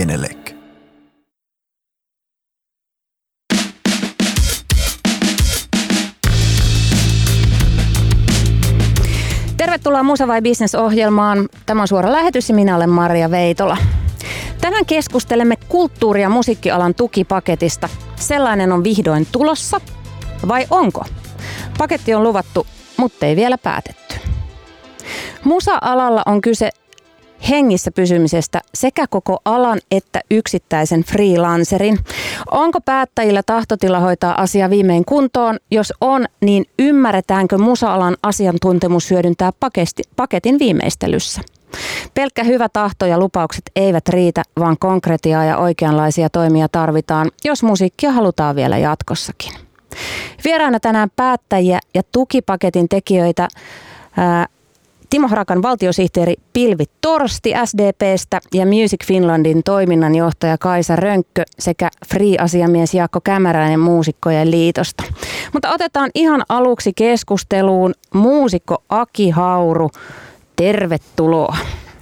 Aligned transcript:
Genelec. 0.00 0.54
Tervetuloa 9.56 10.02
Musa 10.02 10.28
vai 10.28 10.42
Business 10.42 10.74
ohjelmaan. 10.74 11.48
Tämä 11.66 11.80
on 11.80 11.88
suora 11.88 12.12
lähetys 12.12 12.48
ja 12.48 12.54
minä 12.54 12.76
olen 12.76 12.90
Maria 12.90 13.30
Veitola. 13.30 13.76
Tänään 14.60 14.86
keskustelemme 14.86 15.56
kulttuuri- 15.68 16.22
ja 16.22 16.28
musiikkialan 16.28 16.94
tukipaketista. 16.94 17.88
Sellainen 18.16 18.72
on 18.72 18.84
vihdoin 18.84 19.26
tulossa. 19.32 19.80
Vai 20.48 20.66
onko? 20.70 21.04
Paketti 21.78 22.14
on 22.14 22.22
luvattu, 22.22 22.66
mutta 22.96 23.26
ei 23.26 23.36
vielä 23.36 23.58
päätetty. 23.58 24.14
Musa-alalla 25.44 26.22
on 26.26 26.40
kyse 26.40 26.70
hengissä 27.48 27.90
pysymisestä 27.90 28.60
sekä 28.74 29.06
koko 29.10 29.38
alan 29.44 29.78
että 29.90 30.20
yksittäisen 30.30 31.04
freelancerin. 31.04 31.98
Onko 32.50 32.80
päättäjillä 32.80 33.42
tahtotila 33.46 34.00
hoitaa 34.00 34.40
asia 34.42 34.70
viimein 34.70 35.04
kuntoon? 35.04 35.58
Jos 35.70 35.92
on, 36.00 36.26
niin 36.40 36.64
ymmärretäänkö 36.78 37.58
musa-alan 37.58 38.16
asiantuntemus 38.22 39.10
hyödyntää 39.10 39.52
paketin 40.16 40.58
viimeistelyssä? 40.58 41.40
Pelkkä 42.14 42.44
hyvä 42.44 42.68
tahto 42.68 43.06
ja 43.06 43.18
lupaukset 43.18 43.62
eivät 43.76 44.08
riitä, 44.08 44.42
vaan 44.58 44.76
konkretiaa 44.78 45.44
ja 45.44 45.58
oikeanlaisia 45.58 46.30
toimia 46.30 46.68
tarvitaan, 46.68 47.30
jos 47.44 47.62
musiikkia 47.62 48.12
halutaan 48.12 48.56
vielä 48.56 48.78
jatkossakin. 48.78 49.52
Vieraana 50.44 50.80
tänään 50.80 51.08
päättäjiä 51.16 51.80
ja 51.94 52.02
tukipaketin 52.12 52.88
tekijöitä 52.88 53.48
Timo 55.10 55.28
Harakan 55.28 55.62
valtiosihteeri 55.62 56.34
Pilvi 56.52 56.84
Torsti 57.00 57.52
SDPstä 57.64 58.40
ja 58.54 58.66
Music 58.66 59.06
Finlandin 59.06 59.62
toiminnanjohtaja 59.64 60.58
Kaisa 60.58 60.96
Rönkkö 60.96 61.42
sekä 61.58 61.90
Free-asiamies 62.06 62.94
Jaakko 62.94 63.20
Kämäräinen 63.20 63.80
Muusikkojen 63.80 64.50
liitosta. 64.50 65.04
Mutta 65.52 65.70
otetaan 65.70 66.10
ihan 66.14 66.42
aluksi 66.48 66.92
keskusteluun 66.92 67.94
muusikko 68.14 68.82
Aki 68.88 69.30
Hauru. 69.30 69.90
Tervetuloa. 70.56 71.56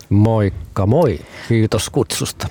Moikka 0.09 0.87
moi, 0.87 1.19
kiitos 1.49 1.91
kutsusta. 1.91 2.49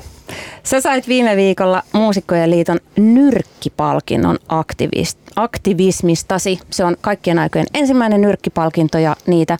Sä 0.64 0.82
sait 0.82 1.08
viime 1.08 1.36
viikolla 1.36 1.84
Muusikkojen 1.94 2.52
liiton 2.52 2.80
nyrkkipalkinnon 2.96 4.38
aktivist, 4.50 5.18
aktivismistasi. 5.36 6.60
Se 6.70 6.86
on 6.86 6.96
kaikkien 7.02 7.40
aikojen 7.40 7.68
ensimmäinen 7.74 8.22
nyrkkipalkinto 8.22 8.98
ja 8.98 9.16
niitä, 9.28 9.58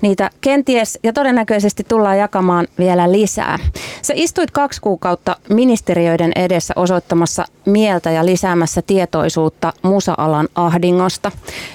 niitä 0.00 0.30
kenties 0.40 0.98
ja 1.02 1.12
todennäköisesti 1.12 1.84
tullaan 1.88 2.18
jakamaan 2.18 2.66
vielä 2.78 3.12
lisää. 3.12 3.58
Sä 4.02 4.12
istuit 4.16 4.50
kaksi 4.50 4.80
kuukautta 4.80 5.36
ministeriöiden 5.48 6.32
edessä 6.36 6.74
osoittamassa 6.76 7.44
mieltä 7.66 8.10
ja 8.10 8.26
lisäämässä 8.26 8.82
tietoisuutta 8.82 9.72
musa-alan 9.82 10.48
ahdingosta. 10.54 11.32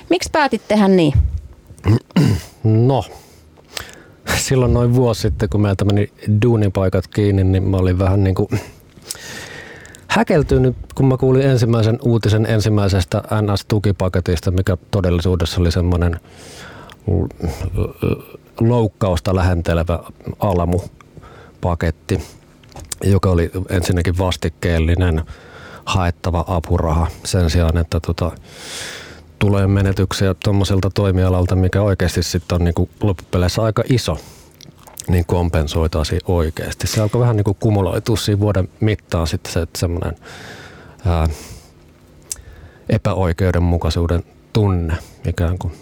Miksi 0.09 0.29
päätit 0.31 0.61
tehdä 0.67 0.87
niin? 0.87 1.13
No, 2.63 3.03
silloin 4.37 4.73
noin 4.73 4.95
vuosi 4.95 5.21
sitten, 5.21 5.49
kun 5.49 5.61
meiltä 5.61 5.85
meni 5.85 6.11
duunipaikat 6.41 7.07
kiinni, 7.07 7.43
niin 7.43 7.63
mä 7.63 7.77
olin 7.77 7.99
vähän 7.99 8.23
niin 8.23 8.35
kuin 8.35 8.47
häkeltynyt, 10.07 10.75
kun 10.95 11.05
mä 11.05 11.17
kuulin 11.17 11.41
ensimmäisen 11.41 11.99
uutisen 12.01 12.45
ensimmäisestä 12.45 13.23
NS-tukipaketista, 13.41 14.51
mikä 14.51 14.77
todellisuudessa 14.91 15.61
oli 15.61 15.71
semmoinen 15.71 16.19
loukkausta 18.59 19.35
lähentelevä 19.35 19.99
alamupaketti, 20.39 22.21
joka 23.03 23.29
oli 23.29 23.51
ensinnäkin 23.69 24.17
vastikkeellinen 24.17 25.23
haettava 25.85 26.45
apuraha 26.47 27.07
sen 27.23 27.49
sijaan, 27.49 27.77
että 27.77 27.99
tota, 27.99 28.31
tulee 29.45 29.67
menetyksiä 29.67 30.35
tuommoiselta 30.43 30.89
toimialalta, 30.89 31.55
mikä 31.55 31.81
oikeasti 31.81 32.23
sitten 32.23 32.55
on 32.55 32.63
niin 32.63 32.89
loppupeleissä 33.01 33.61
aika 33.61 33.83
iso 33.89 34.17
niin 35.07 35.25
kompensoitaisiin 35.25 36.21
oikeasti. 36.27 36.87
Se 36.87 37.01
alkoi 37.01 37.21
vähän 37.21 37.35
niin 37.35 37.43
kuin 37.43 37.57
kumuloitua 37.59 38.15
siinä 38.15 38.39
vuoden 38.39 38.69
mittaan 38.79 39.27
sitten 39.27 39.53
se, 39.53 39.61
että 39.61 39.79
semmoinen 39.79 40.15
ää, 41.05 41.27
epäoikeudenmukaisuuden 42.89 44.23
tunne 44.53 44.93
ikään 45.27 45.57
kuin. 45.57 45.73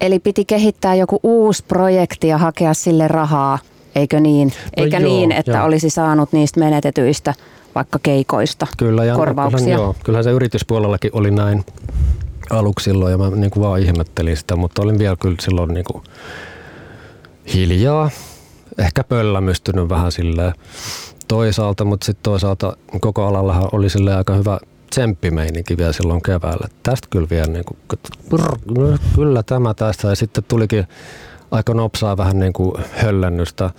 Eli 0.00 0.18
piti 0.18 0.44
kehittää 0.44 0.94
joku 0.94 1.20
uusi 1.22 1.64
projekti 1.68 2.28
ja 2.28 2.38
hakea 2.38 2.74
sille 2.74 3.08
rahaa, 3.08 3.58
eikö 3.94 4.20
niin? 4.20 4.48
No 4.48 4.84
Eikä 4.84 4.98
joo, 4.98 5.08
niin, 5.08 5.32
että 5.32 5.52
joo. 5.52 5.64
olisi 5.64 5.90
saanut 5.90 6.32
niistä 6.32 6.60
menetetyistä 6.60 7.34
vaikka 7.74 7.98
keikoista 8.02 8.66
kyllä, 8.78 9.04
ja 9.04 9.14
korvauksia. 9.14 9.58
Kyllä, 9.58 9.74
joo, 9.78 9.96
kyllähän 10.04 10.24
se 10.24 10.30
yrityspuolellakin 10.30 11.10
oli 11.14 11.30
näin 11.30 11.64
aluksi 12.50 12.84
silloin 12.84 13.12
ja 13.12 13.18
mä 13.18 13.30
niin 13.30 13.50
kuin 13.50 13.64
vaan 13.64 13.80
ihmettelin 13.80 14.36
sitä, 14.36 14.56
mutta 14.56 14.82
olin 14.82 14.98
vielä 14.98 15.16
kyllä 15.20 15.36
silloin 15.40 15.74
niin 15.74 15.84
kuin 15.84 16.04
hiljaa 17.54 18.10
ehkä 18.78 19.04
pöllämystynyt 19.04 19.88
vähän 19.88 20.12
silleen 20.12 20.54
toisaalta, 21.28 21.84
mutta 21.84 22.04
sitten 22.04 22.22
toisaalta 22.22 22.76
koko 23.00 23.26
alallahan 23.26 23.68
oli 23.72 23.90
sille 23.90 24.14
aika 24.14 24.34
hyvä 24.34 24.58
tsemppimeininki 24.90 25.76
vielä 25.76 25.92
silloin 25.92 26.22
keväällä. 26.22 26.68
Tästä 26.82 27.08
kyllä 27.10 27.26
vielä 27.30 27.46
niin 27.46 27.64
kuin, 27.64 27.78
brr, 28.28 28.58
kyllä 29.14 29.42
tämä 29.42 29.74
tästä 29.74 30.08
ja 30.08 30.16
sitten 30.16 30.44
tulikin 30.44 30.86
aika 31.50 31.74
nopsaa 31.74 32.16
vähän 32.16 32.38
niin 32.38 32.52
kuin 32.52 32.74
höllennystä 32.92 33.70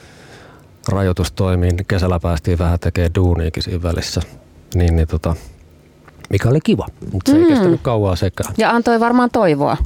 rajoitustoimiin. 0.87 1.85
Kesällä 1.87 2.19
päästiin 2.19 2.59
vähän 2.59 2.79
tekemään 2.79 3.15
duuniikin 3.15 3.63
siinä 3.63 3.83
välissä. 3.83 4.21
Niin, 4.75 4.95
niin 4.95 5.07
tota, 5.07 5.35
mikä 6.29 6.49
oli 6.49 6.59
kiva, 6.63 6.85
mutta 7.13 7.31
se 7.31 7.37
mm. 7.37 7.43
ei 7.43 7.49
kestänyt 7.49 7.81
kauaa 7.81 8.15
sekään. 8.15 8.53
Ja 8.57 8.69
antoi 8.69 8.99
varmaan 8.99 9.29
toivoa. 9.29 9.77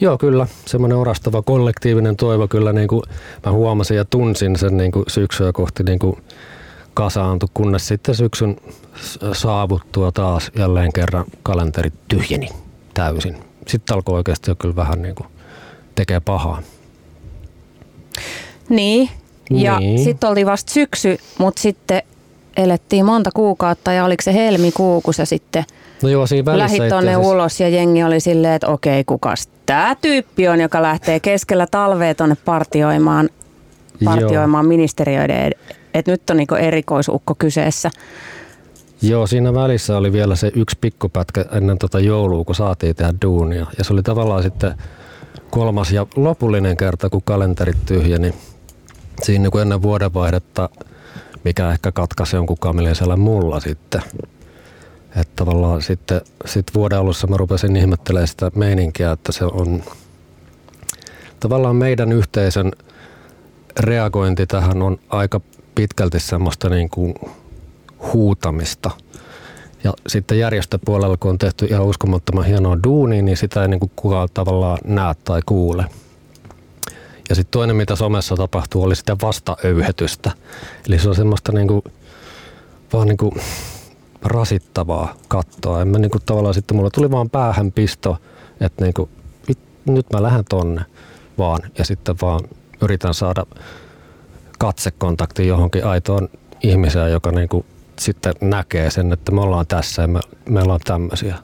Joo, 0.00 0.18
kyllä. 0.18 0.46
Semmoinen 0.66 0.98
orastava 0.98 1.42
kollektiivinen 1.42 2.16
toivo 2.16 2.48
kyllä 2.48 2.72
niin 2.72 2.88
kuin 2.88 3.02
mä 3.46 3.52
huomasin 3.52 3.96
ja 3.96 4.04
tunsin 4.04 4.56
sen 4.58 4.76
niin 4.76 4.92
kuin 4.92 5.04
syksyä 5.08 5.52
kohti 5.52 5.82
niin 5.82 5.98
kuin 5.98 6.16
kasaantui, 6.94 7.48
kunnes 7.54 7.88
sitten 7.88 8.14
syksyn 8.14 8.56
saavuttua 9.32 10.12
taas 10.12 10.50
jälleen 10.56 10.92
kerran 10.92 11.24
kalenteri 11.42 11.92
tyhjeni 12.08 12.48
täysin. 12.94 13.36
Sitten 13.66 13.94
alkoi 13.94 14.14
oikeasti 14.14 14.50
jo 14.50 14.54
kyllä 14.54 14.76
vähän 14.76 15.02
niin 15.02 15.14
kuin 15.14 15.26
tekee 15.94 16.20
pahaa. 16.20 16.62
Niin, 18.68 19.10
ja 19.50 19.78
niin. 19.78 20.04
sitten 20.04 20.30
oli 20.30 20.46
vasta 20.46 20.72
syksy, 20.72 21.18
mutta 21.38 21.62
sitten 21.62 22.02
elettiin 22.58 23.04
monta 23.04 23.30
kuukautta 23.34 23.92
ja 23.92 24.04
oliko 24.04 24.22
se 24.22 24.34
helmikuu, 24.34 25.00
kun 25.00 25.14
se 25.14 25.24
sitten– 25.24 25.64
No 26.02 26.08
joo, 26.08 26.26
siinä 26.26 26.58
Lähit 26.58 26.88
tonne 26.88 27.16
ulos 27.16 27.60
ja 27.60 27.68
jengi 27.68 28.04
oli 28.04 28.20
silleen, 28.20 28.54
että 28.54 28.68
okei, 28.68 29.04
kukas 29.04 29.48
tämä 29.66 29.96
tyyppi 30.02 30.48
on, 30.48 30.60
joka 30.60 30.82
lähtee 30.82 31.20
keskellä 31.20 31.66
talvea 31.70 32.14
tonne 32.14 32.36
partioimaan, 32.44 33.28
partioimaan 34.04 34.66
ministeriöiden, 34.66 35.52
että 35.94 36.10
nyt 36.10 36.30
on 36.30 36.36
niinku 36.36 36.54
erikoisukko 36.54 37.34
kyseessä. 37.38 37.90
Joo, 39.02 39.26
siinä 39.26 39.54
välissä 39.54 39.96
oli 39.96 40.12
vielä 40.12 40.36
se 40.36 40.52
yksi 40.54 40.76
pikkupätkä 40.80 41.44
ennen 41.52 41.78
tota 41.78 42.00
joulua, 42.00 42.44
kun 42.44 42.54
saatiin 42.54 42.96
tehdä 42.96 43.14
duunia. 43.22 43.66
Ja 43.78 43.84
se 43.84 43.92
oli 43.92 44.02
tavallaan 44.02 44.42
sitten 44.42 44.74
kolmas 45.50 45.92
ja 45.92 46.06
lopullinen 46.16 46.76
kerta, 46.76 47.10
kun 47.10 47.22
kalenterit 47.24 47.86
tyhjeni. 47.86 48.34
Siinä 49.22 49.42
niin 49.42 49.50
kuin 49.50 49.62
ennen 49.62 49.82
vuodenvaihdetta, 49.82 50.68
mikä 51.48 51.70
ehkä 51.72 51.92
katkaisi 51.92 52.36
jonkun 52.36 52.58
kamilin 52.58 52.94
mulla 53.16 53.60
sitten. 53.60 54.02
Että 55.16 55.32
tavallaan 55.36 55.82
sitten 55.82 56.20
sit 56.44 56.66
vuoden 56.74 56.98
alussa 56.98 57.26
mä 57.26 57.36
rupesin 57.36 57.76
ihmettelemään 57.76 58.28
sitä 58.28 58.50
meininkiä, 58.54 59.12
että 59.12 59.32
se 59.32 59.44
on 59.44 59.82
tavallaan 61.40 61.76
meidän 61.76 62.12
yhteisön 62.12 62.72
reagointi 63.80 64.46
tähän 64.46 64.82
on 64.82 64.98
aika 65.08 65.40
pitkälti 65.74 66.20
semmoista 66.20 66.68
niin 66.68 66.90
kuin 66.90 67.14
huutamista. 68.12 68.90
Ja 69.84 69.92
sitten 70.06 70.38
järjestöpuolella, 70.38 71.16
kun 71.16 71.30
on 71.30 71.38
tehty 71.38 71.66
ihan 71.66 71.84
uskomattoman 71.84 72.44
hienoa 72.44 72.78
duunia, 72.84 73.22
niin 73.22 73.36
sitä 73.36 73.62
ei 73.62 73.68
niin 73.68 73.80
kuin 73.80 73.92
kukaan 73.96 74.28
tavallaan 74.34 74.78
näe 74.84 75.14
tai 75.24 75.40
kuule. 75.46 75.84
Ja 77.28 77.34
sitten 77.34 77.52
toinen, 77.52 77.76
mitä 77.76 77.96
somessa 77.96 78.36
tapahtuu, 78.36 78.82
oli 78.82 78.96
sitä 78.96 79.16
vastaöyhetystä. 79.22 80.30
Eli 80.88 80.98
se 80.98 81.08
on 81.08 81.14
semmoista 81.14 81.52
niin 81.52 81.68
kuin, 81.68 81.82
vaan 82.92 83.08
niin 83.08 83.16
kuin 83.16 83.32
rasittavaa 84.22 85.14
kattoa. 85.28 85.82
En 85.82 85.88
mä 85.88 85.98
niinku 85.98 86.18
tavallaan 86.26 86.54
sitten 86.54 86.76
mulla 86.76 86.90
tuli 86.90 87.10
vaan 87.10 87.30
päähän 87.30 87.72
pisto, 87.72 88.16
että 88.60 88.84
niinku, 88.84 89.08
nyt 89.86 90.06
mä 90.12 90.22
lähden 90.22 90.44
tonne 90.44 90.82
vaan 91.38 91.60
ja 91.78 91.84
sitten 91.84 92.16
vaan 92.22 92.40
yritän 92.82 93.14
saada 93.14 93.46
katsekontakti 94.58 95.46
johonkin 95.46 95.84
aitoon 95.84 96.28
ihmiseen, 96.62 97.12
joka 97.12 97.30
niinku 97.30 97.66
sitten 97.98 98.34
näkee 98.40 98.90
sen, 98.90 99.12
että 99.12 99.32
me 99.32 99.40
ollaan 99.40 99.66
tässä 99.66 100.02
ja 100.02 100.08
me, 100.08 100.20
me 100.48 100.62
ollaan 100.62 100.80
tämmöisiä. 100.84 101.38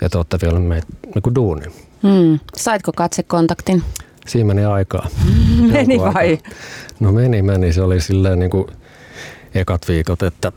Ja 0.00 0.08
te 0.08 0.18
olette 0.18 0.38
vielä 0.42 0.58
meitä 0.58 0.86
niinku 1.14 1.34
duuni. 1.34 1.66
Hmm. 2.02 2.38
Saitko 2.56 2.92
katsekontaktin? 2.96 3.82
Siinä 4.28 4.46
meni 4.46 4.64
aikaa. 4.64 5.08
meni 5.72 5.98
vai? 5.98 6.38
No 7.00 7.12
meni, 7.12 7.42
meni. 7.42 7.72
Se 7.72 7.82
oli 7.82 8.00
silleen 8.00 8.38
niin 8.38 8.50
kuin 8.50 8.66
ekat 9.54 9.88
viikot, 9.88 10.22
että 10.22 10.52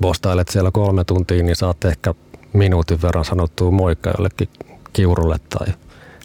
postailet 0.00 0.48
siellä 0.48 0.70
kolme 0.70 1.04
tuntia, 1.04 1.42
niin 1.42 1.56
saat 1.56 1.84
ehkä 1.84 2.14
minuutin 2.52 3.02
verran 3.02 3.24
sanottua 3.24 3.70
moikka 3.70 4.10
jollekin 4.18 4.48
kiurulle 4.92 5.36
tai 5.48 5.66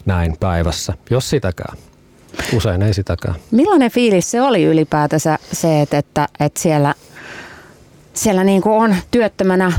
näin 0.06 0.36
päivässä, 0.40 0.92
jos 1.10 1.30
sitäkään. 1.30 1.76
Usein 2.52 2.82
ei 2.82 2.94
sitäkään. 2.94 3.34
Millainen 3.50 3.90
fiilis 3.90 4.30
se 4.30 4.42
oli 4.42 4.64
ylipäätänsä 4.64 5.38
se, 5.52 5.80
että, 5.80 5.98
että, 5.98 6.28
että 6.40 6.60
siellä, 6.60 6.94
siellä 8.14 8.44
niin 8.44 8.62
kuin 8.62 8.74
on 8.74 8.96
työttömänä 9.10 9.72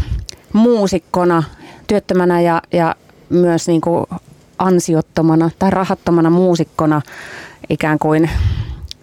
muusikkona, 0.54 1.44
työttömänä 1.88 2.42
ja, 2.42 2.62
ja 2.74 2.96
myös 3.30 3.68
niin 3.68 3.82
kuin 3.82 4.06
ansiottomana 4.60 5.50
tai 5.60 5.70
rahattomana 5.70 6.30
muusikkona 6.30 7.02
ikään 7.70 8.00
kuin 8.00 8.30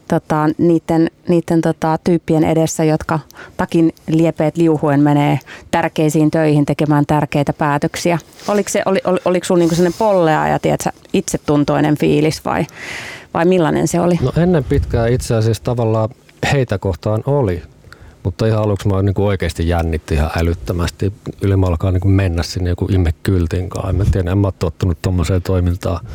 tota, 0.08 0.49
niiden, 0.58 1.10
niiden 1.28 1.60
tota, 1.60 1.99
tyyppien 2.04 2.44
edessä, 2.44 2.84
jotka 2.84 3.19
takin 3.56 3.94
liepeet 4.08 4.56
liuhuen 4.56 5.00
menee 5.00 5.38
tärkeisiin 5.70 6.31
töihin 6.31 6.66
tekemään 6.66 7.06
tärkeitä 7.06 7.52
päätöksiä. 7.52 8.19
Oliko, 8.49 8.69
se, 8.69 8.82
oli, 8.87 9.00
oli, 9.04 9.19
oliko 9.25 9.56
niinku 9.56 9.75
sellainen 9.75 9.99
pollea 9.99 10.49
ja 10.49 10.58
tiedätkö, 10.58 10.90
itsetuntoinen 11.12 11.99
fiilis 11.99 12.44
vai, 12.44 12.66
vai 13.34 13.44
millainen 13.44 13.88
se 13.88 14.00
oli? 14.00 14.19
No 14.22 14.32
ennen 14.37 14.64
pitkään 14.64 15.12
itse 15.12 15.34
asiassa 15.34 15.64
tavallaan 15.64 16.08
heitä 16.52 16.78
kohtaan 16.78 17.22
oli, 17.26 17.62
mutta 18.23 18.47
ihan 18.47 18.63
aluksi 18.63 18.89
mä 18.89 19.03
niin 19.03 19.15
kuin 19.15 19.27
oikeasti 19.27 19.69
jännitti 19.69 20.15
ihan 20.15 20.31
älyttömästi. 20.37 21.13
Yli 21.43 21.55
alkaa 21.67 21.91
niin 21.91 22.01
kuin 22.01 22.13
mennä 22.13 22.43
sinne 22.43 22.71
joku 22.71 22.89
immekyltin 22.91 23.69
kanssa. 23.69 23.91
En 23.91 23.97
mä 23.97 24.05
tiedä, 24.05 24.31
en 24.31 24.39
mä 24.39 24.47
ole 24.47 24.55
tottunut 24.59 24.99
tuommoiseen 25.03 25.43
toimintaan 25.43 26.07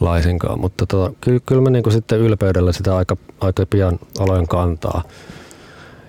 laisinkaan, 0.00 0.60
mutta 0.60 0.86
tota, 0.86 1.12
ky- 1.20 1.40
kyllä 1.46 1.62
mä 1.62 1.70
niin 1.70 1.82
kuin 1.82 1.92
sitten 1.92 2.18
ylpeydellä 2.18 2.72
sitä 2.72 2.96
aika, 2.96 3.16
aika 3.40 3.66
pian 3.70 3.98
aloin 4.18 4.48
kantaa. 4.48 5.02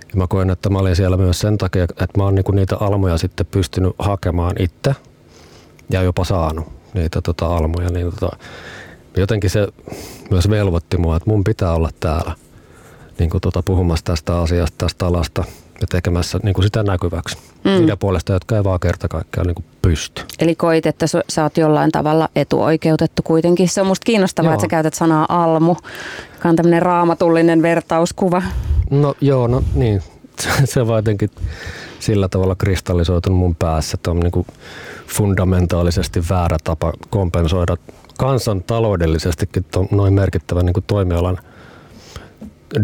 Ja 0.02 0.18
mä 0.18 0.28
koen, 0.28 0.50
että 0.50 0.70
mä 0.70 0.80
olin 0.80 0.96
siellä 0.96 1.18
myös 1.18 1.40
sen 1.40 1.58
takia, 1.58 1.84
että 1.84 2.08
mä 2.18 2.24
oon 2.24 2.36
niinku 2.36 2.52
niitä 2.52 2.78
almoja 2.80 3.18
sitten 3.18 3.46
pystynyt 3.46 3.96
hakemaan 4.00 4.56
itse 4.60 4.96
ja 5.90 6.02
jopa 6.02 6.24
saanut 6.24 6.68
niitä 6.94 7.22
tota 7.22 7.58
almoja. 7.58 7.90
Niin 7.90 8.12
tota, 8.12 8.38
jotenkin 9.18 9.50
se 9.50 9.68
myös 10.32 10.50
velvoitti 10.50 10.98
mua, 10.98 11.16
että 11.16 11.30
mun 11.30 11.44
pitää 11.44 11.74
olla 11.74 11.90
täällä 12.00 12.36
niin 13.20 13.30
kuin 13.30 13.42
tota, 13.42 13.64
puhumassa 13.64 14.06
tästä 14.06 14.38
asiasta, 14.40 14.76
tästä 14.78 15.08
alasta 15.08 15.44
ja 15.82 15.88
tekemässä 15.88 16.40
niin 16.44 16.54
kuin 16.54 16.64
sitä 16.64 16.84
näkyväksi. 16.84 17.38
Mm. 17.64 17.72
Niiden 17.72 17.98
puolesta, 17.98 18.34
jotka 18.34 18.56
ei 18.56 18.64
vaan 18.64 18.80
kerta 18.80 19.08
kaikkiaan 19.08 19.48
niin 19.48 19.56
kuin 19.56 19.66
pysty. 19.82 20.22
Eli 20.40 20.56
koit, 20.56 20.86
että 20.86 21.06
sä 21.30 21.44
oot 21.44 21.58
jollain 21.58 21.92
tavalla 21.92 22.30
etuoikeutettu 22.36 23.22
kuitenkin. 23.24 23.70
Se 23.70 23.82
on 23.82 23.88
musta 23.88 24.06
kiinnostavaa, 24.06 24.50
joo. 24.52 24.54
että 24.54 24.64
sä 24.64 24.68
käytät 24.68 24.94
sanaa 24.94 25.26
almu, 25.30 25.76
joka 26.34 26.50
on 26.50 26.56
tämmöinen 26.56 26.82
raamatullinen 26.82 27.62
vertauskuva. 27.62 28.42
No 28.90 29.16
joo, 29.22 29.48
no 29.48 29.64
niin. 29.74 30.04
Se 30.66 30.82
on 30.82 30.96
jotenkin 30.96 31.30
sillä 32.00 32.28
tavalla 32.28 32.56
kristallisoitunut 32.56 33.40
mun 33.40 33.56
päässä, 33.56 33.96
että 33.96 34.12
on 34.12 34.20
niin 34.20 34.32
kuin 34.32 34.48
fundamentaalisesti 35.08 36.24
väärä 36.30 36.58
tapa 36.64 36.94
kompensoida 37.10 37.78
kansan 38.18 38.64
taloudellisestikin 38.64 39.66
noin 39.92 40.14
merkittävän 40.14 40.66
niin 40.66 40.74
kuin 40.74 40.84
toimialan 40.88 41.38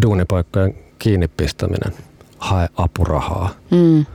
duunipaikkojen 0.02 0.76
kiinni 1.00 1.28
pistäminen. 1.28 1.94
Hae 2.38 2.68
apurahaa. 2.76 3.50
Mm. 3.72 4.06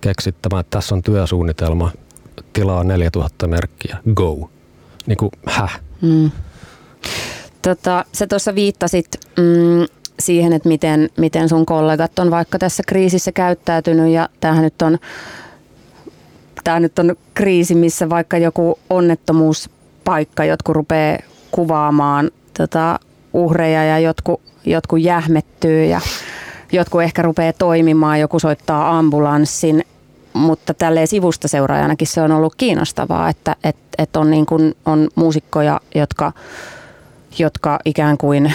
Keksittämään, 0.00 0.60
että 0.60 0.78
tässä 0.78 0.94
on 0.94 1.02
työsuunnitelma, 1.02 1.90
tilaa 2.52 2.84
4000 2.84 3.48
merkkiä, 3.48 3.96
go. 4.14 4.50
Niin 5.06 5.16
kuin, 5.16 5.30
häh? 5.46 5.80
Mm. 6.00 6.30
Tota, 7.62 8.04
sä 8.12 8.26
tuossa 8.26 8.54
viittasit 8.54 9.06
mm, 9.36 9.86
siihen, 10.20 10.52
että 10.52 10.68
miten, 10.68 11.10
miten 11.16 11.48
sun 11.48 11.66
kollegat 11.66 12.18
on 12.18 12.30
vaikka 12.30 12.58
tässä 12.58 12.82
kriisissä 12.86 13.32
käyttäytynyt 13.32 14.12
ja 14.12 14.28
tämähän 14.40 14.64
nyt 14.64 14.82
on 14.82 14.98
tämä 16.64 16.80
nyt 16.80 16.98
on 16.98 17.16
kriisi, 17.34 17.74
missä 17.74 18.08
vaikka 18.08 18.38
joku 18.38 18.78
onnettomuuspaikka, 18.90 20.44
jotkut 20.44 20.74
rupeaa 20.74 21.18
kuvaamaan 21.50 22.30
tota, 22.58 22.98
uhreja 23.32 23.84
ja 23.84 23.98
jotkut, 23.98 24.40
jotkut 24.64 25.00
jähmettyy 25.00 25.84
ja 25.84 26.00
jotkut 26.72 27.02
ehkä 27.02 27.22
rupeaa 27.22 27.52
toimimaan, 27.52 28.20
joku 28.20 28.38
soittaa 28.38 28.98
ambulanssin, 28.98 29.84
mutta 30.32 30.74
tälleen 30.74 31.06
sivusta 31.06 31.48
seuraajanakin 31.48 32.06
se 32.06 32.22
on 32.22 32.32
ollut 32.32 32.54
kiinnostavaa, 32.54 33.28
että 33.28 33.56
et, 33.64 33.76
et 33.98 34.16
on, 34.16 34.30
niin 34.30 34.46
kuin, 34.46 34.76
on 34.86 35.08
muusikkoja, 35.14 35.80
jotka, 35.94 36.32
jotka 37.38 37.78
ikään 37.84 38.18
kuin, 38.18 38.52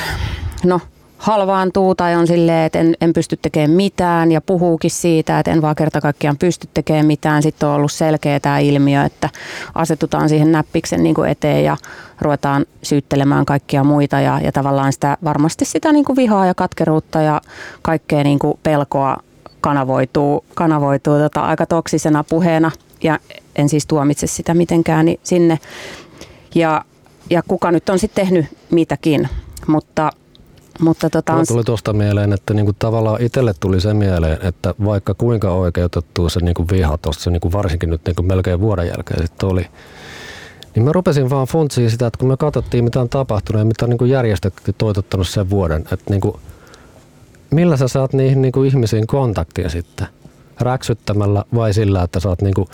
no 0.65 0.81
halvaantuu 1.17 1.95
tai 1.95 2.15
on 2.15 2.27
silleen, 2.27 2.65
että 2.65 2.79
en, 2.79 2.95
en 3.01 3.13
pysty 3.13 3.37
tekemään 3.41 3.71
mitään 3.71 4.31
ja 4.31 4.41
puhuukin 4.41 4.91
siitä, 4.91 5.39
että 5.39 5.51
en 5.51 5.61
vaan 5.61 5.75
kerta 5.75 6.01
kaikkiaan 6.01 6.37
pysty 6.37 6.69
tekemään 6.73 7.05
mitään. 7.05 7.43
Sitten 7.43 7.69
on 7.69 7.75
ollut 7.75 7.91
selkeä 7.91 8.39
tämä 8.39 8.59
ilmiö, 8.59 9.05
että 9.05 9.29
asetutaan 9.75 10.29
siihen 10.29 10.51
näppiksen 10.51 11.03
niin 11.03 11.15
kuin 11.15 11.29
eteen 11.29 11.63
ja 11.63 11.77
ruvetaan 12.21 12.65
syyttelemään 12.83 13.45
kaikkia 13.45 13.83
muita 13.83 14.19
ja, 14.19 14.39
ja 14.43 14.51
tavallaan 14.51 14.93
sitä, 14.93 15.17
varmasti 15.23 15.65
sitä 15.65 15.91
niin 15.91 16.05
kuin 16.05 16.15
vihaa 16.15 16.45
ja 16.45 16.53
katkeruutta 16.53 17.21
ja 17.21 17.41
kaikkea 17.81 18.23
niin 18.23 18.39
kuin 18.39 18.59
pelkoa 18.63 19.17
kanavoituu, 19.61 20.45
kanavoituu 20.55 21.19
tota 21.19 21.41
aika 21.41 21.65
toksisena 21.65 22.23
puheena 22.23 22.71
ja 23.03 23.19
en 23.55 23.69
siis 23.69 23.85
tuomitse 23.85 24.27
sitä 24.27 24.53
mitenkään 24.53 25.05
niin 25.05 25.19
sinne. 25.23 25.59
Ja, 26.55 26.85
ja 27.29 27.41
kuka 27.47 27.71
nyt 27.71 27.89
on 27.89 27.99
sitten 27.99 28.25
tehnyt 28.25 28.45
mitäkin, 28.71 29.29
mutta 29.67 30.11
mutta 30.79 31.09
tota 31.09 31.33
on... 31.33 31.47
tuli 31.47 31.63
tuosta 31.63 31.93
mieleen, 31.93 32.33
että 32.33 32.53
niinku 32.53 32.73
tavallaan 32.79 33.21
itselle 33.21 33.53
tuli 33.59 33.81
se 33.81 33.93
mieleen, 33.93 34.37
että 34.41 34.75
vaikka 34.85 35.13
kuinka 35.13 35.51
oikeutettu 35.51 36.29
se 36.29 36.39
niinku 36.39 36.65
viha 36.71 36.97
tuossa 36.97 37.31
niinku 37.31 37.51
varsinkin 37.51 37.89
nyt 37.89 38.01
niinku 38.05 38.23
melkein 38.23 38.59
vuoden 38.59 38.87
jälkeen 38.87 39.21
sitten 39.21 39.49
oli, 39.49 39.65
niin 40.75 40.83
mä 40.83 40.91
rupesin 40.91 41.29
vaan 41.29 41.47
funtsiin 41.47 41.91
sitä, 41.91 42.07
että 42.07 42.19
kun 42.19 42.27
me 42.27 42.37
katsottiin 42.37 42.83
mitä 42.83 43.01
on 43.01 43.09
tapahtunut 43.09 43.59
ja 43.59 43.65
mitä 43.65 43.85
on 43.85 43.89
niinku 43.89 44.05
järjestöt 44.05 44.53
toitottanut 44.77 45.27
sen 45.27 45.49
vuoden, 45.49 45.81
että 45.81 46.05
niinku, 46.09 46.39
millä 47.51 47.77
sä 47.77 47.87
saat 47.87 48.13
niihin 48.13 48.41
niinku 48.41 48.63
ihmisiin 48.63 49.07
kontaktia 49.07 49.69
sitten? 49.69 50.07
Räksyttämällä 50.59 51.43
vai 51.55 51.73
sillä, 51.73 52.03
että 52.03 52.19
saat 52.19 52.41
niinku, 52.41 52.69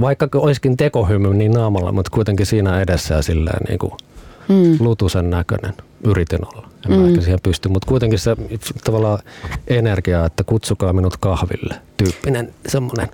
vaikka 0.00 0.28
olisikin 0.34 0.76
tekohymy 0.76 1.34
niin 1.34 1.52
naamalla, 1.52 1.92
mutta 1.92 2.10
kuitenkin 2.10 2.46
siinä 2.46 2.80
edessä 2.80 3.14
ja 3.14 3.22
silleen 3.22 3.60
niinku 3.68 3.96
mm. 4.48 4.76
lutusen 4.80 5.30
näköinen 5.30 5.74
yritin 6.04 6.46
olla. 6.46 6.71
En 6.84 6.92
mm. 6.92 7.08
ehkä 7.08 7.20
siihen 7.20 7.40
pysty, 7.42 7.68
mutta 7.68 7.88
kuitenkin 7.88 8.18
se 8.18 8.36
tavallaan 8.84 9.18
energia, 9.68 10.24
että 10.24 10.44
kutsukaa 10.44 10.92
minut 10.92 11.16
kahville, 11.16 11.74
tyyppinen 11.96 12.54
semmoinen. 12.68 13.08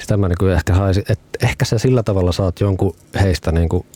Sitä 0.00 0.16
mä 0.16 0.28
niin 0.28 0.52
ehkä 0.52 0.74
haisin, 0.74 1.04
että 1.08 1.46
ehkä 1.46 1.64
sä 1.64 1.78
sillä 1.78 2.02
tavalla 2.02 2.32
saat 2.32 2.60
jonkun 2.60 2.96
heistä 3.20 3.52
niin 3.52 3.68
kuin 3.68 3.86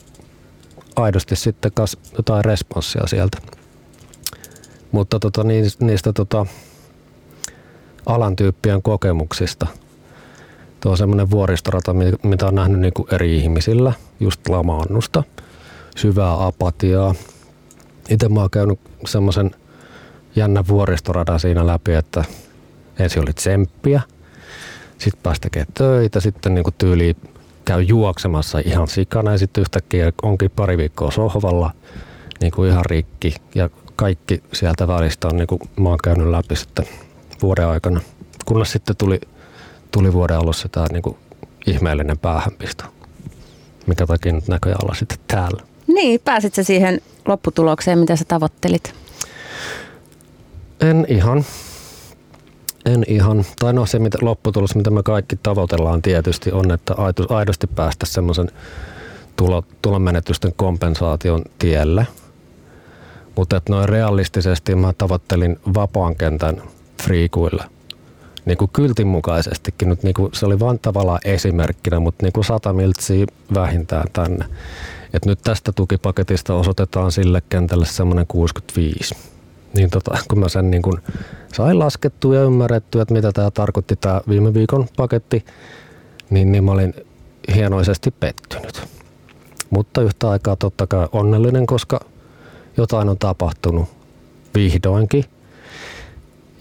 aidosti 0.96 1.36
sitten 1.36 1.70
kas 1.74 1.96
jotain 2.16 2.44
responssia 2.44 3.06
sieltä. 3.06 3.38
Mutta 4.92 5.20
tota, 5.20 5.42
niistä 5.80 6.12
tota, 6.12 6.46
alan 8.06 8.36
tyyppien 8.36 8.82
kokemuksista. 8.82 9.66
Tuo 10.80 10.92
on 10.92 10.98
semmoinen 10.98 11.30
vuoristorata, 11.30 11.94
mitä 12.22 12.46
on 12.46 12.54
nähnyt 12.54 12.80
niin 12.80 12.92
kuin 12.92 13.14
eri 13.14 13.36
ihmisillä, 13.36 13.92
just 14.20 14.48
lamaannusta, 14.48 15.22
syvää 15.96 16.46
apatiaa, 16.46 17.14
itse 18.12 18.28
mä 18.28 18.40
oon 18.40 18.50
käynyt 18.50 18.80
semmoisen 19.06 19.50
jännä 20.36 20.64
vuoristoradan 20.68 21.40
siinä 21.40 21.66
läpi, 21.66 21.94
että 21.94 22.24
ensin 22.98 23.22
oli 23.22 23.32
tsemppiä, 23.32 24.00
sitten 24.98 25.22
pääsi 25.22 25.40
tekemään 25.40 25.72
töitä, 25.74 26.20
sitten 26.20 26.54
niin 26.54 26.64
tyyli 26.78 27.16
käy 27.64 27.82
juoksemassa 27.82 28.58
ihan 28.64 28.88
sikana 28.88 29.32
ja 29.32 29.38
sitten 29.38 29.60
yhtäkkiä 29.60 30.12
onkin 30.22 30.50
pari 30.50 30.76
viikkoa 30.76 31.10
sohvalla 31.10 31.70
niin 32.40 32.52
kuin 32.52 32.70
ihan 32.70 32.84
rikki 32.84 33.34
ja 33.54 33.70
kaikki 33.96 34.42
sieltä 34.52 34.88
välistä 34.88 35.28
on 35.28 35.36
niin 35.36 35.46
kuin 35.46 35.60
mä 35.76 35.88
oon 35.88 35.98
käynyt 36.04 36.26
läpi 36.26 36.56
sitten 36.56 36.86
vuoden 37.42 37.66
aikana. 37.66 38.00
Kunnes 38.44 38.72
sitten 38.72 38.96
tuli, 38.96 39.20
tuli 39.90 40.12
vuoden 40.12 40.36
alussa 40.36 40.68
tämä 40.68 40.86
niin 40.92 41.02
kuin 41.02 41.16
ihmeellinen 41.66 42.18
päähänpisto, 42.18 42.84
mikä 43.86 44.06
takia 44.06 44.32
nyt 44.32 44.48
näköjään 44.48 44.84
olla 44.84 44.94
sitten 44.94 45.18
täällä. 45.28 45.62
Niin, 45.86 46.20
pääsit 46.24 46.54
sä 46.54 46.62
siihen 46.62 47.00
lopputulokseen, 47.26 47.98
mitä 47.98 48.16
sä 48.16 48.24
tavoittelit? 48.28 48.94
En 50.80 51.06
ihan. 51.08 51.44
En 52.86 53.04
ihan. 53.08 53.44
Tai 53.58 53.72
no 53.72 53.86
se 53.86 53.98
mitä, 53.98 54.18
lopputulos, 54.20 54.74
mitä 54.74 54.90
me 54.90 55.02
kaikki 55.02 55.36
tavoitellaan 55.42 56.02
tietysti 56.02 56.52
on, 56.52 56.70
että 56.70 56.94
aidosti 57.28 57.66
päästä 57.66 58.06
semmoisen 58.06 58.50
tulo, 59.36 59.64
tulonmenetysten 59.82 60.52
kompensaation 60.56 61.42
tielle. 61.58 62.06
Mutta 63.36 63.56
että 63.56 63.72
noin 63.72 63.88
realistisesti 63.88 64.74
mä 64.74 64.92
tavoittelin 64.98 65.58
vapaan 65.74 66.16
kentän 66.16 66.62
friikuille. 67.02 67.64
Niin 68.44 68.58
kuin 68.58 68.70
kyltin 68.72 69.06
mukaisestikin. 69.06 69.88
Nyt 69.88 70.02
niin 70.02 70.14
kuin, 70.14 70.30
se 70.32 70.46
oli 70.46 70.60
vain 70.60 70.78
tavallaan 70.78 71.20
esimerkkinä, 71.24 72.00
mutta 72.00 72.26
niin 72.26 72.32
kuin 72.32 72.44
sata 72.44 72.72
miltsiä 72.72 73.26
vähintään 73.54 74.06
tänne. 74.12 74.44
Et 75.14 75.24
nyt 75.26 75.38
tästä 75.44 75.72
tukipaketista 75.72 76.54
osoitetaan 76.54 77.12
sille 77.12 77.42
kentälle 77.48 77.86
semmoinen 77.86 78.26
65 78.26 79.14
niin 79.74 79.90
tota, 79.90 80.18
kun 80.28 80.38
mä 80.38 80.48
sen 80.48 80.70
niin 80.70 80.82
kun 80.82 81.00
sain 81.54 81.78
laskettua 81.78 82.34
ja 82.34 82.42
ymmärrettyä, 82.42 83.02
että 83.02 83.14
mitä 83.14 83.32
tämä 83.32 83.50
tarkoitti 83.50 83.96
tämä 83.96 84.20
viime 84.28 84.54
viikon 84.54 84.86
paketti, 84.96 85.44
niin, 86.30 86.52
niin 86.52 86.64
mä 86.64 86.72
olin 86.72 86.94
hienoisesti 87.54 88.10
pettynyt. 88.10 88.82
Mutta 89.70 90.02
yhtä 90.02 90.30
aikaa 90.30 90.56
totta 90.56 90.86
kai 90.86 91.08
onnellinen, 91.12 91.66
koska 91.66 92.00
jotain 92.76 93.08
on 93.08 93.18
tapahtunut 93.18 93.88
vihdoinkin. 94.54 95.24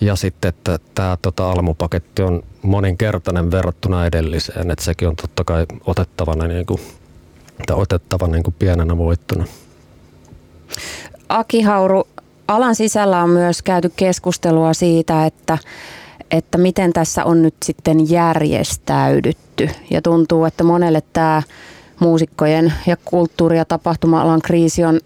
Ja 0.02 0.16
sitten, 0.16 0.50
että 0.50 0.80
tämä 0.96 1.18
tota, 1.22 1.52
almupaketti 1.52 2.22
on 2.22 2.44
moninkertainen 2.62 3.52
verrattuna 3.52 4.06
edelliseen, 4.06 4.72
että 4.72 4.86
sekin 4.86 5.08
on 5.08 5.16
totta 5.16 5.44
kai 5.44 5.66
otettavana, 5.86 6.48
niin 6.48 6.66
kuin, 6.66 6.82
tai 7.68 7.78
otettava 7.80 8.28
niin 8.28 8.44
kuin 8.44 8.56
pienenä 8.60 8.98
voittona. 8.98 9.46
Aki 11.30 11.62
Hauru, 11.62 12.08
alan 12.48 12.76
sisällä 12.76 13.24
on 13.24 13.30
myös 13.30 13.62
käyty 13.62 13.92
keskustelua 13.96 14.74
siitä, 14.74 15.26
että, 15.26 15.58
että 16.32 16.58
miten 16.58 16.94
tässä 16.94 17.26
on 17.26 17.42
nyt 17.42 17.56
sitten 17.64 18.10
järjestäydytty. 18.10 19.70
Ja 19.90 20.02
tuntuu, 20.02 20.46
että 20.46 20.64
monelle 20.64 21.04
tämä 21.14 21.44
muusikkojen 22.00 22.74
ja 22.88 22.98
kulttuuri- 23.06 23.58
ja 23.58 23.66
tapahtuma-alan 23.66 24.42
kriisi 24.42 24.84
on 24.84 25.00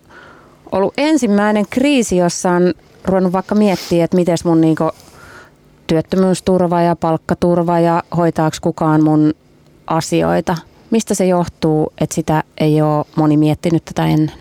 ollut 0.71 0.93
ensimmäinen 0.97 1.65
kriisi, 1.69 2.17
jossa 2.17 2.51
on 2.51 2.73
ruvennut 3.05 3.33
vaikka 3.33 3.55
miettiä, 3.55 4.05
että 4.05 4.17
miten 4.17 4.37
mun 4.45 4.61
niinku 4.61 4.91
työttömyysturva 5.87 6.81
ja 6.81 6.95
palkkaturva 6.95 7.79
ja 7.79 8.03
hoitaako 8.17 8.57
kukaan 8.61 9.03
mun 9.03 9.33
asioita. 9.87 10.57
Mistä 10.95 11.13
se 11.13 11.25
johtuu, 11.25 11.93
että 12.01 12.15
sitä 12.15 12.43
ei 12.57 12.81
ole 12.81 13.05
moni 13.15 13.37
miettinyt 13.37 13.85
tätä 13.85 14.05
ennen? 14.05 14.35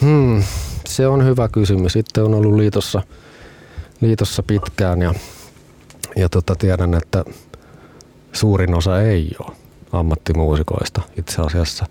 Hmm, 0.00 0.42
se 0.86 1.06
on 1.06 1.24
hyvä 1.24 1.48
kysymys. 1.48 1.92
Sitten 1.92 2.24
on 2.24 2.34
ollut 2.34 2.54
liitossa, 2.54 3.02
liitossa 4.00 4.42
pitkään 4.42 5.02
ja, 5.02 5.14
ja 6.16 6.28
tota, 6.28 6.54
tiedän, 6.54 6.94
että 6.94 7.24
suurin 8.32 8.74
osa 8.74 9.02
ei 9.02 9.30
ole 9.38 9.56
ammattimuusikoista 9.92 11.02
itse 11.18 11.42
asiassa. 11.42 11.86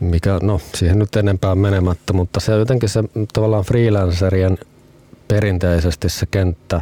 Mikä, 0.00 0.38
no, 0.42 0.60
siihen 0.74 0.98
nyt 0.98 1.16
enempää 1.16 1.54
menemättä, 1.54 2.12
mutta 2.12 2.40
se 2.40 2.52
jotenkin 2.52 2.88
se 2.88 3.04
tavallaan 3.32 3.64
freelancerien 3.64 4.58
perinteisesti 5.28 6.08
se 6.08 6.26
kenttä 6.26 6.80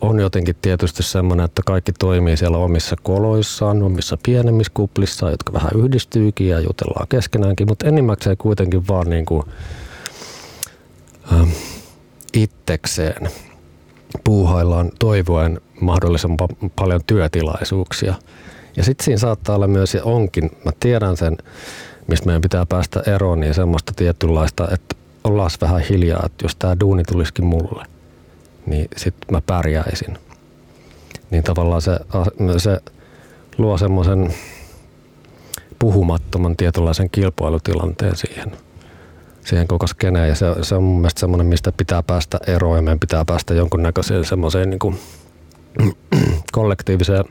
on 0.00 0.20
jotenkin 0.20 0.56
tietysti 0.62 1.02
semmoinen, 1.02 1.44
että 1.44 1.62
kaikki 1.66 1.92
toimii 1.92 2.36
siellä 2.36 2.58
omissa 2.58 2.96
koloissaan, 3.02 3.82
omissa 3.82 4.18
pienemmissä 4.22 4.72
kuplissa, 4.74 5.30
jotka 5.30 5.52
vähän 5.52 5.70
yhdistyykin 5.74 6.48
ja 6.48 6.60
jutellaan 6.60 7.08
keskenäänkin, 7.08 7.68
mutta 7.68 7.86
enimmäkseen 7.86 8.36
kuitenkin 8.36 8.88
vaan 8.88 9.10
niin 9.10 9.26
kuin, 9.26 9.42
äh, 11.32 11.48
itsekseen 12.32 13.28
puuhaillaan 14.24 14.90
toivoen 14.98 15.60
mahdollisimman 15.80 16.38
paljon 16.76 17.00
työtilaisuuksia. 17.06 18.14
Ja 18.76 18.84
sitten 18.84 19.04
siinä 19.04 19.18
saattaa 19.18 19.56
olla 19.56 19.66
myös, 19.68 19.94
ja 19.94 20.04
onkin, 20.04 20.50
mä 20.64 20.72
tiedän 20.80 21.16
sen, 21.16 21.36
mistä 22.06 22.26
meidän 22.26 22.42
pitää 22.42 22.66
päästä 22.66 23.02
eroon, 23.06 23.40
niin 23.40 23.54
semmoista 23.54 23.92
tietynlaista, 23.96 24.68
että 24.72 24.96
ollaan 25.24 25.50
vähän 25.60 25.80
hiljaa, 25.80 26.22
että 26.26 26.44
jos 26.44 26.56
tämä 26.56 26.80
duuni 26.80 27.02
tulisikin 27.04 27.44
mulle, 27.44 27.84
niin 28.70 28.88
sitten 28.96 29.28
mä 29.30 29.40
pärjäisin. 29.46 30.18
Niin 31.30 31.44
tavallaan 31.44 31.82
se, 31.82 31.98
se 32.56 32.80
luo 33.58 33.78
semmoisen 33.78 34.34
puhumattoman 35.78 36.56
tietynlaisen 36.56 37.10
kilpailutilanteen 37.10 38.16
siihen, 38.16 38.52
siihen 39.44 39.68
koko 39.68 39.86
skeneen. 39.86 40.28
Ja 40.28 40.34
se, 40.34 40.46
se 40.62 40.74
on 40.74 40.82
mun 40.82 41.00
mielestä 41.00 41.20
semmoinen, 41.20 41.46
mistä 41.46 41.72
pitää 41.72 42.02
päästä 42.02 42.38
eroon 42.46 42.76
ja 42.76 42.82
meidän 42.82 43.00
pitää 43.00 43.24
päästä 43.24 43.54
jonkunnäköiseen 43.54 44.24
semmoiseen 44.24 44.70
niin 44.70 44.78
kuin 44.78 44.98
kollektiiviseen 46.52 47.24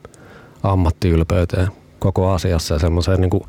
ammattiylpeyteen 0.63 1.67
koko 1.99 2.31
asiassa 2.31 2.75
ja 2.75 2.79
semmoiseen 2.79 3.21
niin 3.21 3.41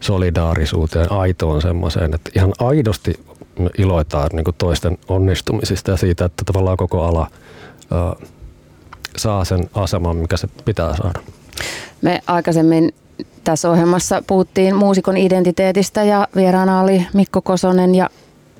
solidaarisuuteen, 0.00 1.12
aitoon 1.12 1.62
semmoiseen, 1.62 2.14
että 2.14 2.30
ihan 2.36 2.52
aidosti 2.58 3.20
iloitaan 3.78 4.30
niin 4.32 4.44
kuin 4.44 4.54
toisten 4.58 4.98
onnistumisista 5.08 5.90
ja 5.90 5.96
siitä, 5.96 6.24
että 6.24 6.42
tavallaan 6.46 6.76
koko 6.76 7.02
ala 7.02 7.30
ää, 7.90 8.14
saa 9.16 9.44
sen 9.44 9.70
aseman, 9.74 10.16
mikä 10.16 10.36
se 10.36 10.48
pitää 10.64 10.96
saada. 10.96 11.20
Me 12.02 12.20
aikaisemmin 12.26 12.94
tässä 13.44 13.70
ohjelmassa 13.70 14.22
puhuttiin 14.26 14.76
muusikon 14.76 15.16
identiteetistä 15.16 16.04
ja 16.04 16.28
vieraana 16.36 16.80
oli 16.80 17.06
Mikko 17.14 17.42
Kosonen 17.42 17.94
ja 17.94 18.10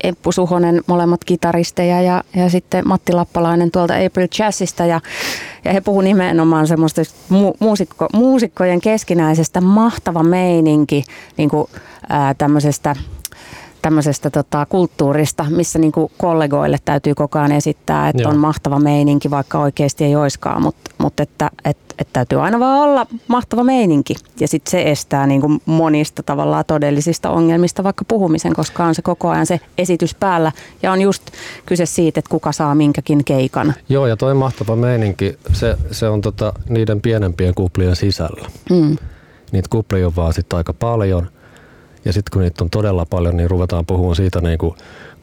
Eppu 0.04 0.32
Suhonen, 0.32 0.82
molemmat 0.86 1.24
kitaristeja 1.24 2.02
ja, 2.02 2.24
ja 2.36 2.50
sitten 2.50 2.88
Matti 2.88 3.12
Lappalainen 3.12 3.70
tuolta 3.70 3.94
April 4.06 4.28
Jazzista 4.38 4.86
ja, 4.86 5.00
ja 5.64 5.72
he 5.72 5.80
puhuivat 5.80 6.04
nimenomaan 6.04 6.66
semmoista 6.66 7.02
mu, 7.28 7.52
muusikko, 7.58 8.06
muusikkojen 8.12 8.80
keskinäisestä 8.80 9.60
mahtava 9.60 10.22
meininki 10.22 11.04
niin 11.36 11.50
kuin, 11.50 11.66
ää, 12.08 12.34
tämmöisestä 12.34 12.96
tämmöisestä 13.84 14.30
tota, 14.30 14.66
kulttuurista, 14.66 15.46
missä 15.50 15.78
niinku 15.78 16.10
kollegoille 16.18 16.78
täytyy 16.84 17.14
koko 17.14 17.38
ajan 17.38 17.52
esittää, 17.52 18.08
että 18.08 18.22
Joo. 18.22 18.30
on 18.30 18.38
mahtava 18.38 18.78
meininki, 18.78 19.30
vaikka 19.30 19.58
oikeasti 19.58 20.04
ei 20.04 20.16
oiskaan, 20.16 20.62
mutta 20.62 20.90
mut 20.98 21.20
että 21.20 21.50
et, 21.64 21.76
et 21.98 22.08
täytyy 22.12 22.40
aina 22.40 22.60
vaan 22.60 22.80
olla 22.80 23.06
mahtava 23.28 23.64
meininki. 23.64 24.14
Ja 24.40 24.48
sitten 24.48 24.70
se 24.70 24.90
estää 24.90 25.26
niinku 25.26 25.50
monista 25.66 26.22
tavallaan 26.22 26.64
todellisista 26.66 27.30
ongelmista 27.30 27.84
vaikka 27.84 28.04
puhumisen, 28.08 28.54
koska 28.54 28.84
on 28.84 28.94
se 28.94 29.02
koko 29.02 29.28
ajan 29.30 29.46
se 29.46 29.60
esitys 29.78 30.14
päällä. 30.14 30.52
Ja 30.82 30.92
on 30.92 31.00
just 31.00 31.22
kyse 31.66 31.86
siitä, 31.86 32.18
että 32.18 32.30
kuka 32.30 32.52
saa 32.52 32.74
minkäkin 32.74 33.24
keikan. 33.24 33.74
Joo, 33.88 34.06
ja 34.06 34.16
toi 34.16 34.34
mahtava 34.34 34.76
meininki, 34.76 35.38
se, 35.52 35.76
se 35.90 36.08
on 36.08 36.20
tota, 36.20 36.52
niiden 36.68 37.00
pienempien 37.00 37.54
kuplien 37.54 37.96
sisällä. 37.96 38.48
Mm. 38.70 38.96
Niitä 39.52 39.68
kuplia 39.70 40.06
on 40.06 40.16
vaan 40.16 40.32
sitten 40.32 40.56
aika 40.56 40.72
paljon– 40.72 41.28
ja 42.04 42.12
sitten 42.12 42.30
kun 42.32 42.42
niitä 42.42 42.64
on 42.64 42.70
todella 42.70 43.06
paljon, 43.10 43.36
niin 43.36 43.50
ruvetaan 43.50 43.86
puhumaan 43.86 44.16
siitä 44.16 44.40
niin 44.40 44.58
kuin 44.58 44.74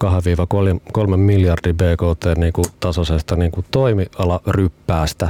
2-3 0.04 1.18
miljardin 1.18 1.78
BKT 1.78 2.38
niin 2.38 2.54
kuin 2.54 2.66
tasoisesta 2.80 3.36
niin 3.36 3.52
kuin 3.52 3.66
toimialaryppäästä. 3.72 5.30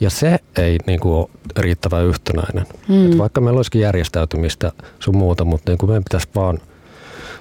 Ja 0.00 0.10
se 0.10 0.38
ei 0.58 0.78
niin 0.86 1.00
kuin, 1.00 1.14
ole 1.14 1.28
riittävän 1.58 2.04
yhtenäinen. 2.04 2.66
Mm. 2.88 3.06
Et 3.06 3.18
vaikka 3.18 3.40
meillä 3.40 3.58
olisikin 3.58 3.80
järjestäytymistä 3.80 4.72
sun 5.00 5.16
muuta, 5.16 5.44
mutta 5.44 5.70
niin 5.70 5.78
kuin 5.78 5.90
meidän 5.90 6.04
pitäisi 6.04 6.28
vaan 6.34 6.58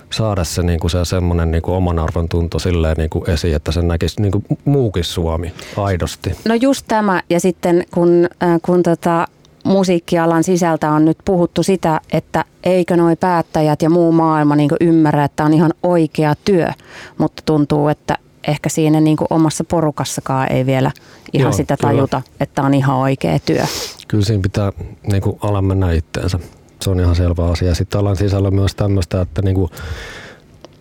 saada 0.09 0.43
se, 0.43 0.63
niin 0.63 0.79
kuin 0.79 0.91
se 0.91 1.05
semmoinen 1.05 1.51
niin 1.51 1.61
kuin 1.61 1.75
oman 1.75 1.99
arvon 1.99 2.29
tunto 2.29 2.59
silleen 2.59 2.95
niin 2.97 3.09
kuin 3.09 3.29
esiin, 3.29 3.55
että 3.55 3.71
se 3.71 3.81
näkisi 3.81 4.21
niin 4.21 4.31
kuin 4.31 4.45
muukin 4.65 5.03
Suomi 5.03 5.53
aidosti. 5.77 6.35
No 6.45 6.55
just 6.55 6.85
tämä, 6.87 7.21
ja 7.29 7.39
sitten 7.39 7.85
kun, 7.93 8.27
äh, 8.43 8.59
kun 8.61 8.83
tota, 8.83 9.27
musiikkialan 9.63 10.43
sisältä 10.43 10.91
on 10.91 11.05
nyt 11.05 11.17
puhuttu 11.25 11.63
sitä, 11.63 12.01
että 12.13 12.45
eikö 12.63 12.97
noi 12.97 13.15
päättäjät 13.15 13.81
ja 13.81 13.89
muu 13.89 14.11
maailma 14.11 14.55
niin 14.55 14.69
ymmärrä, 14.81 15.23
että 15.23 15.45
on 15.45 15.53
ihan 15.53 15.73
oikea 15.83 16.33
työ, 16.45 16.67
mutta 17.17 17.43
tuntuu, 17.45 17.87
että 17.87 18.17
ehkä 18.47 18.69
siinä 18.69 19.01
niin 19.01 19.17
omassa 19.29 19.63
porukassakaan 19.63 20.51
ei 20.51 20.65
vielä 20.65 20.91
ihan 21.33 21.49
Joo, 21.49 21.51
sitä 21.51 21.77
tajuta, 21.77 22.21
kyllä. 22.21 22.37
että 22.39 22.61
on 22.61 22.73
ihan 22.73 22.95
oikea 22.95 23.39
työ. 23.39 23.63
Kyllä 24.07 24.25
siinä 24.25 24.41
pitää 24.41 24.71
niin 25.07 25.21
kuin 25.21 25.37
alan 25.41 25.65
mennä 25.65 25.91
itteensä. 25.91 26.39
Se 26.81 26.89
on 26.89 26.99
ihan 26.99 27.15
selvä 27.15 27.45
asia. 27.45 27.75
Sitten 27.75 28.01
alan 28.01 28.15
sisällä 28.15 28.51
myös 28.51 28.75
tämmöistä, 28.75 29.21
että 29.21 29.41
niin 29.41 29.55
kuin, 29.55 29.71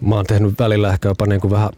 mä 0.00 0.14
oon 0.14 0.26
tehnyt 0.26 0.54
välillä 0.58 0.92
ehkä 0.92 1.08
jopa 1.08 1.26
niin 1.26 1.40
kuin 1.40 1.50
vähän 1.50 1.70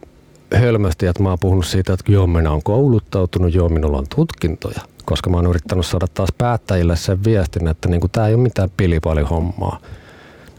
hölmösti, 0.59 1.07
että 1.07 1.23
mä 1.23 1.29
oon 1.29 1.37
puhunut 1.41 1.65
siitä, 1.65 1.93
että 1.93 2.11
joo, 2.11 2.27
minä 2.27 2.51
on 2.51 2.63
kouluttautunut, 2.63 3.53
joo, 3.53 3.69
minulla 3.69 3.97
on 3.97 4.05
tutkintoja– 4.15 4.81
koska 5.05 5.29
mä 5.29 5.37
oon 5.37 5.47
yrittänyt 5.47 5.85
saada 5.85 6.07
taas 6.13 6.29
päättäjille 6.37 6.95
sen 6.95 7.23
viestin, 7.23 7.67
että 7.67 7.89
niin 7.89 8.01
tämä 8.11 8.27
ei 8.27 8.33
ole 8.33 8.43
mitään 8.43 8.69
pilipalihommaa. 8.77 9.79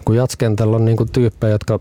Kun 0.04 0.16
jatskentällä 0.16 0.76
on 0.76 0.84
niin 0.84 0.96
kuin 0.96 1.12
tyyppejä, 1.12 1.50
jotka 1.50 1.78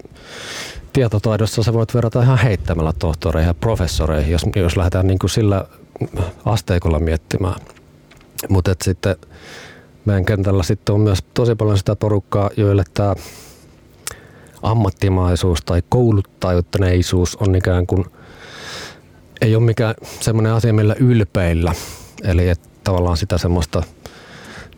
tietotaidossa 0.94 1.64
sä 1.64 1.74
voit 1.74 1.94
verrata 1.94 2.22
ihan 2.22 2.38
heittämällä 2.38 2.94
tohtoreihin 3.00 3.48
ja 3.48 3.54
professoreihin, 3.54 4.32
jos, 4.32 4.42
jos 4.56 4.78
lähdetään 4.78 5.08
niin 5.08 5.20
kuin 5.20 5.30
sillä 5.30 5.66
asteikolla 6.46 7.00
miettimään. 7.00 7.62
Mutta 8.50 8.76
sitten 8.84 9.16
meidän 10.06 10.26
kentällä 10.26 10.64
sitten 10.64 10.96
on 10.96 11.02
myös 11.02 11.20
tosi 11.34 11.56
paljon 11.56 11.78
sitä 11.78 11.96
porukkaa, 11.96 12.50
joille 12.58 12.84
tämä 12.94 13.16
ammattimaisuus 14.72 15.60
tai 15.66 15.84
kouluttajuuttaneisuus 15.90 17.36
on 17.36 17.56
ikään 17.56 17.88
kuin 17.88 18.06
ei 19.42 19.56
ole 19.56 19.64
mikään 19.64 19.96
semmoinen 20.20 20.54
asia, 20.54 20.74
millä 20.74 20.96
ylpeillä, 21.00 21.74
Eli 22.24 22.50
että 22.50 22.70
tavallaan 22.84 23.18
sitä 23.18 23.38
semmoista 23.38 23.84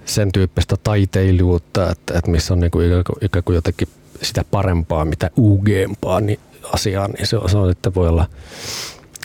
sen 0.06 0.32
tyyppistä 0.32 0.75
taiteilijuutta, 0.84 1.91
että, 1.91 2.17
että 2.17 2.32
missä 2.32 2.53
on 2.53 2.63
ikään, 2.63 2.72
kuin, 2.72 3.17
ikään 3.22 3.44
kuin 3.44 3.56
jotenkin 3.56 3.88
sitä 4.22 4.46
parempaa, 4.51 5.06
mitä 5.06 5.32
UGmpaa 5.38 6.22
niin 6.22 6.39
asiaa, 6.74 7.08
niin 7.08 7.27
se 7.27 7.38
on, 7.38 7.50
se 7.50 7.58
on 7.58 7.72
että 7.72 7.94
voi 7.94 8.08
olla, 8.08 8.25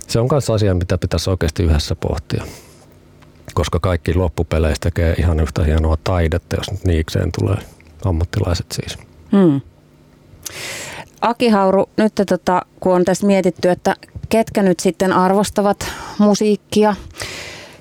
se 0.09 0.21
on 0.21 0.28
myös 0.31 0.50
asia, 0.50 0.75
mitä 0.75 0.99
pitäisi 0.99 1.31
oikeasti 1.31 1.62
yhdessä 1.62 1.97
pohtia. 1.97 2.45
Koska 3.54 3.81
kaikki 3.81 4.14
loppupeleistä 4.14 4.90
tekee 4.90 5.14
ihan 5.19 5.40
yhtä 5.40 5.64
hienoa 5.64 5.97
taidetta, 6.04 6.57
jos 6.57 6.71
nyt 6.71 6.85
niikseen 6.85 7.33
tulee 7.38 7.57
ammattilaiset 8.04 8.66
siis. 8.73 8.99
Hmm. 9.33 9.61
Aki 11.20 11.49
Hauru, 11.49 11.88
nyt 11.96 12.12
tota, 12.28 12.62
kun 12.80 12.94
on 12.94 13.04
tässä 13.04 13.26
mietitty, 13.26 13.70
että 13.70 13.96
ketkä 14.28 14.62
nyt 14.62 14.80
sitten 14.80 15.12
arvostavat 15.12 15.87
musiikkia, 16.18 16.94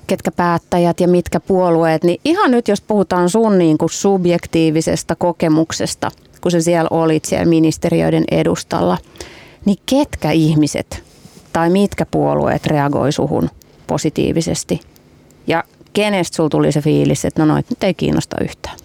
ketkä 0.06 0.30
päättäjät 0.30 1.00
ja 1.00 1.08
mitkä 1.08 1.40
puolueet, 1.40 2.04
niin 2.04 2.20
ihan 2.24 2.50
nyt 2.50 2.68
jos 2.68 2.80
puhutaan 2.80 3.30
sun 3.30 3.58
niin 3.58 3.78
kuin 3.78 3.90
subjektiivisesta 3.90 5.16
kokemuksesta, 5.16 6.10
kun 6.40 6.50
se 6.50 6.60
siellä 6.60 6.88
olit 6.90 7.24
siellä 7.24 7.46
ministeriöiden 7.46 8.24
edustalla, 8.30 8.98
niin 9.64 9.78
ketkä 9.86 10.30
ihmiset 10.30 11.02
tai 11.52 11.70
mitkä 11.70 12.06
puolueet 12.06 12.66
reagoi 12.66 13.12
suhun 13.12 13.50
positiivisesti? 13.86 14.80
Ja 15.46 15.64
kenestä 15.92 16.36
sulla 16.36 16.48
tuli 16.48 16.72
se 16.72 16.80
fiilis, 16.80 17.24
että 17.24 17.42
no 17.42 17.52
noit 17.52 17.70
nyt 17.70 17.84
ei 17.84 17.94
kiinnosta 17.94 18.36
yhtään? 18.40 18.76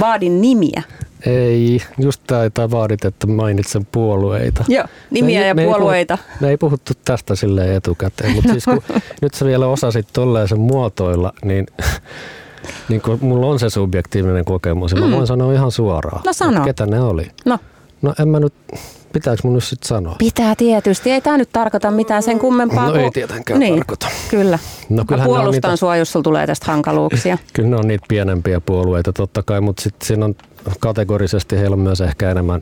Vaadin 0.00 0.40
nimiä. 0.40 0.82
Ei, 1.26 1.82
just 1.98 2.22
tai 2.26 2.70
vaadit, 2.70 3.04
että 3.04 3.26
mainitsen 3.26 3.86
puolueita. 3.92 4.64
Joo, 4.68 4.84
nimiä 5.10 5.40
me 5.40 5.46
ja 5.46 5.54
me 5.54 5.64
puolueita. 5.64 6.14
Ei 6.14 6.18
puhuttu, 6.18 6.40
me 6.40 6.50
ei 6.50 6.56
puhuttu 6.56 6.92
tästä 7.04 7.34
sille 7.34 7.76
etukäteen, 7.76 8.32
mutta 8.32 8.50
siis 8.50 8.64
kun 8.64 8.82
nyt 9.22 9.34
sä 9.34 9.44
vielä 9.44 9.66
osasit 9.66 10.08
tolleen 10.12 10.48
muotoilla, 10.56 11.32
niin, 11.44 11.66
niin 12.88 13.00
kun 13.00 13.18
mulla 13.20 13.46
on 13.46 13.58
se 13.58 13.70
subjektiivinen 13.70 14.44
kokemus, 14.44 14.94
mm. 14.94 15.00
mä 15.00 15.16
voin 15.16 15.26
sanoa 15.26 15.52
ihan 15.52 15.70
suoraan, 15.70 16.22
no 16.26 16.32
sano. 16.32 16.64
ketä 16.64 16.86
ne 16.86 17.00
oli. 17.00 17.30
No. 17.44 17.58
No 18.02 18.14
en 18.20 18.28
mä 18.28 18.40
nyt, 18.40 18.54
pitääkö 19.12 19.40
mun 19.44 19.54
nyt 19.54 19.64
sitten 19.64 19.88
sanoa? 19.88 20.16
Pitää 20.18 20.54
tietysti, 20.54 21.10
ei 21.10 21.20
tämä 21.20 21.38
nyt 21.38 21.48
tarkoita 21.52 21.90
mitään 21.90 22.22
sen 22.22 22.38
kummempaa. 22.38 22.88
No 22.88 22.94
ei 22.94 23.10
tietenkään 23.10 23.60
niin, 23.60 23.74
tarkoita. 23.74 24.06
Kyllä. 24.30 24.58
No, 24.88 25.04
mä 25.10 25.24
puolustan 25.24 25.52
niitä... 25.52 25.76
sua, 25.76 25.96
jos 25.96 26.12
sulla 26.12 26.24
tulee 26.24 26.46
tästä 26.46 26.66
hankaluuksia. 26.66 27.38
kyllä 27.52 27.68
ne 27.68 27.76
on 27.76 27.88
niitä 27.88 28.04
pienempiä 28.08 28.60
puolueita 28.60 29.12
totta 29.12 29.42
kai, 29.42 29.60
mutta 29.60 29.82
sitten 29.82 30.06
siinä 30.06 30.24
on 30.24 30.34
kategorisesti 30.80 31.56
heillä 31.56 31.74
on 31.74 31.80
myös 31.80 32.00
ehkä 32.00 32.30
enemmän 32.30 32.60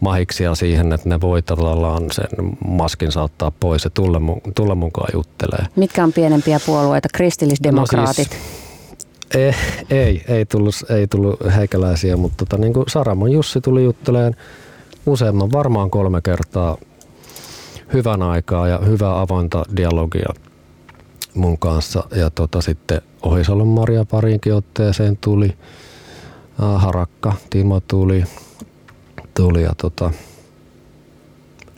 mahiksia 0.00 0.54
siihen, 0.54 0.92
että 0.92 1.08
ne 1.08 1.20
voi 1.20 1.42
tavallaan 1.42 2.02
sen 2.10 2.28
maskin 2.68 3.12
saattaa 3.12 3.52
pois 3.60 3.84
ja 3.84 3.90
tulla, 3.90 4.20
tulla 4.54 4.74
mukaan 4.74 5.10
juttelee. 5.14 5.66
Mitkä 5.76 6.04
on 6.04 6.12
pienempiä 6.12 6.60
puolueita? 6.66 7.08
Kristillisdemokraatit? 7.14 8.30
No 8.30 8.36
siis, 8.36 8.68
ei, 9.34 9.54
ei, 9.90 10.24
ei, 10.28 10.46
tullut, 10.46 10.74
ei 10.90 11.06
tullut 11.06 11.40
heikäläisiä, 11.56 12.16
mutta 12.16 12.36
tota, 12.36 12.56
niin 12.56 12.72
kuin 12.72 12.84
Saramon 12.88 13.32
Jussi 13.32 13.60
tuli 13.60 13.84
jutteleen 13.84 14.36
useamman, 15.08 15.52
varmaan 15.52 15.90
kolme 15.90 16.20
kertaa 16.20 16.76
hyvän 17.92 18.22
aikaa 18.22 18.68
ja 18.68 18.78
hyvää 18.78 19.20
avointa 19.20 19.64
dialogia 19.76 20.28
mun 21.34 21.58
kanssa. 21.58 22.04
Ja 22.14 22.30
tota, 22.30 22.60
sitten 22.60 23.02
Ohisalon 23.22 23.68
Maria 23.68 24.04
pariinkin 24.04 24.54
otteeseen 24.54 25.16
tuli. 25.16 25.56
Harakka, 26.76 27.32
Timo 27.50 27.80
tuli, 27.80 28.24
tuli 29.34 29.62
ja 29.62 29.72
tota, 29.76 30.10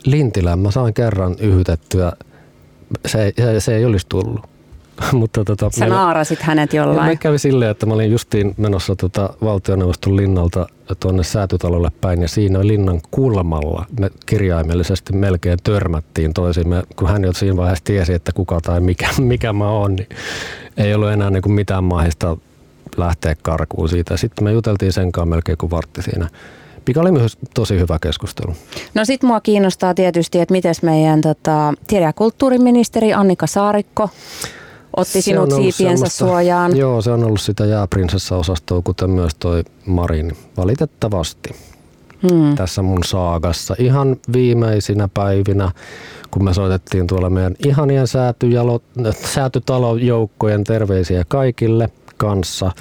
Lintilän 0.05 0.59
mä 0.59 0.71
sain 0.71 0.93
kerran 0.93 1.35
yhytettyä, 1.39 2.11
se, 3.05 3.33
se, 3.37 3.59
se 3.59 3.75
ei 3.75 3.85
olisi 3.85 4.05
tullut. 4.09 4.41
Mutta 5.13 5.43
tota, 5.43 5.69
Sä 5.69 5.79
meillä, 5.79 5.95
naarasit 5.95 6.41
hänet 6.41 6.73
jollain. 6.73 7.09
Me 7.09 7.15
kävi 7.15 7.39
silleen, 7.39 7.71
että 7.71 7.85
mä 7.85 7.93
olin 7.93 8.11
justiin 8.11 8.53
menossa 8.57 8.95
tota 8.95 9.33
valtioneuvoston 9.43 10.15
linnalta 10.15 10.67
tuonne 10.95 11.23
säätytalolle 11.23 11.91
päin 12.01 12.21
ja 12.21 12.27
siinä 12.27 12.67
linnan 12.67 13.01
kulmalla 13.11 13.85
me 13.99 14.09
kirjaimellisesti 14.25 15.13
melkein 15.13 15.59
törmättiin 15.63 16.33
toisiimme, 16.33 16.83
kun 16.95 17.09
hän 17.09 17.23
jo 17.23 17.33
siinä 17.33 17.57
vaiheessa 17.57 17.83
tiesi, 17.83 18.13
että 18.13 18.31
kuka 18.33 18.61
tai 18.61 18.79
mikä, 18.79 19.09
mikä 19.21 19.53
mä 19.53 19.69
oon, 19.69 19.95
niin 19.95 20.09
ei 20.77 20.93
ollut 20.93 21.09
enää 21.09 21.29
niin 21.29 21.41
kuin 21.41 21.53
mitään 21.53 21.83
mahista 21.83 22.37
lähteä 22.97 23.35
karkuun 23.41 23.89
siitä. 23.89 24.17
Sitten 24.17 24.43
me 24.43 24.51
juteltiin 24.51 24.93
sen 24.93 25.11
kanssa 25.11 25.29
melkein 25.29 25.57
kuin 25.57 25.69
vartti 25.69 26.01
siinä. 26.01 26.29
Mikä 26.87 27.01
oli 27.01 27.11
myös 27.11 27.37
tosi 27.53 27.79
hyvä 27.79 27.99
keskustelu. 28.01 28.55
No 28.93 29.05
sit 29.05 29.23
mua 29.23 29.41
kiinnostaa 29.41 29.93
tietysti, 29.93 30.39
että 30.39 30.51
miten 30.51 30.75
meidän 30.81 31.21
tota, 31.21 31.73
tiede- 31.87 32.05
ja 32.05 32.13
kulttuuriministeri 32.13 33.13
Annika 33.13 33.47
Saarikko 33.47 34.09
otti 34.97 35.11
se 35.11 35.21
sinut 35.21 35.51
siipiensä 35.51 36.09
suojaan. 36.09 36.77
Joo, 36.77 37.01
se 37.01 37.11
on 37.11 37.23
ollut 37.23 37.41
sitä 37.41 37.65
jääprinsessa-osastoa, 37.65 38.81
kuten 38.83 39.09
myös 39.09 39.35
toi 39.35 39.63
Marin, 39.85 40.31
valitettavasti. 40.57 41.49
Hmm. 42.29 42.55
Tässä 42.55 42.81
mun 42.81 43.03
saagassa. 43.03 43.75
Ihan 43.79 44.17
viimeisinä 44.33 45.09
päivinä, 45.13 45.71
kun 46.31 46.43
me 46.43 46.53
soitettiin 46.53 47.07
tuolla 47.07 47.29
meidän 47.29 47.55
ihanien 47.65 48.07
säätyjalo, 48.07 48.81
säätytalojoukkojen 49.33 50.63
terveisiä 50.63 51.23
kaikille– 51.27 51.89
kanssa 52.21 52.71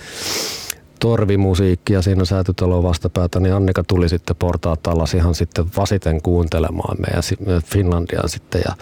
torvimusiikkia 1.00 2.02
siinä 2.02 2.24
säätytalon 2.24 2.82
vastapäätä, 2.82 3.40
niin 3.40 3.54
Annika 3.54 3.84
tuli 3.84 4.08
sitten 4.08 4.36
portaat 4.36 4.86
alas 4.86 5.14
ihan 5.14 5.34
sitten 5.34 5.66
vasiten 5.76 6.22
kuuntelemaan 6.22 6.96
meidän 7.00 7.22
Finlandian 7.64 8.28
sitten 8.28 8.62
ja 8.68 8.74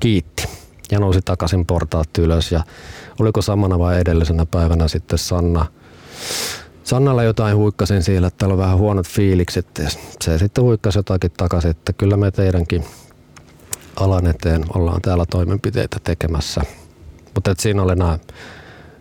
kiitti. 0.00 0.48
Ja 0.90 0.98
nousi 0.98 1.20
takaisin 1.24 1.66
portaat 1.66 2.18
ylös 2.18 2.52
ja 2.52 2.60
oliko 3.20 3.42
samana 3.42 3.78
vai 3.78 4.00
edellisenä 4.00 4.46
päivänä 4.46 4.88
sitten 4.88 5.18
Sanna, 5.18 5.66
Sannalla 6.84 7.22
jotain 7.22 7.56
huikkasin 7.56 8.02
siellä, 8.02 8.28
että 8.28 8.38
täällä 8.38 8.52
on 8.52 8.58
vähän 8.58 8.78
huonot 8.78 9.08
fiilikset 9.08 9.66
ja 9.78 9.90
se 10.20 10.38
sitten 10.38 10.64
huikkasi 10.64 10.98
jotakin 10.98 11.30
takaisin, 11.36 11.70
että 11.70 11.92
kyllä 11.92 12.16
me 12.16 12.30
teidänkin 12.30 12.84
alan 13.96 14.26
eteen 14.26 14.64
ollaan 14.74 15.02
täällä 15.02 15.24
toimenpiteitä 15.30 15.96
tekemässä. 16.04 16.60
Mutta 17.34 17.54
siinä 17.58 17.82
oli 17.82 17.96
nämä 17.96 18.18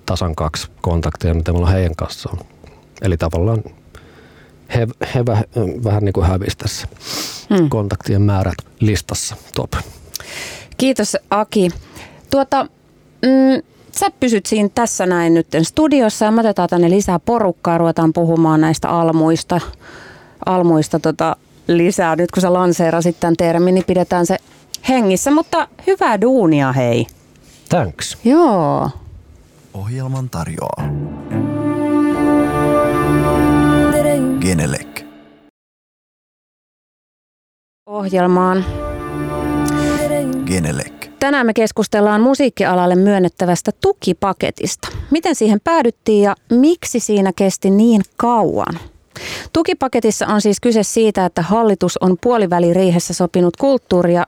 tasan 0.06 0.36
kaksi 0.36 0.68
kontaktia, 0.82 1.34
mitä 1.34 1.54
mulla 1.54 1.70
heidän 1.70 1.96
kanssa 1.96 2.30
on. 2.34 2.40
Eli 3.02 3.18
tavallaan 3.18 3.64
he, 4.76 4.88
he 5.16 5.26
väh, 5.26 5.44
vähän 5.84 6.04
niin 6.04 6.14
kuin 6.14 6.28
hävisi 6.28 6.58
tässä 6.58 6.88
hmm. 7.50 7.70
kontaktien 7.70 8.22
määrät 8.22 8.56
listassa 8.80 9.36
top. 9.56 9.72
Kiitos 10.78 11.18
Aki. 11.30 11.70
Tuota, 12.32 12.68
mm, 13.22 13.62
sä 13.92 14.08
pysyt 14.20 14.46
siinä 14.46 14.70
tässä 14.76 15.06
näin 15.06 15.34
nyt 15.34 15.48
studiossa 15.64 16.26
ja 16.26 16.32
me 16.32 16.40
otetaan 16.40 16.70
tänne 16.70 16.90
lisää 16.90 17.20
porukkaa, 17.20 17.78
ruvetaan 17.78 18.14
puhumaan 18.14 18.62
näistä 18.62 18.90
almuista, 18.90 19.62
almuista 20.46 21.00
tota, 21.00 21.36
lisää. 21.68 22.16
Nyt 22.16 22.32
kun 22.32 22.42
sä 22.42 22.54
lanseerasit 22.54 23.20
tämän 23.20 23.36
termin, 23.38 23.76
niin 23.76 23.86
pidetään 23.88 24.26
se 24.26 24.38
hengissä, 24.90 25.32
mutta 25.32 25.68
hyvää 25.88 26.22
duunia 26.22 26.72
hei. 26.72 27.08
Thanks. 27.70 28.18
Joo. 28.24 28.90
Ohjelman 29.74 30.30
tarjoaa 30.30 30.90
Genelec. 34.42 35.06
Ohjelmaan. 37.86 38.85
Genelec. 40.46 40.94
Tänään 41.20 41.46
me 41.46 41.54
keskustellaan 41.54 42.22
musiikkialalle 42.22 42.96
myönnettävästä 42.96 43.72
tukipaketista. 43.82 44.88
Miten 45.12 45.36
siihen 45.36 45.60
päädyttiin 45.64 46.24
ja 46.24 46.36
miksi 46.52 47.00
siinä 47.00 47.32
kesti 47.36 47.70
niin 47.70 48.02
kauan? 48.18 48.80
Tukipaketissa 49.54 50.28
on 50.28 50.42
siis 50.42 50.60
kyse 50.60 50.84
siitä, 50.84 51.26
että 51.26 51.42
hallitus 51.42 51.98
on 51.98 52.18
puoliväliriihessä 52.22 53.14
sopinut 53.14 53.58
kulttuuria 53.58 54.26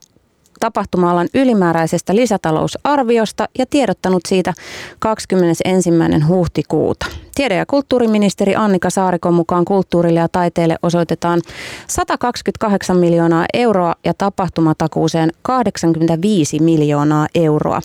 tapahtuma-alan 0.59 1.27
ylimääräisestä 1.33 2.15
lisätalousarviosta 2.15 3.49
ja 3.59 3.65
tiedottanut 3.65 4.21
siitä 4.27 4.53
21. 4.99 5.89
huhtikuuta. 6.27 7.05
Tiede- 7.35 7.55
ja 7.55 7.65
kulttuuriministeri 7.65 8.55
Annika 8.55 8.89
Saarikon 8.89 9.33
mukaan 9.33 9.65
kulttuurille 9.65 10.19
ja 10.19 10.27
taiteelle 10.31 10.75
osoitetaan 10.83 11.41
128 11.87 12.97
miljoonaa 12.97 13.45
euroa 13.53 13.95
ja 14.05 14.13
tapahtumatakuuseen 14.17 15.31
85 15.41 16.59
miljoonaa 16.59 17.27
euroa. 17.35 17.81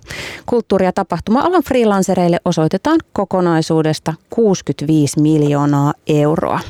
Kulttuuri- 0.47 0.85
ja 0.85 0.93
tapahtuma-alan 0.93 1.63
freelancereille 1.63 2.39
osoitetaan 2.45 2.99
kokonaisuudesta 3.13 4.15
65 4.31 5.21
miljoonaa 5.21 5.95
euroa. 6.07 6.61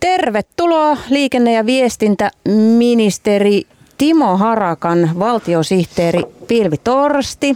Tervetuloa 0.00 0.96
liikenne- 1.10 1.52
ja 1.52 1.66
viestintäministeri 1.66 3.66
Timo 4.00 4.36
Harakan 4.36 5.10
valtiosihteeri 5.18 6.22
Pilvi 6.48 6.76
Torsti. 6.76 7.54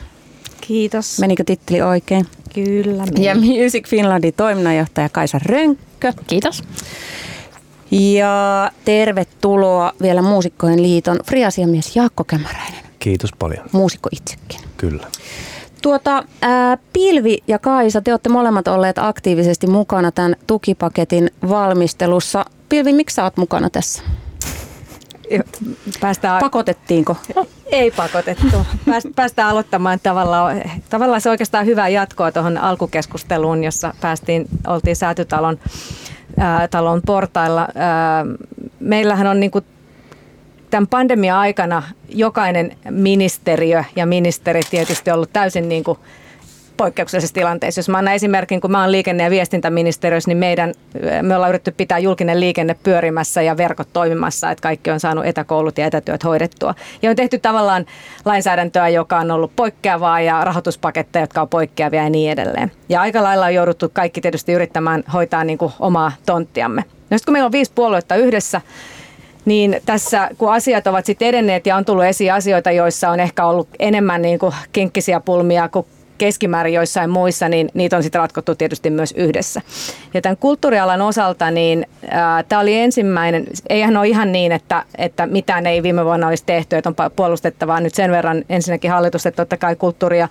Kiitos. 0.60 1.18
Menikö 1.18 1.44
titteli 1.44 1.82
oikein? 1.82 2.26
Kyllä. 2.54 3.04
Meni. 3.06 3.24
Ja 3.24 3.34
Music 3.34 3.88
Finlandin 3.88 4.34
toiminnanjohtaja 4.36 5.08
Kaisa 5.08 5.38
Rönkkö. 5.44 6.12
Kiitos. 6.26 6.62
Ja 7.90 8.70
tervetuloa 8.84 9.92
vielä 10.02 10.22
Muusikkojen 10.22 10.82
liiton 10.82 11.18
friasiamies 11.26 11.96
Jaakko 11.96 12.24
Kämäräinen. 12.24 12.80
Kiitos 12.98 13.30
paljon. 13.38 13.66
Muusikko 13.72 14.08
itsekin. 14.12 14.60
Kyllä. 14.76 15.06
Tuota, 15.82 16.24
ää, 16.42 16.78
Pilvi 16.92 17.38
ja 17.48 17.58
Kaisa, 17.58 18.00
te 18.00 18.12
olette 18.12 18.28
molemmat 18.28 18.68
olleet 18.68 18.98
aktiivisesti 18.98 19.66
mukana 19.66 20.12
tämän 20.12 20.36
tukipaketin 20.46 21.30
valmistelussa. 21.48 22.44
Pilvi, 22.68 22.92
miksi 22.92 23.14
sä 23.14 23.24
oot 23.24 23.36
mukana 23.36 23.70
tässä? 23.70 24.02
Päästään... 26.00 26.40
Pakotettiinko? 26.40 27.16
Ei 27.66 27.90
pakotettu. 27.90 28.66
Päästään 29.16 29.48
aloittamaan 29.48 30.00
tavallaan, 30.02 30.62
tavallaan 30.90 31.20
se 31.20 31.30
oikeastaan 31.30 31.66
hyvä 31.66 31.88
jatkoa 31.88 32.32
tuohon 32.32 32.58
alkukeskusteluun, 32.58 33.64
jossa 33.64 33.94
päästiin, 34.00 34.46
oltiin 34.66 34.96
säätytalon 34.96 35.58
ää, 36.38 36.68
talon 36.68 37.02
portailla. 37.06 37.68
Ää, 37.74 38.24
meillähän 38.80 39.26
on 39.26 39.40
niinku 39.40 39.60
tämän 40.70 40.86
pandemia-aikana 40.86 41.82
jokainen 42.08 42.76
ministeriö 42.90 43.84
ja 43.96 44.06
ministeri 44.06 44.62
tietysti 44.70 45.10
ollut 45.10 45.32
täysin 45.32 45.68
niin 45.68 45.84
kuin 45.84 45.98
poikkeuksellisessa 46.76 47.34
tilanteessa. 47.34 47.78
Jos 47.78 47.88
mä 47.88 47.98
annan 47.98 48.14
esimerkin, 48.14 48.60
kun 48.60 48.70
mä 48.70 48.80
oon 48.80 48.92
liikenne- 48.92 49.24
ja 49.24 49.30
viestintäministeriössä, 49.30 50.30
niin 50.30 50.38
meidän, 50.38 50.74
me 51.22 51.36
ollaan 51.36 51.48
yritetty 51.48 51.74
pitää 51.76 51.98
julkinen 51.98 52.40
liikenne 52.40 52.76
pyörimässä 52.82 53.42
ja 53.42 53.56
verkot 53.56 53.88
toimimassa, 53.92 54.50
että 54.50 54.62
kaikki 54.62 54.90
on 54.90 55.00
saanut 55.00 55.26
etäkoulut 55.26 55.78
ja 55.78 55.86
etätyöt 55.86 56.24
hoidettua. 56.24 56.74
Ja 57.02 57.10
on 57.10 57.16
tehty 57.16 57.38
tavallaan 57.38 57.86
lainsäädäntöä, 58.24 58.88
joka 58.88 59.18
on 59.18 59.30
ollut 59.30 59.56
poikkeavaa 59.56 60.20
ja 60.20 60.44
rahoituspaketteja, 60.44 61.22
jotka 61.22 61.40
on 61.40 61.48
poikkeavia 61.48 62.02
ja 62.02 62.10
niin 62.10 62.32
edelleen. 62.32 62.72
Ja 62.88 63.00
aika 63.00 63.22
lailla 63.22 63.44
on 63.44 63.54
jouduttu 63.54 63.90
kaikki 63.92 64.20
tietysti 64.20 64.52
yrittämään 64.52 65.04
hoitaa 65.12 65.44
niin 65.44 65.58
kuin 65.58 65.72
omaa 65.80 66.12
tonttiamme. 66.26 66.84
No 67.10 67.18
sitten 67.18 67.24
kun 67.24 67.32
meillä 67.32 67.46
on 67.46 67.52
viisi 67.52 67.72
puoluetta 67.74 68.16
yhdessä, 68.16 68.60
niin 69.44 69.80
tässä 69.86 70.30
kun 70.38 70.52
asiat 70.52 70.86
ovat 70.86 71.06
sitten 71.06 71.28
edenneet 71.28 71.66
ja 71.66 71.76
on 71.76 71.84
tullut 71.84 72.04
esiin 72.04 72.32
asioita, 72.32 72.70
joissa 72.70 73.10
on 73.10 73.20
ehkä 73.20 73.46
ollut 73.46 73.68
enemmän 73.78 74.22
niin 74.22 74.38
kuin 74.38 74.54
kinkkisiä 74.72 75.20
pulmia 75.20 75.68
kuin 75.68 75.86
keskimäärin 76.18 76.74
joissain 76.74 77.10
muissa, 77.10 77.48
niin 77.48 77.68
niitä 77.74 77.96
on 77.96 78.02
sitten 78.02 78.18
ratkottu 78.18 78.54
tietysti 78.54 78.90
myös 78.90 79.14
yhdessä. 79.16 79.62
Ja 80.14 80.20
tämän 80.20 80.36
kulttuurialan 80.36 81.02
osalta, 81.02 81.50
niin 81.50 81.86
tämä 82.48 82.60
oli 82.60 82.78
ensimmäinen, 82.78 83.44
eihän 83.68 83.96
ole 83.96 84.08
ihan 84.08 84.32
niin, 84.32 84.52
että, 84.52 84.82
että 84.98 85.26
mitään 85.26 85.66
ei 85.66 85.82
viime 85.82 86.04
vuonna 86.04 86.28
olisi 86.28 86.42
tehty, 86.46 86.76
että 86.76 86.88
on 86.88 87.10
puolustettavaa 87.16 87.80
nyt 87.80 87.94
sen 87.94 88.10
verran 88.10 88.44
ensinnäkin 88.48 88.90
hallitus, 88.90 89.26
että 89.26 89.42
totta 89.42 89.56
kai 89.56 89.76
kulttuuri 89.76 90.18
ja 90.18 90.28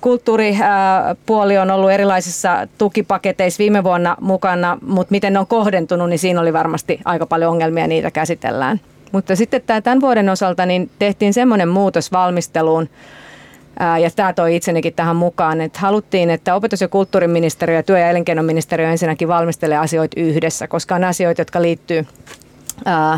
kulttuuripuoli 0.00 1.58
on 1.58 1.70
ollut 1.70 1.90
erilaisissa 1.90 2.68
tukipaketeissa 2.78 3.58
viime 3.58 3.84
vuonna 3.84 4.16
mukana, 4.20 4.78
mutta 4.86 5.12
miten 5.12 5.32
ne 5.32 5.38
on 5.38 5.46
kohdentunut, 5.46 6.08
niin 6.08 6.18
siinä 6.18 6.40
oli 6.40 6.52
varmasti 6.52 7.00
aika 7.04 7.26
paljon 7.26 7.52
ongelmia, 7.52 7.86
niitä 7.86 8.10
käsitellään. 8.10 8.80
Mutta 9.12 9.36
sitten 9.36 9.62
tämän 9.82 10.00
vuoden 10.00 10.28
osalta 10.28 10.66
niin 10.66 10.90
tehtiin 10.98 11.34
semmoinen 11.34 11.68
muutos 11.68 12.12
valmisteluun, 12.12 12.88
ja 14.02 14.10
tämä 14.16 14.32
toi 14.32 14.56
itsenikin 14.56 14.94
tähän 14.94 15.16
mukaan, 15.16 15.60
että 15.60 15.78
haluttiin, 15.78 16.30
että 16.30 16.54
opetus- 16.54 16.80
ja 16.80 16.88
kulttuuriministeriö 16.88 17.76
ja 17.76 17.82
työ- 17.82 17.98
ja 17.98 18.10
elinkeinoministeriö 18.10 18.90
ensinnäkin 18.90 19.28
valmistelee 19.28 19.78
asioita 19.78 20.20
yhdessä, 20.20 20.68
koska 20.68 20.94
on 20.94 21.04
asioita, 21.04 21.40
jotka 21.40 21.62
liittyy 21.62 22.06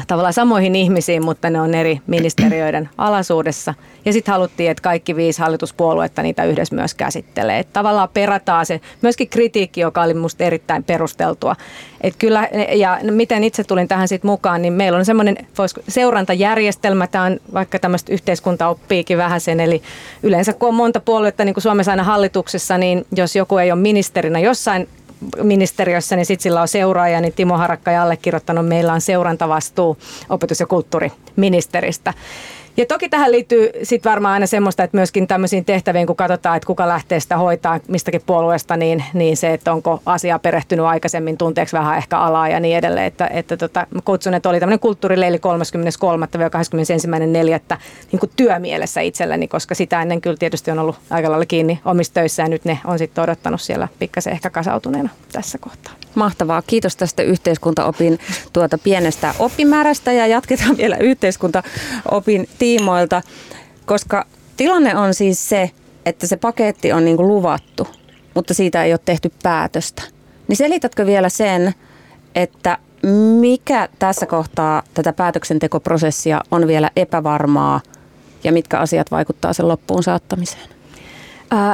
tavallaan 0.07 0.33
samoihin 0.33 0.77
ihmisiin, 0.77 1.25
mutta 1.25 1.51
ne 1.51 1.61
on 1.61 1.75
eri 1.75 2.01
ministeriöiden 2.07 2.89
alaisuudessa. 2.99 3.75
Ja 4.05 4.13
sitten 4.13 4.33
haluttiin, 4.33 4.71
että 4.71 4.83
kaikki 4.83 5.17
viisi 5.17 5.41
hallituspuoluetta 5.41 6.23
niitä 6.23 6.45
yhdessä 6.45 6.75
myös 6.75 6.95
käsittelee. 6.95 7.59
Että 7.59 7.73
tavallaan 7.73 8.09
perataan 8.15 8.67
se 8.67 8.81
myöskin 9.03 9.29
kritiikki, 9.29 9.81
joka 9.81 10.03
oli 10.03 10.15
minusta 10.15 10.45
erittäin 10.45 10.85
perusteltua. 10.85 11.57
Et 12.01 12.15
kyllä, 12.19 12.49
ja 12.73 12.99
miten 13.11 13.45
itse 13.45 13.65
tulin 13.65 13.89
tähän 13.89 14.09
sitten 14.09 14.31
mukaan, 14.31 14.63
niin 14.63 14.73
meillä 14.73 14.99
on 14.99 15.05
semmoinen 15.05 15.37
seurantajärjestelmä, 15.89 17.07
tämä 17.07 17.25
on 17.25 17.41
vaikka 17.55 17.79
tämmöistä 17.79 18.13
yhteiskunta 18.13 18.69
oppiikin 18.69 19.19
vähän 19.19 19.41
sen, 19.41 19.61
eli 19.61 19.83
yleensä 20.23 20.53
kun 20.53 20.69
on 20.69 20.75
monta 20.75 21.01
puoluetta, 21.01 21.45
niin 21.45 21.55
kuin 21.55 21.63
Suomessa 21.63 21.91
aina 21.91 22.05
hallituksessa, 22.05 22.79
niin 22.79 23.07
jos 23.17 23.37
joku 23.37 23.59
ei 23.59 23.73
ole 23.73 23.81
ministerinä 23.81 24.39
jossain 24.39 24.89
ministeriössä, 25.43 26.17
niin 26.17 26.27
sitten 26.27 26.43
sillä 26.43 26.61
on 26.61 26.69
seuraaja, 26.69 27.21
niin 27.21 27.33
Timo 27.33 27.57
Harakka 27.57 27.91
ja 27.91 28.03
allekirjoittanut, 28.03 28.69
meillä 28.69 28.93
on 28.93 29.01
seurantavastuu 29.01 29.99
opetus- 30.29 30.61
ja 30.61 30.67
kulttuuriministeristä. 30.67 32.15
Ja 32.77 32.87
toki 32.87 33.09
tähän 33.09 33.33
liittyy 33.33 33.71
sitten 33.83 34.11
varmaan 34.11 34.33
aina 34.33 34.47
semmoista, 34.47 34.83
että 34.83 34.97
myöskin 34.97 35.27
tämmöisiin 35.27 35.65
tehtäviin, 35.65 36.07
kun 36.07 36.17
katsotaan, 36.17 36.57
että 36.57 36.67
kuka 36.67 36.89
lähtee 36.89 37.21
sitä 37.21 37.37
hoitaa 37.37 37.81
mistäkin 37.89 38.23
puolueesta, 38.27 38.77
niin, 38.77 39.05
niin 39.15 39.37
se, 39.37 39.53
että 39.53 39.73
onko 39.73 40.03
asia 40.07 40.39
perehtynyt 40.39 40.87
aikaisemmin, 40.87 41.39
tunteeksi 41.39 41.77
vähän 41.77 41.99
ehkä 41.99 42.19
alaa 42.19 42.49
ja 42.49 42.61
niin 42.61 42.77
edelleen. 42.77 43.07
Että, 43.07 43.27
että 43.27 43.57
tota, 43.57 43.87
kutsun, 44.05 44.35
että 44.35 44.49
oli 44.49 44.61
tämmöinen 44.61 44.81
kulttuurileili 44.81 45.37
33.–21.4. 45.37 47.77
niin 48.13 48.31
työmielessä 48.37 49.01
itselleni, 49.01 49.49
koska 49.49 49.75
sitä 49.75 50.03
ennen 50.03 50.21
kyllä 50.21 50.37
tietysti 50.37 50.71
on 50.71 50.79
ollut 50.79 50.97
aika 51.11 51.31
lailla 51.31 51.47
kiinni 51.47 51.81
omissa 51.85 52.15
töissä 52.15 52.43
ja 52.43 52.49
nyt 52.49 52.65
ne 52.65 52.79
on 52.85 52.99
sitten 52.99 53.25
odottanut 53.25 53.61
siellä 53.61 53.89
pikkasen 53.99 54.33
ehkä 54.33 54.51
kasautuneena 54.51 55.11
tässä 55.33 55.59
kohtaa. 55.59 56.02
Mahtavaa. 56.15 56.63
Kiitos 56.67 56.97
tästä 56.97 57.23
yhteiskuntaopin 57.23 58.19
tuota 58.53 58.79
pienestä 58.79 59.35
oppimäärästä 59.39 60.13
ja 60.13 60.27
jatketaan 60.27 60.77
vielä 60.77 60.97
yhteiskuntaopin 60.97 62.49
tiimoilta, 62.59 63.23
koska 63.87 64.27
tilanne 64.57 64.97
on 64.97 65.15
siis 65.15 65.49
se, 65.49 65.71
että 66.07 66.27
se 66.27 66.37
paketti 66.37 66.93
on 66.93 67.05
niin 67.05 67.17
kuin 67.17 67.29
luvattu, 67.29 67.87
mutta 68.35 68.55
siitä 68.55 68.85
ei 68.85 68.93
ole 68.93 69.01
tehty 69.05 69.33
päätöstä. 69.43 70.03
Niin 70.49 70.57
selitätkö 70.57 71.07
vielä 71.07 71.29
sen, 71.29 71.75
että 72.35 72.79
mikä 73.41 73.89
tässä 73.99 74.27
kohtaa 74.27 74.83
tätä 74.95 75.13
päätöksentekoprosessia 75.13 76.41
on 76.51 76.67
vielä 76.67 76.91
epävarmaa 76.97 77.81
ja 78.45 78.53
mitkä 78.53 78.79
asiat 78.79 79.11
vaikuttaa 79.11 79.53
sen 79.53 79.69
loppuun 79.69 80.03
saattamiseen? 80.03 80.82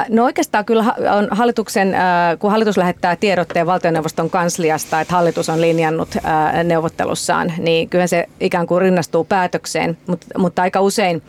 No 0.09 0.23
oikeastaan 0.23 0.65
kyllä 0.65 0.95
on 1.17 1.27
hallituksen, 1.31 1.95
kun 2.39 2.51
hallitus 2.51 2.77
lähettää 2.77 3.15
tiedotteen 3.15 3.65
valtioneuvoston 3.65 4.29
kansliasta, 4.29 5.01
että 5.01 5.13
hallitus 5.13 5.49
on 5.49 5.61
linjannut 5.61 6.09
neuvottelussaan, 6.63 7.53
niin 7.57 7.89
kyllä 7.89 8.07
se 8.07 8.25
ikään 8.39 8.67
kuin 8.67 8.81
rinnastuu 8.81 9.23
päätökseen, 9.23 9.97
mutta, 10.37 10.61
aika 10.61 10.81
usein 10.81 11.21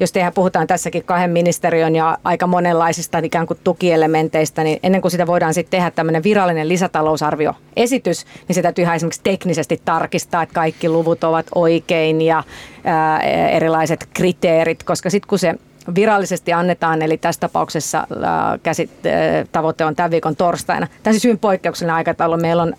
jos 0.00 0.12
tehdään, 0.12 0.32
puhutaan 0.32 0.66
tässäkin 0.66 1.04
kahden 1.04 1.30
ministeriön 1.30 1.96
ja 1.96 2.18
aika 2.24 2.46
monenlaisista 2.46 3.18
ikään 3.18 3.46
kuin 3.46 3.58
tukielementeistä, 3.64 4.64
niin 4.64 4.78
ennen 4.82 5.00
kuin 5.00 5.10
sitä 5.10 5.26
voidaan 5.26 5.54
sitten 5.54 5.70
tehdä 5.70 5.90
tämmöinen 5.90 6.22
virallinen 6.22 6.68
lisätalousarvioesitys, 6.68 8.26
niin 8.48 8.54
se 8.54 8.62
täytyy 8.62 8.82
ihan 8.82 8.96
esimerkiksi 8.96 9.20
teknisesti 9.24 9.80
tarkistaa, 9.84 10.42
että 10.42 10.54
kaikki 10.54 10.88
luvut 10.88 11.24
ovat 11.24 11.46
oikein 11.54 12.22
ja 12.22 12.42
ää, 12.84 13.20
erilaiset 13.48 14.08
kriteerit, 14.14 14.82
koska 14.82 15.10
sitten 15.10 15.28
kun 15.28 15.38
se 15.38 15.54
virallisesti 15.94 16.52
annetaan, 16.52 17.02
eli 17.02 17.18
tässä 17.18 17.40
tapauksessa 17.40 17.98
äh, 17.98 18.60
käsit, 18.62 18.90
äh, 19.06 19.48
tavoite 19.52 19.84
on 19.84 19.96
tämän 19.96 20.10
viikon 20.10 20.36
torstaina. 20.36 20.86
Siis 21.10 21.24
hyvin 21.24 21.38
poikkeuksellinen 21.38 21.94
aikataulu. 21.94 22.36
Meillä 22.36 22.62
on 22.62 22.74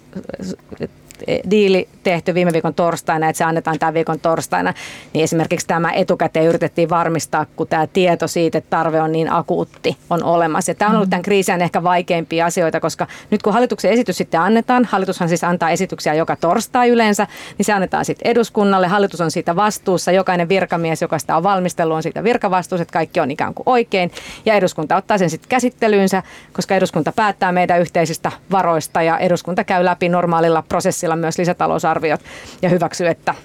diili 1.52 1.88
tehty 2.04 2.34
viime 2.34 2.54
viikon 2.54 2.74
torstaina, 2.74 3.30
että 3.30 3.38
se 3.38 3.44
annetaan 3.44 3.80
tämän 3.80 3.94
viikon 3.94 4.20
torstaina, 4.20 4.74
niin 5.14 5.24
esimerkiksi 5.24 5.68
tämä 5.68 5.92
etukäteen 5.92 6.46
yritettiin 6.46 6.90
varmistaa, 6.90 7.46
kun 7.56 7.68
tämä 7.68 7.88
tieto 7.88 8.28
siitä, 8.28 8.58
että 8.58 8.70
tarve 8.70 9.02
on 9.02 9.12
niin 9.12 9.34
akuutti, 9.34 9.98
on 10.10 10.24
olemassa. 10.24 10.72
Ja 10.72 10.76
tämä 10.76 10.90
on 10.90 10.96
ollut 10.96 11.10
tämän 11.10 11.22
kriisin 11.22 11.62
ehkä 11.62 11.84
vaikeimpia 11.84 12.46
asioita, 12.46 12.80
koska 12.80 13.08
nyt 13.32 13.42
kun 13.42 13.54
hallituksen 13.54 13.92
esitys 13.92 14.18
sitten 14.18 14.42
annetaan, 14.42 14.86
hallitushan 14.86 15.30
siis 15.30 15.44
antaa 15.44 15.70
esityksiä 15.70 16.14
joka 16.14 16.36
torstai 16.36 16.90
yleensä, 16.90 17.28
niin 17.58 17.66
se 17.66 17.74
annetaan 17.74 18.06
sitten 18.06 18.32
eduskunnalle, 18.32 18.88
hallitus 18.88 19.22
on 19.22 19.32
siitä 19.32 19.56
vastuussa, 19.56 20.12
jokainen 20.12 20.50
virkamies, 20.50 21.02
joka 21.02 21.20
sitä 21.20 21.38
on 21.38 21.44
valmistellut, 21.44 21.96
on 21.96 22.04
siitä 22.04 22.24
virkavastuussa, 22.24 22.82
että 22.82 22.94
kaikki 22.94 23.20
on 23.20 23.32
ikään 23.32 23.54
kuin 23.54 23.64
oikein, 23.66 24.12
ja 24.46 24.54
eduskunta 24.54 24.96
ottaa 24.96 25.18
sen 25.18 25.30
sitten 25.30 25.50
käsittelyynsä, 25.50 26.24
koska 26.54 26.76
eduskunta 26.76 27.12
päättää 27.12 27.52
meidän 27.52 27.82
yhteisistä 27.82 28.32
varoista, 28.52 29.02
ja 29.02 29.18
eduskunta 29.18 29.64
käy 29.64 29.86
läpi 29.86 30.10
normaalilla 30.10 30.64
prosessilla 30.70 31.11
keskustella 31.12 31.16
myös 31.16 31.38
lisätalousarviot 31.38 32.22
ja 32.62 32.70
hyväksyy, 32.70 33.08
että 33.08 33.36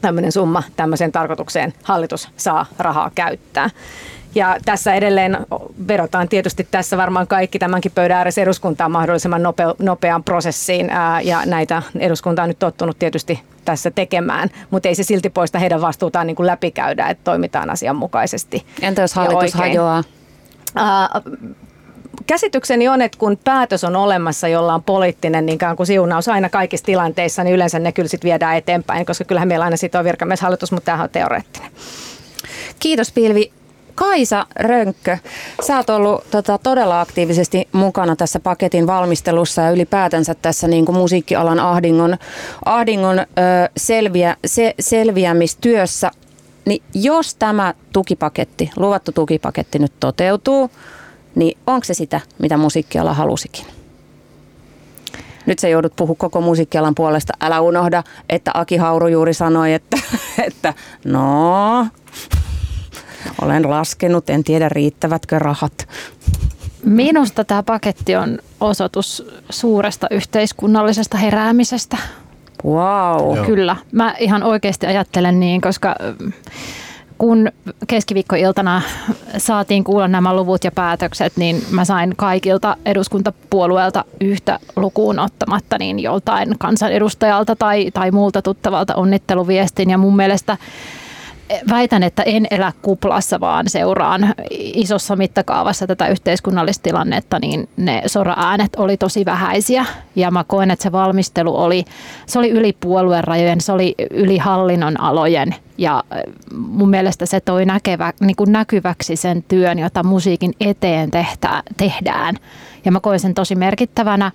tämmöinen 0.00 0.32
summa 0.32 0.62
tämmöiseen 0.76 1.12
tarkoitukseen 1.12 1.72
hallitus 1.82 2.28
saa 2.36 2.66
rahaa 2.78 3.10
käyttää. 3.14 3.70
Ja 4.34 4.56
tässä 4.64 4.94
edelleen 4.94 5.46
vedotaan 5.88 6.28
tietysti 6.28 6.66
tässä 6.70 6.96
varmaan 6.96 7.26
kaikki 7.26 7.58
tämänkin 7.58 7.92
pöydän 7.92 8.18
ääressä 8.18 8.42
eduskuntaan 8.42 8.90
mahdollisimman 8.90 9.42
nope, 9.42 9.64
nopeaan 9.78 10.24
prosessiin 10.24 10.90
ää, 10.90 11.20
ja 11.20 11.46
näitä 11.46 11.82
eduskunta 11.98 12.42
on 12.42 12.48
nyt 12.48 12.58
tottunut 12.58 12.98
tietysti 12.98 13.40
tässä 13.64 13.90
tekemään, 13.90 14.48
mutta 14.70 14.88
ei 14.88 14.94
se 14.94 15.02
silti 15.02 15.30
poista 15.30 15.58
heidän 15.58 15.80
vastuutaan 15.80 16.26
niin 16.26 16.36
kuin 16.36 16.46
läpikäydä, 16.46 17.08
että 17.08 17.24
toimitaan 17.24 17.70
asianmukaisesti. 17.70 18.64
Entä 18.82 19.02
jos 19.02 19.14
hallitus 19.14 19.54
hajoaa? 19.54 20.02
Käsitykseni 22.30 22.88
on, 22.88 23.02
että 23.02 23.18
kun 23.18 23.38
päätös 23.44 23.84
on 23.84 23.96
olemassa, 23.96 24.48
jolla 24.48 24.74
on 24.74 24.82
poliittinen 24.82 25.46
niin 25.46 25.58
kuin 25.76 25.86
siunaus 25.86 26.28
aina 26.28 26.48
kaikissa 26.48 26.86
tilanteissa, 26.86 27.44
niin 27.44 27.54
yleensä 27.54 27.78
ne 27.78 27.92
kyllä 27.92 28.08
sitten 28.08 28.28
viedään 28.28 28.56
eteenpäin, 28.56 29.06
koska 29.06 29.24
kyllähän 29.24 29.48
meillä 29.48 29.64
aina 29.64 29.76
siitä 29.76 29.98
on 29.98 30.04
virkamieshallitus, 30.04 30.72
mutta 30.72 30.84
tämähän 30.84 31.04
on 31.04 31.10
teoreettinen. 31.10 31.70
Kiitos 32.80 33.12
Pilvi. 33.12 33.52
Kaisa 33.94 34.46
Rönkkö, 34.56 35.18
sä 35.66 35.76
oot 35.76 35.90
ollut 35.90 36.30
tota, 36.30 36.58
todella 36.58 37.00
aktiivisesti 37.00 37.68
mukana 37.72 38.16
tässä 38.16 38.40
paketin 38.40 38.86
valmistelussa 38.86 39.62
ja 39.62 39.70
ylipäätänsä 39.70 40.34
tässä 40.34 40.68
niin 40.68 40.86
kuin 40.86 40.96
musiikkialan 40.96 41.60
ahdingon, 41.60 42.16
ahdingon 42.64 43.18
ö, 43.18 43.24
selviä, 43.76 44.36
se, 44.46 44.74
selviämistyössä. 44.80 46.10
Niin 46.64 46.82
jos 46.94 47.34
tämä 47.34 47.74
tukipaketti, 47.92 48.70
luvattu 48.76 49.12
tukipaketti 49.12 49.78
nyt 49.78 49.92
toteutuu, 50.00 50.70
niin 51.34 51.58
onko 51.66 51.84
se 51.84 51.94
sitä, 51.94 52.20
mitä 52.38 52.56
musiikkiala 52.56 53.14
halusikin? 53.14 53.66
Nyt 55.46 55.58
se 55.58 55.70
joudut 55.70 55.96
puhua 55.96 56.14
koko 56.18 56.40
musiikkialan 56.40 56.94
puolesta. 56.94 57.32
Älä 57.40 57.60
unohda, 57.60 58.02
että 58.28 58.50
Aki 58.54 58.76
Hauru 58.76 59.06
juuri 59.06 59.34
sanoi, 59.34 59.72
että, 59.72 59.96
että 60.48 60.74
no, 61.04 61.86
olen 63.42 63.70
laskenut, 63.70 64.30
en 64.30 64.44
tiedä 64.44 64.68
riittävätkö 64.68 65.38
rahat. 65.38 65.88
Minusta 66.84 67.44
tämä 67.44 67.62
paketti 67.62 68.16
on 68.16 68.38
osoitus 68.60 69.26
suuresta 69.50 70.06
yhteiskunnallisesta 70.10 71.18
heräämisestä. 71.18 71.96
Wow. 72.64 73.36
Joo. 73.36 73.46
Kyllä. 73.46 73.76
Mä 73.92 74.14
ihan 74.18 74.42
oikeasti 74.42 74.86
ajattelen 74.86 75.40
niin, 75.40 75.60
koska 75.60 75.96
kun 77.20 77.52
keskiviikkoiltana 77.86 78.82
saatiin 79.38 79.84
kuulla 79.84 80.08
nämä 80.08 80.36
luvut 80.36 80.64
ja 80.64 80.72
päätökset, 80.72 81.32
niin 81.36 81.62
mä 81.70 81.84
sain 81.84 82.16
kaikilta 82.16 82.76
eduskuntapuolueelta 82.86 84.04
yhtä 84.20 84.58
lukuun 84.76 85.18
ottamatta 85.18 85.78
niin 85.78 85.98
joltain 85.98 86.58
kansanedustajalta 86.58 87.56
tai, 87.56 87.90
tai 87.94 88.10
muulta 88.10 88.42
tuttavalta 88.42 88.94
onnitteluviestin. 88.94 89.90
Ja 89.90 89.98
mun 89.98 90.16
mielestä 90.16 90.56
väitän, 91.70 92.02
että 92.02 92.22
en 92.22 92.46
elä 92.50 92.72
kuplassa, 92.82 93.40
vaan 93.40 93.68
seuraan 93.68 94.34
isossa 94.50 95.16
mittakaavassa 95.16 95.86
tätä 95.86 96.08
yhteiskunnallista 96.08 96.82
tilannetta, 96.82 97.38
niin 97.38 97.68
ne 97.76 98.02
sora-äänet 98.06 98.76
oli 98.76 98.96
tosi 98.96 99.24
vähäisiä. 99.24 99.86
Ja 100.16 100.30
mä 100.30 100.44
koen, 100.44 100.70
että 100.70 100.82
se 100.82 100.92
valmistelu 100.92 101.56
oli, 101.56 101.84
se 102.26 102.38
oli 102.38 102.50
yli 102.50 102.76
puoluerajojen, 102.80 103.60
se 103.60 103.72
oli 103.72 103.94
yli 104.10 104.38
hallinnon 104.38 105.00
alojen. 105.00 105.54
Ja 105.78 106.04
mun 106.56 106.90
mielestä 106.90 107.26
se 107.26 107.40
toi 107.40 107.64
näkevä, 107.64 108.12
niin 108.20 108.36
kuin 108.36 108.52
näkyväksi 108.52 109.16
sen 109.16 109.42
työn, 109.42 109.78
jota 109.78 110.02
musiikin 110.02 110.52
eteen 110.60 111.10
tehtä, 111.10 111.62
tehdään. 111.76 112.36
Ja 112.84 112.92
mä 112.92 113.00
koen 113.00 113.20
sen 113.20 113.34
tosi 113.34 113.54
merkittävänä, 113.54 114.32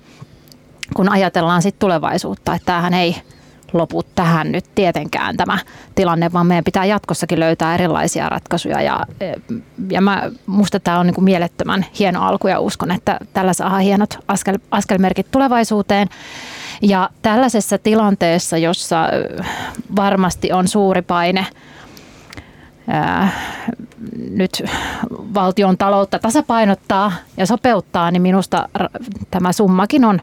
kun 0.96 1.10
ajatellaan 1.10 1.62
sitten 1.62 1.80
tulevaisuutta, 1.80 2.56
että 2.56 2.66
tämähän 2.66 2.94
ei– 2.94 3.16
lopu 3.76 4.04
tähän 4.04 4.52
nyt 4.52 4.66
tietenkään 4.76 5.38
tämä 5.38 5.58
tilanne, 5.96 6.34
vaan 6.34 6.48
meidän 6.48 6.64
pitää 6.64 6.86
jatkossakin 6.86 7.40
löytää 7.40 7.76
erilaisia 7.76 8.30
ratkaisuja. 8.30 8.82
Ja, 8.82 9.06
ja 9.90 10.02
mä, 10.02 10.32
musta 10.46 10.80
tämä 10.80 11.00
on 11.00 11.06
niin 11.06 11.16
kuin 11.16 11.26
mielettömän 11.26 11.86
hieno 12.00 12.22
alku 12.22 12.48
ja 12.48 12.60
uskon, 12.60 12.92
että 12.92 13.20
tällä 13.34 13.54
saa 13.54 13.80
hienot 13.80 14.20
askel, 14.28 14.58
askelmerkit 14.72 15.32
tulevaisuuteen. 15.32 16.08
Ja 16.82 17.10
tällaisessa 17.22 17.78
tilanteessa, 17.78 18.58
jossa 18.58 19.10
varmasti 19.96 20.52
on 20.52 20.68
suuri 20.68 21.02
paine 21.02 21.48
ää, 22.88 23.30
nyt 24.30 24.64
valtion 25.34 25.78
taloutta 25.78 26.20
tasapainottaa 26.20 27.12
ja 27.38 27.46
sopeuttaa, 27.46 28.12
niin 28.12 28.22
minusta 28.22 28.70
tämä 29.32 29.52
summakin 29.52 30.06
on, 30.06 30.22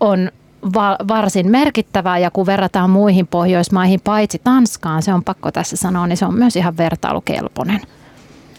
on 0.00 0.30
va- 0.74 0.98
varsin 1.08 1.50
merkittävää 1.50 2.18
ja 2.18 2.30
kun 2.30 2.46
verrataan 2.46 2.90
muihin 2.90 3.26
Pohjoismaihin, 3.26 4.00
paitsi 4.00 4.40
Tanskaan, 4.44 5.02
se 5.02 5.14
on 5.14 5.24
pakko 5.24 5.52
tässä 5.52 5.76
sanoa, 5.76 6.06
niin 6.06 6.16
se 6.16 6.24
on 6.24 6.34
myös 6.34 6.56
ihan 6.56 6.76
vertailukelpoinen. 6.76 7.80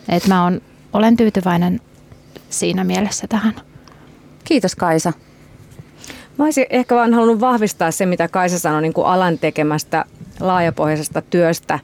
Et 0.10 0.28
mä 0.28 0.44
on, 0.44 0.62
olen 0.94 1.18
tyytyväinen 1.18 1.80
siinä 2.50 2.84
mielessä 2.84 3.28
tähän. 3.28 3.54
Kiitos 4.44 4.76
Kaisa. 4.76 5.14
Mä 6.38 6.46
olisin 6.46 6.66
ehkä 6.70 6.96
vaan 6.96 7.14
halunnut 7.14 7.40
vahvistaa 7.40 7.92
se, 7.92 8.06
mitä 8.06 8.28
Kaisa 8.28 8.60
sanoi 8.60 8.82
niin 8.82 8.94
kuin 8.94 9.08
alan 9.08 9.38
tekemästä 9.38 10.06
laajapohjaisesta 10.40 11.22
työstä 11.22 11.80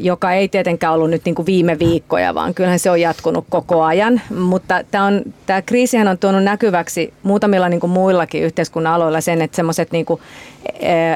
joka 0.00 0.32
ei 0.32 0.48
tietenkään 0.48 0.92
ollut 0.92 1.10
nyt 1.10 1.24
niin 1.24 1.34
kuin 1.34 1.46
viime 1.46 1.78
viikkoja, 1.78 2.34
vaan 2.34 2.54
kyllähän 2.54 2.78
se 2.78 2.90
on 2.90 3.00
jatkunut 3.00 3.44
koko 3.50 3.82
ajan. 3.82 4.20
Mutta 4.38 4.84
tämä, 4.90 5.04
on, 5.04 5.22
tämä 5.46 5.62
kriisihän 5.62 6.08
on 6.08 6.18
tuonut 6.18 6.44
näkyväksi 6.44 7.12
muutamilla 7.22 7.68
niin 7.68 7.80
kuin 7.80 7.90
muillakin 7.90 8.42
yhteiskunnan 8.42 8.92
aloilla 8.92 9.20
sen, 9.20 9.42
että 9.42 9.56
semmoiset, 9.56 9.92
niin 9.92 10.04
kuin, 10.04 10.20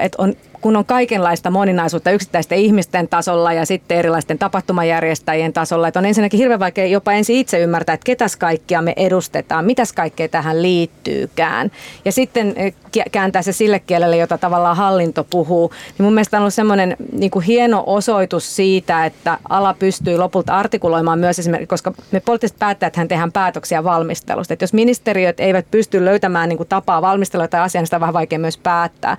että 0.03 0.23
on 0.23 0.35
kun 0.63 0.77
on 0.77 0.85
kaikenlaista 0.85 1.51
moninaisuutta 1.51 2.11
yksittäisten 2.11 2.59
ihmisten 2.59 3.09
tasolla 3.09 3.53
ja 3.53 3.67
sitten 3.67 3.99
erilaisten 3.99 4.39
tapahtumajärjestäjien 4.39 5.53
tasolla, 5.53 5.89
että 5.89 6.01
on 6.01 6.07
ensinnäkin 6.07 6.39
hirveän 6.39 6.61
vaikea 6.61 6.87
jopa 6.87 7.13
ensin 7.13 7.37
itse 7.37 7.59
ymmärtää, 7.59 7.95
että 7.95 8.05
ketäs 8.05 8.37
kaikkia 8.37 8.83
me 8.83 8.93
edustetaan, 8.97 9.65
mitäs 9.65 9.93
kaikkea 9.93 10.29
tähän 10.29 10.63
liittyykään. 10.63 11.71
Ja 12.05 12.13
sitten 12.13 12.53
eh, 12.57 12.75
kääntää 13.13 13.43
se 13.43 13.53
sille 13.53 13.79
kielelle, 13.79 14.17
jota 14.17 14.39
tavallaan 14.39 14.77
hallinto 14.77 15.25
puhuu. 15.25 15.73
Niin 15.99 16.05
mun 16.05 16.15
mielestä 16.15 16.37
on 16.37 16.41
ollut 16.41 16.55
semmoinen 16.55 16.97
niin 17.13 17.43
hieno 17.47 17.85
osoitus 17.87 18.57
siitä, 18.57 19.07
että 19.07 19.39
ala 19.49 19.75
pystyy 19.79 20.19
lopulta 20.19 20.57
artikuloimaan 20.57 21.19
myös 21.19 21.39
esimerkiksi, 21.39 21.69
koska 21.69 21.93
me 22.11 22.21
poliittiset 22.21 22.59
päättäjät 22.59 22.95
tehdään 23.09 23.33
päätöksiä 23.33 23.85
valmistelusta. 23.85 24.55
Että 24.55 24.63
jos 24.63 24.73
ministeriöt 24.73 25.41
eivät 25.41 25.67
pysty 25.71 26.05
löytämään 26.05 26.49
niin 26.49 26.57
kuin 26.57 26.69
tapaa 26.69 27.03
valmistella 27.03 27.49
tai 27.49 27.61
asiaa, 27.61 27.81
niin 27.81 27.87
sitä 27.87 27.97
on 27.97 28.01
vähän 28.01 28.15
vaikea 28.15 28.39
myös 28.39 28.59
päättää. 28.59 29.17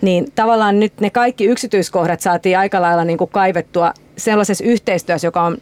Niin 0.00 0.32
tavallaan 0.34 0.75
nyt 0.80 1.00
ne 1.00 1.10
kaikki 1.10 1.44
yksityiskohdat 1.44 2.20
saatiin 2.20 2.58
aika 2.58 2.82
lailla 2.82 3.04
niin 3.04 3.18
kuin 3.18 3.30
kaivettua 3.30 3.92
sellaisessa 4.16 4.64
yhteistyössä, 4.64 5.26
joka 5.26 5.42
on 5.42 5.58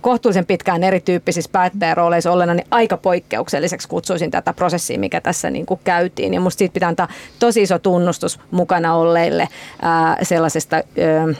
kohtuullisen 0.00 0.46
pitkään 0.46 0.84
erityyppisissä 0.84 1.50
päättäjärooleissa 1.52 2.32
ollena, 2.32 2.54
niin 2.54 2.66
aika 2.70 2.96
poikkeukselliseksi 2.96 3.88
kutsuisin 3.88 4.30
tätä 4.30 4.52
prosessia, 4.52 4.98
mikä 4.98 5.20
tässä 5.20 5.50
niin 5.50 5.66
kuin 5.66 5.80
käytiin. 5.84 6.34
Ja 6.34 6.40
musta 6.40 6.58
siitä 6.58 6.72
pitää 6.72 6.88
antaa 6.88 7.08
tosi 7.38 7.62
iso 7.62 7.78
tunnustus 7.78 8.40
mukana 8.50 8.94
olleille 8.94 9.48
ää, 9.82 10.16
sellaisesta, 10.22 10.76
ää, 10.76 10.84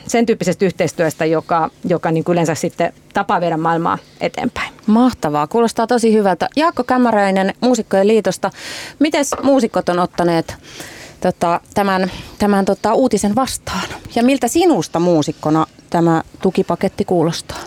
sen 0.07 0.25
tyyppisestä 0.25 0.65
yhteistyöstä, 0.65 1.25
joka, 1.25 1.69
joka 1.85 2.11
niin 2.11 2.23
kuin 2.23 2.33
yleensä 2.33 2.55
sitten 2.55 2.93
tapaa 3.13 3.41
viedä 3.41 3.57
maailmaa 3.57 3.97
eteenpäin. 4.21 4.73
Mahtavaa, 4.87 5.47
kuulostaa 5.47 5.87
tosi 5.87 6.13
hyvältä. 6.13 6.49
Jaakko 6.55 6.83
Kämäräinen 6.83 7.53
Muusikkojen 7.61 8.07
liitosta, 8.07 8.51
miten 8.99 9.25
muusikot 9.43 9.89
on 9.89 9.99
ottaneet 9.99 10.57
tota, 11.21 11.61
tämän, 11.73 12.11
tämän 12.39 12.65
tota, 12.65 12.93
uutisen 12.93 13.35
vastaan? 13.35 13.89
Ja 14.15 14.23
miltä 14.23 14.47
sinusta 14.47 14.99
muusikkona 14.99 15.65
tämä 15.89 16.23
tukipaketti 16.41 17.05
kuulostaa? 17.05 17.59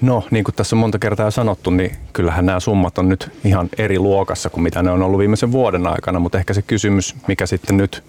No, 0.00 0.24
niin 0.30 0.44
kuin 0.44 0.54
tässä 0.54 0.76
on 0.76 0.80
monta 0.80 0.98
kertaa 0.98 1.26
jo 1.26 1.30
sanottu, 1.30 1.70
niin 1.70 1.96
kyllähän 2.12 2.46
nämä 2.46 2.60
summat 2.60 2.98
on 2.98 3.08
nyt 3.08 3.30
ihan 3.44 3.68
eri 3.78 3.98
luokassa 3.98 4.50
kuin 4.50 4.62
mitä 4.62 4.82
ne 4.82 4.90
on 4.90 5.02
ollut 5.02 5.18
viimeisen 5.18 5.52
vuoden 5.52 5.86
aikana, 5.86 6.18
mutta 6.18 6.38
ehkä 6.38 6.54
se 6.54 6.62
kysymys, 6.62 7.14
mikä 7.28 7.46
sitten 7.46 7.76
nyt 7.76 8.04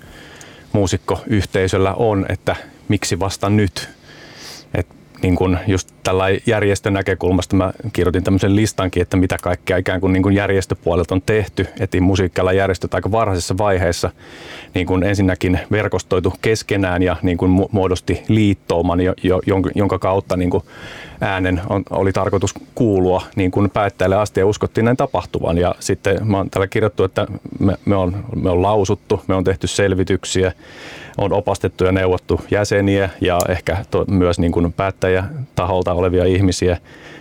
muusikkoyhteisöllä 0.73 1.93
on, 1.93 2.25
että 2.29 2.55
miksi 2.87 3.19
vasta 3.19 3.49
nyt? 3.49 3.89
Niin 5.21 5.35
kuin 5.35 5.57
just 5.67 5.91
tällä 6.03 6.25
järjestön 6.45 6.93
näkökulmasta 6.93 7.55
mä 7.55 7.73
kirjoitin 7.93 8.23
tämmöisen 8.23 8.55
listankin, 8.55 9.01
että 9.01 9.17
mitä 9.17 9.37
kaikkea 9.41 9.77
ikään 9.77 10.01
kuin, 10.01 10.13
niin 10.13 10.23
kuin 10.23 10.35
järjestöpuolelta 10.35 11.15
on 11.15 11.21
tehty. 11.21 11.67
Että 11.79 12.01
musiikkialan 12.01 12.55
järjestöt 12.55 12.93
aika 12.93 13.11
varhaisessa 13.11 13.57
vaiheessa 13.57 14.11
niin 14.73 14.87
kuin 14.87 15.03
ensinnäkin 15.03 15.59
verkostoitu 15.71 16.33
keskenään 16.41 17.03
ja 17.03 17.15
niin 17.21 17.37
kuin 17.37 17.67
muodosti 17.71 18.23
liittouman, 18.27 18.99
jonka 19.75 19.99
kautta 19.99 20.37
niin 20.37 20.49
kuin 20.49 20.63
äänen 21.21 21.61
on, 21.69 21.83
oli 21.89 22.11
tarkoitus 22.11 22.53
kuulua 22.75 23.21
niin 23.35 23.51
kuin 23.51 23.69
päättäjälle 23.69 24.15
asti 24.15 24.39
ja 24.39 24.47
uskottiin 24.47 24.85
näin 24.85 24.97
tapahtuvan. 24.97 25.57
Ja 25.57 25.75
sitten 25.79 26.27
mä 26.27 26.37
oon 26.37 26.49
täällä 26.49 26.67
kirjoittu, 26.67 27.03
että 27.03 27.27
me, 27.59 27.77
me, 27.85 27.95
on, 27.95 28.23
me 28.35 28.49
on 28.49 28.61
lausuttu, 28.61 29.23
me 29.27 29.35
on 29.35 29.43
tehty 29.43 29.67
selvityksiä, 29.67 30.53
on 31.17 31.33
opastettu 31.33 31.83
ja 31.83 31.91
neuvottu 31.91 32.41
jäseniä 32.51 33.09
ja 33.21 33.39
ehkä 33.49 33.85
to, 33.91 34.05
myös 34.07 34.39
niin 34.39 34.51
kuin 34.51 34.73
päättäjätaholta 34.73 35.93
olevia 35.93 36.25
ihmisiä. 36.25 36.77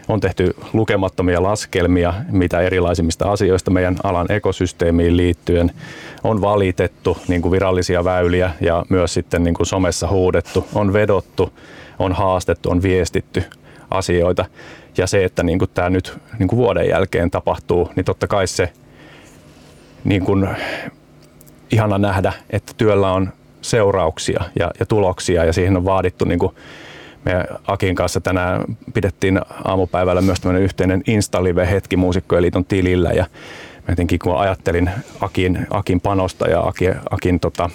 On 0.08 0.20
tehty 0.20 0.56
lukemattomia 0.72 1.42
laskelmia, 1.42 2.14
mitä 2.30 2.60
erilaisimmista 2.60 3.32
asioista 3.32 3.70
meidän 3.70 3.96
alan 4.02 4.32
ekosysteemiin 4.32 5.16
liittyen. 5.16 5.72
On 6.24 6.40
valitettu 6.40 7.18
niin 7.28 7.42
kuin 7.42 7.52
virallisia 7.52 8.04
väyliä 8.04 8.50
ja 8.60 8.84
myös 8.88 9.14
sitten 9.14 9.44
niin 9.44 9.54
kuin 9.54 9.66
somessa 9.66 10.08
huudettu. 10.08 10.66
On 10.74 10.92
vedottu, 10.92 11.52
on 11.98 12.12
haastettu, 12.12 12.70
on 12.70 12.82
viestitty 12.82 13.44
asioita. 13.90 14.44
Ja 14.98 15.06
se, 15.06 15.24
että 15.24 15.42
niin 15.42 15.58
kuin 15.58 15.70
tämä 15.74 15.90
nyt 15.90 16.18
niin 16.38 16.48
kuin 16.48 16.58
vuoden 16.58 16.88
jälkeen 16.88 17.30
tapahtuu, 17.30 17.90
niin 17.96 18.04
totta 18.04 18.26
kai 18.26 18.46
se 18.46 18.72
niin 20.04 20.24
kuin, 20.24 20.48
ihana 21.70 21.98
nähdä, 21.98 22.32
että 22.50 22.72
työllä 22.76 23.12
on 23.12 23.32
seurauksia 23.62 24.44
ja, 24.58 24.70
ja 24.80 24.86
tuloksia 24.86 25.44
ja 25.44 25.52
siihen 25.52 25.76
on 25.76 25.84
vaadittu 25.84 26.24
niin 26.24 26.38
kuin 26.38 26.54
me 27.24 27.44
Akin 27.66 27.94
kanssa 27.94 28.20
tänään 28.20 28.64
pidettiin 28.94 29.40
aamupäivällä 29.64 30.20
myös 30.20 30.40
tämmöinen 30.40 30.62
yhteinen 30.62 31.02
Instalive-hetki 31.06 31.96
Muusikkojen 31.96 32.42
liiton 32.42 32.64
tilillä 32.64 33.10
ja 33.10 33.26
jotenkin 33.88 34.18
kun 34.18 34.38
ajattelin 34.38 34.90
Akin, 35.20 35.66
Akin 35.70 36.00
panosta 36.00 36.50
ja 36.50 36.60
Akin, 36.60 36.94
Akin 37.10 37.40
tota, 37.40 37.70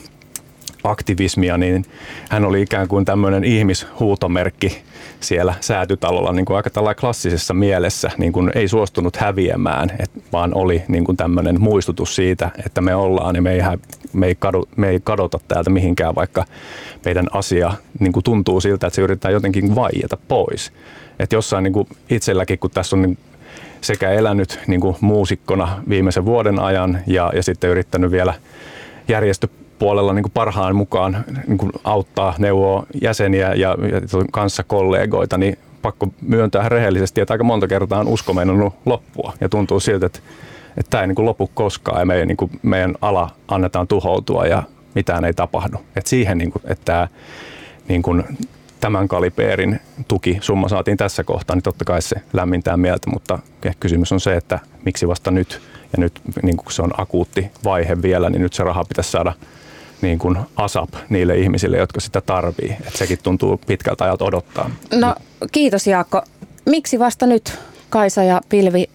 aktivismia, 0.86 1.58
niin 1.58 1.86
hän 2.30 2.46
oli 2.46 2.62
ikään 2.62 2.88
kuin 2.88 3.06
tämmöinen 3.06 3.44
ihmishuutomerkki 3.44 4.82
siellä 5.20 5.54
säätytalolla 5.62 6.32
niin 6.32 6.46
kuin 6.46 6.58
aika 6.58 6.70
tällä 6.70 6.96
klassisessa 6.96 7.54
mielessä, 7.54 8.12
niin 8.18 8.34
kuin 8.34 8.52
ei 8.56 8.68
suostunut 8.68 9.16
häviämään, 9.16 9.92
et, 10.00 10.12
vaan 10.32 10.52
oli 10.56 10.84
niin 10.88 11.04
kuin 11.04 11.18
tämmöinen 11.18 11.62
muistutus 11.62 12.16
siitä, 12.16 12.52
että 12.66 12.82
me 12.82 12.96
ollaan 12.96 13.36
ja 13.36 13.42
me 13.42 13.54
ei, 13.54 13.62
me 14.14 14.28
ei, 14.28 14.36
kadu, 14.36 14.70
me 14.76 14.90
ei 14.90 15.00
kadota 15.04 15.40
täältä 15.48 15.70
mihinkään, 15.70 16.16
vaikka 16.16 16.46
meidän 17.06 17.28
asia 17.32 17.74
niin 18.00 18.14
kuin 18.14 18.24
tuntuu 18.24 18.62
siltä, 18.62 18.88
että 18.88 18.96
se 18.96 19.02
yritetään 19.02 19.34
jotenkin 19.34 19.76
vaieta 19.76 20.18
pois. 20.28 20.72
Että 21.20 21.36
jossain 21.36 21.64
niin 21.64 21.74
kuin 21.74 21.88
itselläkin, 22.10 22.60
kun 22.60 22.72
tässä 22.72 22.96
on 22.96 23.02
niin 23.02 23.18
sekä 23.82 24.12
elänyt 24.12 24.60
niin 24.68 24.82
kuin 24.82 24.96
muusikkona 25.02 25.84
viimeisen 25.90 26.26
vuoden 26.26 26.60
ajan 26.60 27.00
ja, 27.08 27.32
ja 27.36 27.44
sitten 27.44 27.70
yrittänyt 27.70 28.12
vielä 28.12 28.34
järjestö 29.08 29.48
puolella 29.80 30.14
niin 30.14 30.24
kuin 30.24 30.32
parhaan 30.32 30.76
mukaan 30.76 31.26
niin 31.48 31.58
kuin 31.58 31.72
auttaa, 31.84 32.34
neuvoa 32.38 32.86
jäseniä 33.02 33.54
ja, 33.54 33.70
ja 33.92 33.98
kanssa 34.32 34.64
kollegoita, 34.64 35.38
niin 35.38 35.58
pakko 35.82 36.08
myöntää 36.22 36.70
rehellisesti, 36.70 37.22
että 37.22 37.34
aika 37.34 37.44
monta 37.44 37.68
kertaa 37.68 38.00
on 38.00 38.08
usko 38.08 38.34
meinannut 38.34 38.74
loppua. 38.86 39.34
Ja 39.42 39.50
tuntuu 39.50 39.80
siltä, 39.80 40.06
että, 40.06 40.20
että 40.78 40.90
tämä 40.90 41.02
ei 41.02 41.08
niin 41.08 41.16
kuin 41.16 41.26
lopu 41.26 41.52
koskaan 41.54 42.00
ja 42.00 42.06
meidän, 42.06 42.28
niin 42.28 42.38
kuin 42.38 42.52
meidän 42.62 42.96
ala 43.02 43.30
annetaan 43.48 43.88
tuhoutua 43.88 44.46
ja 44.46 44.64
mitään 44.96 45.26
ei 45.26 45.34
tapahdu. 45.34 45.78
Et 45.96 46.06
siihen, 46.06 46.38
niin 46.38 46.52
kuin, 46.52 46.62
että 46.68 46.86
tämä 46.86 47.08
niin 47.88 48.02
kuin, 48.02 48.24
tämän 48.80 49.08
kalibeerin 49.08 49.80
tuki 50.08 50.38
summa 50.42 50.70
saatiin 50.70 50.98
tässä 50.98 51.24
kohtaa, 51.24 51.56
niin 51.56 51.64
totta 51.64 51.86
kai 51.86 52.02
se 52.02 52.16
lämmintää 52.34 52.78
mieltä, 52.78 53.10
mutta 53.10 53.40
kysymys 53.80 54.12
on 54.12 54.20
se, 54.20 54.36
että 54.36 54.60
miksi 54.86 55.08
vasta 55.08 55.32
nyt, 55.32 55.62
ja 55.94 56.02
nyt 56.02 56.22
niin 56.44 56.58
kun 56.58 56.72
se 56.72 56.82
on 56.82 56.92
akuutti 56.98 57.52
vaihe 57.64 58.02
vielä, 58.02 58.30
niin 58.30 58.42
nyt 58.42 58.54
se 58.54 58.64
raha 58.64 58.86
pitäisi 58.86 59.12
saada 59.12 59.34
niin 60.06 60.20
kuin 60.20 60.38
ASAP 60.56 60.90
niille 61.10 61.38
ihmisille, 61.38 61.78
jotka 61.78 62.00
sitä 62.00 62.22
tarvii. 62.22 62.78
että 62.80 62.98
sekin 62.98 63.18
tuntuu 63.24 63.60
pitkältä 63.68 64.04
ajalta 64.04 64.26
odottaa. 64.26 64.70
No 64.94 65.16
kiitos 65.52 65.88
Jaakko. 65.88 66.22
Miksi 66.66 67.00
vasta 67.00 67.26
nyt 67.26 67.60
Kaisa 67.90 68.24
ja 68.24 68.42
Pilvi, 68.50 68.90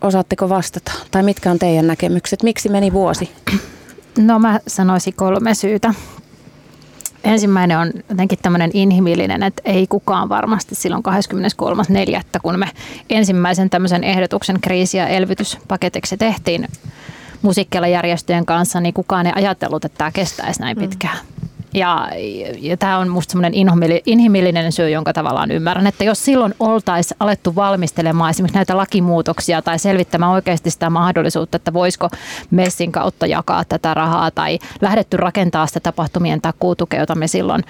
osaatteko 0.00 0.48
vastata? 0.48 0.92
Tai 1.10 1.22
mitkä 1.22 1.50
on 1.50 1.58
teidän 1.58 1.86
näkemykset? 1.86 2.42
Miksi 2.42 2.68
meni 2.68 2.92
vuosi? 2.92 3.30
No 4.18 4.38
mä 4.38 4.60
sanoisin 4.66 5.14
kolme 5.14 5.54
syytä. 5.54 5.94
Ensimmäinen 7.24 7.78
on 7.78 7.92
jotenkin 8.08 8.38
tämmöinen 8.42 8.70
inhimillinen, 8.74 9.42
että 9.42 9.62
ei 9.64 9.86
kukaan 9.86 10.28
varmasti 10.28 10.74
silloin 10.74 11.02
23.4. 12.14 12.22
kun 12.42 12.58
me 12.58 12.68
ensimmäisen 13.10 13.70
tämmöisen 13.70 14.04
ehdotuksen 14.04 14.60
kriisi- 14.60 14.96
ja 14.98 15.06
elvytyspaketiksi 15.08 16.16
tehtiin 16.16 16.68
musiikkialajärjestöjen 17.42 18.46
kanssa, 18.46 18.80
niin 18.80 18.94
kukaan 18.94 19.26
ei 19.26 19.32
ajatellut, 19.36 19.84
että 19.84 19.98
tämä 19.98 20.10
kestäisi 20.10 20.60
näin 20.60 20.76
mm. 20.78 20.82
Ja, 21.74 22.08
ja 22.58 22.76
tämä 22.76 22.98
on 22.98 23.08
minusta 23.08 23.32
semmoinen 23.32 23.52
inhimillinen 24.06 24.72
syy, 24.72 24.90
jonka 24.90 25.12
tavallaan 25.12 25.50
ymmärrän, 25.50 25.86
että 25.86 26.04
jos 26.04 26.24
silloin 26.24 26.54
oltaisiin 26.60 27.16
alettu 27.20 27.54
valmistelemaan 27.54 28.30
esimerkiksi 28.30 28.58
näitä 28.58 28.76
lakimuutoksia 28.76 29.62
tai 29.62 29.78
selvittämään 29.78 30.32
oikeasti 30.32 30.70
sitä 30.70 30.90
mahdollisuutta, 30.90 31.56
että 31.56 31.72
voisiko 31.72 32.08
Messin 32.50 32.92
kautta 32.92 33.26
jakaa 33.26 33.64
tätä 33.64 33.94
rahaa 33.94 34.30
tai 34.30 34.58
lähdetty 34.80 35.16
rakentaa 35.16 35.66
sitä 35.66 35.80
tapahtumien 35.80 36.40
takuutukea, 36.40 37.00
jota 37.00 37.14
me 37.14 37.26
silloin 37.26 37.64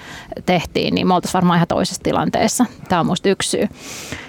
tehtiin, 0.46 0.94
niin 0.94 1.06
me 1.06 1.14
oltaisiin 1.14 1.34
varmaan 1.40 1.56
ihan 1.56 1.68
toisessa 1.68 2.02
tilanteessa. 2.02 2.66
Tämä 2.88 3.00
on 3.00 3.06
minusta 3.06 3.28
yksi 3.28 3.50
syy. 3.50 3.68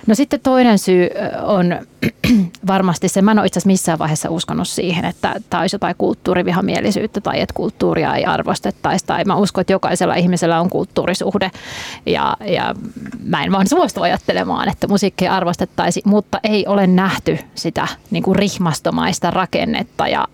No 0.08 0.16
sitten 0.16 0.40
toinen 0.40 0.80
syy 0.80 1.10
on 1.42 1.76
varmasti 2.68 3.08
se, 3.08 3.22
mä 3.22 3.32
en 3.32 3.40
ole 3.40 3.48
itse 3.48 3.60
asiassa 3.60 3.68
missään 3.68 4.00
vaiheessa 4.00 4.30
uskonut 4.30 4.68
siihen, 4.68 5.06
että 5.06 5.36
tämä 5.50 5.62
olisi 5.62 5.76
jotain 5.76 5.96
kulttuurivihamielisyyttä 5.98 7.22
tai 7.22 7.42
että 7.42 7.54
kulttuuria 7.54 8.16
ei 8.16 8.26
arvostettaisi. 8.26 9.06
Tai 9.06 9.24
mä 9.24 9.36
uskon, 9.36 9.62
että 9.63 9.73
jokaisella 9.73 10.15
ihmisellä 10.15 10.62
on 10.62 10.69
kulttuurisuhde 10.69 11.52
ja, 12.06 12.38
ja 12.45 12.76
mä 13.26 13.43
en 13.43 13.52
vaan 13.52 13.67
suostu 13.67 14.02
ajattelemaan, 14.02 14.69
että 14.69 14.88
musiikkia 14.88 15.36
arvostettaisiin, 15.36 16.10
mutta 16.10 16.39
ei 16.43 16.67
ole 16.67 16.88
nähty 16.88 17.39
sitä 17.56 17.88
niin 18.12 18.23
kuin 18.23 18.36
rihmastomaista 18.36 19.32
rakennetta 19.32 20.08
ja 20.08 20.28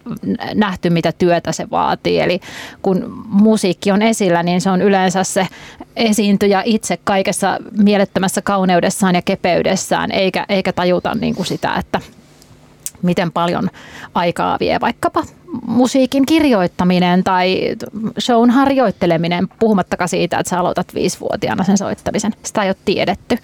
nähty, 0.53 0.89
mitä 0.89 1.11
työtä 1.11 1.51
se 1.51 1.69
vaatii. 1.71 2.19
Eli 2.19 2.39
kun 2.81 3.23
musiikki 3.25 3.91
on 3.91 4.01
esillä, 4.01 4.43
niin 4.43 4.61
se 4.61 4.69
on 4.69 4.81
yleensä 4.81 5.23
se 5.23 5.47
esiintyjä 5.95 6.61
itse 6.65 6.99
kaikessa 7.03 7.57
mielettömässä 7.77 8.41
kauneudessaan 8.41 9.15
ja 9.15 9.21
kepeydessään, 9.21 10.11
eikä, 10.11 10.45
eikä 10.49 10.73
tajuta 10.73 11.15
niin 11.15 11.35
kuin 11.35 11.45
sitä, 11.45 11.75
että 11.75 12.01
miten 13.01 13.31
paljon 13.31 13.69
aikaa 14.13 14.57
vie 14.59 14.79
vaikkapa 14.81 15.23
musiikin 15.67 16.25
kirjoittaminen 16.25 17.23
tai 17.23 17.75
shown 18.19 18.49
harjoitteleminen, 18.49 19.47
puhumattakaan 19.59 20.09
siitä, 20.09 20.37
että 20.37 20.49
sä 20.49 20.59
aloitat 20.59 20.95
viisivuotiaana 20.95 21.63
sen 21.63 21.77
soittamisen. 21.77 22.33
Sitä 22.43 22.63
ei 22.63 22.69
ole 22.69 22.75
tiedetty. 22.85 23.37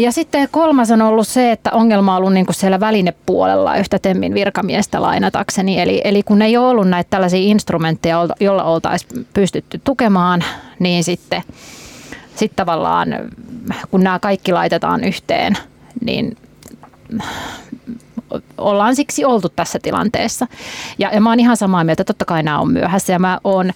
Ja 0.00 0.12
sitten 0.12 0.48
kolmas 0.50 0.90
on 0.90 1.02
ollut 1.02 1.28
se, 1.28 1.52
että 1.52 1.70
ongelma 1.72 2.12
on 2.12 2.18
ollut 2.18 2.32
niin 2.32 2.46
kuin 2.46 2.54
siellä 2.54 2.80
välinepuolella 2.80 3.76
yhtä 3.76 3.98
Temmin 3.98 4.34
virkamiestä 4.34 5.02
lainatakseni. 5.02 5.80
Eli, 5.80 6.00
eli 6.04 6.22
kun 6.22 6.42
ei 6.42 6.56
ole 6.56 6.68
ollut 6.68 6.88
näitä 6.88 7.10
tällaisia 7.10 7.40
instrumentteja, 7.40 8.28
joilla 8.40 8.64
oltaisiin 8.64 9.26
pystytty 9.34 9.80
tukemaan, 9.84 10.44
niin 10.78 11.04
sitten 11.04 11.42
sit 12.36 12.52
tavallaan 12.56 13.08
kun 13.90 14.04
nämä 14.04 14.18
kaikki 14.18 14.52
laitetaan 14.52 15.04
yhteen, 15.04 15.58
niin 16.04 16.36
ollaan 18.58 18.96
siksi 18.96 19.24
oltu 19.24 19.48
tässä 19.48 19.78
tilanteessa. 19.82 20.46
Ja, 20.98 21.10
ja 21.14 21.20
mä 21.20 21.30
oon 21.30 21.40
ihan 21.40 21.56
samaa 21.56 21.84
mieltä, 21.84 22.04
totta 22.04 22.24
kai 22.24 22.42
nämä 22.42 22.58
on 22.58 22.72
myöhässä 22.72 23.12
ja 23.12 23.18
mä 23.18 23.38
oon 23.44 23.72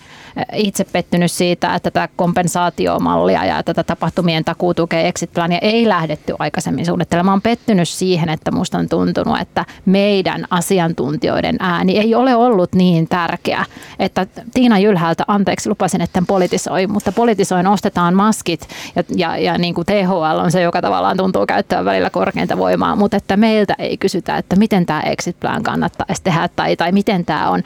itse 0.54 0.84
pettynyt 0.84 1.32
siitä, 1.32 1.74
että 1.74 1.90
tätä 1.90 2.08
kompensaatiomallia 2.16 3.44
ja 3.44 3.62
tätä 3.62 3.82
tapahtumien 3.82 4.44
takuutukea 4.44 5.00
exit 5.00 5.30
ei 5.62 5.88
lähdetty 5.88 6.34
aikaisemmin 6.38 6.86
suunnittelemaan. 6.86 7.26
Mä 7.26 7.32
oon 7.32 7.42
pettynyt 7.42 7.88
siihen, 7.88 8.28
että 8.28 8.50
musta 8.50 8.78
on 8.78 8.88
tuntunut, 8.88 9.40
että 9.40 9.64
meidän 9.86 10.44
asiantuntijoiden 10.50 11.56
ääni 11.60 11.98
ei 11.98 12.14
ole 12.14 12.34
ollut 12.34 12.74
niin 12.74 13.08
tärkeä, 13.08 13.64
että 13.98 14.26
Tiina 14.54 14.78
Jylhältä, 14.78 15.24
anteeksi 15.28 15.68
lupasin, 15.68 16.00
että 16.00 16.22
politisoi, 16.26 16.86
mutta 16.86 17.12
politisoin 17.12 17.66
ostetaan 17.66 18.14
maskit 18.14 18.68
ja, 18.96 19.04
ja, 19.16 19.36
ja 19.36 19.58
niin 19.58 19.74
kuin 19.74 19.86
THL 19.86 20.38
on 20.38 20.50
se, 20.50 20.62
joka 20.62 20.80
tavallaan 20.80 21.16
tuntuu 21.16 21.46
käyttää 21.46 21.84
välillä 21.84 22.10
korkeinta 22.10 22.58
voimaa, 22.58 22.96
mutta 22.96 23.16
että 23.16 23.36
meiltä 23.36 23.74
ei 23.78 23.96
kysytä, 23.96 24.36
että 24.42 24.56
miten 24.56 24.86
tämä 24.86 25.00
exit 25.00 25.40
plan 25.40 25.62
kannattaisi 25.62 26.22
tehdä 26.22 26.48
tai, 26.56 26.76
tai 26.76 26.92
miten 26.92 27.24
tämä 27.24 27.50
on. 27.50 27.62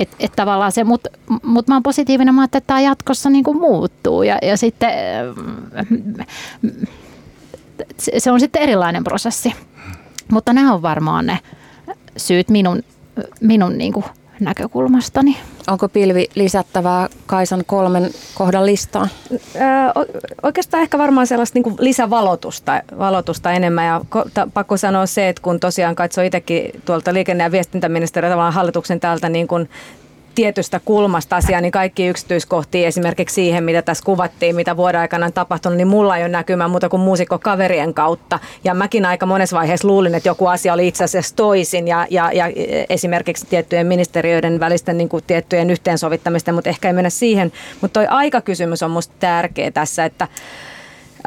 Että 0.00 0.16
et 0.20 0.32
tavallaan 0.36 0.72
se, 0.72 0.84
mutta 0.84 1.10
mut 1.42 1.68
mä 1.68 1.74
oon 1.74 1.82
positiivinen, 1.82 2.34
mä 2.34 2.44
että 2.44 2.60
tämä 2.60 2.80
jatkossa 2.80 3.30
niin 3.30 3.44
kuin 3.44 3.58
muuttuu 3.58 4.22
ja, 4.22 4.38
ja 4.42 4.56
sitten 4.56 4.90
se 8.18 8.30
on 8.30 8.40
sitten 8.40 8.62
erilainen 8.62 9.04
prosessi. 9.04 9.52
Mutta 10.32 10.52
nämä 10.52 10.74
on 10.74 10.82
varmaan 10.82 11.26
ne 11.26 11.38
syyt 12.16 12.48
minun, 12.48 12.82
minun 13.40 13.78
niin 13.78 13.92
kuin 13.92 14.04
näkökulmastani. 14.40 15.36
Onko 15.68 15.88
pilvi 15.88 16.28
lisättävää 16.34 17.08
Kaisan 17.26 17.62
kolmen 17.66 18.10
kohdan 18.34 18.66
listaan? 18.66 19.08
Öö, 19.32 20.04
oikeastaan 20.42 20.82
ehkä 20.82 20.98
varmaan 20.98 21.26
sellaista 21.26 21.58
niin 21.58 21.76
lisävalotusta 21.78 22.82
valotusta 22.98 23.52
enemmän. 23.52 23.86
Ja 23.86 24.00
pakko 24.54 24.76
sanoa 24.76 25.06
se, 25.06 25.28
että 25.28 25.42
kun 25.42 25.60
tosiaan 25.60 25.94
katsoo 25.94 26.24
itsekin 26.24 26.70
tuolta 26.84 27.14
liikenne- 27.14 27.44
ja 27.44 27.52
viestintäministeriön 27.52 28.52
hallituksen 28.52 29.00
täältä 29.00 29.28
niin 29.28 29.48
kuin 29.48 29.68
tietystä 30.38 30.80
kulmasta 30.84 31.36
asiaa, 31.36 31.60
niin 31.60 31.72
kaikki 31.72 32.06
yksityiskohtia 32.06 32.86
esimerkiksi 32.86 33.34
siihen, 33.34 33.64
mitä 33.64 33.82
tässä 33.82 34.04
kuvattiin, 34.04 34.56
mitä 34.56 34.76
vuoden 34.76 35.00
aikana 35.00 35.26
on 35.26 35.32
tapahtunut, 35.32 35.76
niin 35.76 35.88
mulla 35.88 36.16
ei 36.16 36.22
ole 36.22 36.28
näkymää 36.28 36.68
muuta 36.68 36.88
kuin 36.88 37.00
muusikko 37.00 37.38
kaverien 37.38 37.94
kautta. 37.94 38.38
Ja 38.64 38.74
mäkin 38.74 39.04
aika 39.04 39.26
monessa 39.26 39.56
vaiheessa 39.56 39.88
luulin, 39.88 40.14
että 40.14 40.28
joku 40.28 40.46
asia 40.46 40.72
oli 40.72 40.88
itse 40.88 41.04
asiassa 41.04 41.36
toisin 41.36 41.88
ja, 41.88 42.06
ja, 42.10 42.32
ja 42.32 42.44
esimerkiksi 42.88 43.46
tiettyjen 43.46 43.86
ministeriöiden 43.86 44.60
välisten 44.60 44.98
niin 44.98 45.08
kuin 45.08 45.24
tiettyjen 45.26 45.70
yhteensovittamisten, 45.70 46.54
mutta 46.54 46.70
ehkä 46.70 46.88
ei 46.88 46.94
mennä 46.94 47.10
siihen. 47.10 47.52
Mutta 47.80 48.00
toi 48.00 48.06
aikakysymys 48.06 48.82
on 48.82 48.90
musta 48.90 49.14
tärkeä 49.20 49.70
tässä, 49.70 50.04
että 50.04 50.28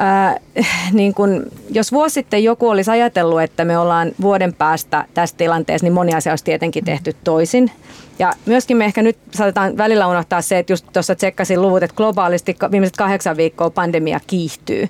Ää, 0.02 0.36
niin 0.92 1.14
kun, 1.14 1.42
jos 1.70 1.92
vuosi 1.92 2.14
sitten 2.14 2.44
joku 2.44 2.68
olisi 2.68 2.90
ajatellut, 2.90 3.42
että 3.42 3.64
me 3.64 3.78
ollaan 3.78 4.12
vuoden 4.20 4.54
päästä 4.54 5.04
tässä 5.14 5.36
tilanteessa, 5.36 5.84
niin 5.84 5.92
moni 5.92 6.14
asia 6.14 6.32
olisi 6.32 6.44
tietenkin 6.44 6.84
tehty 6.84 7.16
toisin. 7.24 7.70
Ja 8.18 8.32
myöskin 8.46 8.76
me 8.76 8.84
ehkä 8.84 9.02
nyt 9.02 9.18
saatetaan 9.30 9.76
välillä 9.76 10.06
unohtaa 10.06 10.42
se, 10.42 10.58
että 10.58 10.72
just 10.72 10.86
tuossa 10.92 11.14
tsekkasin 11.14 11.62
luvut, 11.62 11.82
että 11.82 11.96
globaalisti 11.96 12.56
viimeiset 12.70 12.96
kahdeksan 12.96 13.36
viikkoa 13.36 13.70
pandemia 13.70 14.20
kiihtyy. 14.26 14.88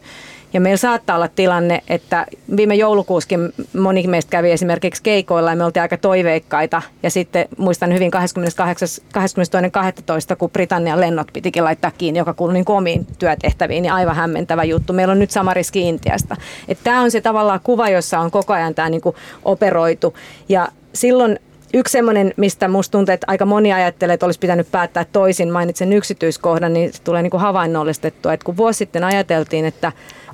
Ja 0.52 0.60
meillä 0.60 0.76
saattaa 0.76 1.16
olla 1.16 1.28
tilanne, 1.28 1.82
että 1.88 2.26
viime 2.56 2.74
joulukuuskin 2.74 3.52
moni 3.78 4.06
meistä 4.06 4.30
kävi 4.30 4.50
esimerkiksi 4.50 5.02
keikoilla 5.02 5.50
ja 5.50 5.56
me 5.56 5.64
oltiin 5.64 5.82
aika 5.82 5.96
toiveikkaita. 5.96 6.82
Ja 7.02 7.10
sitten 7.10 7.48
muistan 7.58 7.94
hyvin 7.94 8.10
22.12. 8.14 10.36
kun 10.38 10.50
Britannian 10.50 11.00
lennot 11.00 11.26
pitikin 11.32 11.64
laittaa 11.64 11.90
kiinni, 11.90 12.18
joka 12.18 12.34
kuului 12.34 12.54
niin 12.54 12.64
omiin 12.68 13.06
työtehtäviin, 13.18 13.82
niin 13.82 13.92
aivan 13.92 14.16
hämmentävä 14.16 14.64
juttu. 14.64 14.92
Meillä 14.92 15.12
on 15.12 15.18
nyt 15.18 15.30
sama 15.30 15.54
riski 15.54 15.88
Intiasta. 15.88 16.36
Tämä 16.84 17.00
on 17.00 17.10
se 17.10 17.20
tavallaan 17.20 17.60
kuva, 17.64 17.88
jossa 17.88 18.20
on 18.20 18.30
koko 18.30 18.52
ajan 18.52 18.74
tämä 18.74 18.90
niin 18.90 19.02
operoitu. 19.44 20.14
Ja 20.48 20.68
silloin 20.94 21.38
Yksi 21.74 21.92
semmoinen, 21.92 22.34
mistä 22.36 22.68
musta 22.68 22.92
tuntuu, 22.92 23.12
että 23.12 23.26
aika 23.28 23.46
moni 23.46 23.72
ajattelee, 23.72 24.14
että 24.14 24.26
olisi 24.26 24.38
pitänyt 24.38 24.70
päättää 24.70 25.06
toisin, 25.12 25.50
mainitsen 25.50 25.92
yksityiskohdan, 25.92 26.72
niin 26.72 26.92
se 26.92 27.02
tulee 27.02 27.22
niin 27.22 27.30
kuin 27.30 27.40
havainnollistettua. 27.40 28.32
Että 28.32 28.44
kun 28.44 28.56
vuosi 28.56 28.78
sitten 28.78 29.04
ajateltiin, 29.04 29.64
että 29.64 29.92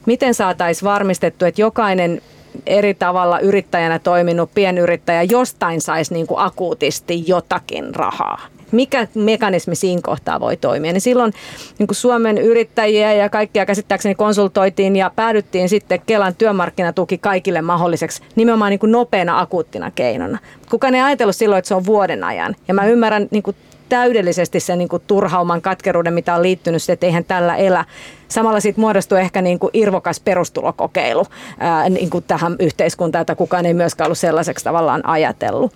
miten 0.08 0.34
saataisiin 0.34 0.88
varmistettu, 0.88 1.44
että 1.44 1.60
jokainen 1.60 2.22
eri 2.66 2.94
tavalla 2.94 3.40
yrittäjänä 3.40 3.98
toiminut 3.98 4.50
pienyrittäjä 4.54 5.22
jostain 5.22 5.80
saisi 5.80 6.14
niin 6.14 6.26
kuin 6.26 6.40
akuutisti 6.40 7.24
jotakin 7.26 7.94
rahaa 7.94 8.40
mikä 8.72 9.08
mekanismi 9.14 9.74
siinä 9.74 10.00
kohtaa 10.04 10.40
voi 10.40 10.56
toimia. 10.56 10.92
Niin 10.92 11.00
silloin 11.00 11.32
niin 11.78 11.86
kuin 11.86 11.96
Suomen 11.96 12.38
yrittäjiä 12.38 13.12
ja 13.12 13.28
kaikkia 13.28 13.66
käsittääkseni 13.66 14.14
konsultoitiin 14.14 14.96
ja 14.96 15.10
päädyttiin 15.16 15.68
sitten 15.68 16.00
Kelan 16.06 16.34
työmarkkinatuki 16.34 17.18
kaikille 17.18 17.62
mahdolliseksi 17.62 18.22
nimenomaan 18.36 18.70
niin 18.70 18.78
kuin 18.78 18.92
nopeana 18.92 19.40
akuuttina 19.40 19.90
keinona. 19.90 20.38
Kukaan 20.70 20.94
ei 20.94 21.00
ajatellut 21.00 21.36
silloin, 21.36 21.58
että 21.58 21.68
se 21.68 21.74
on 21.74 21.86
vuoden 21.86 22.24
ajan. 22.24 22.56
Ja 22.68 22.74
mä 22.74 22.86
ymmärrän 22.86 23.28
niin 23.30 23.42
kuin 23.42 23.56
täydellisesti 23.88 24.60
sen 24.60 24.78
niin 24.78 24.88
kuin 24.88 25.02
turhauman 25.06 25.62
katkeruuden, 25.62 26.14
mitä 26.14 26.34
on 26.34 26.42
liittynyt, 26.42 26.82
että 26.88 27.06
eihän 27.06 27.24
tällä 27.24 27.56
elä. 27.56 27.84
Samalla 28.28 28.60
siitä 28.60 28.80
muodostuu 28.80 29.18
ehkä 29.18 29.42
niin 29.42 29.58
kuin 29.58 29.70
irvokas 29.72 30.20
perustulokokeilu 30.20 31.26
ää, 31.58 31.88
niin 31.88 32.10
kuin 32.10 32.24
tähän 32.24 32.56
yhteiskuntaan, 32.58 33.20
jota 33.20 33.34
kukaan 33.34 33.66
ei 33.66 33.74
myöskään 33.74 34.06
ollut 34.06 34.18
sellaiseksi 34.18 34.64
tavallaan 34.64 35.06
ajatellut. 35.06 35.72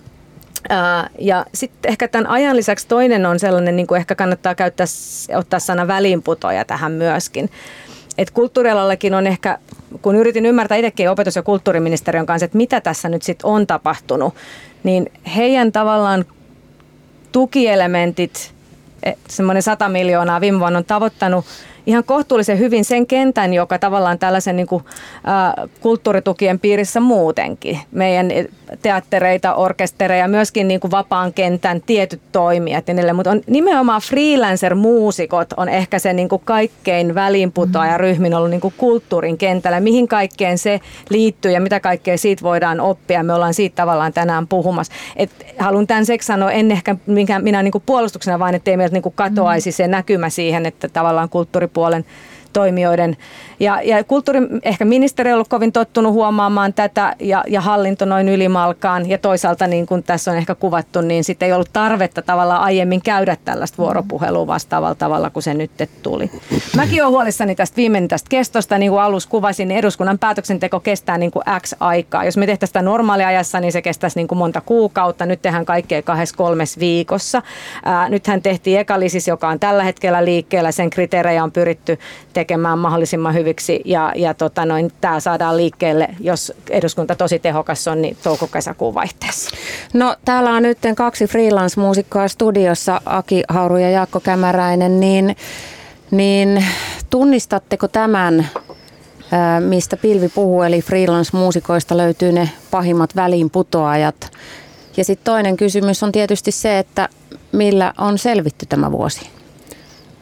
Ja 1.18 1.46
sitten 1.54 1.90
ehkä 1.90 2.08
tämän 2.08 2.26
ajan 2.26 2.56
lisäksi 2.56 2.88
toinen 2.88 3.26
on 3.26 3.38
sellainen, 3.38 3.76
niin 3.76 3.86
kuin 3.86 3.98
ehkä 3.98 4.14
kannattaa 4.14 4.54
käyttää, 4.54 4.86
ottaa 5.36 5.60
sana 5.60 5.86
väliinputoja 5.86 6.64
tähän 6.64 6.92
myöskin. 6.92 7.50
Et 8.18 8.30
kulttuurialallakin 8.30 9.14
on 9.14 9.26
ehkä, 9.26 9.58
kun 10.02 10.16
yritin 10.16 10.46
ymmärtää 10.46 10.76
itsekin 10.76 11.10
opetus- 11.10 11.36
ja 11.36 11.42
kulttuuriministeriön 11.42 12.26
kanssa, 12.26 12.44
että 12.44 12.56
mitä 12.56 12.80
tässä 12.80 13.08
nyt 13.08 13.22
sitten 13.22 13.50
on 13.50 13.66
tapahtunut, 13.66 14.34
niin 14.82 15.12
heidän 15.36 15.72
tavallaan 15.72 16.24
tukielementit, 17.32 18.52
e, 19.02 19.12
semmoinen 19.28 19.62
100 19.62 19.88
miljoonaa 19.88 20.40
viime 20.40 20.58
vuonna 20.58 20.78
on 20.78 20.84
tavoittanut 20.84 21.44
ihan 21.86 22.04
kohtuullisen 22.04 22.58
hyvin 22.58 22.84
sen 22.84 23.06
kentän, 23.06 23.54
joka 23.54 23.78
tavallaan 23.78 24.18
tällaisen 24.18 24.56
niin 24.56 24.66
kuin, 24.66 24.84
ä, 25.62 25.66
kulttuuritukien 25.80 26.58
piirissä 26.60 27.00
muutenkin. 27.00 27.78
Meidän 27.92 28.32
teattereita, 28.82 29.54
orkestereja, 29.54 30.28
myöskin 30.28 30.68
niin 30.68 30.80
kuin 30.80 30.90
vapaan 30.90 31.32
kentän 31.32 31.80
tietyt 31.86 32.20
toimijat 32.32 32.88
ja 32.88 32.94
niille, 32.94 33.12
mutta 33.12 33.30
on 33.30 33.40
nimenomaan 33.46 34.00
freelancer-muusikot 34.00 35.52
on 35.56 35.68
ehkä 35.68 35.98
se 35.98 36.12
niin 36.12 36.28
kuin 36.28 36.42
kaikkein 36.44 37.14
väliinputoaja 37.14 37.98
ryhmin 37.98 38.34
ollut 38.34 38.50
niin 38.50 38.60
kuin 38.60 38.74
kulttuurin 38.76 39.38
kentällä. 39.38 39.80
Mihin 39.80 40.08
kaikkeen 40.08 40.58
se 40.58 40.80
liittyy 41.10 41.52
ja 41.52 41.60
mitä 41.60 41.80
kaikkea 41.80 42.18
siitä 42.18 42.42
voidaan 42.42 42.80
oppia. 42.80 43.22
Me 43.22 43.34
ollaan 43.34 43.54
siitä 43.54 43.76
tavallaan 43.76 44.12
tänään 44.12 44.48
puhumassa. 44.48 44.92
Et 45.16 45.30
haluan 45.58 45.86
tämän 45.86 46.06
seksi 46.06 46.26
sanoa, 46.26 46.52
en 46.52 46.70
ehkä 46.70 46.96
minkä, 47.06 47.38
minä 47.38 47.62
niin 47.62 47.72
kuin 47.72 47.82
puolustuksena, 47.86 48.38
vaan 48.38 48.54
ettei 48.54 48.76
meiltä 48.76 48.92
niin 48.92 49.02
kuin 49.02 49.14
katoaisi 49.14 49.72
se 49.72 49.88
näkymä 49.88 50.30
siihen, 50.30 50.66
että 50.66 50.88
tavallaan 50.88 51.28
kulttuuripuolen 51.72 52.04
toimijoiden. 52.52 53.16
Ja, 53.60 53.82
ja 53.82 54.04
kulttuuri, 54.04 54.40
ehkä 54.62 54.84
ministeri 54.84 55.30
on 55.30 55.34
ollut 55.34 55.48
kovin 55.48 55.72
tottunut 55.72 56.12
huomaamaan 56.12 56.74
tätä 56.74 57.16
ja, 57.20 57.44
ja 57.48 57.60
hallinto 57.60 58.04
noin 58.04 58.28
ylimalkaan. 58.28 59.08
Ja 59.08 59.18
toisaalta 59.18 59.66
niin 59.66 59.86
kuin 59.86 60.02
tässä 60.02 60.30
on 60.30 60.36
ehkä 60.36 60.54
kuvattu, 60.54 61.00
niin 61.00 61.24
sitten 61.24 61.46
ei 61.46 61.52
ollut 61.52 61.70
tarvetta 61.72 62.22
tavallaan 62.22 62.62
aiemmin 62.62 63.02
käydä 63.02 63.36
tällaista 63.44 63.78
vuoropuhelua 63.78 64.46
vastaavalla 64.46 64.94
tavalla 64.94 65.30
kuin 65.30 65.42
se 65.42 65.54
nyt 65.54 65.70
tuli. 66.02 66.30
Mäkin 66.76 67.02
olen 67.02 67.12
huolissani 67.12 67.54
tästä 67.54 67.76
viimeinen 67.76 68.08
tästä 68.08 68.28
kestosta, 68.28 68.78
niin 68.78 68.90
kuin 68.90 69.02
alussa 69.02 69.28
kuvasin, 69.28 69.68
niin 69.68 69.78
eduskunnan 69.78 70.18
päätöksenteko 70.18 70.80
kestää 70.80 71.18
niin 71.18 71.30
kuin 71.30 71.42
X 71.60 71.74
aikaa. 71.80 72.24
Jos 72.24 72.36
me 72.36 72.46
tehtäisiin 72.46 72.70
sitä 72.70 72.82
normaaliajassa, 72.82 73.60
niin 73.60 73.72
se 73.72 73.82
kestäisi 73.82 74.18
niin 74.18 74.28
kuin 74.28 74.38
monta 74.38 74.60
kuukautta. 74.60 75.26
Nyt 75.26 75.42
tehdään 75.42 75.64
kaikkea 75.64 76.02
kahdessa 76.02 76.36
kolmes 76.36 76.78
viikossa. 76.78 77.42
Ää, 77.84 78.08
nythän 78.08 78.42
tehtiin 78.42 78.80
ekalisis, 78.80 79.28
joka 79.28 79.48
on 79.48 79.60
tällä 79.60 79.84
hetkellä 79.84 80.24
liikkeellä. 80.24 80.72
Sen 80.72 80.90
kriteerejä 80.90 81.44
on 81.44 81.52
pyritty 81.52 81.98
tekemään 82.32 82.41
mahdollisimman 82.78 83.34
hyviksi 83.34 83.80
ja, 83.84 84.12
ja 84.16 84.34
tota 84.34 84.66
noin, 84.66 84.92
tämä 85.00 85.20
saadaan 85.20 85.56
liikkeelle, 85.56 86.08
jos 86.20 86.52
eduskunta 86.70 87.16
tosi 87.16 87.38
tehokas 87.38 87.88
on, 87.88 88.02
niin 88.02 88.16
touko-kesäkuun 88.22 88.94
vaihteessa. 88.94 89.50
No 89.94 90.16
täällä 90.24 90.50
on 90.50 90.62
nyt 90.62 90.78
kaksi 90.96 91.24
freelance-muusikkoa 91.24 92.28
studiossa, 92.28 93.00
Aki 93.06 93.42
Hauru 93.48 93.76
ja 93.76 93.90
Jaakko 93.90 94.20
Kämäräinen, 94.20 95.00
niin, 95.00 95.36
niin 96.10 96.64
tunnistatteko 97.10 97.88
tämän, 97.88 98.48
mistä 99.60 99.96
Pilvi 99.96 100.28
puhuu, 100.28 100.62
eli 100.62 100.80
freelance-muusikoista 100.80 101.96
löytyy 101.96 102.32
ne 102.32 102.50
pahimmat 102.70 103.16
väliinputoajat. 103.16 104.30
Ja 104.96 105.04
sitten 105.04 105.24
toinen 105.24 105.56
kysymys 105.56 106.02
on 106.02 106.12
tietysti 106.12 106.52
se, 106.52 106.78
että 106.78 107.08
millä 107.52 107.92
on 107.98 108.18
selvitty 108.18 108.66
tämä 108.66 108.92
vuosi? 108.92 109.20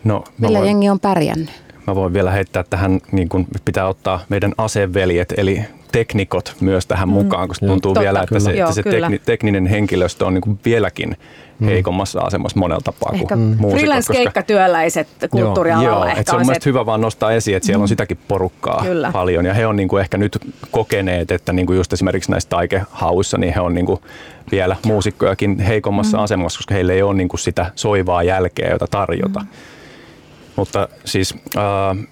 No, 0.04 0.24
Millä 0.38 0.58
voin... 0.58 0.68
jengi 0.68 0.88
on 0.88 1.00
pärjännyt? 1.00 1.50
Mä 1.86 1.94
voin 1.94 2.12
vielä 2.12 2.30
heittää 2.30 2.64
tähän, 2.70 3.00
niin 3.12 3.28
kun 3.28 3.46
pitää 3.64 3.88
ottaa 3.88 4.20
meidän 4.28 4.52
aseveljet, 4.58 5.34
eli 5.36 5.64
teknikot 5.92 6.56
myös 6.60 6.86
tähän 6.86 7.08
mm. 7.08 7.12
mukaan, 7.12 7.48
koska 7.48 7.66
tuntuu 7.66 7.94
Totta, 7.94 8.00
vielä, 8.00 8.18
että 8.20 8.28
kyllä. 8.28 8.40
se, 8.40 8.50
että 8.50 8.72
se 8.72 8.82
tekni, 8.82 9.18
tekninen 9.18 9.66
henkilöstö 9.66 10.26
on 10.26 10.34
niin 10.34 10.42
kuin 10.42 10.58
vieläkin 10.64 11.16
mm. 11.58 11.66
heikommassa 11.66 12.20
asemassa 12.20 12.58
monella 12.58 12.80
tapaa 12.84 13.12
ehkä 13.14 13.34
kuin 13.34 13.40
muusikot. 13.40 13.80
Freelance-keikkatyöläiset 13.80 15.08
kulttuurialalla 15.30 16.06
joo, 16.06 16.18
ehkä 16.18 16.22
se 16.30 16.36
on, 16.36 16.40
on 16.40 16.46
se, 16.46 16.60
hyvä 16.66 16.86
vaan 16.86 17.00
nostaa 17.00 17.32
esiin, 17.32 17.56
että 17.56 17.66
siellä 17.66 17.78
mm. 17.78 17.82
on 17.82 17.88
sitäkin 17.88 18.18
porukkaa 18.28 18.82
kyllä. 18.82 19.10
paljon 19.12 19.44
ja 19.44 19.54
he 19.54 19.66
on 19.66 19.76
niin 19.76 19.88
kuin 19.88 20.00
ehkä 20.00 20.18
nyt 20.18 20.38
kokeneet, 20.70 21.30
että 21.30 21.52
niin 21.52 21.66
kuin 21.66 21.76
just 21.76 21.92
esimerkiksi 21.92 22.30
näissä 22.30 22.48
taikehauissa, 22.48 23.38
niin 23.38 23.54
he 23.54 23.60
on 23.60 23.74
niin 23.74 23.86
kuin 23.86 24.00
vielä 24.52 24.76
muusikkojakin 24.86 25.58
heikommassa 25.58 26.16
mm. 26.16 26.24
asemassa, 26.24 26.58
koska 26.58 26.74
heillä 26.74 26.92
ei 26.92 27.02
ole 27.02 27.14
niin 27.14 27.28
kuin 27.28 27.40
sitä 27.40 27.70
soivaa 27.74 28.22
jälkeä, 28.22 28.70
jota 28.70 28.86
tarjota. 28.90 29.40
Mm. 29.40 29.46
Mutta 30.56 30.88
siis 31.04 31.34
äh, 31.56 32.06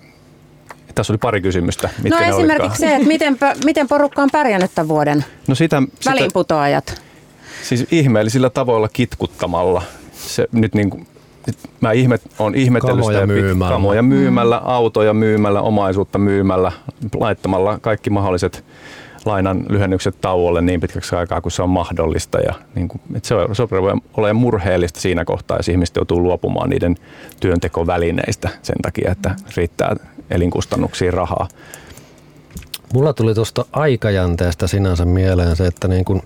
tässä 0.95 1.12
oli 1.12 1.18
pari 1.18 1.41
kysymystä. 1.41 1.89
Mitkä 2.03 2.30
no 2.30 2.36
esimerkiksi 2.36 2.78
se, 2.78 2.95
että 2.95 3.09
miten, 3.09 3.39
miten 3.64 3.89
porukka 3.89 4.22
on 4.22 4.28
pärjännyt 4.32 4.70
tämän 4.74 4.89
vuoden 4.89 5.24
no 5.49 5.55
sitä, 5.55 5.82
väliinputoajat. 6.07 7.03
Siis 7.62 7.86
ihmeellisillä 7.91 8.51
tavoilla 8.51 8.89
kitkuttamalla. 8.89 9.82
Se 10.12 10.49
nyt 10.53 10.74
niin 10.74 10.91
kuin, 10.91 11.07
mä 11.80 11.93
ihmet, 11.93 12.22
on 12.39 12.55
ihmetellyt 12.55 12.97
kamoja 12.97 13.20
sitä 13.20 13.26
myymällä. 13.26 13.72
kamoja 13.72 14.03
myymällä, 14.03 14.57
mm. 14.57 14.62
autoja 14.66 15.14
myymällä, 15.14 15.61
omaisuutta 15.61 16.18
myymällä, 16.18 16.72
laittamalla 17.14 17.78
kaikki 17.78 18.11
mahdolliset 18.11 18.64
lainan 19.28 19.66
lyhennykset 19.68 20.20
tauolle 20.20 20.60
niin 20.60 20.80
pitkäksi 20.80 21.16
aikaa 21.16 21.40
kuin 21.40 21.52
se 21.52 21.62
on 21.62 21.68
mahdollista. 21.68 22.38
Ja 22.38 22.54
niin 22.74 22.88
kuin, 22.88 23.00
että 23.14 23.28
se, 23.28 23.34
on, 23.34 23.56
se 23.56 23.62
ole 24.16 24.32
murheellista 24.32 25.00
siinä 25.00 25.24
kohtaa, 25.24 25.56
jos 25.56 25.68
ihmiset 25.68 25.96
joutuu 25.96 26.22
luopumaan 26.22 26.70
niiden 26.70 26.96
työntekovälineistä 27.40 28.48
sen 28.62 28.76
takia, 28.82 29.12
että 29.12 29.34
riittää 29.56 29.96
elinkustannuksiin 30.30 31.12
rahaa. 31.12 31.48
Mulla 32.94 33.12
tuli 33.12 33.34
tuosta 33.34 33.64
aikajänteestä 33.72 34.66
sinänsä 34.66 35.04
mieleen 35.04 35.56
se, 35.56 35.66
että 35.66 35.88
niin 35.88 36.04
kun 36.04 36.22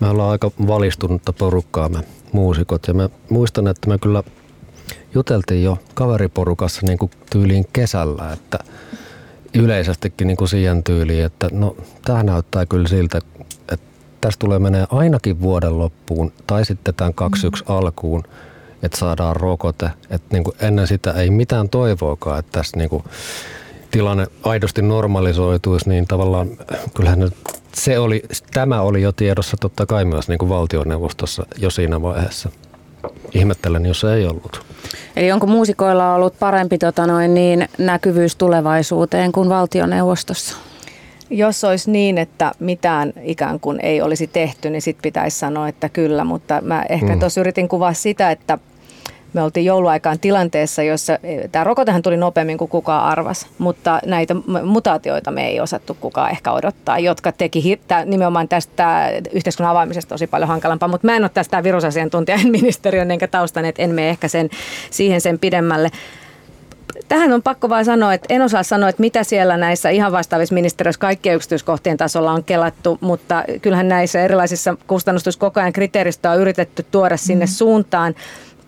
me 0.00 0.08
ollaan 0.08 0.30
aika 0.30 0.50
valistunutta 0.66 1.32
porukkaa 1.32 1.88
me 1.88 1.98
muusikot 2.32 2.88
ja 2.88 2.94
mä 2.94 3.08
muistan, 3.30 3.68
että 3.68 3.88
me 3.88 3.98
kyllä 3.98 4.22
juteltiin 5.14 5.64
jo 5.64 5.78
kaveriporukassa 5.94 6.86
niin 6.86 6.98
kuin 6.98 7.10
tyyliin 7.30 7.66
kesällä, 7.72 8.32
että 8.32 8.58
yleisestikin 9.54 10.26
niin 10.26 10.36
kuin 10.36 10.48
siihen 10.48 10.84
tyyliin, 10.84 11.24
että 11.24 11.48
no 11.52 11.76
tämä 12.04 12.22
näyttää 12.22 12.66
kyllä 12.66 12.88
siltä, 12.88 13.18
että 13.18 13.86
tästä 14.20 14.38
tulee 14.38 14.58
menee 14.58 14.86
ainakin 14.90 15.40
vuoden 15.40 15.78
loppuun 15.78 16.32
tai 16.46 16.64
sitten 16.64 16.94
tämän 16.94 17.14
21 17.14 17.64
mm. 17.64 17.74
alkuun, 17.74 18.24
että 18.82 18.98
saadaan 18.98 19.36
rokote. 19.36 19.90
Että 20.10 20.28
niin 20.32 20.44
kuin 20.44 20.56
ennen 20.60 20.86
sitä 20.86 21.12
ei 21.12 21.30
mitään 21.30 21.68
toivoakaan, 21.68 22.38
että 22.38 22.52
tässä 22.52 22.76
niin 22.76 22.90
kuin 22.90 23.04
tilanne 23.90 24.26
aidosti 24.42 24.82
normalisoituisi, 24.82 25.88
niin 25.88 26.06
tavallaan 26.06 26.48
kyllähän 26.94 27.20
nyt 27.20 27.34
se 27.74 27.98
oli, 27.98 28.22
tämä 28.54 28.80
oli 28.80 29.02
jo 29.02 29.12
tiedossa 29.12 29.56
totta 29.60 29.86
kai 29.86 30.04
myös 30.04 30.28
niin 30.28 30.38
kuin 30.38 30.48
valtioneuvostossa 30.48 31.46
jo 31.56 31.70
siinä 31.70 32.02
vaiheessa. 32.02 32.50
Ihmettelen, 33.34 33.86
jos 33.86 34.04
ei 34.04 34.26
ollut. 34.26 34.62
Eli 35.16 35.32
onko 35.32 35.46
muusikoilla 35.46 36.14
ollut 36.14 36.38
parempi 36.38 36.78
tota 36.78 37.06
noin, 37.06 37.34
niin, 37.34 37.68
näkyvyys 37.78 38.36
tulevaisuuteen 38.36 39.32
kuin 39.32 39.48
valtioneuvostossa? 39.48 40.56
Jos 41.30 41.64
olisi 41.64 41.90
niin, 41.90 42.18
että 42.18 42.52
mitään 42.58 43.12
ikään 43.22 43.60
kuin 43.60 43.80
ei 43.82 44.02
olisi 44.02 44.26
tehty, 44.26 44.70
niin 44.70 44.82
sitten 44.82 45.02
pitäisi 45.02 45.38
sanoa, 45.38 45.68
että 45.68 45.88
kyllä. 45.88 46.24
Mutta 46.24 46.60
mä 46.60 46.84
ehkä 46.88 47.14
mm. 47.14 47.20
tuossa 47.20 47.40
yritin 47.40 47.68
kuvaa 47.68 47.92
sitä, 47.92 48.30
että 48.30 48.58
me 49.32 49.42
oltiin 49.42 49.66
jouluaikaan 49.66 50.18
tilanteessa, 50.18 50.82
jossa 50.82 51.18
e, 51.22 51.48
tämä 51.48 51.64
rokotehan 51.64 52.02
tuli 52.02 52.16
nopeammin 52.16 52.58
kuin 52.58 52.68
kukaan 52.68 53.04
arvas, 53.04 53.46
mutta 53.58 54.00
näitä 54.06 54.36
mutaatioita 54.64 55.30
me 55.30 55.46
ei 55.46 55.60
osattu 55.60 55.96
kukaan 56.00 56.30
ehkä 56.30 56.52
odottaa, 56.52 56.98
jotka 56.98 57.32
teki 57.32 57.80
nimenomaan 58.04 58.48
tästä 58.48 59.10
yhteiskunnan 59.32 59.70
avaamisesta 59.70 60.08
tosi 60.08 60.26
paljon 60.26 60.48
hankalampaa, 60.48 60.88
mutta 60.88 61.06
mä 61.06 61.16
en 61.16 61.24
ole 61.24 61.30
tästä 61.34 61.62
virusasiantuntija, 61.62 62.38
en 62.40 62.50
ministeriön 62.50 63.10
enkä 63.10 63.28
taustan, 63.28 63.64
että 63.64 63.82
en 63.82 63.90
mene 63.90 64.10
ehkä 64.10 64.28
sen, 64.28 64.50
siihen 64.90 65.20
sen 65.20 65.38
pidemmälle. 65.38 65.90
Tähän 67.08 67.32
on 67.32 67.42
pakko 67.42 67.68
vaan 67.68 67.84
sanoa, 67.84 68.14
että 68.14 68.34
en 68.34 68.42
osaa 68.42 68.62
sanoa, 68.62 68.88
että 68.88 69.00
mitä 69.00 69.24
siellä 69.24 69.56
näissä 69.56 69.90
ihan 69.90 70.12
vastaavissa 70.12 70.54
ministeriöissä 70.54 71.00
kaikkien 71.00 71.36
yksityiskohtien 71.36 71.96
tasolla 71.96 72.32
on 72.32 72.44
kelattu, 72.44 72.98
mutta 73.00 73.44
kyllähän 73.62 73.88
näissä 73.88 74.20
erilaisissa 74.20 74.76
kustannustus 74.86 75.36
koko 75.36 75.60
ajan 75.60 75.72
kriteeristöä 75.72 76.30
on 76.30 76.40
yritetty 76.40 76.86
tuoda 76.90 77.16
sinne 77.16 77.44
mm. 77.44 77.50
suuntaan 77.50 78.14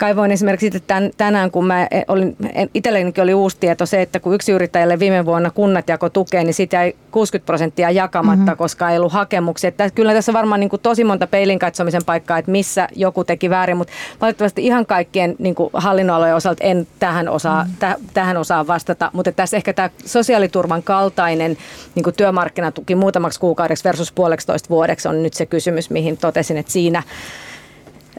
kaivoin 0.01 0.31
esimerkiksi 0.31 0.81
tän, 0.81 1.11
tänään, 1.17 1.51
kun 1.51 1.67
mä 1.67 1.89
olin, 2.09 2.37
itsellenikin 2.75 3.23
oli 3.25 3.35
uusi 3.35 3.57
tieto 3.61 3.87
se, 3.87 4.03
että 4.03 4.21
kun 4.21 4.35
yksi 4.35 4.53
yrittäjälle 4.53 4.99
viime 4.99 5.27
vuonna 5.27 5.51
kunnat 5.51 5.89
jako 5.89 6.09
tukea, 6.09 6.45
niin 6.45 6.55
sitä 6.55 6.77
jäi 6.77 6.95
60 7.11 7.47
prosenttia 7.47 7.91
jakamatta, 7.91 8.45
mm-hmm. 8.45 8.57
koska 8.57 8.91
ei 8.91 8.99
ollut 8.99 9.13
hakemuksia. 9.13 9.69
Että 9.69 9.91
kyllä 9.91 10.15
tässä 10.15 10.33
varmaan 10.33 10.61
niin 10.61 10.71
kuin 10.71 10.83
tosi 10.83 11.05
monta 11.05 11.27
peilin 11.27 11.59
katsomisen 11.59 12.05
paikkaa, 12.07 12.39
että 12.39 12.51
missä 12.51 12.89
joku 12.95 13.25
teki 13.25 13.51
väärin, 13.51 13.77
mutta 13.77 13.93
valitettavasti 14.21 14.67
ihan 14.67 14.87
kaikkien 14.87 15.37
niin 15.39 15.55
kuin 15.55 15.71
hallinnonalojen 15.75 16.37
osalta 16.37 16.65
en 16.65 16.87
tähän 16.99 17.29
osaa, 17.29 17.65
mm-hmm. 17.65 17.77
täh, 17.79 17.97
tähän 18.15 18.37
osaa 18.37 18.67
vastata, 18.67 19.11
mutta 19.13 19.33
tässä 19.33 19.57
ehkä 19.57 19.73
tämä 19.73 19.91
sosiaaliturvan 20.05 20.83
kaltainen 20.83 21.57
niin 21.95 22.05
kuin 22.05 22.17
työmarkkinatuki 22.17 22.95
muutamaksi 22.95 23.41
kuukaudeksi 23.41 23.85
versus 23.85 24.13
puoleksi 24.13 24.71
vuodeksi 24.71 25.09
on 25.09 25.23
nyt 25.23 25.35
se 25.35 25.47
kysymys, 25.47 25.91
mihin 25.91 26.17
totesin, 26.17 26.57
että 26.57 26.73
siinä 26.73 27.03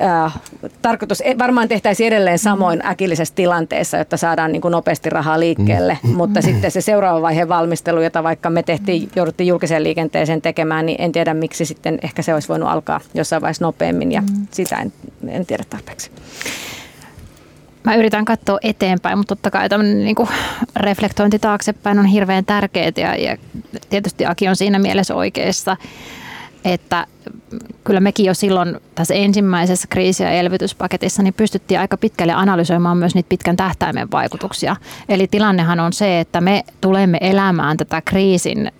Äh, 0.02 0.40
tarkoitus 0.82 1.22
e, 1.22 1.38
varmaan 1.38 1.68
tehtäisiin 1.68 2.08
edelleen 2.08 2.40
samoin 2.40 2.86
äkillisessä 2.86 3.36
tilanteessa, 3.36 3.98
jotta 3.98 4.18
saadaan 4.18 4.52
niin 4.52 4.62
kuin 4.62 4.72
nopeasti 4.72 5.10
rahaa 5.10 5.40
liikkeelle, 5.40 5.98
mm. 6.04 6.10
mutta 6.16 6.42
sitten 6.42 6.72
se 6.72 6.82
seuraava 6.82 7.22
vaiheen 7.22 7.50
valmistelu, 7.50 8.02
jota 8.02 8.24
vaikka 8.24 8.50
me 8.50 8.64
tehtiin, 8.64 9.10
jouduttiin 9.16 9.48
julkiseen 9.48 9.84
liikenteeseen 9.84 10.42
tekemään, 10.42 10.86
niin 10.86 11.02
en 11.02 11.12
tiedä 11.12 11.34
miksi 11.34 11.66
sitten 11.66 12.00
ehkä 12.02 12.22
se 12.22 12.34
olisi 12.34 12.48
voinut 12.48 12.70
alkaa 12.70 13.00
jossain 13.14 13.42
vaiheessa 13.42 13.66
nopeammin 13.66 14.12
ja 14.12 14.22
mm. 14.22 14.48
sitä 14.52 14.76
en, 14.76 14.94
en 15.28 15.46
tiedä 15.46 15.64
tarpeeksi. 15.70 16.12
Mä 17.84 17.96
yritän 17.96 18.26
katsoa 18.26 18.60
eteenpäin, 18.62 19.18
mutta 19.18 19.36
totta 19.36 19.52
kai 19.52 19.70
tämmöinen 19.70 20.04
niin 20.04 20.16
reflektointi 20.76 21.40
taaksepäin 21.40 22.00
on 22.00 22.06
hirveän 22.06 22.46
tärkeää 22.46 22.92
ja, 22.98 23.16
ja 23.16 23.38
tietysti 23.90 24.26
Aki 24.26 24.48
on 24.48 24.56
siinä 24.56 24.80
mielessä 24.80 25.16
oikeassa 25.16 25.78
että 26.66 27.08
kyllä 27.84 28.00
mekin 28.00 28.26
jo 28.26 28.34
silloin 28.34 28.78
tässä 28.96 29.14
ensimmäisessä 29.14 29.88
kriisi- 29.88 30.24
ja 30.24 30.32
elvytyspaketissa 30.32 31.24
niin 31.24 31.34
pystyttiin 31.34 31.80
aika 31.80 31.98
pitkälle 31.98 32.34
analysoimaan 32.34 32.98
myös 32.98 33.16
niitä 33.16 33.30
pitkän 33.30 33.58
tähtäimen 33.58 34.12
vaikutuksia. 34.12 34.76
Eli 35.10 35.28
tilannehan 35.28 35.80
on 35.80 35.94
se, 35.94 36.20
että 36.20 36.42
me 36.42 36.64
tulemme 36.82 37.18
elämään 37.22 37.78
tätä 37.78 38.02
kriisin, 38.02 38.72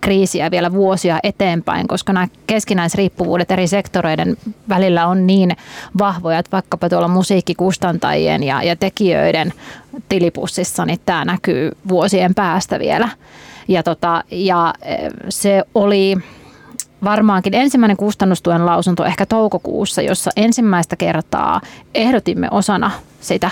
kriisiä 0.00 0.50
vielä 0.50 0.72
vuosia 0.72 1.18
eteenpäin, 1.22 1.88
koska 1.88 2.12
nämä 2.12 2.28
keskinäisriippuvuudet 2.46 3.50
eri 3.50 3.66
sektoreiden 3.66 4.36
välillä 4.68 5.06
on 5.06 5.26
niin 5.26 5.56
vahvoja, 5.98 6.38
että 6.38 6.52
vaikkapa 6.52 6.88
tuolla 6.88 7.08
musiikkikustantajien 7.08 8.42
ja, 8.42 8.62
ja 8.62 8.76
tekijöiden 8.76 9.52
tilipussissa, 10.08 10.84
niin 10.84 10.98
tämä 11.06 11.24
näkyy 11.24 11.70
vuosien 11.88 12.34
päästä 12.34 12.78
vielä. 12.78 13.08
Ja, 13.68 13.82
tota, 13.82 14.24
ja 14.30 14.74
se 15.28 15.62
oli 15.74 16.16
varmaankin 17.04 17.54
ensimmäinen 17.54 17.96
kustannustuen 17.96 18.66
lausunto 18.66 19.04
ehkä 19.04 19.26
toukokuussa, 19.26 20.02
jossa 20.02 20.30
ensimmäistä 20.36 20.96
kertaa 20.96 21.60
ehdotimme 21.94 22.48
osana 22.50 22.90
sitä 23.20 23.50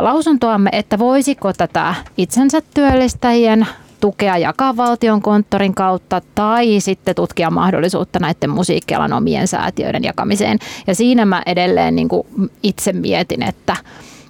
lausuntoamme, 0.00 0.70
että 0.72 0.98
voisiko 0.98 1.52
tätä 1.52 1.94
itsensä 2.16 2.62
työllistäjien 2.74 3.66
tukea 4.00 4.38
jakaa 4.38 4.76
valtion 4.76 5.22
konttorin 5.22 5.74
kautta 5.74 6.22
tai 6.34 6.80
sitten 6.80 7.14
tutkia 7.14 7.50
mahdollisuutta 7.50 8.18
näiden 8.18 8.50
musiikkialan 8.50 9.12
omien 9.12 9.48
säätiöiden 9.48 10.04
jakamiseen. 10.04 10.58
Ja 10.86 10.94
siinä 10.94 11.24
mä 11.24 11.42
edelleen 11.46 11.96
niin 11.96 12.08
kuin 12.08 12.26
itse 12.62 12.92
mietin, 12.92 13.42
että, 13.42 13.76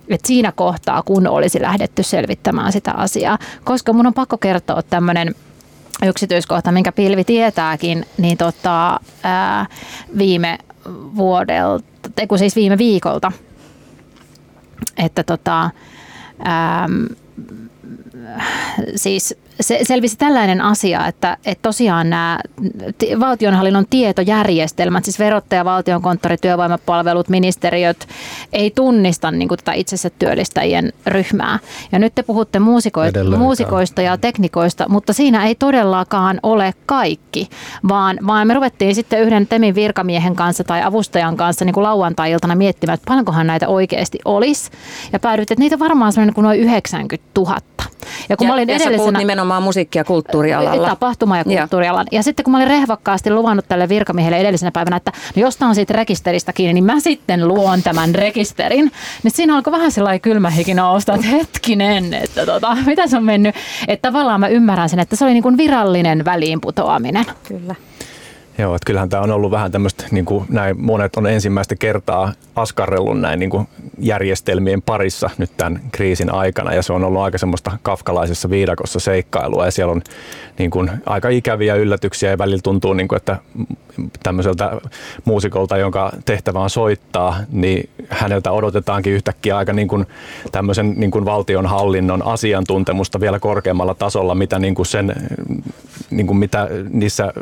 että 0.09 0.27
siinä 0.27 0.53
kohtaa, 0.53 1.03
kun 1.03 1.27
olisi 1.27 1.63
lähdetty 1.63 2.03
selvittämään 2.03 2.73
sitä 2.73 2.93
asiaa, 2.93 3.39
koska 3.65 3.93
mun 3.93 4.07
on 4.07 4.15
pakko 4.15 4.39
kertoa 4.39 4.83
tämmöinen– 4.83 5.35
yksityiskohta, 6.07 6.73
minkä 6.73 6.93
pilvi 6.93 7.25
tietääkin, 7.25 8.07
niin 8.19 8.39
tota, 8.39 9.01
ää, 9.23 9.67
viime 10.19 10.59
vuodelta, 11.17 12.27
kun 12.29 12.39
siis 12.39 12.57
viime 12.57 12.79
viikolta, 12.79 13.33
että 14.97 15.25
tota, 15.25 15.71
ää, 16.45 16.89
siis 18.97 19.35
se 19.61 19.79
selvisi 19.83 20.17
tällainen 20.19 20.61
asia, 20.61 21.07
että, 21.07 21.37
että 21.47 21.63
tosiaan 21.63 22.11
nämä 22.11 22.39
valtionhallinnon 23.21 23.87
tietojärjestelmät, 23.91 25.05
siis 25.05 25.19
verottaja, 25.19 25.65
valtionkonttori, 25.65 26.37
työvoimapalvelut, 26.37 27.29
ministeriöt, 27.29 28.09
ei 28.53 28.71
tunnista 28.71 29.31
niin 29.31 29.49
kuin 29.49 29.59
tätä 29.59 29.73
itsensä 29.73 30.11
työllistäjien 30.19 30.93
ryhmää. 31.07 31.59
Ja 31.93 31.99
nyt 31.99 32.15
te 32.15 32.23
puhutte 32.23 32.59
muusikoista, 32.59 33.25
muusikoista 33.39 34.03
ja 34.03 34.19
teknikoista, 34.19 34.89
mutta 34.89 35.13
siinä 35.13 35.47
ei 35.47 35.55
todellakaan 35.55 36.41
ole 36.43 36.75
kaikki, 36.87 37.49
vaan, 37.89 38.19
vaan 38.27 38.47
me 38.47 38.55
ruvettiin 38.55 38.95
sitten 38.95 39.21
yhden 39.21 39.47
Temin 39.47 39.75
virkamiehen 39.75 40.37
kanssa 40.37 40.65
tai 40.65 40.83
avustajan 40.83 41.37
kanssa 41.37 41.65
niin 41.65 41.75
kuin 41.75 41.85
lauantai-iltana 41.85 42.55
miettimään, 42.55 42.95
että 42.95 43.09
paljonkohan 43.09 43.47
näitä 43.47 43.69
oikeasti 43.69 44.19
olisi. 44.25 44.71
Ja 45.13 45.19
päädyttiin, 45.19 45.55
että 45.55 45.63
niitä 45.63 45.79
varmaan 45.79 46.13
sellainen 46.13 46.35
kuin 46.35 46.43
noin 46.43 46.61
90 46.61 47.27
000. 47.37 47.57
Ja 48.29 48.37
kun 48.37 48.45
ja, 48.45 48.49
mä 48.49 48.55
olin 48.55 48.69
ja 48.69 48.77
edellisenä... 48.77 49.19
nimenomaan 49.19 49.63
musiikki- 49.63 49.99
ja 49.99 50.05
kulttuurialalla. 50.05 50.89
Tapahtuma- 50.89 51.37
ja 51.37 51.45
kulttuurialalla. 51.45 52.09
Ja. 52.13 52.19
ja 52.19 52.23
sitten 52.23 52.45
kun 52.45 52.53
mä 52.53 52.59
olin 52.59 52.69
rehvakkaasti 52.69 53.31
luvannut 53.31 53.65
tälle 53.69 53.89
virkamiehelle 53.89 54.39
edellisenä 54.39 54.71
päivänä, 54.71 54.97
että 54.97 55.13
no 55.37 55.43
jos 55.43 55.59
on 55.63 55.75
siitä 55.75 55.93
rekisteristä 55.93 56.53
kiinni, 56.53 56.75
niin 56.75 56.85
mä 56.85 57.01
sitten 57.01 57.49
luon 57.49 57.83
tämän 57.83 58.15
rekisterin. 58.15 58.93
Niin 59.23 59.33
siinä 59.33 59.57
alkoi 59.57 59.73
vähän 59.73 59.93
sellainen 59.93 60.21
kylmä 60.21 60.51
hiki 60.51 60.75
nousta, 60.75 61.15
että 61.15 61.27
hetkinen, 61.27 62.15
että 62.15 62.47
tota, 62.47 62.77
mitä 62.87 63.07
se 63.07 63.17
on 63.17 63.25
mennyt. 63.25 63.55
Että 63.89 64.09
tavallaan 64.09 64.41
mä 64.41 64.49
ymmärrän 64.49 64.89
sen, 64.89 64.99
että 64.99 65.17
se 65.17 65.25
oli 65.25 65.33
niin 65.33 65.43
kuin 65.43 65.57
virallinen 65.57 66.25
väliinputoaminen. 66.25 67.25
Kyllä. 67.49 67.75
Joo, 68.61 68.75
että 68.75 68.87
kyllähän 68.87 69.09
tämä 69.09 69.23
on 69.23 69.31
ollut 69.31 69.51
vähän 69.51 69.73
tämmöistä, 69.73 70.05
niin 70.11 70.25
kuin 70.25 70.45
näin 70.49 70.81
monet 70.81 71.17
on 71.17 71.27
ensimmäistä 71.27 71.77
kertaa 71.77 72.33
askarrellut 72.57 73.21
näin 73.21 73.39
niin 73.39 73.51
kuin 73.51 73.69
järjestelmien 73.99 74.83
parissa 74.83 75.31
nyt 75.39 75.51
tämän 75.57 75.81
kriisin 75.93 76.33
aikana. 76.35 76.75
Ja 76.75 76.83
se 76.83 76.93
on 76.93 77.05
ollut 77.05 77.23
aika 77.23 77.39
semmoista 77.39 77.79
kafkalaisessa 77.83 78.51
viidakossa 78.51 79.01
seikkailua. 79.01 79.65
Ja 79.65 79.71
siellä 79.71 79.93
on 79.93 80.03
niin 80.59 80.71
kuin 80.71 80.91
aika 81.07 81.29
ikäviä 81.29 81.75
yllätyksiä 81.75 82.31
ja 82.31 82.39
välillä 82.39 82.61
tuntuu, 82.63 82.93
niin 82.93 83.09
kuin, 83.09 83.17
että 83.17 83.37
tämmöiseltä 84.23 84.81
muusikolta, 85.25 85.77
jonka 85.77 86.13
tehtävä 86.25 86.61
on 86.61 86.71
soittaa, 86.71 87.37
niin 87.53 87.89
häneltä 88.09 88.53
odotetaankin 88.53 89.13
yhtäkkiä 89.13 89.57
aika 89.57 89.73
niin 89.73 89.89
kuin 89.89 90.07
tämmöisen 90.53 90.95
niin 90.97 91.11
kuin 91.11 91.25
valtionhallinnon 91.25 92.27
asiantuntemusta 92.27 93.21
vielä 93.21 93.39
korkeammalla 93.39 93.95
tasolla, 93.95 94.35
mitä 94.35 94.59
niin 94.59 94.75
kuin 94.75 94.87
sen, 94.87 95.15
niin 96.11 96.27
kuin 96.27 96.37
mitä 96.37 96.69
niissä 96.91 97.33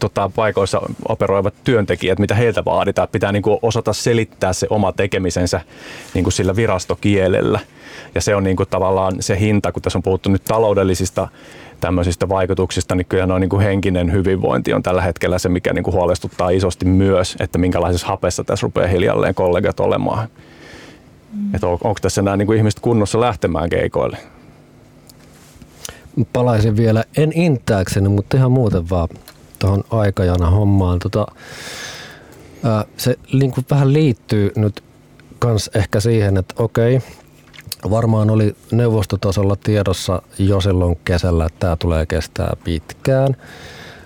tota, 0.00 0.30
paikoissa 0.36 0.80
operoivat 1.08 1.54
työntekijät, 1.64 2.18
mitä 2.18 2.34
heiltä 2.34 2.64
vaaditaan. 2.64 3.08
Pitää 3.12 3.32
niin 3.32 3.42
kuin 3.42 3.58
osata 3.62 3.92
selittää 3.92 4.52
se 4.52 4.66
oma 4.70 4.92
tekemisensä 4.92 5.60
niin 6.14 6.24
kuin 6.24 6.32
sillä 6.32 6.56
virastokielellä. 6.56 7.60
Ja 8.14 8.20
se 8.20 8.34
on 8.34 8.44
niin 8.44 8.56
kuin 8.56 8.68
tavallaan 8.68 9.14
se 9.20 9.40
hinta, 9.40 9.72
kun 9.72 9.82
tässä 9.82 9.98
on 9.98 10.02
puhuttu 10.02 10.30
nyt 10.30 10.44
taloudellisista 10.44 11.28
tämmöisistä 11.80 12.28
vaikutuksista, 12.28 12.94
niin 12.94 13.06
kyllä 13.06 13.26
noin 13.26 13.40
niin 13.40 13.48
kuin 13.48 13.62
henkinen 13.62 14.12
hyvinvointi 14.12 14.72
on 14.72 14.82
tällä 14.82 15.02
hetkellä 15.02 15.38
se, 15.38 15.48
mikä 15.48 15.72
niin 15.72 15.84
kuin 15.84 15.94
huolestuttaa 15.94 16.50
isosti 16.50 16.84
myös, 16.84 17.36
että 17.40 17.58
minkälaisessa 17.58 18.06
hapessa 18.06 18.44
tässä 18.44 18.64
rupeaa 18.64 18.88
hiljalleen 18.88 19.34
kollegat 19.34 19.80
olemaan. 19.80 20.28
Mm. 21.32 21.54
Että 21.54 21.66
on, 21.66 21.72
onko 21.72 21.98
tässä 22.02 22.22
nämä 22.22 22.36
niin 22.36 22.46
kuin 22.46 22.58
ihmiset 22.58 22.80
kunnossa 22.80 23.20
lähtemään 23.20 23.70
keikoille? 23.70 24.18
Palaisin 26.32 26.76
vielä, 26.76 27.04
en 27.16 27.32
intääkseni, 27.34 28.08
mutta 28.08 28.36
ihan 28.36 28.52
muuten 28.52 28.90
vaan 28.90 29.08
tuohon 29.58 29.84
aikajana 29.90 30.50
hommaan. 30.50 30.98
Tota, 30.98 31.26
ää, 32.64 32.84
se 32.96 33.18
niin 33.32 33.50
kuin 33.50 33.66
vähän 33.70 33.92
liittyy 33.92 34.52
nyt 34.56 34.84
kans 35.38 35.70
ehkä 35.74 36.00
siihen, 36.00 36.36
että 36.36 36.54
okei, 36.58 37.00
varmaan 37.90 38.30
oli 38.30 38.56
neuvostotasolla 38.72 39.56
tiedossa 39.56 40.22
jo 40.38 40.60
silloin 40.60 40.98
kesällä, 41.04 41.46
että 41.46 41.58
tämä 41.58 41.76
tulee 41.76 42.06
kestää 42.06 42.56
pitkään. 42.64 43.36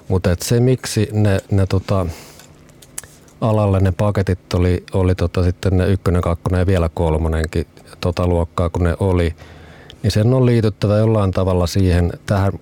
Mutta 0.08 0.36
se 0.40 0.60
miksi 0.60 1.08
ne, 1.12 1.40
ne 1.50 1.66
tota, 1.66 2.06
alalle 3.40 3.80
ne 3.80 3.92
paketit 3.92 4.54
oli, 4.54 4.84
oli 4.92 5.14
tota 5.14 5.44
sitten 5.44 5.76
ne 5.76 5.86
ykkönen, 5.86 6.22
kakkonen 6.22 6.58
ja 6.58 6.66
vielä 6.66 6.90
kolmonenkin 6.94 7.66
tota 8.00 8.26
luokkaa 8.26 8.70
kun 8.70 8.84
ne 8.84 8.96
oli, 9.00 9.34
niin 10.02 10.10
sen 10.10 10.34
on 10.34 10.46
liityttävä 10.46 10.98
jollain 10.98 11.30
tavalla 11.30 11.66
siihen 11.66 12.12
tähän 12.26 12.52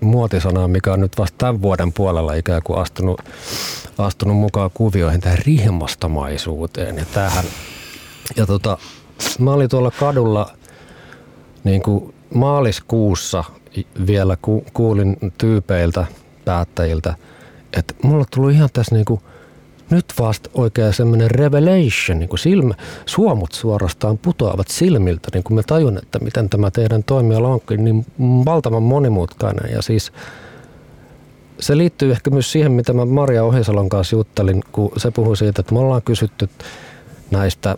muotisanaa, 0.00 0.68
mikä 0.68 0.92
on 0.92 1.00
nyt 1.00 1.18
vasta 1.18 1.34
tämän 1.38 1.62
vuoden 1.62 1.92
puolella 1.92 2.34
ikään 2.34 2.62
kuin 2.64 2.78
astunut, 2.78 3.20
astunut 3.98 4.36
mukaan 4.36 4.70
kuvioihin, 4.74 5.20
tähän 5.20 5.38
rihmastamaisuuteen. 5.46 6.96
Ja, 6.96 7.04
tähän, 7.14 7.44
ja 8.36 8.46
tota, 8.46 8.78
mä 9.38 9.52
olin 9.52 9.68
tuolla 9.68 9.90
kadulla 9.90 10.50
niin 11.64 11.82
kuin 11.82 12.14
maaliskuussa 12.34 13.44
vielä 14.06 14.36
ku, 14.42 14.64
kuulin 14.72 15.16
tyypeiltä, 15.38 16.06
päättäjiltä, 16.44 17.14
että 17.72 17.94
mulla 18.02 18.24
tuli 18.34 18.52
ihan 18.52 18.68
tässä 18.72 18.94
niin 18.94 19.04
kuin– 19.04 19.20
nyt 19.90 20.04
vasta 20.18 20.50
oikein 20.54 20.92
semmoinen 20.92 21.30
revelation, 21.30 22.18
niin 22.18 22.28
kuin 22.28 22.38
silmä, 22.38 22.74
suomut 23.06 23.52
suorastaan 23.52 24.18
putoavat 24.18 24.68
silmiltä, 24.68 25.28
niin 25.34 25.44
kuin 25.44 25.54
mä 25.54 25.62
tajun, 25.62 25.98
että 25.98 26.18
miten 26.18 26.48
tämä 26.48 26.70
teidän 26.70 27.04
toimiala 27.04 27.48
onkin 27.48 27.84
niin 27.84 28.06
valtavan 28.18 28.82
monimutkainen. 28.82 29.72
Ja 29.72 29.82
siis 29.82 30.12
se 31.60 31.76
liittyy 31.76 32.12
ehkä 32.12 32.30
myös 32.30 32.52
siihen, 32.52 32.72
mitä 32.72 32.92
mä 32.92 33.04
Maria 33.04 33.44
Ohisalon 33.44 33.88
kanssa 33.88 34.16
juttelin, 34.16 34.62
kun 34.72 34.92
se 34.96 35.10
puhui 35.10 35.36
siitä, 35.36 35.60
että 35.60 35.74
me 35.74 35.78
ollaan 35.78 36.02
kysytty 36.02 36.48
näistä 37.30 37.76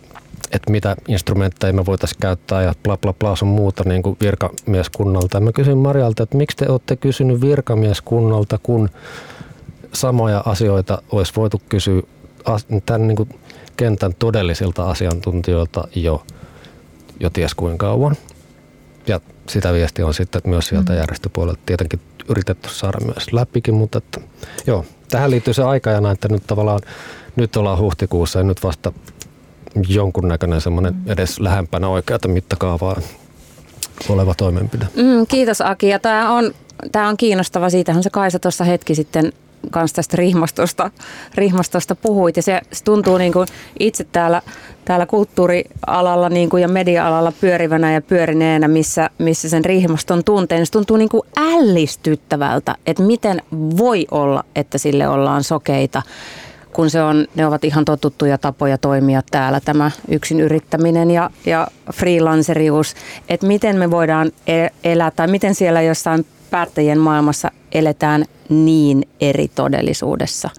että 0.51 0.71
mitä 0.71 0.95
instrumentteja 1.07 1.73
me 1.73 1.85
voitaisiin 1.85 2.19
käyttää 2.21 2.63
ja 2.63 2.73
bla 2.83 2.97
bla 2.97 3.13
bla 3.13 3.35
sun 3.35 3.47
muuta 3.47 3.83
niin 3.85 4.03
kuin 4.03 4.17
virkamieskunnalta. 4.21 5.37
Ja 5.37 5.41
mä 5.41 5.51
kysyin 5.51 5.77
Marialta, 5.77 6.23
että 6.23 6.37
miksi 6.37 6.57
te 6.57 6.69
olette 6.69 6.95
kysynyt 6.95 7.41
virkamieskunnalta, 7.41 8.59
kun 8.63 8.89
samoja 9.93 10.43
asioita 10.45 11.01
olisi 11.11 11.33
voitu 11.35 11.61
kysyä 11.69 12.01
tämän 12.85 13.07
niin 13.07 13.15
kuin 13.15 13.29
kentän 13.77 14.13
todellisilta 14.19 14.89
asiantuntijoilta 14.89 15.87
jo, 15.95 16.23
jo 17.19 17.29
ties 17.29 17.55
kuinka 17.55 17.85
kauan. 17.85 18.15
ja 19.07 19.19
sitä 19.49 19.73
viestiä 19.73 20.07
on 20.07 20.13
sitten 20.13 20.41
myös 20.45 20.67
sieltä 20.67 20.93
mm. 20.93 20.99
järjestöpuolelta 20.99 21.59
tietenkin 21.65 21.99
yritetty 22.29 22.69
saada 22.69 23.05
myös 23.05 23.33
läpikin, 23.33 23.73
mutta 23.73 23.97
että, 23.97 24.21
joo, 24.67 24.85
tähän 25.09 25.31
liittyy 25.31 25.53
se 25.53 25.63
aikajana, 25.63 26.11
että 26.11 26.27
nyt 26.27 26.43
tavallaan 26.47 26.79
nyt 27.35 27.55
ollaan 27.55 27.79
huhtikuussa 27.79 28.39
ja 28.39 28.43
nyt 28.43 28.63
vasta 28.63 28.93
jonkunnäköinen 29.87 30.61
semmoinen 30.61 30.95
edes 31.05 31.39
lähempänä 31.39 31.87
oikeata 31.87 32.27
mittakaavaa 32.27 33.01
oleva 34.09 34.35
toimenpide. 34.35 34.87
Mm, 34.95 35.27
kiitos 35.27 35.61
Aki. 35.61 35.89
Ja 35.89 35.99
tämä 35.99 36.33
on, 36.33 36.53
tämä 36.91 37.09
on 37.09 37.17
kiinnostava. 37.17 37.69
Siitähän 37.69 38.03
se 38.03 38.09
Kaisa 38.09 38.39
tuossa 38.39 38.63
hetki 38.63 38.95
sitten 38.95 39.33
kanssa 39.69 39.95
tästä 39.95 40.17
rihmastosta, 40.17 40.91
rihmastosta 41.35 41.95
puhuit. 41.95 42.37
Ja 42.37 42.43
se, 42.43 42.61
se 42.71 42.83
tuntuu 42.83 43.17
niin 43.17 43.33
kuin 43.33 43.47
itse 43.79 44.03
täällä, 44.11 44.41
täällä 44.85 45.05
kulttuurialalla 45.05 46.29
niin 46.29 46.49
kuin 46.49 46.61
ja 46.61 46.67
media-alalla 46.67 47.31
pyörivänä 47.41 47.93
ja 47.93 48.01
pyörineenä, 48.01 48.67
missä, 48.67 49.09
missä 49.17 49.49
sen 49.49 49.65
rihmaston 49.65 50.23
tunteen. 50.23 50.59
Niin 50.59 50.65
se 50.65 50.71
tuntuu 50.71 50.97
niin 50.97 51.09
kuin 51.09 51.23
ällistyttävältä, 51.37 52.75
että 52.85 53.03
miten 53.03 53.41
voi 53.77 54.07
olla, 54.11 54.43
että 54.55 54.77
sille 54.77 55.07
ollaan 55.07 55.43
sokeita 55.43 56.01
kun 56.73 56.89
se 56.89 57.01
on, 57.01 57.27
ne 57.35 57.45
ovat 57.45 57.63
ihan 57.63 57.85
totuttuja 57.85 58.37
tapoja 58.37 58.77
toimia 58.77 59.21
täällä, 59.31 59.59
tämä 59.59 59.91
yksin 60.07 60.39
yrittäminen 60.39 61.11
ja, 61.11 61.29
ja 61.45 61.67
freelancerius, 61.93 62.95
että 63.29 63.47
miten 63.47 63.77
me 63.77 63.91
voidaan 63.91 64.31
e-, 64.47 64.67
elää 64.83 65.11
tai 65.11 65.27
miten 65.27 65.55
siellä 65.55 65.81
jossain 65.81 66.25
päättäjien 66.51 66.99
maailmassa 66.99 67.51
eletään 67.71 68.25
niin 68.49 69.07
eri 69.21 69.47
todellisuudessa 69.47 70.49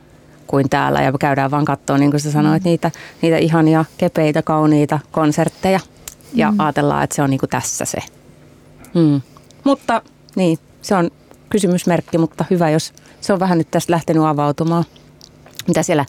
kuin 0.46 0.68
täällä 0.68 1.02
ja 1.02 1.12
käydään 1.20 1.50
vaan 1.50 1.64
katsoa, 1.64 1.98
niin 1.98 2.10
kuin 2.10 2.20
sä 2.20 2.30
sanoit, 2.30 2.64
niitä, 2.64 2.90
niitä 3.22 3.36
ihania, 3.38 3.84
kepeitä, 3.98 4.42
kauniita 4.42 4.98
konsertteja 5.10 5.80
ja 6.34 6.50
mm. 6.50 6.60
ajatellaan, 6.60 7.04
että 7.04 7.16
se 7.16 7.22
on 7.22 7.30
niin 7.30 7.40
kuin 7.40 7.50
tässä 7.50 7.84
se. 7.84 7.98
Mm. 8.94 9.20
Mutta 9.64 10.02
niin, 10.36 10.58
se 10.82 10.94
on 10.94 11.10
kysymysmerkki, 11.48 12.18
mutta 12.18 12.44
hyvä, 12.50 12.70
jos 12.70 12.92
se 13.20 13.32
on 13.32 13.40
vähän 13.40 13.58
nyt 13.58 13.70
tästä 13.70 13.92
lähtenyt 13.92 14.24
avautumaan 14.24 14.84
mitä 15.68 15.82
siellä 15.82 16.04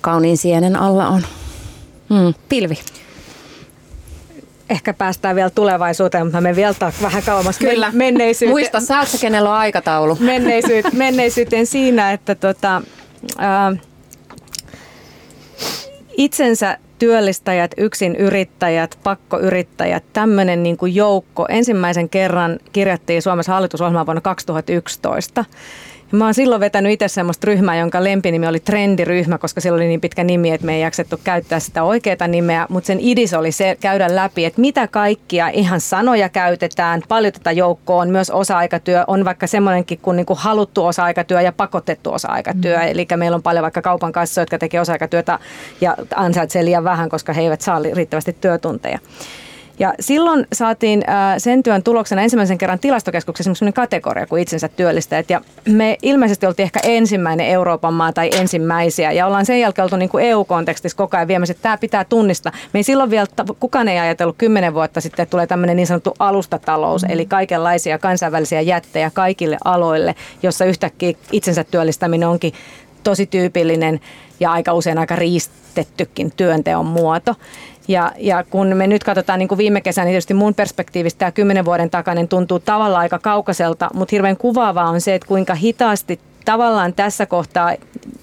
kauniin 0.00 0.36
sienen 0.36 0.76
alla 0.76 1.08
on. 1.08 1.22
Mm, 2.08 2.34
pilvi. 2.48 2.78
Ehkä 4.70 4.94
päästään 4.94 5.36
vielä 5.36 5.50
tulevaisuuteen, 5.50 6.26
mutta 6.26 6.40
me 6.40 6.56
vielä 6.56 6.74
vähän 7.02 7.22
kauemmas 7.22 7.58
Kyllä. 7.58 7.90
menneisyyteen. 7.92 8.54
Muista, 8.54 8.80
sä 8.80 8.98
oot 8.98 9.08
se, 9.08 9.18
kenellä 9.18 9.50
on 9.50 9.56
aikataulu. 9.56 10.16
Menneisyyteen, 10.20 10.96
menneisyyteen 10.96 11.66
siinä, 11.66 12.12
että 12.12 12.34
tota, 12.34 12.82
ää, 13.38 13.72
itsensä 16.16 16.78
työllistäjät, 16.98 17.70
yksin 17.76 18.16
yrittäjät, 18.16 18.98
pakkoyrittäjät, 19.02 20.04
tämmöinen 20.12 20.62
niin 20.62 20.76
kuin 20.76 20.94
joukko 20.94 21.46
ensimmäisen 21.48 22.08
kerran 22.08 22.58
kirjattiin 22.72 23.22
Suomessa 23.22 23.52
hallitusohjelmaan 23.52 24.06
vuonna 24.06 24.20
2011. 24.20 25.44
Mä 26.14 26.24
oon 26.24 26.34
silloin 26.34 26.60
vetänyt 26.60 26.92
itse 26.92 27.08
semmoista 27.08 27.44
ryhmää, 27.44 27.76
jonka 27.76 28.04
lempinimi 28.04 28.46
oli 28.46 28.60
trendiryhmä, 28.60 29.38
koska 29.38 29.60
sillä 29.60 29.76
oli 29.76 29.86
niin 29.86 30.00
pitkä 30.00 30.24
nimi, 30.24 30.50
että 30.50 30.66
me 30.66 30.74
ei 30.74 30.80
jaksettu 30.80 31.20
käyttää 31.24 31.60
sitä 31.60 31.82
oikeaa 31.82 32.28
nimeä, 32.28 32.66
mutta 32.68 32.86
sen 32.86 32.98
idis 33.00 33.34
oli 33.34 33.52
se 33.52 33.76
käydä 33.80 34.16
läpi, 34.16 34.44
että 34.44 34.60
mitä 34.60 34.88
kaikkia 34.88 35.48
ihan 35.48 35.80
sanoja 35.80 36.28
käytetään, 36.28 37.02
paljon 37.08 37.32
tätä 37.32 37.52
joukkoa 37.52 38.02
on, 38.02 38.10
myös 38.10 38.30
osa-aikatyö, 38.30 39.04
on 39.06 39.24
vaikka 39.24 39.46
semmoinenkin 39.46 39.98
kuin, 39.98 40.16
niin 40.16 40.26
kuin 40.26 40.38
haluttu 40.38 40.86
osa-aikatyö 40.86 41.40
ja 41.40 41.52
pakotettu 41.52 42.12
osa-aikatyö, 42.12 42.76
mm. 42.76 42.88
eli 42.88 43.06
meillä 43.16 43.34
on 43.34 43.42
paljon 43.42 43.62
vaikka 43.62 43.82
kaupan 43.82 44.12
kanssa, 44.12 44.40
jotka 44.40 44.58
tekee 44.58 44.80
osa-aikatyötä 44.80 45.38
ja 45.80 45.96
ansaitsee 46.14 46.64
liian 46.64 46.84
vähän, 46.84 47.08
koska 47.08 47.32
he 47.32 47.42
eivät 47.42 47.60
saa 47.60 47.80
riittävästi 47.94 48.36
työtunteja. 48.40 48.98
Ja 49.78 49.94
silloin 50.00 50.46
saatiin 50.52 51.04
äh, 51.08 51.34
sen 51.38 51.62
työn 51.62 51.82
tuloksena 51.82 52.22
ensimmäisen 52.22 52.58
kerran 52.58 52.78
tilastokeskuksessa 52.78 53.54
sellainen 53.54 53.74
kategoria 53.74 54.26
kuin 54.26 54.42
itsensä 54.42 54.68
työllistäjät. 54.68 55.30
Ja 55.30 55.40
me 55.68 55.96
ilmeisesti 56.02 56.46
oltiin 56.46 56.64
ehkä 56.64 56.80
ensimmäinen 56.82 57.46
Euroopan 57.46 57.94
maa 57.94 58.12
tai 58.12 58.30
ensimmäisiä. 58.32 59.12
Ja 59.12 59.26
ollaan 59.26 59.46
sen 59.46 59.60
jälkeen 59.60 59.84
oltu 59.84 59.96
niin 59.96 60.08
kuin 60.08 60.24
EU-kontekstissa 60.24 60.96
koko 60.96 61.16
ajan 61.16 61.28
viemässä, 61.28 61.52
että 61.52 61.62
tämä 61.62 61.76
pitää 61.76 62.04
tunnistaa. 62.04 62.52
Me 62.72 62.78
ei 62.78 62.82
silloin 62.82 63.10
vielä, 63.10 63.26
kukaan 63.60 63.88
ei 63.88 63.98
ajatellut 63.98 64.36
kymmenen 64.38 64.74
vuotta 64.74 65.00
sitten, 65.00 65.22
että 65.22 65.30
tulee 65.30 65.46
tämmöinen 65.46 65.76
niin 65.76 65.86
sanottu 65.86 66.14
alustatalous, 66.18 67.02
mm. 67.02 67.10
eli 67.10 67.26
kaikenlaisia 67.26 67.98
kansainvälisiä 67.98 68.60
jättejä 68.60 69.10
kaikille 69.14 69.58
aloille, 69.64 70.14
jossa 70.42 70.64
yhtäkkiä 70.64 71.12
itsensä 71.32 71.64
työllistäminen 71.64 72.28
onkin 72.28 72.52
tosi 73.04 73.26
tyypillinen 73.26 74.00
ja 74.40 74.52
aika 74.52 74.72
usein 74.72 74.98
aika 74.98 75.16
riistettykin 75.16 76.32
työnteon 76.36 76.86
muoto. 76.86 77.34
Ja, 77.88 78.12
ja 78.16 78.44
kun 78.50 78.76
me 78.76 78.86
nyt 78.86 79.04
katsotaan 79.04 79.38
niin 79.38 79.48
kuin 79.48 79.58
viime 79.58 79.80
kesänä, 79.80 80.04
niin 80.04 80.12
tietysti 80.12 80.34
mun 80.34 80.54
perspektiivistä 80.54 81.18
tämä 81.18 81.32
kymmenen 81.32 81.64
vuoden 81.64 81.90
takainen 81.90 82.28
tuntuu 82.28 82.58
tavallaan 82.58 83.00
aika 83.00 83.18
kaukaiselta, 83.18 83.90
mutta 83.94 84.12
hirveän 84.12 84.36
kuvaavaa 84.36 84.88
on 84.88 85.00
se, 85.00 85.14
että 85.14 85.28
kuinka 85.28 85.54
hitaasti 85.54 86.20
tavallaan 86.44 86.92
tässä 86.92 87.26
kohtaa, 87.26 87.74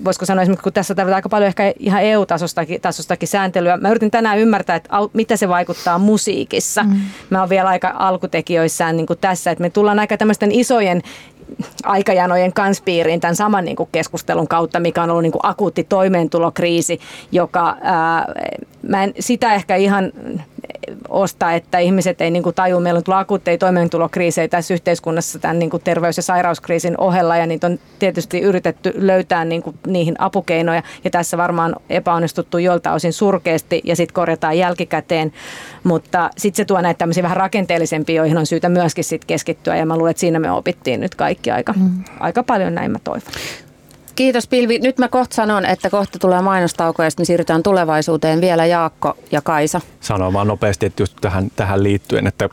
voisiko 0.06 0.26
sanoa 0.26 0.42
esimerkiksi, 0.42 0.64
kun 0.64 0.74
tässä 0.74 0.96
tarvitaan 0.96 1.16
aika 1.16 1.30
paljon 1.30 1.48
ehkä 1.48 1.74
ihan 1.80 2.04
EU-tasostakin 2.04 2.82
tasostakin 2.82 3.28
sääntelyä. 3.28 3.78
Mä 3.78 3.90
yritin 3.90 4.12
tänään 4.12 4.40
ymmärtää, 4.40 4.76
että 4.76 4.90
mitä 5.14 5.38
se 5.38 5.50
vaikuttaa 5.50 5.98
musiikissa. 5.98 6.84
Mm. 6.84 7.02
Mä 7.30 7.40
oon 7.40 7.50
vielä 7.50 7.70
aika 7.70 7.94
alkutekijöissään 8.00 8.98
niin 8.98 9.08
kuin 9.08 9.20
tässä, 9.20 9.52
että 9.52 9.62
me 9.62 9.70
tullaan 9.70 10.00
aika 10.00 10.18
tämmöisten 10.18 10.52
isojen 10.52 11.02
aikajanojen 11.84 12.54
kanspiiriin 12.54 13.20
tämän 13.20 13.36
saman 13.36 13.66
niin 13.66 13.76
kuin 13.76 13.90
keskustelun 13.92 14.48
kautta, 14.48 14.80
mikä 14.80 15.04
on 15.04 15.10
ollut 15.10 15.24
niin 15.24 15.32
kuin 15.32 15.46
akuutti 15.46 15.84
toimeentulokriisi, 15.84 17.00
joka 17.32 17.78
ää, 17.82 18.26
mä 18.84 19.04
en 19.04 19.14
sitä 19.20 19.54
ehkä 19.54 19.76
ihan 19.76 20.12
osta, 21.10 21.52
että 21.52 21.80
ihmiset 21.80 22.22
ei 22.22 22.32
niin 22.32 22.44
kuin 22.44 22.56
taju, 22.56 22.80
meillä 22.80 22.98
on 22.98 23.04
tullut 23.04 23.22
akuutteja 23.22 23.58
toimeentulokriisejä 23.58 24.48
tässä 24.48 24.74
yhteiskunnassa 24.74 25.40
tämän 25.40 25.60
niin 25.60 25.70
kuin 25.70 25.84
terveys- 25.84 26.18
ja 26.18 26.24
sairauskriisin 26.24 26.98
ohella 26.98 27.38
ja 27.38 27.46
niitä 27.46 27.68
on 27.68 27.80
tietysti 28.00 28.40
yritetty 28.42 28.94
löytää 28.96 29.46
niin 29.46 29.64
kuin 29.64 29.76
niihin 29.88 30.16
apukeinoja 30.18 30.84
ja 31.04 31.10
tässä 31.10 31.38
varmaan 31.38 31.76
epäonnistuttu 31.90 32.58
jolta 32.58 32.94
osin 32.94 33.14
surkeasti 33.14 33.82
ja 33.84 33.96
sitten 33.96 34.14
korjataan 34.14 34.58
jälkikäteen, 34.58 35.34
mutta 35.84 36.30
sitten 36.38 36.58
se 36.58 36.66
tuo 36.66 36.82
näitä 36.82 36.98
tämmöisiä 36.98 37.24
vähän 37.24 37.38
rakenteellisempia, 37.38 38.16
joihin 38.16 38.38
on 38.38 38.46
syytä 38.46 38.70
myöskin 38.70 39.04
sit 39.04 39.26
keskittyä 39.26 39.76
ja 39.76 39.86
mä 39.86 39.98
luulen, 39.98 40.12
että 40.12 40.22
siinä 40.22 40.40
me 40.40 40.52
opittiin 40.52 41.00
nyt 41.00 41.16
kaikki 41.16 41.52
aika, 41.52 41.74
mm. 41.74 42.04
aika 42.20 42.44
paljon 42.44 42.76
näin 42.76 42.92
mä 42.92 43.00
toivon. 43.04 43.32
Kiitos 44.16 44.48
Pilvi. 44.48 44.80
Nyt 44.80 44.98
mä 44.98 45.08
kohta 45.08 45.36
sanon, 45.36 45.66
että 45.66 45.90
kohta 45.90 46.20
tulee 46.20 46.42
mainostauko 46.42 47.04
ja 47.04 47.10
sitten 47.10 47.22
me 47.22 47.26
siirrytään 47.26 47.64
tulevaisuuteen 47.64 48.42
vielä 48.42 48.66
Jaakko 48.66 49.18
ja 49.32 49.42
Kaisa. 49.42 49.82
Sanon 50.00 50.34
vaan 50.34 50.48
nopeasti, 50.48 50.86
että 50.86 51.04
just 51.04 51.18
tähän, 51.22 51.52
tähän 51.56 51.84
liittyen, 51.84 52.28
että 52.28 52.50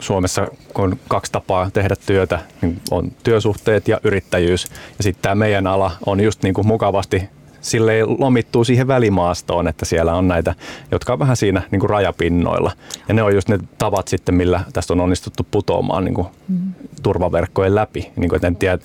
Suomessa 0.00 0.48
kun 0.74 0.84
on 0.84 0.98
kaksi 1.08 1.32
tapaa 1.32 1.70
tehdä 1.70 1.94
työtä, 2.06 2.38
niin 2.62 2.80
on 2.90 3.12
työsuhteet 3.22 3.88
ja 3.88 4.00
yrittäjyys. 4.04 4.64
Ja 4.98 5.02
sitten 5.02 5.22
tämä 5.22 5.34
meidän 5.34 5.66
ala 5.66 5.90
on 6.06 6.20
just 6.20 6.42
niin 6.42 6.54
kuin 6.54 6.66
mukavasti 6.66 7.22
sille 7.60 7.92
lomittuu 8.18 8.64
siihen 8.64 8.88
välimaastoon, 8.88 9.68
että 9.68 9.84
siellä 9.84 10.14
on 10.14 10.28
näitä, 10.28 10.54
jotka 10.90 11.12
on 11.12 11.18
vähän 11.18 11.36
siinä 11.36 11.62
niin 11.70 11.80
kuin 11.80 11.90
rajapinnoilla. 11.90 12.72
Ja 13.08 13.14
ne 13.14 13.22
on 13.22 13.34
just 13.34 13.48
ne 13.48 13.58
tavat 13.78 14.08
sitten, 14.08 14.34
millä 14.34 14.60
tästä 14.72 14.92
on 14.92 15.00
onnistuttu 15.00 15.46
putoamaan 15.50 16.04
niin 16.04 16.14
kuin 16.14 16.26
mm. 16.48 16.58
turvaverkkojen 17.02 17.74
läpi. 17.74 18.12
Niin 18.16 18.28
kuin, 18.28 18.46
en 18.46 18.56
tiedä, 18.56 18.78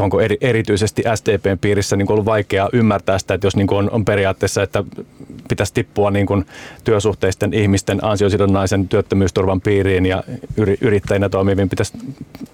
onko 0.00 0.20
eri, 0.20 0.36
erityisesti 0.40 1.02
SDPn 1.14 1.58
piirissä 1.60 1.96
niin 1.96 2.12
ollut 2.12 2.24
vaikea 2.24 2.68
ymmärtää 2.72 3.18
sitä, 3.18 3.34
että 3.34 3.46
jos 3.46 3.56
niin 3.56 3.74
on, 3.74 3.90
on 3.90 4.04
periaatteessa, 4.04 4.62
että 4.62 4.84
pitäisi 5.48 5.74
tippua 5.74 6.10
niin 6.10 6.26
kuin 6.26 6.46
työsuhteisten 6.84 7.54
ihmisten 7.54 8.04
ansiosidonnaisen 8.04 8.88
työttömyysturvan 8.88 9.60
piiriin 9.60 10.06
ja 10.06 10.24
yri, 10.56 10.78
yrittäjinä 10.80 11.28
toimivin 11.28 11.68
pitäisi 11.68 11.92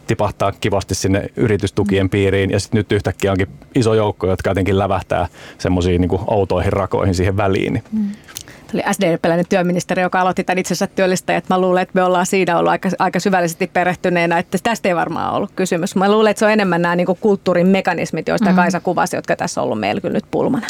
tipahtaa 0.06 0.52
kivasti 0.52 0.94
sinne 0.94 1.30
yritystukien 1.36 2.10
piiriin 2.10 2.50
ja 2.50 2.60
sitten 2.60 2.78
nyt 2.78 2.92
yhtäkkiä 2.92 3.32
onkin 3.32 3.48
iso 3.74 3.94
joukko, 3.94 4.26
jotka 4.26 4.50
jotenkin 4.50 4.78
lävähtää 4.78 5.28
semmoisiin 5.58 6.00
niin 6.00 6.20
outoihin 6.26 6.72
rakoihin 6.72 7.14
siihen 7.14 7.36
väliin. 7.36 7.82
Mm 7.92 8.10
oli 8.74 8.82
SDP-läinen 8.92 9.46
työministeri, 9.48 10.02
joka 10.02 10.20
aloitti 10.20 10.44
tämän 10.44 10.58
itsensä 10.58 10.86
työllistäjät. 10.86 11.48
Mä 11.48 11.58
luulen, 11.58 11.82
että 11.82 11.92
me 11.94 12.02
ollaan 12.02 12.26
siinä 12.26 12.58
ollut 12.58 12.70
aika, 12.70 12.88
aika 12.98 13.20
syvällisesti 13.20 13.66
perehtyneenä, 13.66 14.38
että 14.38 14.58
tästä 14.62 14.88
ei 14.88 14.96
varmaan 14.96 15.34
ollut 15.34 15.50
kysymys. 15.56 15.96
Mä 15.96 16.10
luulen, 16.10 16.30
että 16.30 16.38
se 16.38 16.44
on 16.44 16.50
enemmän 16.50 16.82
nämä 16.82 16.96
niin 16.96 17.06
kulttuurin 17.20 17.66
mekanismit, 17.66 18.28
joista 18.28 18.50
mm. 18.50 18.56
Kaisa 18.56 18.80
kuvasi, 18.80 19.16
jotka 19.16 19.36
tässä 19.36 19.60
on 19.60 19.64
ollut 19.64 19.80
meillä 19.80 20.00
kyllä 20.00 20.14
nyt 20.14 20.24
pulmana. 20.30 20.66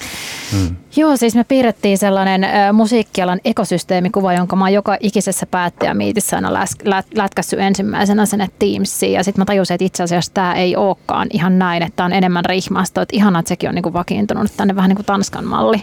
Mm. 0.52 0.76
Joo, 0.96 1.16
siis 1.16 1.34
me 1.34 1.44
piirrettiin 1.44 1.98
sellainen 1.98 2.44
äh, 2.44 2.72
musiikkialan 2.72 3.40
ekosysteemikuva, 3.44 4.32
jonka 4.32 4.56
mä 4.56 4.64
oon 4.64 4.72
joka 4.72 4.96
ikisessä 5.00 5.46
päättäjämiitissä 5.46 6.36
aina 6.36 6.52
läs, 6.52 6.76
lät, 6.84 7.06
lätkässyt 7.14 7.60
ensimmäisenä 7.60 8.26
sinne 8.26 8.48
Teamsiin. 8.58 9.12
Ja 9.12 9.24
sitten 9.24 9.40
mä 9.40 9.44
tajusin, 9.44 9.74
että 9.74 9.84
itse 9.84 10.02
asiassa 10.02 10.34
tämä 10.34 10.54
ei 10.54 10.76
olekaan 10.76 11.28
ihan 11.32 11.58
näin, 11.58 11.82
että 11.82 11.96
tämä 11.96 12.04
on 12.04 12.12
enemmän 12.12 12.44
rihmasta. 12.44 13.02
Että 13.02 13.16
ihanaa, 13.16 13.40
että 13.40 13.48
sekin 13.48 13.68
on 13.68 13.74
niin 13.74 13.82
kuin 13.82 13.92
vakiintunut 13.92 14.52
tänne 14.56 14.76
vähän 14.76 14.88
niin 14.88 14.96
kuin 14.96 15.06
Tanskan 15.06 15.44
malli. 15.44 15.82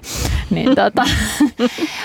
Niin, 0.49 0.75
tota, 0.75 1.03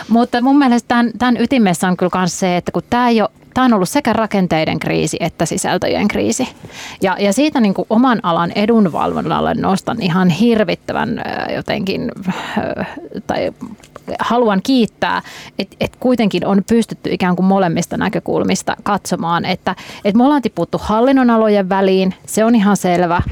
Mutta 0.09 0.40
mun 0.40 0.59
mielestä 0.59 0.88
tämän, 0.88 1.11
tämän 1.18 1.36
ytimessä 1.40 1.88
on 1.88 1.96
kyllä 1.96 2.18
myös 2.18 2.38
se, 2.38 2.57
että 2.57 2.72
kun 2.72 2.82
tämä 2.90 3.09
ei 3.09 3.20
ole 3.20 3.30
tämä 3.57 3.64
on 3.64 3.72
ollut 3.72 3.88
sekä 3.88 4.12
rakenteiden 4.12 4.78
kriisi 4.78 5.16
että 5.20 5.46
sisältöjen 5.46 6.09
kriisi. 6.09 6.48
Ja, 7.02 7.16
ja 7.20 7.32
siitä 7.32 7.61
niin 7.61 7.74
kuin 7.74 7.86
oman 7.90 8.20
alan 8.22 8.52
edunvalvonnalle 8.54 9.54
nostan 9.54 10.02
ihan 10.02 10.30
hirvittävän 10.30 11.22
jotenkin 11.54 12.12
tai 13.26 13.52
haluan 14.18 14.61
kiittää, 14.62 15.22
että 15.59 15.76
et 15.80 15.96
kuitenkin 16.00 16.46
on 16.46 16.62
pystytty 16.68 17.11
ikään 17.12 17.36
kuin 17.36 17.46
molemmista 17.46 17.96
näkökulmista 17.96 18.76
katsomaan, 18.82 19.44
että 19.44 19.74
et 20.04 20.14
me 20.14 20.24
ollaan 20.24 20.42
tiputtu 20.42 20.78
hallinnonalojen 20.82 21.68
väliin, 21.68 22.14
se 22.26 22.44
on 22.44 22.54
ihan 22.54 22.76
selvä, 22.76 23.22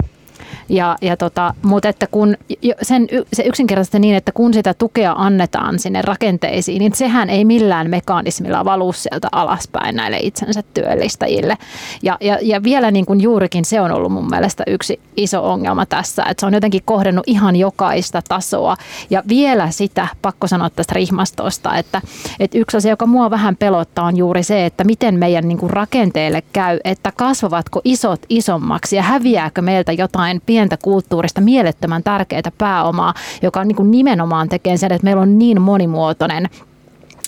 ja, 0.68 0.96
ja 1.02 1.16
tota, 1.16 1.54
mutta 1.62 1.88
että 1.88 2.06
kun 2.06 2.36
sen, 2.82 3.08
se 3.32 3.42
yksinkertaisesti 3.42 3.98
niin, 3.98 4.16
että 4.16 4.32
kun 4.32 4.54
sitä 4.54 4.74
tukea 4.74 5.14
annetaan 5.16 5.78
sinne 5.78 6.02
rakenteisiin, 6.02 6.78
niin 6.78 6.94
sehän 6.94 7.30
ei 7.30 7.44
millään 7.44 7.90
mekanismilla 7.90 8.64
valu 8.64 8.92
sieltä 8.92 9.28
alaspäin 9.32 9.96
näille 9.96 10.18
itsensä 10.18 10.62
työllistäjille. 10.74 11.58
Ja, 12.02 12.18
ja, 12.20 12.38
ja 12.42 12.62
vielä 12.62 12.90
niin 12.90 13.06
kuin 13.06 13.20
juurikin 13.20 13.64
se 13.64 13.80
on 13.80 13.92
ollut 13.92 14.12
mun 14.12 14.30
mielestä 14.30 14.64
yksi 14.66 15.00
iso 15.16 15.50
ongelma 15.52 15.86
tässä, 15.86 16.22
että 16.22 16.40
se 16.40 16.46
on 16.46 16.54
jotenkin 16.54 16.82
kohdennut 16.84 17.24
ihan 17.28 17.56
jokaista 17.56 18.22
tasoa. 18.28 18.76
Ja 19.10 19.22
vielä 19.28 19.70
sitä, 19.70 20.08
pakko 20.22 20.46
sanoa 20.46 20.70
tästä 20.70 20.94
rihmastosta, 20.94 21.76
että, 21.76 22.02
että 22.40 22.58
yksi 22.58 22.76
asia, 22.76 22.92
joka 22.92 23.06
mua 23.06 23.30
vähän 23.30 23.56
pelottaa, 23.56 24.04
on 24.04 24.16
juuri 24.16 24.42
se, 24.42 24.66
että 24.66 24.84
miten 24.84 25.18
meidän 25.18 25.48
niin 25.48 25.58
kuin 25.58 25.70
rakenteelle 25.70 26.42
käy, 26.52 26.78
että 26.84 27.12
kasvavatko 27.16 27.80
isot 27.84 28.20
isommaksi 28.28 28.96
ja 28.96 29.02
häviääkö 29.02 29.62
meiltä 29.62 29.92
jotain 29.92 30.42
pientä 30.54 30.76
kulttuurista 30.82 31.40
mielettömän 31.40 32.02
tärkeää 32.02 32.52
pääomaa, 32.58 33.14
joka 33.42 33.64
niin 33.64 33.76
kuin 33.76 33.90
nimenomaan 33.90 34.48
tekee 34.48 34.76
sen, 34.76 34.92
että 34.92 35.04
meillä 35.04 35.22
on 35.22 35.38
niin 35.38 35.60
monimuotoinen 35.60 36.48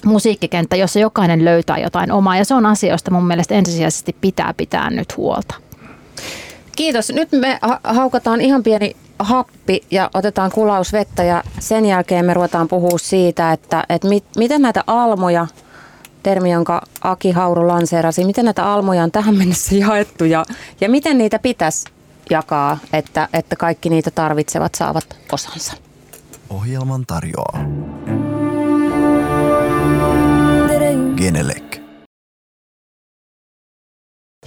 musiikkikenttä, 0.04 0.76
jossa 0.76 0.98
jokainen 0.98 1.44
löytää 1.44 1.78
jotain 1.78 2.12
omaa. 2.12 2.36
Ja 2.36 2.44
se 2.44 2.54
on 2.54 2.66
asia, 2.66 2.90
josta 2.90 3.10
mun 3.10 3.26
mielestä 3.26 3.54
ensisijaisesti 3.54 4.16
pitää 4.20 4.54
pitää 4.56 4.90
nyt 4.90 5.16
huolta. 5.16 5.54
Kiitos. 6.76 7.12
Nyt 7.12 7.28
me 7.32 7.58
haukataan 7.84 8.40
ihan 8.40 8.62
pieni 8.62 8.96
happi 9.18 9.82
ja 9.90 10.10
otetaan 10.14 10.50
kulaus 10.50 10.92
vettä 10.92 11.24
ja 11.24 11.42
sen 11.58 11.86
jälkeen 11.86 12.24
me 12.24 12.34
ruvetaan 12.34 12.68
puhua 12.68 12.98
siitä, 12.98 13.52
että, 13.52 13.84
että 13.88 14.08
mit, 14.08 14.24
miten 14.36 14.62
näitä 14.62 14.84
almoja, 14.86 15.46
termi, 16.22 16.52
jonka 16.52 16.82
Aki 17.00 17.30
Hauru 17.30 17.68
lanseerasi, 17.68 18.24
miten 18.24 18.44
näitä 18.44 18.72
almoja 18.72 19.02
on 19.02 19.10
tähän 19.10 19.36
mennessä 19.36 19.74
jaettu 19.74 20.24
ja, 20.24 20.44
ja 20.80 20.88
miten 20.88 21.18
niitä 21.18 21.38
pitäisi 21.38 21.95
jakaa, 22.30 22.78
että, 22.92 23.28
että 23.32 23.56
kaikki 23.56 23.90
niitä 23.90 24.10
tarvitsevat 24.10 24.74
saavat 24.74 25.16
osansa. 25.32 25.76
Ohjelman 26.50 27.06
tarjoaa 27.06 27.58
Genelec. 31.16 31.80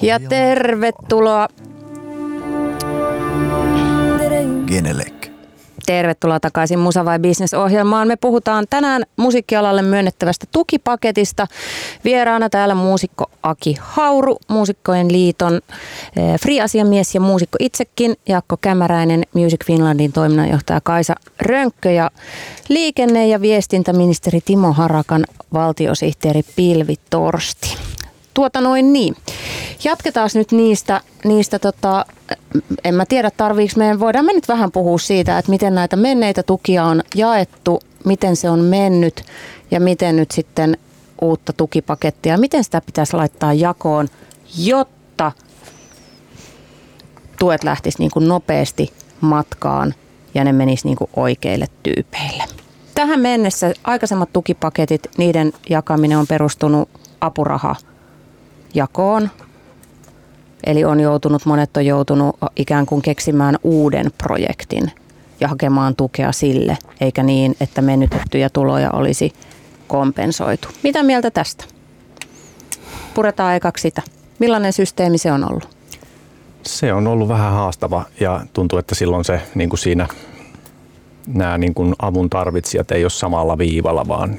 Ja 0.01 0.19
tervetuloa 0.29 1.47
Genelec. 4.67 5.18
Tervetuloa 5.85 6.39
takaisin 6.39 6.79
Musa 6.79 7.05
vai 7.05 7.19
Business 7.19 7.53
ohjelmaan. 7.53 8.07
Me 8.07 8.15
puhutaan 8.15 8.65
tänään 8.69 9.03
musiikkialalle 9.17 9.81
myönnettävästä 9.81 10.45
tukipaketista. 10.51 11.47
Vieraana 12.03 12.49
täällä 12.49 12.75
muusikko 12.75 13.31
Aki 13.43 13.77
Hauru, 13.79 14.37
Muusikkojen 14.47 15.11
liiton 15.11 15.55
eh, 16.15 16.39
free-asiamies 16.39 17.15
ja 17.15 17.21
muusikko 17.21 17.57
itsekin, 17.59 18.15
Jakko 18.29 18.57
Kämäräinen, 18.61 19.23
Music 19.33 19.65
Finlandin 19.65 20.11
toiminnanjohtaja 20.11 20.81
Kaisa 20.83 21.15
Rönkkö 21.41 21.91
ja 21.91 22.11
liikenne- 22.69 23.27
ja 23.27 23.41
viestintäministeri 23.41 24.41
Timo 24.45 24.73
Harakan 24.73 25.25
valtiosihteeri 25.53 26.41
Pilvi 26.55 26.95
Torsti. 27.09 27.77
Tuota 28.33 28.61
noin 28.61 28.93
niin. 28.93 29.15
Jatketaan 29.83 30.29
nyt 30.33 30.51
niistä, 30.51 31.01
niistä 31.23 31.59
tota, 31.59 32.05
en 32.83 32.95
mä 32.95 33.05
tiedä 33.05 33.31
tarviiko 33.37 33.73
meidän, 33.77 33.99
voidaan 33.99 34.25
me 34.25 34.33
nyt 34.33 34.47
vähän 34.47 34.71
puhua 34.71 34.97
siitä, 34.97 35.37
että 35.37 35.51
miten 35.51 35.75
näitä 35.75 35.95
menneitä 35.95 36.43
tukia 36.43 36.85
on 36.85 37.01
jaettu, 37.15 37.79
miten 38.05 38.35
se 38.35 38.49
on 38.49 38.59
mennyt 38.59 39.23
ja 39.71 39.79
miten 39.79 40.15
nyt 40.15 40.31
sitten 40.31 40.77
uutta 41.21 41.53
tukipakettia, 41.53 42.37
miten 42.37 42.63
sitä 42.63 42.81
pitäisi 42.81 43.15
laittaa 43.15 43.53
jakoon, 43.53 44.07
jotta 44.57 45.31
tuet 47.39 47.63
lähtis 47.63 47.99
niin 47.99 48.11
kuin 48.11 48.27
nopeasti 48.27 48.93
matkaan 49.21 49.93
ja 50.33 50.43
ne 50.43 50.51
menis 50.51 50.85
niin 50.85 50.97
kuin 50.97 51.09
oikeille 51.15 51.65
tyypeille. 51.83 52.43
Tähän 52.95 53.19
mennessä 53.19 53.73
aikaisemmat 53.83 54.33
tukipaketit, 54.33 55.07
niiden 55.17 55.53
jakaminen 55.69 56.17
on 56.17 56.27
perustunut 56.27 56.89
apuraha 57.21 57.75
jakoon. 58.73 59.29
Eli 60.63 60.85
on 60.85 60.99
joutunut, 60.99 61.45
monet 61.45 61.77
on 61.77 61.85
joutunut 61.85 62.35
ikään 62.55 62.85
kuin 62.85 63.01
keksimään 63.01 63.55
uuden 63.63 64.11
projektin 64.17 64.91
ja 65.39 65.47
hakemaan 65.47 65.95
tukea 65.95 66.31
sille, 66.31 66.77
eikä 67.01 67.23
niin, 67.23 67.55
että 67.61 67.81
menytettyjä 67.81 68.49
tuloja 68.49 68.91
olisi 68.91 69.33
kompensoitu. 69.87 70.67
Mitä 70.83 71.03
mieltä 71.03 71.31
tästä? 71.31 71.65
Puretaan 73.13 73.55
ekaksi 73.55 73.81
sitä. 73.81 74.01
Millainen 74.39 74.73
systeemi 74.73 75.17
se 75.17 75.31
on 75.31 75.51
ollut? 75.51 75.69
Se 76.63 76.93
on 76.93 77.07
ollut 77.07 77.27
vähän 77.27 77.53
haastava 77.53 78.05
ja 78.19 78.41
tuntuu, 78.53 78.79
että 78.79 78.95
silloin 78.95 79.25
se 79.25 79.41
niin 79.55 79.69
kuin 79.69 79.79
siinä 79.79 80.07
nämä 81.27 81.57
niin 81.57 81.73
kuin 81.73 81.95
avun 81.99 82.29
tarvitsijat 82.29 82.91
ei 82.91 83.03
ole 83.03 83.09
samalla 83.09 83.57
viivalla, 83.57 84.07
vaan 84.07 84.37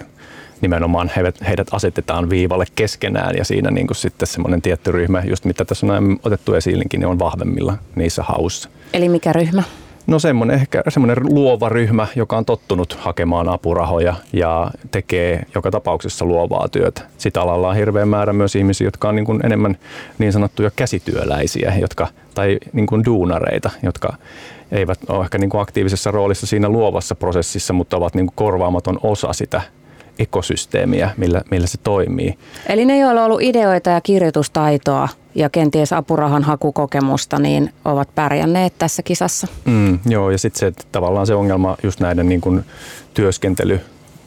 nimenomaan 0.61 1.11
heidät, 1.17 1.37
heidät 1.49 1.69
asetetaan 1.73 2.31
viivalle 2.31 2.65
keskenään 2.75 3.37
ja 3.37 3.45
siinä 3.45 3.71
niin 3.71 3.87
kuin 3.87 3.97
sitten 3.97 4.29
semmoinen 4.29 4.63
tietty 4.63 4.93
ryhmä, 4.93 5.23
just 5.25 5.45
mitä 5.45 5.65
tässä 5.65 5.87
on 5.87 6.19
otettu 6.23 6.55
esiinkin, 6.55 7.01
niin 7.01 7.09
on 7.09 7.19
vahvemmilla 7.19 7.79
niissä 7.95 8.23
haussa. 8.23 8.69
Eli 8.93 9.09
mikä 9.09 9.33
ryhmä? 9.33 9.63
No 10.07 10.19
semmoinen 10.19 10.57
ehkä 10.57 10.83
semmoinen 10.89 11.17
luova 11.23 11.69
ryhmä, 11.69 12.07
joka 12.17 12.37
on 12.37 12.45
tottunut 12.45 12.93
hakemaan 12.93 13.49
apurahoja 13.49 14.15
ja 14.33 14.71
tekee 14.91 15.43
joka 15.55 15.71
tapauksessa 15.71 16.25
luovaa 16.25 16.69
työtä. 16.69 17.03
Sitä 17.19 17.43
alalla 17.43 17.69
on 17.69 17.77
hirveän 17.77 18.09
määrä 18.09 18.33
myös 18.33 18.57
ihmisiä, 18.57 18.87
jotka 18.87 19.09
on 19.09 19.17
niin 19.17 19.25
kuin 19.25 19.47
enemmän 19.47 19.77
niin 20.19 20.33
sanottuja 20.33 20.71
käsityöläisiä 20.77 21.75
jotka, 21.81 22.09
tai 22.35 22.59
niin 22.73 22.87
kuin 22.87 23.05
duunareita, 23.05 23.71
jotka 23.83 24.15
eivät 24.73 24.99
ole 25.09 25.25
ehkä 25.25 25.39
niin 25.39 25.51
kuin 25.51 25.61
aktiivisessa 25.61 26.11
roolissa 26.11 26.47
siinä 26.47 26.69
luovassa 26.69 27.15
prosessissa, 27.15 27.73
mutta 27.73 27.97
ovat 27.97 28.15
niin 28.15 28.27
kuin 28.27 28.37
korvaamaton 28.37 28.99
osa 29.03 29.33
sitä 29.33 29.63
ekosysteemiä, 30.21 31.11
millä, 31.17 31.43
millä 31.51 31.67
se 31.67 31.79
toimii. 31.79 32.39
Eli 32.69 32.85
ne, 32.85 32.99
joilla 32.99 33.21
on 33.21 33.27
ollut 33.27 33.43
ideoita 33.43 33.91
ja 33.91 34.01
kirjoitustaitoa 34.01 35.09
ja 35.35 35.51
kenties 35.51 35.93
apurahan 35.93 36.43
hakukokemusta, 36.43 37.39
niin 37.39 37.73
ovat 37.85 38.09
pärjänneet 38.15 38.73
tässä 38.79 39.03
kisassa. 39.03 39.47
Mm, 39.65 39.99
joo, 40.07 40.31
ja 40.31 40.39
sitten 40.39 40.61
se 40.61 40.67
että 40.67 40.85
tavallaan 40.93 41.27
se 41.27 41.35
ongelma 41.35 41.77
just 41.83 42.01
näiden 42.01 42.29
niin 42.29 42.41
kuin 42.41 42.65
työskentely 43.15 43.81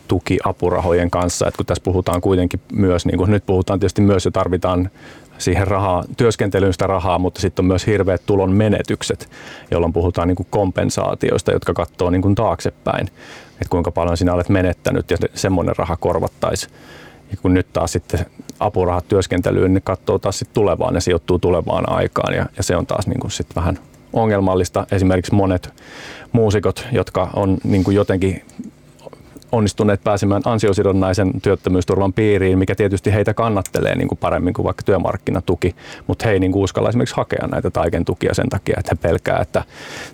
tukiapurahojen 0.08 1.12
kanssa, 1.12 1.48
että 1.48 1.58
kun 1.58 1.66
tässä 1.66 1.84
puhutaan 1.84 2.22
kuitenkin 2.22 2.60
myös, 2.74 3.06
niin 3.06 3.18
kuin 3.18 3.32
nyt 3.32 3.46
puhutaan 3.46 3.80
tietysti 3.80 4.02
myös 4.02 4.26
jo 4.26 4.32
tarvitaan 4.32 4.90
siihen 5.38 5.68
rahaa, 5.68 6.04
työskentelyyn 6.18 6.74
sitä 6.74 6.88
rahaa, 6.88 7.20
mutta 7.20 7.42
sitten 7.42 7.64
on 7.64 7.68
myös 7.68 7.88
hirveät 7.88 8.22
tulon 8.26 8.52
menetykset, 8.52 9.30
jolloin 9.72 9.94
puhutaan 9.94 10.28
niin 10.28 10.36
kuin 10.36 10.48
kompensaatioista, 10.50 11.52
jotka 11.52 11.74
katsoo 11.74 12.10
niin 12.10 12.22
kuin 12.22 12.36
taaksepäin 12.36 13.10
että 13.64 13.72
kuinka 13.72 13.92
paljon 13.92 14.18
sinä 14.18 14.34
olet 14.34 14.50
menettänyt 14.50 15.12
ja 15.12 15.18
semmoinen 15.34 15.76
raha 15.78 15.98
korvattaisi. 15.98 16.68
Ja 17.32 17.38
kun 17.42 17.54
nyt 17.54 17.68
taas 17.74 17.92
sitten 17.92 18.26
apurahat 18.60 19.08
työskentelyyn, 19.08 19.74
niin 19.74 19.84
katsoo 19.84 20.20
taas 20.20 20.40
sitten 20.40 20.54
tulevaan 20.54 20.96
ja 20.96 21.02
sijoittuu 21.02 21.40
tulevaan 21.40 21.90
aikaan 21.90 22.34
ja, 22.34 22.46
ja 22.58 22.64
se 22.64 22.76
on 22.76 22.86
taas 22.86 23.08
niin 23.08 23.20
kuin 23.20 23.32
sit 23.32 23.56
vähän 23.56 23.80
ongelmallista. 24.14 24.88
Esimerkiksi 24.92 25.36
monet 25.36 25.84
muusikot, 26.32 26.88
jotka 26.92 27.30
on 27.34 27.58
niin 27.64 27.84
kuin 27.84 27.96
jotenkin 27.96 28.42
onnistuneet 29.54 30.04
pääsemään 30.04 30.42
ansiosidonnaisen 30.46 31.32
työttömyysturvan 31.42 32.14
piiriin, 32.14 32.58
mikä 32.58 32.76
tietysti 32.76 33.14
heitä 33.14 33.34
kannattelee 33.34 33.96
niin 33.96 34.08
kuin 34.08 34.18
paremmin 34.18 34.54
kuin 34.54 34.64
vaikka 34.64 34.84
työmarkkinatuki, 34.84 35.76
mutta 36.08 36.26
he 36.26 36.32
ei 36.32 36.40
niin 36.40 36.52
kuin 36.52 36.64
uskalla 36.64 36.90
esimerkiksi 36.90 37.16
hakea 37.16 37.48
näitä 37.48 37.72
taiken 37.72 38.06
tukia 38.06 38.34
sen 38.34 38.50
takia, 38.50 38.76
että 38.80 38.92
he 38.92 39.10
pelkää, 39.10 39.40
että 39.42 39.64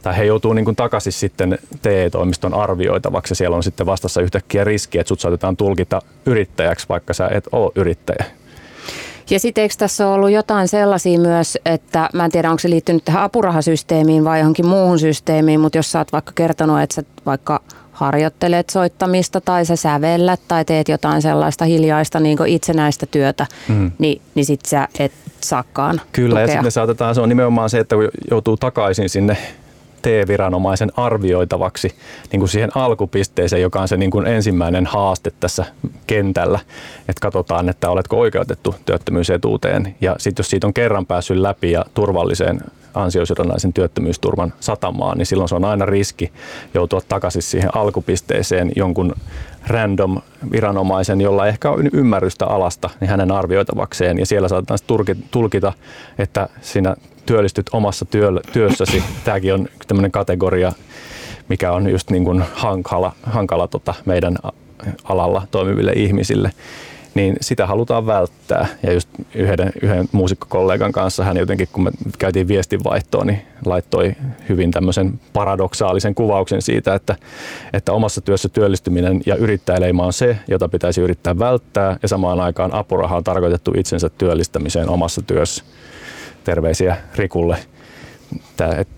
tai 0.01 0.17
he 0.17 0.23
joutuu 0.23 0.53
niin 0.53 0.65
kuin 0.65 0.75
takaisin 0.75 1.13
sitten 1.13 1.59
TE-toimiston 1.81 2.53
arvioitavaksi 2.53 3.31
ja 3.31 3.35
siellä 3.35 3.57
on 3.57 3.63
sitten 3.63 3.85
vastassa 3.85 4.21
yhtäkkiä 4.21 4.63
riski, 4.63 4.99
että 4.99 5.07
sut 5.07 5.19
saatetaan 5.19 5.57
tulkita 5.57 6.01
yrittäjäksi, 6.25 6.89
vaikka 6.89 7.13
sä 7.13 7.29
et 7.33 7.47
ole 7.51 7.71
yrittäjä. 7.75 8.25
Ja 9.29 9.39
sitten 9.39 9.61
eikö 9.61 9.75
tässä 9.77 10.07
ole 10.07 10.15
ollut 10.15 10.31
jotain 10.31 10.67
sellaisia 10.67 11.19
myös, 11.19 11.57
että 11.65 12.09
mä 12.13 12.25
en 12.25 12.31
tiedä 12.31 12.49
onko 12.49 12.59
se 12.59 12.69
liittynyt 12.69 13.05
tähän 13.05 13.23
apurahasysteemiin 13.23 14.23
vai 14.23 14.39
johonkin 14.39 14.65
muuhun 14.65 14.99
systeemiin, 14.99 15.59
mutta 15.59 15.77
jos 15.77 15.91
sä 15.91 15.99
oot 15.99 16.11
vaikka 16.11 16.31
kertonut, 16.35 16.81
että 16.81 16.95
sä 16.95 17.03
vaikka 17.25 17.61
harjoittelet 17.99 18.69
soittamista 18.69 19.41
tai 19.41 19.65
sä 19.65 19.75
sävellät 19.75 20.39
tai 20.47 20.65
teet 20.65 20.89
jotain 20.89 21.21
sellaista 21.21 21.65
hiljaista 21.65 22.19
niin 22.19 22.37
itsenäistä 22.47 23.05
työtä, 23.05 23.45
mm. 23.67 23.91
niin, 23.99 24.21
niin 24.35 24.45
sit 24.45 24.65
sä 24.65 24.87
et 24.99 25.11
saakaan 25.41 26.01
Kyllä, 26.11 26.29
tukea. 26.29 26.41
ja 26.41 26.47
sitten 26.47 26.71
saatetaan, 26.71 27.15
se 27.15 27.21
on 27.21 27.29
nimenomaan 27.29 27.69
se, 27.69 27.79
että 27.79 27.95
kun 27.95 28.09
joutuu 28.31 28.57
takaisin 28.57 29.09
sinne 29.09 29.37
TE-viranomaisen 30.01 30.91
arvioitavaksi 30.97 31.95
niin 32.31 32.39
kuin 32.39 32.49
siihen 32.49 32.71
alkupisteeseen, 32.75 33.61
joka 33.61 33.81
on 33.81 33.87
se 33.87 33.97
niin 33.97 34.11
kuin 34.11 34.27
ensimmäinen 34.27 34.85
haaste 34.85 35.31
tässä 35.39 35.65
kentällä, 36.07 36.59
että 36.99 37.21
katsotaan, 37.21 37.69
että 37.69 37.89
oletko 37.89 38.19
oikeutettu 38.19 38.75
työttömyysetuuteen 38.85 39.95
ja 40.01 40.15
sitten 40.19 40.41
jos 40.41 40.49
siitä 40.49 40.67
on 40.67 40.73
kerran 40.73 41.05
päässyt 41.05 41.37
läpi 41.37 41.71
ja 41.71 41.85
turvalliseen 41.93 42.61
ansiosidonnaisen 42.93 43.73
työttömyysturvan 43.73 44.53
satamaan, 44.59 45.17
niin 45.17 45.25
silloin 45.25 45.49
se 45.49 45.55
on 45.55 45.65
aina 45.65 45.85
riski 45.85 46.31
joutua 46.73 47.01
takaisin 47.07 47.41
siihen 47.41 47.75
alkupisteeseen 47.75 48.71
jonkun 48.75 49.15
random 49.67 50.21
viranomaisen, 50.51 51.21
jolla 51.21 51.47
ehkä 51.47 51.69
on 51.69 51.89
ymmärrystä 51.93 52.45
alasta, 52.45 52.89
niin 52.99 53.09
hänen 53.09 53.31
arvioitavakseen. 53.31 54.19
Ja 54.19 54.25
siellä 54.25 54.47
saatetaan 54.47 54.79
tulkita, 55.31 55.73
että 56.17 56.49
sinä 56.61 56.95
työllistyt 57.29 57.69
omassa 57.71 58.05
työssäsi. 58.53 59.03
Tämäkin 59.23 59.53
on 59.53 59.67
tämmöinen 59.87 60.11
kategoria, 60.11 60.71
mikä 61.49 61.71
on 61.71 61.89
just 61.89 62.09
niin 62.09 62.23
kuin 62.23 62.43
hankala, 62.53 63.13
hankala 63.23 63.67
tota 63.67 63.93
meidän 64.05 64.35
alalla 65.03 65.47
toimiville 65.51 65.91
ihmisille 65.95 66.51
niin 67.13 67.37
sitä 67.41 67.67
halutaan 67.67 68.05
välttää. 68.05 68.67
Ja 68.83 68.93
just 68.93 69.09
yhden, 69.35 69.71
yhden 69.81 70.09
muusikkokollegan 70.11 70.91
kanssa 70.91 71.23
hän 71.23 71.37
jotenkin, 71.37 71.67
kun 71.71 71.83
me 71.83 71.91
käytiin 72.19 72.47
viestinvaihtoa, 72.47 73.25
niin 73.25 73.41
laittoi 73.65 74.15
hyvin 74.49 74.71
tämmöisen 74.71 75.19
paradoksaalisen 75.33 76.15
kuvauksen 76.15 76.61
siitä, 76.61 76.95
että, 76.95 77.15
että 77.73 77.91
omassa 77.91 78.21
työssä 78.21 78.49
työllistyminen 78.49 79.21
ja 79.25 79.35
yrittäjäleima 79.35 80.05
on 80.05 80.13
se, 80.13 80.37
jota 80.47 80.69
pitäisi 80.69 81.01
yrittää 81.01 81.39
välttää, 81.39 81.97
ja 82.01 82.07
samaan 82.07 82.39
aikaan 82.39 82.73
apuraha 82.73 83.17
on 83.17 83.23
tarkoitettu 83.23 83.73
itsensä 83.77 84.09
työllistämiseen 84.09 84.89
omassa 84.89 85.21
työssä. 85.21 85.63
Terveisiä 86.49 86.97
Rikulle. 87.15 87.57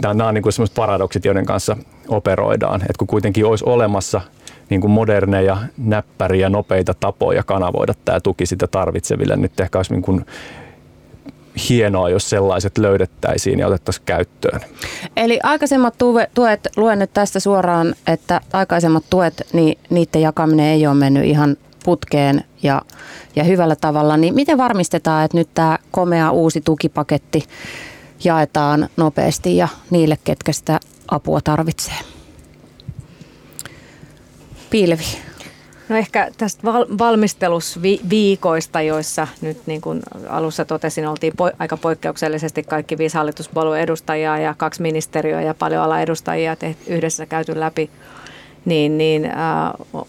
Nämä 0.02 0.28
on 0.28 0.34
niin 0.34 0.54
sellaiset 0.54 0.76
paradoksit, 0.76 1.26
joiden 1.26 1.46
kanssa 1.46 1.78
operoidaan. 2.08 2.82
Et 2.90 2.98
kun 2.98 3.08
kuitenkin 3.08 3.46
olisi 3.46 3.66
olemassa 3.66 4.22
niin 4.70 4.82
kuin 4.82 4.92
moderneja, 4.92 5.58
näppäriä, 5.78 6.50
nopeita 6.50 6.94
tapoja 6.94 7.44
kanavoida 7.44 7.94
tämä 8.06 8.20
tuki 8.20 8.46
sitä 8.46 8.68
tarvitseville. 8.68 9.36
Nyt 9.36 9.60
ehkä 9.60 9.80
olisi 9.80 9.94
niin 9.94 10.02
kuin 10.02 10.26
hienoa, 11.70 12.10
jos 12.10 12.30
sellaiset 12.30 12.78
löydettäisiin 12.78 13.60
ja 13.60 13.68
otettaisiin 13.68 14.06
käyttöön. 14.06 14.62
Eli 15.18 15.40
aikaisemmat 15.44 15.96
tuet, 16.34 16.68
luen 16.76 17.00
nyt 17.00 17.14
tästä 17.14 17.40
suoraan, 17.40 17.96
että 18.08 18.42
aikaisemmat 18.54 19.04
tuet, 19.10 19.48
niin 19.54 19.78
niiden 19.90 20.22
jakaminen 20.22 20.66
ei 20.66 20.88
ole 20.88 20.96
mennyt 20.96 21.26
ihan 21.26 21.58
putkeen 21.86 22.44
ja, 22.64 22.82
ja 23.36 23.44
hyvällä 23.44 23.76
tavalla. 23.76 24.18
Niin 24.18 24.36
miten 24.36 24.58
varmistetaan, 24.58 25.26
että 25.26 25.38
nyt 25.38 25.50
tämä 25.54 25.78
komea 25.92 26.32
uusi 26.32 26.62
tukipaketti 26.62 27.44
jaetaan 28.24 28.90
nopeasti 28.98 29.58
ja 29.58 29.68
niille, 29.90 30.18
ketkä 30.24 30.52
sitä 30.52 30.80
apua 31.12 31.42
tarvitsee? 31.42 31.98
Pilvi? 34.70 35.06
No 35.90 35.98
ehkä 35.98 36.32
tästä 36.38 36.64
val- 36.64 36.86
valmistelusviikoista, 36.98 38.82
joissa 38.82 39.28
nyt 39.42 39.68
niin 39.68 39.82
kuin 39.82 40.02
alussa 40.30 40.66
totesin, 40.66 41.08
oltiin 41.08 41.34
po- 41.34 41.56
aika 41.60 41.78
poikkeuksellisesti 41.78 42.64
kaikki 42.64 42.98
viisi 42.98 43.18
hallituspuolueen 43.18 43.84
edustajaa 43.84 44.40
ja 44.40 44.56
kaksi 44.58 44.82
ministeriöä 44.82 45.42
ja 45.42 45.54
paljon 45.54 45.84
ala 45.84 46.02
edustajia 46.02 46.58
yhdessä 46.88 47.26
käyty 47.26 47.60
läpi 47.60 47.90
niin, 48.66 48.98
niin 48.98 49.26
äh, 49.26 50.04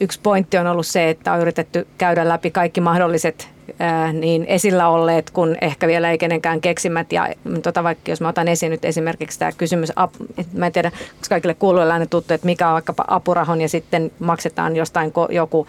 yksi 0.00 0.20
pointti 0.22 0.58
on 0.58 0.66
ollut 0.66 0.86
se, 0.86 1.10
että 1.10 1.32
on 1.32 1.40
yritetty 1.40 1.86
käydä 1.98 2.28
läpi 2.28 2.50
kaikki 2.50 2.80
mahdolliset 2.80 3.48
äh, 3.80 4.12
niin 4.12 4.44
esillä 4.44 4.88
olleet, 4.88 5.30
kun 5.30 5.56
ehkä 5.60 5.86
vielä 5.86 6.10
ei 6.10 6.18
kenenkään 6.18 6.60
keksimät. 6.60 7.12
Ja 7.12 7.28
tota, 7.62 7.84
vaikka 7.84 8.10
jos 8.10 8.20
mä 8.20 8.28
otan 8.28 8.48
esiin 8.48 8.70
nyt 8.70 8.84
esimerkiksi 8.84 9.38
tämä 9.38 9.52
kysymys, 9.52 9.90
että 10.38 10.58
mä 10.58 10.66
en 10.66 10.72
tiedä, 10.72 10.88
onko 10.88 11.26
kaikille 11.28 11.54
kuuluille 11.54 11.92
aina 11.92 12.06
tuttu, 12.06 12.34
että 12.34 12.46
mikä 12.46 12.68
on 12.68 12.72
vaikkapa 12.72 13.04
apurahon 13.08 13.60
ja 13.60 13.68
sitten 13.68 14.10
maksetaan 14.18 14.76
jostain 14.76 15.12
ko, 15.12 15.28
joku 15.30 15.66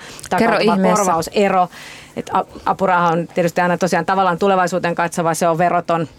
korvausero. 0.95 1.67
Että 2.17 2.45
apuraha 2.65 3.07
on 3.07 3.27
tietysti 3.27 3.61
aina 3.61 3.77
tosiaan 3.77 4.05
tavallaan 4.05 4.39
tulevaisuuteen 4.39 4.95
katsova, 4.95 5.33
se 5.33 5.47
on 5.47 5.57
veroton– 5.57 6.07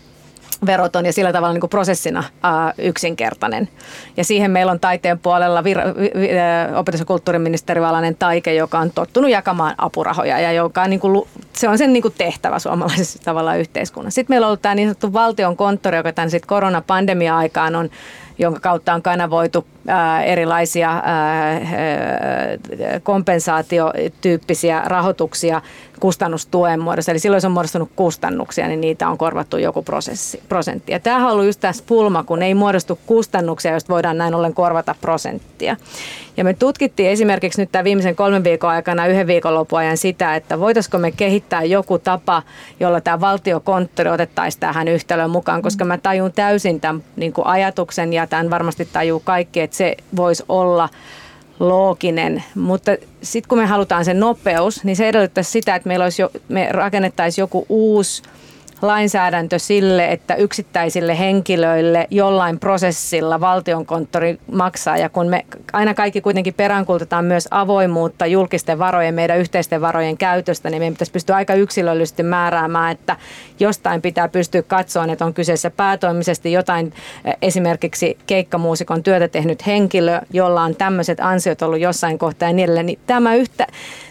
veroton 0.67 1.07
ja 1.07 1.13
sillä 1.13 1.33
tavalla 1.33 1.53
niin 1.53 1.61
kuin 1.61 1.71
prosessina 1.71 2.25
ää, 2.43 2.75
yksinkertainen. 2.79 3.69
Ja 4.17 4.25
siihen 4.25 4.51
meillä 4.51 4.73
on 4.73 4.81
taiteen 4.81 5.19
puolella 5.19 5.61
vir- 5.61 5.99
vi- 5.99 6.29
opetus- 6.77 7.01
ja 7.01 7.07
kulttuuriministeri 7.07 7.81
Taike, 8.19 8.55
joka 8.55 8.79
on 8.79 8.91
tottunut 8.95 9.31
jakamaan 9.31 9.75
apurahoja 9.79 10.41
ja 10.41 10.53
joka 10.53 10.83
on, 10.83 10.91
niin 10.91 11.01
kuin, 11.01 11.29
se 11.53 11.69
on 11.69 11.79
sen 11.79 11.93
niin 11.93 12.03
kuin 12.03 12.15
tehtävä 12.19 12.59
suomalaisessa 12.59 13.19
tavalla 13.25 13.57
yhteiskunnassa. 13.57 14.15
Sitten 14.15 14.35
meillä 14.35 14.45
on 14.45 14.49
ollut 14.49 14.63
tämä 14.63 14.75
niin 14.75 14.89
sanottu 14.89 15.13
valtion 15.13 15.57
konttori, 15.57 15.97
joka 15.97 16.13
tämän 16.13 16.31
sit 16.31 16.47
koronapandemia-aikaan 16.47 17.77
on 17.77 17.91
jonka 18.39 18.61
kautta 18.61 18.95
on 18.95 19.03
kanavoitu 19.03 19.67
erilaisia 20.25 21.03
kompensaatiotyyppisiä 23.03 24.83
rahoituksia 24.85 25.63
kustannustuen 26.01 26.81
muodossa. 26.81 27.13
Eli 27.13 27.19
silloin 27.19 27.41
se 27.41 27.47
on 27.47 27.53
muodostunut 27.53 27.91
kustannuksia, 27.97 28.69
niin 28.69 28.81
niitä 28.81 29.09
on 29.09 29.19
korvattu 29.19 29.57
joku 29.57 29.83
prosessi, 29.83 30.43
prosentti. 30.49 30.93
Ja 30.93 31.01
tämähän 31.01 31.27
on 31.27 31.33
ollut 31.33 31.47
just 31.47 31.61
tässä 31.61 31.85
pulma, 31.87 32.23
kun 32.23 32.43
ei 32.43 32.55
muodostu 32.55 32.99
kustannuksia, 33.07 33.71
joista 33.71 33.93
voidaan 33.93 34.19
näin 34.19 34.35
ollen 34.35 34.55
korvata 34.55 34.95
prosenttia. 35.01 35.77
Ja 36.37 36.45
me 36.45 36.55
tutkittiin 36.55 37.11
esimerkiksi 37.11 37.63
nyt 37.63 37.73
tämän 37.73 37.85
viimeisen 37.85 38.17
kolmen 38.17 38.45
viikon 38.45 38.71
aikana 38.71 39.07
yhden 39.07 39.27
viikonlopun 39.27 39.79
ajan 39.79 39.97
sitä, 39.97 40.37
että 40.37 40.61
voitaisiko 40.61 40.99
me 40.99 41.13
kehittää 41.13 41.63
joku 41.63 41.99
tapa, 41.99 42.43
jolla 42.81 43.01
tämä 43.01 43.21
valtiokonttori 43.21 44.11
otettaisiin 44.11 44.61
tähän 44.61 44.89
yhtälöön 44.89 45.31
mukaan, 45.31 45.63
koska 45.63 45.85
mä 45.85 45.99
tajun 45.99 46.33
täysin 46.33 46.81
tämän 46.81 47.03
niin 47.17 47.33
kuin 47.33 47.47
ajatuksen 47.47 48.13
ja 48.13 48.22
tämän 48.27 48.51
varmasti 48.51 48.89
tajuu 48.93 49.21
kaikki, 49.21 49.61
että 49.61 49.77
se 49.77 49.97
voisi 50.17 50.45
olla 50.49 50.89
looginen, 51.61 52.45
mutta 52.55 52.93
sitten 53.23 53.49
kun 53.49 53.59
me 53.59 53.67
halutaan 53.67 54.05
se 54.05 54.15
nopeus, 54.15 54.85
niin 54.85 54.97
se 54.97 55.09
edellyttäisi 55.09 55.51
sitä, 55.51 55.75
että 55.75 55.89
meillä 55.89 56.03
olisi 56.03 56.23
jo, 56.23 56.31
me 56.49 56.69
rakennettaisiin 56.71 57.43
joku 57.43 57.67
uusi 57.69 58.23
lainsäädäntö 58.83 59.59
sille, 59.59 60.13
että 60.13 60.35
yksittäisille 60.35 61.19
henkilöille 61.19 62.07
jollain 62.11 62.59
prosessilla 62.59 63.41
valtionkonttori 63.41 64.39
maksaa. 64.53 64.97
Ja 64.97 65.09
kun 65.09 65.27
me 65.27 65.45
aina 65.73 65.95
kaikki 65.95 66.21
kuitenkin 66.21 66.55
peräänkultetaan 66.55 67.25
myös 67.25 67.49
avoimuutta 67.51 68.27
julkisten 68.27 68.79
varojen, 68.79 69.15
meidän 69.15 69.39
yhteisten 69.39 69.81
varojen 69.81 70.19
käytöstä, 70.19 70.71
niin 70.71 70.81
meidän 70.81 70.95
pitäisi 70.95 71.13
pystyä 71.13 71.37
aika 71.37 71.55
yksilöllisesti 71.55 72.23
määräämään, 72.23 72.93
että 72.93 73.17
jostain 73.61 74.03
pitää 74.03 74.29
pystyä 74.29 74.63
katsoa, 74.63 75.05
että 75.13 75.25
on 75.25 75.35
kyseessä 75.35 75.71
päätoimisesti 75.71 76.53
jotain 76.53 76.93
esimerkiksi 77.43 78.19
keikkamuusikon 78.27 79.03
työtä 79.03 79.29
tehnyt 79.29 79.67
henkilö, 79.67 80.21
jolla 80.33 80.63
on 80.63 80.77
tämmöiset 80.77 81.21
ansiot 81.21 81.63
ollut 81.63 81.81
jossain 81.81 82.19
kohtaa 82.19 82.49
ja 82.49 82.53
niin 82.53 82.65
edelleen. 82.65 82.87
Niin 82.87 82.99
tämä 83.07 83.35
yhtä, 83.35 83.67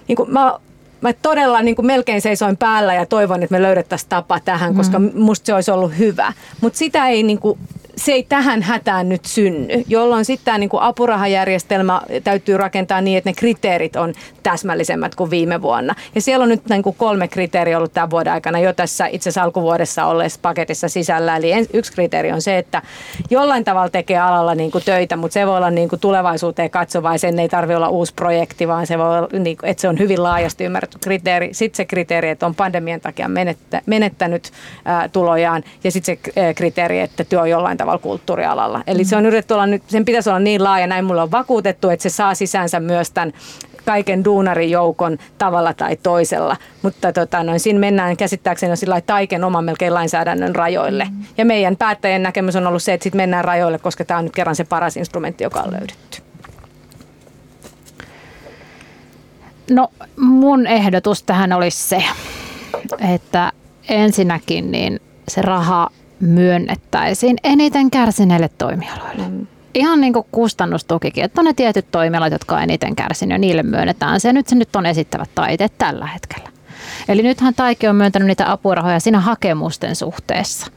niin 0.08 0.16
kuin 0.16 0.34
mä 0.34 0.60
mä 1.02 1.14
todella 1.14 1.62
niin 1.62 1.76
kuin 1.76 1.86
melkein 1.86 2.22
seisoin 2.22 2.58
päällä 2.58 2.94
ja 2.94 3.06
toivon, 3.06 3.44
että 3.44 3.56
me 3.56 3.62
löydettäisiin 3.62 4.10
tapa 4.10 4.40
tähän, 4.40 4.76
koska 4.76 5.00
mm. 5.00 5.12
musta 5.14 5.46
se 5.46 5.54
olisi 5.54 5.72
ollut 5.72 5.98
hyvä. 5.98 6.34
Mutta 6.62 6.78
sitä 6.78 7.08
ei 7.08 7.24
niin 7.24 7.40
kuin 7.40 7.60
se 8.06 8.12
ei 8.12 8.24
tähän 8.24 8.62
hätään 8.62 9.10
nyt 9.10 9.26
synny, 9.26 9.84
jolloin 9.88 10.26
sitten 10.26 10.46
tämä 10.46 10.58
niin 10.58 10.70
apurahajärjestelmä 10.80 12.02
täytyy 12.24 12.58
rakentaa 12.58 13.02
niin, 13.02 13.18
että 13.18 13.30
ne 13.30 13.34
kriteerit 13.34 13.96
on 13.96 14.14
täsmällisemmät 14.44 15.16
kuin 15.16 15.30
viime 15.30 15.62
vuonna. 15.62 15.96
Ja 16.16 16.22
siellä 16.22 16.44
on 16.44 16.50
nyt 16.50 16.70
niin 16.70 16.84
kuin 16.84 16.96
kolme 16.96 17.28
kriteeriä 17.28 17.78
ollut 17.78 17.94
tämän 17.94 18.10
vuoden 18.10 18.34
aikana 18.34 18.60
jo 18.60 18.74
tässä 18.74 19.08
itse 19.08 19.30
asiassa 19.30 19.44
alkuvuodessa 19.44 20.06
olleessa 20.06 20.40
paketissa 20.42 20.90
sisällä. 20.90 21.38
Eli 21.38 21.52
yksi 21.74 21.92
kriteeri 21.94 22.32
on 22.32 22.42
se, 22.42 22.58
että 22.58 22.82
jollain 23.30 23.64
tavalla 23.64 23.90
tekee 23.90 24.20
alalla 24.20 24.56
niin 24.56 24.72
kuin 24.72 24.84
töitä, 24.84 25.16
mutta 25.16 25.34
se 25.34 25.48
voi 25.48 25.58
olla 25.58 25.72
niin 25.72 25.90
kuin 25.90 26.00
tulevaisuuteen 26.00 26.70
katsova 26.70 27.12
ja 27.12 27.20
sen 27.20 27.40
ei 27.40 27.50
tarvitse 27.50 27.78
olla 27.78 27.90
uusi 27.90 28.14
projekti, 28.14 28.68
vaan 28.68 28.88
se 28.88 28.98
voi 28.98 29.18
olla, 29.18 29.30
niin 29.40 29.58
kuin, 29.58 29.70
että 29.70 29.82
se 29.82 29.88
on 29.88 30.00
hyvin 30.00 30.24
laajasti 30.24 30.64
ymmärretty 30.64 30.98
kriteeri. 31.00 31.54
Sitten 31.54 31.78
se 31.78 31.86
kriteeri, 31.86 32.30
että 32.30 32.46
on 32.46 32.56
pandemian 32.56 33.02
takia 33.02 33.30
menettänyt 33.86 34.52
ää, 34.86 35.10
tulojaan 35.10 35.64
ja 35.84 35.92
sitten 35.92 36.18
se 36.34 36.54
kriteeri, 36.54 37.00
että 37.00 37.24
työ 37.24 37.42
on 37.42 37.50
jollain 37.50 37.78
tavalla 37.78 37.91
kulttuurialalla. 37.98 38.84
Eli 38.88 39.06
se 39.06 39.16
on 39.16 39.26
yritetty 39.26 39.54
olla 39.54 39.66
nyt, 39.66 39.84
sen 39.88 40.06
pitäisi 40.06 40.30
olla 40.30 40.40
niin 40.40 40.64
laaja, 40.64 40.88
näin 40.88 41.06
mulle 41.06 41.22
on 41.22 41.32
vakuutettu, 41.32 41.90
että 41.90 42.04
se 42.04 42.10
saa 42.10 42.36
sisäänsä 42.36 42.80
myös 42.80 43.12
tämän 43.12 43.34
kaiken 43.86 44.26
duunarijoukon 44.26 45.18
tavalla 45.38 45.74
tai 45.74 45.98
toisella. 46.04 46.58
Mutta 46.82 47.14
tota, 47.14 47.44
noin, 47.44 47.60
siinä 47.60 47.80
mennään 47.80 48.18
käsittääkseni 48.18 48.78
sillä 48.78 49.02
taiken 49.02 49.44
oman 49.44 49.66
melkein 49.66 49.94
lainsäädännön 49.94 50.56
rajoille. 50.56 51.08
Mm. 51.12 51.24
Ja 51.38 51.46
meidän 51.46 51.78
päättäjien 51.78 52.24
näkemys 52.24 52.56
on 52.56 52.68
ollut 52.68 52.84
se, 52.84 52.94
että 52.94 53.04
sitten 53.04 53.18
mennään 53.18 53.46
rajoille, 53.46 53.80
koska 53.80 54.06
tämä 54.06 54.18
on 54.18 54.24
nyt 54.24 54.36
kerran 54.36 54.56
se 54.56 54.64
paras 54.64 54.98
instrumentti, 54.98 55.44
joka 55.44 55.60
on 55.60 55.72
löydetty. 55.72 56.22
No 59.70 59.88
mun 60.18 60.68
ehdotus 60.68 61.24
tähän 61.24 61.54
olisi 61.54 61.84
se, 61.84 62.04
että 63.14 63.52
ensinnäkin 63.90 64.72
niin 64.72 65.00
se 65.28 65.42
raha 65.42 65.90
myönnettäisiin 66.22 67.38
eniten 67.44 67.92
kärsineille 67.92 68.50
toimialoille. 68.58 69.28
Mm. 69.28 69.48
Ihan 69.74 70.02
niin 70.02 70.14
kuin 70.14 70.26
kustannustukikin, 70.32 71.24
että 71.24 71.42
on 71.42 71.46
ne 71.46 71.54
tietyt 71.54 71.86
toimialat, 71.92 72.32
jotka 72.32 72.56
on 72.56 72.64
eniten 72.64 72.96
kärsinyt 72.96 73.42
niille 73.42 73.64
myönnetään 73.64 74.20
se. 74.20 74.34
Nyt 74.34 74.48
se 74.48 74.56
nyt 74.56 74.76
on 74.76 74.86
esittävät 74.86 75.30
taiteet 75.36 75.74
tällä 75.78 76.08
hetkellä. 76.08 76.50
Eli 77.08 77.24
nythän 77.24 77.54
Taike 77.54 77.90
on 77.90 77.96
myöntänyt 77.96 78.28
niitä 78.28 78.52
apurahoja 78.52 79.00
siinä 79.00 79.20
hakemusten 79.20 79.96
suhteessa. 79.96 80.68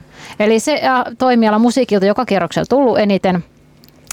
Eli 0.41 0.61
se 0.61 0.81
toimiala 1.19 1.59
musiikilta 1.59 2.07
joka 2.07 2.27
kierroksella 2.27 2.67
tullut 2.67 2.99
eniten– 2.99 3.45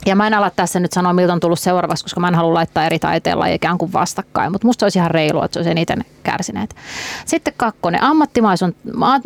ja 0.06 0.16
mä 0.16 0.28
en 0.28 0.34
ala 0.34 0.50
tässä 0.50 0.80
nyt 0.80 0.94
sanoa, 0.94 1.14
miltä 1.14 1.34
on 1.34 1.40
tullut 1.40 1.60
seuraavaksi, 1.60 2.04
koska 2.04 2.20
mä 2.20 2.28
en 2.28 2.36
halua 2.36 2.54
laittaa 2.54 2.86
eri 2.86 3.00
taiteella 3.00 3.46
ikään 3.46 3.78
kuin 3.78 3.94
vastakkain, 3.94 4.52
mutta 4.52 4.68
musta 4.68 4.86
olisi 4.86 5.00
ihan 5.00 5.12
reilua, 5.12 5.46
että 5.46 5.54
se 5.54 5.60
olisi 5.60 5.72
eniten 5.72 6.06
kärsineet. 6.24 6.76
Sitten 7.26 7.54
kakkonen, 7.58 8.04
ammattimaisuuden, 8.04 8.76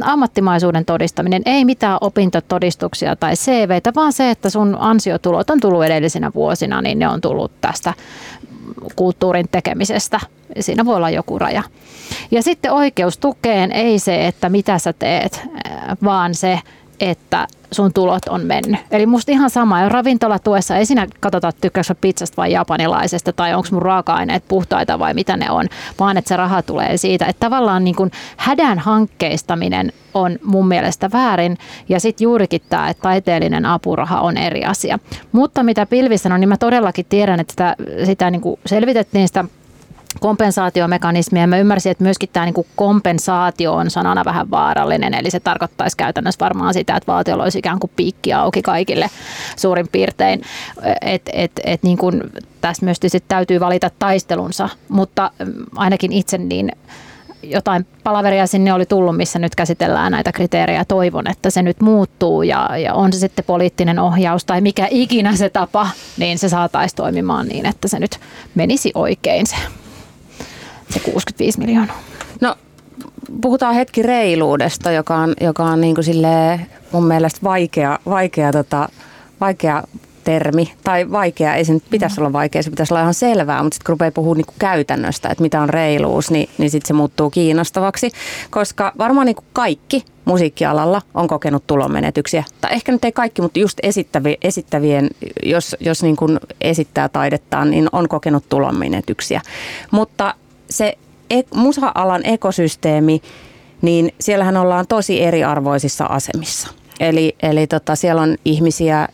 ammattimaisuuden 0.03 0.85
todistaminen, 0.85 1.41
ei 1.45 1.65
mitään 1.65 1.97
opintotodistuksia 2.01 3.15
tai 3.15 3.33
CVtä, 3.33 3.91
vaan 3.95 4.13
se, 4.13 4.29
että 4.29 4.49
sun 4.49 4.77
ansiotulot 4.79 5.49
on 5.49 5.59
tullut 5.59 5.83
edellisinä 5.83 6.31
vuosina, 6.35 6.81
niin 6.81 6.99
ne 6.99 7.07
on 7.07 7.21
tullut 7.21 7.51
tästä 7.61 7.93
kulttuurin 8.95 9.49
tekemisestä. 9.51 10.19
Siinä 10.59 10.85
voi 10.85 10.95
olla 10.95 11.09
joku 11.09 11.39
raja. 11.39 11.63
Ja 12.31 12.43
sitten 12.43 12.71
oikeus 12.71 13.17
tukeen 13.17 13.71
ei 13.71 13.99
se, 13.99 14.27
että 14.27 14.49
mitä 14.49 14.79
sä 14.79 14.93
teet, 14.93 15.41
vaan 16.03 16.35
se, 16.35 16.59
että 16.99 17.47
sun 17.71 17.93
tulot 17.93 18.27
on 18.29 18.41
mennyt. 18.45 18.79
Eli 18.91 19.05
musta 19.05 19.31
ihan 19.31 19.49
sama, 19.49 19.81
jos 19.81 19.91
ravintolatuessa 19.91 20.77
ei 20.77 20.85
siinä 20.85 21.07
katsota 21.19 21.51
tykkääkö 21.61 21.95
pizzasta 22.01 22.37
vai 22.37 22.51
japanilaisesta 22.51 23.33
tai 23.33 23.53
onko 23.53 23.67
mun 23.71 23.81
raaka-aineet 23.81 24.43
puhtaita 24.47 24.99
vai 24.99 25.13
mitä 25.13 25.37
ne 25.37 25.51
on, 25.51 25.65
vaan 25.99 26.17
että 26.17 26.29
se 26.29 26.37
raha 26.37 26.61
tulee 26.61 26.97
siitä. 26.97 27.25
Että 27.25 27.39
tavallaan 27.39 27.83
niin 27.83 27.95
kuin 27.95 28.11
hädän 28.37 28.79
hankkeistaminen 28.79 29.93
on 30.13 30.39
mun 30.43 30.67
mielestä 30.67 31.09
väärin 31.13 31.57
ja 31.89 31.99
sitten 31.99 32.25
juurikin 32.25 32.61
tämä, 32.69 32.89
että 32.89 33.01
taiteellinen 33.01 33.65
apuraha 33.65 34.21
on 34.21 34.37
eri 34.37 34.65
asia. 34.65 34.99
Mutta 35.31 35.63
mitä 35.63 35.85
Pilvi 35.85 36.17
sanoi, 36.17 36.39
niin 36.39 36.49
mä 36.49 36.57
todellakin 36.57 37.05
tiedän, 37.09 37.39
että 37.39 37.51
sitä, 37.51 37.75
sitä 38.05 38.31
niin 38.31 38.41
selvitettiin 38.65 39.27
sitä 39.27 39.45
kompensaatiomekanismia. 40.19 41.47
Mä 41.47 41.57
ymmärsin, 41.57 41.91
että 41.91 42.03
myöskin 42.03 42.29
tämä 42.33 42.45
niin 42.45 42.65
kompensaatio 42.75 43.73
on 43.73 43.89
sanana 43.89 44.25
vähän 44.25 44.51
vaarallinen, 44.51 45.13
eli 45.13 45.31
se 45.31 45.39
tarkoittaisi 45.39 45.97
käytännössä 45.97 46.45
varmaan 46.45 46.73
sitä, 46.73 46.95
että 46.95 47.11
valtiolla 47.11 47.43
olisi 47.43 47.59
ikään 47.59 47.79
kuin 47.79 47.91
piikki 47.95 48.33
auki 48.33 48.61
kaikille 48.61 49.09
suurin 49.55 49.87
piirtein. 49.87 50.41
Et, 51.01 51.29
et, 51.33 51.51
et 51.63 51.83
niin 51.83 51.97
kuin 51.97 52.23
tässä 52.61 52.85
myös 52.85 52.97
täytyy 53.27 53.59
valita 53.59 53.91
taistelunsa, 53.99 54.69
mutta 54.89 55.31
mm, 55.39 55.53
ainakin 55.75 56.11
itse 56.11 56.37
niin 56.37 56.71
jotain 57.43 57.85
palaveria 58.03 58.47
sinne 58.47 58.73
oli 58.73 58.85
tullut, 58.85 59.17
missä 59.17 59.39
nyt 59.39 59.55
käsitellään 59.55 60.11
näitä 60.11 60.31
kriteerejä. 60.31 60.85
Toivon, 60.85 61.29
että 61.29 61.49
se 61.49 61.61
nyt 61.61 61.81
muuttuu 61.81 62.43
ja, 62.43 62.69
ja 62.77 62.93
on 62.93 63.13
se 63.13 63.19
sitten 63.19 63.45
poliittinen 63.45 63.99
ohjaus 63.99 64.45
tai 64.45 64.61
mikä 64.61 64.87
ikinä 64.91 65.35
se 65.35 65.49
tapa, 65.49 65.87
niin 66.17 66.39
se 66.39 66.49
saataisiin 66.49 66.97
toimimaan 66.97 67.47
niin, 67.47 67.65
että 67.65 67.87
se 67.87 67.99
nyt 67.99 68.19
menisi 68.55 68.91
oikein 68.95 69.47
se 69.47 69.55
se 70.89 70.99
65 70.99 71.59
miljoonaa? 71.59 71.99
No 72.41 72.55
puhutaan 73.41 73.75
hetki 73.75 74.01
reiluudesta, 74.01 74.91
joka 74.91 75.15
on, 75.15 75.33
joka 75.41 75.63
on 75.63 75.81
niin 75.81 75.95
kuin 75.95 76.05
mun 76.91 77.03
mielestä 77.03 77.39
vaikea, 77.43 77.99
vaikea, 78.05 78.51
tota, 78.51 78.89
vaikea 79.41 79.83
termi, 80.25 80.73
tai 80.83 81.11
vaikea, 81.11 81.55
ei 81.55 81.65
se 81.65 81.73
nyt 81.73 81.83
pitäisi 81.89 82.21
olla 82.21 82.33
vaikea, 82.33 82.63
se 82.63 82.69
pitäisi 82.69 82.93
olla 82.93 83.01
ihan 83.01 83.13
selvää, 83.13 83.63
mutta 83.63 83.75
sitten 83.75 83.85
kun 83.85 83.93
rupeaa 83.93 84.11
puhumaan 84.11 84.37
niin 84.37 84.55
käytännöstä, 84.59 85.29
että 85.29 85.41
mitä 85.41 85.61
on 85.61 85.69
reiluus, 85.69 86.31
niin, 86.31 86.49
niin 86.57 86.69
sitten 86.69 86.87
se 86.87 86.93
muuttuu 86.93 87.29
kiinnostavaksi, 87.29 88.11
koska 88.49 88.93
varmaan 88.97 89.25
niin 89.25 89.35
kaikki 89.53 90.05
musiikkialalla 90.25 91.01
on 91.13 91.27
kokenut 91.27 91.67
tulonmenetyksiä. 91.67 92.43
Tai 92.61 92.73
ehkä 92.73 92.91
nyt 92.91 93.05
ei 93.05 93.11
kaikki, 93.11 93.41
mutta 93.41 93.59
just 93.59 93.77
esittävien, 93.83 94.37
esittävien 94.41 95.09
jos, 95.43 95.75
jos 95.79 96.03
niin 96.03 96.15
kuin 96.15 96.39
esittää 96.61 97.09
taidettaan, 97.09 97.71
niin 97.71 97.89
on 97.91 98.07
kokenut 98.07 98.49
tulonmenetyksiä. 98.49 99.41
Mutta 99.91 100.33
se 100.69 100.97
musa-alan 101.55 102.25
ekosysteemi, 102.25 103.21
niin 103.81 104.13
siellähän 104.19 104.57
ollaan 104.57 104.85
tosi 104.87 105.23
eriarvoisissa 105.23 106.05
asemissa. 106.05 106.67
Eli, 106.99 107.35
eli 107.43 107.67
tota, 107.67 107.95
siellä 107.95 108.21
on 108.21 108.35
ihmisiä, 108.45 109.07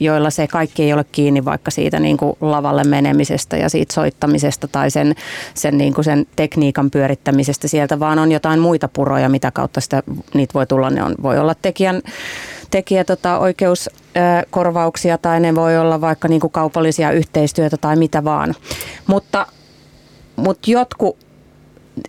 joilla 0.00 0.30
se 0.30 0.46
kaikki 0.46 0.82
ei 0.82 0.92
ole 0.92 1.04
kiinni 1.12 1.44
vaikka 1.44 1.70
siitä 1.70 1.98
niin 1.98 2.16
kuin 2.16 2.36
lavalle 2.40 2.84
menemisestä 2.84 3.56
ja 3.56 3.68
siitä 3.68 3.94
soittamisesta 3.94 4.68
tai 4.68 4.90
sen, 4.90 5.14
sen, 5.54 5.78
niin 5.78 5.94
kuin 5.94 6.04
sen 6.04 6.26
tekniikan 6.36 6.90
pyörittämisestä 6.90 7.68
sieltä, 7.68 8.00
vaan 8.00 8.18
on 8.18 8.32
jotain 8.32 8.60
muita 8.60 8.88
puroja, 8.88 9.28
mitä 9.28 9.50
kautta 9.50 9.80
sitä, 9.80 10.02
niitä 10.34 10.54
voi 10.54 10.66
tulla. 10.66 10.90
Ne 10.90 11.02
on, 11.02 11.14
voi 11.22 11.38
olla 11.38 11.54
tekijän, 11.54 12.02
tekijä 12.70 13.04
tota, 13.04 13.38
oikeuskorvauksia 13.38 15.18
tai 15.18 15.40
ne 15.40 15.54
voi 15.54 15.78
olla 15.78 16.00
vaikka 16.00 16.28
niin 16.28 16.40
kuin 16.40 16.50
kaupallisia 16.50 17.10
yhteistyötä 17.10 17.76
tai 17.76 17.96
mitä 17.96 18.24
vaan. 18.24 18.54
Mutta 19.06 19.46
mutta 20.38 20.70
jotkut 20.70 21.16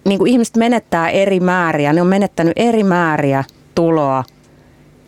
niin 0.06 0.20
kuin 0.20 0.32
ihmiset 0.32 0.56
menettää 0.56 1.10
eri 1.10 1.40
määriä, 1.40 1.94
ne 1.94 2.02
on 2.02 2.08
menettänyt 2.08 2.54
eri 2.56 2.84
määriä 2.84 3.44
tuloa 3.76 4.24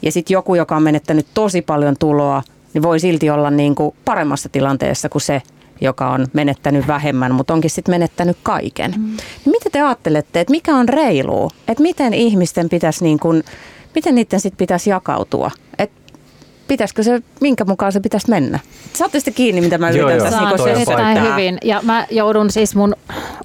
ja 0.02 0.12
sitten 0.12 0.34
joku, 0.34 0.56
joka 0.56 0.76
on 0.76 0.84
menettänyt 0.84 1.28
tosi 1.34 1.62
paljon 1.62 1.96
tuloa, 2.00 2.44
niin 2.74 2.82
voi 2.82 3.00
silti 3.00 3.30
olla 3.30 3.52
niin 3.52 3.76
kuin 3.76 3.96
paremmassa 4.06 4.50
tilanteessa 4.50 5.10
kuin 5.10 5.22
se, 5.22 5.42
joka 5.82 6.12
on 6.12 6.28
menettänyt 6.34 6.88
vähemmän, 6.88 7.36
mutta 7.36 7.54
onkin 7.54 7.70
sitten 7.70 7.94
menettänyt 7.94 8.38
kaiken. 8.44 8.92
Mm. 8.98 9.04
Niin 9.46 9.52
mitä 9.52 9.70
te 9.72 9.82
ajattelette, 9.82 10.40
että 10.40 10.52
mikä 10.52 10.76
on 10.76 10.90
reilu? 10.90 11.52
Että 11.68 11.84
miten 11.84 12.14
ihmisten 12.14 12.70
pitäisi, 12.70 13.04
niin 13.04 13.20
kuin, 13.20 13.44
miten 13.96 14.16
niiden 14.16 14.40
sitten 14.40 14.58
pitäisi 14.58 14.90
jakautua? 14.90 15.52
Että 15.78 16.01
pitäisikö 16.72 17.04
se, 17.04 17.22
minkä 17.42 17.66
mukaan 17.66 17.92
se 17.92 18.00
pitäisi 18.00 18.30
mennä? 18.30 18.60
Saatte 18.94 19.20
sitten 19.20 19.34
kiinni, 19.34 19.62
mitä 19.62 19.78
mä 19.78 19.90
yritän 19.90 20.16
joo, 20.16 20.24
tässä 20.24 20.42
joo. 20.42 20.66
niin 20.66 20.68
erittäin 20.68 21.24
hyvin. 21.24 21.58
Ja 21.64 21.80
mä 21.84 22.06
joudun 22.12 22.52
siis 22.52 22.76
mun, 22.76 22.96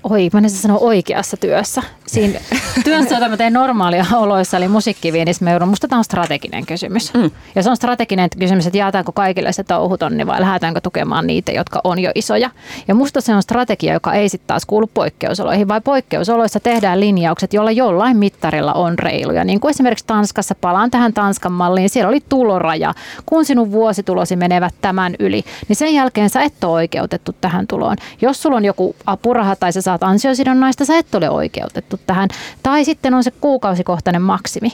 oi, 0.04 0.28
mä 0.32 0.38
en 0.38 0.50
sanoa 0.50 0.78
oikeassa 0.78 1.36
työssä. 1.36 1.82
Siinä 2.06 2.40
työssä, 2.84 3.14
jota 3.14 3.28
mä 3.28 3.36
teen 3.36 3.52
normaalia 3.52 4.06
oloissa, 4.14 4.56
eli 4.56 4.68
musiikkiviinissä, 4.68 5.44
mä 5.44 5.50
joudun, 5.50 5.68
musta 5.68 5.88
tämä 5.88 5.98
on 5.98 6.04
strateginen 6.04 6.66
kysymys. 6.66 7.14
Mm. 7.14 7.30
Ja 7.54 7.62
se 7.62 7.70
on 7.70 7.76
strateginen 7.76 8.28
kysymys, 8.38 8.66
että 8.66 8.78
jaetaanko 8.78 9.12
kaikille 9.12 9.52
se 9.52 9.64
touhutonni 9.64 10.26
vai 10.26 10.40
lähdetäänkö 10.40 10.80
tukemaan 10.80 11.26
niitä, 11.26 11.52
jotka 11.52 11.80
on 11.84 11.98
jo 11.98 12.10
isoja. 12.14 12.50
Ja 12.88 12.94
musta 12.94 13.20
se 13.20 13.34
on 13.34 13.42
strategia, 13.42 13.92
joka 13.92 14.12
ei 14.12 14.28
sitten 14.28 14.46
taas 14.46 14.66
kuulu 14.66 14.90
poikkeusoloihin, 14.94 15.68
vai 15.68 15.80
poikkeusoloissa 15.80 16.60
tehdään 16.60 17.00
linjaukset, 17.00 17.52
joilla 17.52 17.70
jollain 17.70 18.16
mittarilla 18.16 18.72
on 18.72 18.98
reiluja. 18.98 19.44
Niin 19.44 19.60
kuin 19.60 19.70
esimerkiksi 19.70 20.06
Tanskassa, 20.06 20.54
palaan 20.54 20.90
tähän 20.90 21.12
Tanskan 21.12 21.52
malliin, 21.52 21.90
siellä 21.90 22.08
oli 22.08 22.20
tuloraja, 22.28 22.94
kun 23.26 23.44
sinun 23.44 23.72
vuositulosi 23.72 24.36
menevät 24.36 24.74
tämän 24.80 25.14
yli, 25.18 25.44
niin 25.68 25.76
sen 25.76 25.94
jälkeen 25.94 26.30
sä 26.30 26.42
et 26.42 26.64
ole 26.64 26.72
oikeutettu 26.72 27.32
tähän 27.40 27.66
tuloon. 27.66 27.96
Jos 28.22 28.42
sulla 28.42 28.56
on 28.56 28.64
joku 28.64 28.96
apuraha 29.06 29.56
tai 29.56 29.72
sä 29.72 29.82
saat 29.82 30.02
ansiosidonnaista, 30.02 30.84
sä 30.84 30.98
et 30.98 31.14
ole 31.14 31.30
oikeutettu 31.30 32.00
tähän. 32.06 32.28
Tai 32.62 32.84
sitten 32.84 33.14
on 33.14 33.24
se 33.24 33.30
kuukausikohtainen 33.30 34.22
maksimi. 34.22 34.72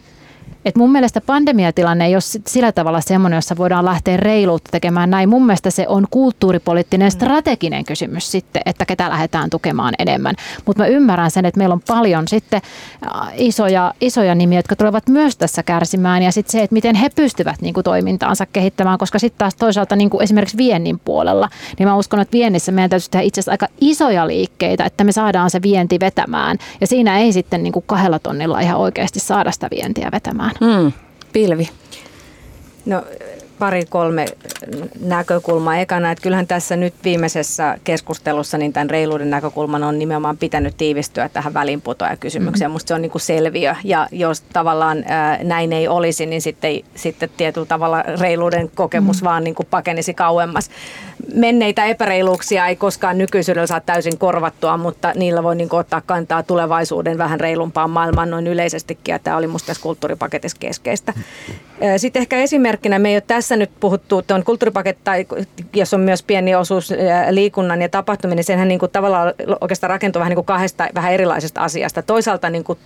Et 0.64 0.76
mun 0.76 0.92
mielestä 0.92 1.20
pandemiatilanne 1.20 2.06
ei 2.06 2.14
ole 2.14 2.22
sillä 2.46 2.72
tavalla 2.72 3.00
semmoinen, 3.00 3.36
jossa 3.36 3.56
voidaan 3.56 3.84
lähteä 3.84 4.16
reiluutta 4.16 4.70
tekemään 4.70 5.10
näin. 5.10 5.28
Mun 5.28 5.46
mielestä 5.46 5.70
se 5.70 5.88
on 5.88 6.06
kulttuuripoliittinen 6.10 7.08
mm. 7.08 7.10
strateginen 7.10 7.84
kysymys 7.84 8.30
sitten, 8.30 8.62
että 8.66 8.86
ketä 8.86 9.08
lähdetään 9.08 9.50
tukemaan 9.50 9.94
enemmän. 9.98 10.34
Mutta 10.66 10.82
mä 10.82 10.86
ymmärrän 10.86 11.30
sen, 11.30 11.44
että 11.44 11.58
meillä 11.58 11.72
on 11.72 11.82
paljon 11.88 12.28
sitten 12.28 12.60
äh, 13.06 13.28
isoja, 13.34 13.94
isoja 14.00 14.34
nimiä, 14.34 14.58
jotka 14.58 14.76
tulevat 14.76 15.08
myös 15.08 15.36
tässä 15.36 15.62
kärsimään. 15.62 16.22
Ja 16.22 16.32
sitten 16.32 16.52
se, 16.52 16.62
että 16.62 16.74
miten 16.74 16.94
he 16.94 17.08
pystyvät 17.08 17.60
niin 17.60 17.74
kuin 17.74 17.84
toimintaansa 17.84 18.46
kehittämään, 18.46 18.98
koska 18.98 19.18
sitten 19.18 19.38
taas 19.38 19.54
toisaalta 19.54 19.96
niin 19.96 20.10
kuin 20.10 20.22
esimerkiksi 20.22 20.56
viennin 20.56 20.98
puolella, 20.98 21.48
niin 21.78 21.88
mä 21.88 21.96
uskon, 21.96 22.20
että 22.20 22.32
viennissä 22.32 22.72
meidän 22.72 22.90
täytyy 22.90 23.08
tehdä 23.10 23.22
itse 23.22 23.40
asiassa 23.40 23.52
aika 23.52 23.68
isoja 23.80 24.26
liikkeitä, 24.26 24.84
että 24.84 25.04
me 25.04 25.12
saadaan 25.12 25.50
se 25.50 25.62
vienti 25.62 26.00
vetämään. 26.00 26.58
Ja 26.80 26.86
siinä 26.86 27.18
ei 27.18 27.32
sitten 27.32 27.62
niin 27.62 27.72
kuin 27.72 27.84
kahdella 27.86 28.18
tonnilla 28.18 28.60
ihan 28.60 28.80
oikeasti 28.80 29.20
saada 29.20 29.52
sitä 29.52 29.68
vientiä 29.70 30.08
vetämään. 30.12 30.51
Mm. 30.60 30.92
Pilvi. 31.32 31.70
No 32.84 33.04
pari 33.62 33.84
kolme 33.88 34.26
näkökulmaa. 35.00 35.76
Ekana, 35.76 36.10
että 36.10 36.22
kyllähän 36.22 36.46
tässä 36.46 36.76
nyt 36.76 36.94
viimeisessä 37.04 37.78
keskustelussa 37.84 38.58
niin 38.58 38.72
tämän 38.72 38.90
reiluuden 38.90 39.30
näkökulman 39.30 39.84
on 39.84 39.98
nimenomaan 39.98 40.36
pitänyt 40.36 40.76
tiivistyä 40.76 41.28
tähän 41.28 41.54
välinputoajakysymykseen. 41.54 42.68
Mm-hmm. 42.68 42.72
Musta 42.72 42.88
se 42.88 42.94
on 42.94 43.02
niin 43.02 43.10
kuin 43.10 43.22
selviö 43.22 43.74
ja 43.84 44.08
jos 44.12 44.40
tavallaan 44.40 45.04
ää, 45.06 45.38
näin 45.44 45.72
ei 45.72 45.88
olisi, 45.88 46.26
niin 46.26 46.42
sitten, 46.42 46.80
sitten 46.94 47.30
tietyllä 47.36 47.66
tavalla 47.66 48.02
reiluuden 48.20 48.70
kokemus 48.74 49.16
mm-hmm. 49.16 49.28
vaan 49.28 49.44
niin 49.44 49.54
kuin 49.54 49.66
pakenisi 49.70 50.14
kauemmas. 50.14 50.70
Menneitä 51.34 51.84
epäreiluuksia 51.84 52.66
ei 52.66 52.76
koskaan 52.76 53.18
nykyisyydellä 53.18 53.66
saa 53.66 53.80
täysin 53.80 54.18
korvattua, 54.18 54.76
mutta 54.76 55.12
niillä 55.14 55.42
voi 55.42 55.56
niin 55.56 55.68
kuin 55.68 55.80
ottaa 55.80 56.00
kantaa 56.00 56.42
tulevaisuuden 56.42 57.18
vähän 57.18 57.40
reilumpaan 57.40 57.90
maailmaan 57.90 58.30
noin 58.30 58.46
yleisestikin 58.46 59.12
ja 59.12 59.18
tämä 59.18 59.36
oli 59.36 59.46
musta 59.46 59.66
tässä 59.66 59.82
kulttuuripaketissa 59.82 60.58
keskeistä. 60.60 61.12
Sitten 61.96 62.20
ehkä 62.20 62.36
esimerkkinä, 62.36 62.98
me 62.98 63.08
ei 63.08 63.16
ole 63.16 63.22
tässä 63.26 63.51
nyt 63.56 63.70
puhuttu 63.80 64.22
tuon 64.22 64.44
kulttuuripaketti, 64.44 65.00
tai 65.04 65.26
jos 65.74 65.94
on 65.94 66.00
myös 66.00 66.22
pieni 66.22 66.54
osuus 66.54 66.92
liikunnan 67.30 67.82
ja 67.82 67.88
tapahtuminen, 67.88 68.36
niin 68.36 68.44
senhän 68.44 68.68
niin 68.68 68.78
kuin 68.78 68.92
tavallaan 68.92 69.34
oikeastaan 69.60 69.90
rakentuu 69.90 70.20
vähän 70.20 70.30
niin 70.30 70.36
kuin 70.36 70.44
kahdesta 70.44 70.88
vähän 70.94 71.12
erilaisesta 71.12 71.60
asiasta. 71.60 72.02
Toisaalta 72.02 72.50
niin 72.50 72.64
kuin 72.64 72.78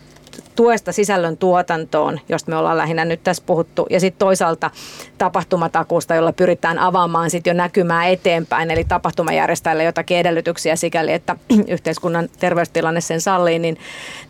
tuesta 0.57 0.93
sisällön 0.93 1.37
tuotantoon, 1.37 2.21
josta 2.29 2.51
me 2.51 2.57
ollaan 2.57 2.77
lähinnä 2.77 3.05
nyt 3.05 3.21
tässä 3.25 3.43
puhuttu, 3.47 3.87
ja 3.91 4.01
sitten 4.01 4.19
toisaalta 4.19 4.71
tapahtumatakuusta, 5.19 6.15
jolla 6.15 6.33
pyritään 6.33 6.79
avaamaan 6.79 7.31
sitten 7.31 7.51
jo 7.51 7.57
näkymää 7.57 8.07
eteenpäin, 8.07 8.71
eli 8.71 8.85
tapahtumajärjestäjille 8.85 9.85
jotakin 9.85 10.17
edellytyksiä 10.17 10.77
sikäli, 10.77 11.13
että 11.13 11.37
yhteiskunnan 11.69 12.29
terveystilanne 12.39 13.01
sen 13.01 13.21
sallii, 13.21 13.59
niin, 13.59 13.79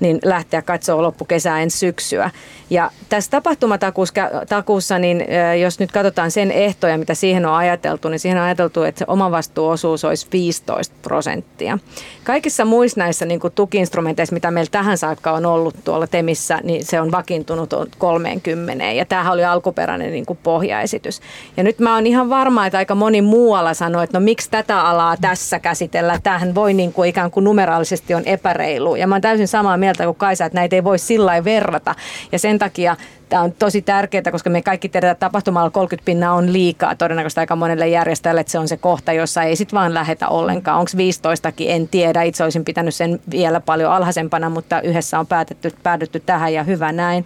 niin 0.01 0.19
lähteä 0.25 0.63
katsoa 0.63 1.03
loppukesää 1.03 1.63
ensi 1.63 1.79
syksyä. 1.79 2.31
Ja 2.71 2.91
tässä 3.09 3.31
tapahtumatakuussa, 3.31 4.99
niin 4.99 5.27
jos 5.61 5.79
nyt 5.79 5.93
katsotaan 5.93 6.31
sen 6.31 6.51
ehtoja, 6.51 6.99
mitä 6.99 7.15
siihen 7.15 7.47
on 7.47 7.55
ajateltu, 7.55 8.09
niin 8.09 8.19
siihen 8.19 8.39
on 8.39 8.45
ajateltu, 8.45 8.83
että 8.83 8.99
se 8.99 9.05
omavastuuosuus 9.09 10.05
olisi 10.05 10.27
15 10.33 10.95
prosenttia. 11.03 11.79
Kaikissa 12.25 12.65
muissa 12.65 13.01
näissä 13.01 13.27
niin 13.27 13.41
tukiinstrumenteissa, 13.55 14.35
mitä 14.35 14.51
meillä 14.51 14.71
tähän 14.71 14.99
saakka 14.99 15.33
on 15.33 15.47
ollut 15.47 15.75
tuo 15.85 15.95
tuolla 15.97 16.07
Temissä, 16.07 16.59
niin 16.62 16.84
se 16.84 17.01
on 17.01 17.12
vakiintunut 17.12 17.74
30. 17.99 18.84
Ja 18.84 19.05
tämähän 19.05 19.32
oli 19.32 19.44
alkuperäinen 19.44 20.12
niin 20.12 20.26
kuin 20.26 20.38
pohjaesitys. 20.42 21.20
Ja 21.57 21.62
nyt 21.62 21.78
mä 21.78 21.94
oon 21.94 22.07
ihan 22.07 22.30
varma, 22.30 22.66
että 22.66 22.78
aika 22.78 22.94
moni 22.94 23.22
muualla 23.22 23.74
sanoo, 23.74 24.03
että 24.03 24.18
no 24.18 24.24
miksi 24.24 24.51
tätä 24.51 24.80
alaa 24.80 25.16
tässä 25.20 25.59
käsitellä. 25.59 26.20
Tämähän 26.22 26.55
voi 26.55 26.74
niin 26.74 26.92
kuin 26.92 27.09
ikään 27.09 27.30
kuin 27.30 27.44
numeraalisesti 27.44 28.14
on 28.14 28.22
epäreilu. 28.24 28.97
Ja 28.97 29.07
mä 29.07 29.14
oon 29.14 29.22
täysin 29.22 29.49
samaa 29.49 29.76
mieltä 29.76 30.05
kuin 30.05 30.16
Kaisa, 30.16 30.44
että 30.44 30.59
näitä 30.59 30.76
ei 30.76 30.84
voi 30.84 30.99
sillä 30.99 31.44
verrata. 31.44 31.94
Ja 32.32 32.38
sen 32.38 32.59
takia 32.59 32.97
Tämä 33.29 33.43
on 33.43 33.53
tosi 33.53 33.83
tärkeää, 33.83 34.33
koska 34.33 34.51
me 34.51 34.62
kaikki 34.62 34.89
tiedetään, 34.89 35.12
että 35.12 35.27
tapahtumalla 35.27 35.70
30 35.70 36.05
pinnaa 36.05 36.35
on 36.35 36.53
liikaa 36.53 36.95
todennäköisesti 36.95 37.41
aika 37.41 37.57
monelle 37.57 37.89
järjestäjälle, 37.89 38.41
että 38.41 38.51
se 38.51 38.59
on 38.59 38.68
se 38.68 38.77
kohta, 38.77 39.12
jossa 39.12 39.43
ei 39.43 39.57
sitten 39.57 39.77
vaan 39.77 39.95
lähetä 39.95 40.29
ollenkaan. 40.29 40.79
Onko 40.79 40.91
15kin, 40.97 41.70
en 41.70 41.89
tiedä. 41.89 42.22
Itse 42.22 42.45
olisin 42.45 42.64
pitänyt 42.64 42.95
sen 42.95 43.20
vielä 43.31 43.61
paljon 43.61 43.93
alhaisempana, 43.93 44.51
mutta 44.51 44.81
yhdessä 44.81 45.18
on 45.18 45.27
päätetty, 45.27 45.72
päädytty 45.83 46.20
tähän 46.20 46.55
ja 46.55 46.62
hyvä 46.62 46.93
näin. 46.93 47.24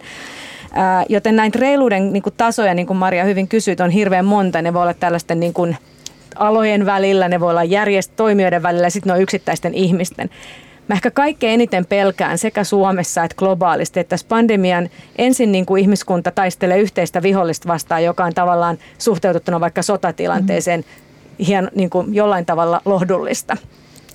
Joten 1.09 1.35
näitä 1.35 1.59
reiluuden 1.59 2.13
niin 2.13 2.23
kuin 2.23 2.33
tasoja, 2.37 2.73
niin 2.73 2.87
kuin 2.87 2.97
Maria 2.97 3.23
hyvin 3.23 3.47
kysyit, 3.47 3.79
on 3.79 3.89
hirveän 3.89 4.25
monta. 4.25 4.61
Ne 4.61 4.73
voi 4.73 4.81
olla 4.81 4.93
tällaisten 4.93 5.39
niin 5.39 5.53
kuin 5.53 5.77
alojen 6.35 6.85
välillä, 6.85 7.27
ne 7.27 7.39
voi 7.39 7.49
olla 7.49 7.63
järjest- 7.63 8.13
toimijoiden 8.15 8.63
välillä 8.63 8.87
ja 8.87 8.91
sitten 8.91 9.09
ne 9.09 9.13
on 9.13 9.21
yksittäisten 9.21 9.73
ihmisten. 9.73 10.29
Mä 10.91 10.95
ehkä 10.95 11.11
kaikkein 11.11 11.53
eniten 11.53 11.85
pelkään 11.85 12.37
sekä 12.37 12.63
Suomessa 12.63 13.23
että 13.23 13.35
globaalisti, 13.35 13.99
että 13.99 14.09
tässä 14.09 14.25
pandemian 14.29 14.89
ensin 15.17 15.51
niin 15.51 15.65
kuin 15.65 15.81
ihmiskunta 15.81 16.31
taistelee 16.31 16.79
yhteistä 16.79 17.21
vihollista 17.21 17.67
vastaan, 17.67 18.03
joka 18.03 18.25
on 18.25 18.33
tavallaan 18.33 18.77
suhteutettuna 18.97 19.59
vaikka 19.59 19.81
sotatilanteeseen 19.81 20.79
mm-hmm. 20.79 21.45
hien, 21.45 21.71
niin 21.75 21.89
kuin 21.89 22.15
jollain 22.15 22.45
tavalla 22.45 22.81
lohdullista 22.85 23.57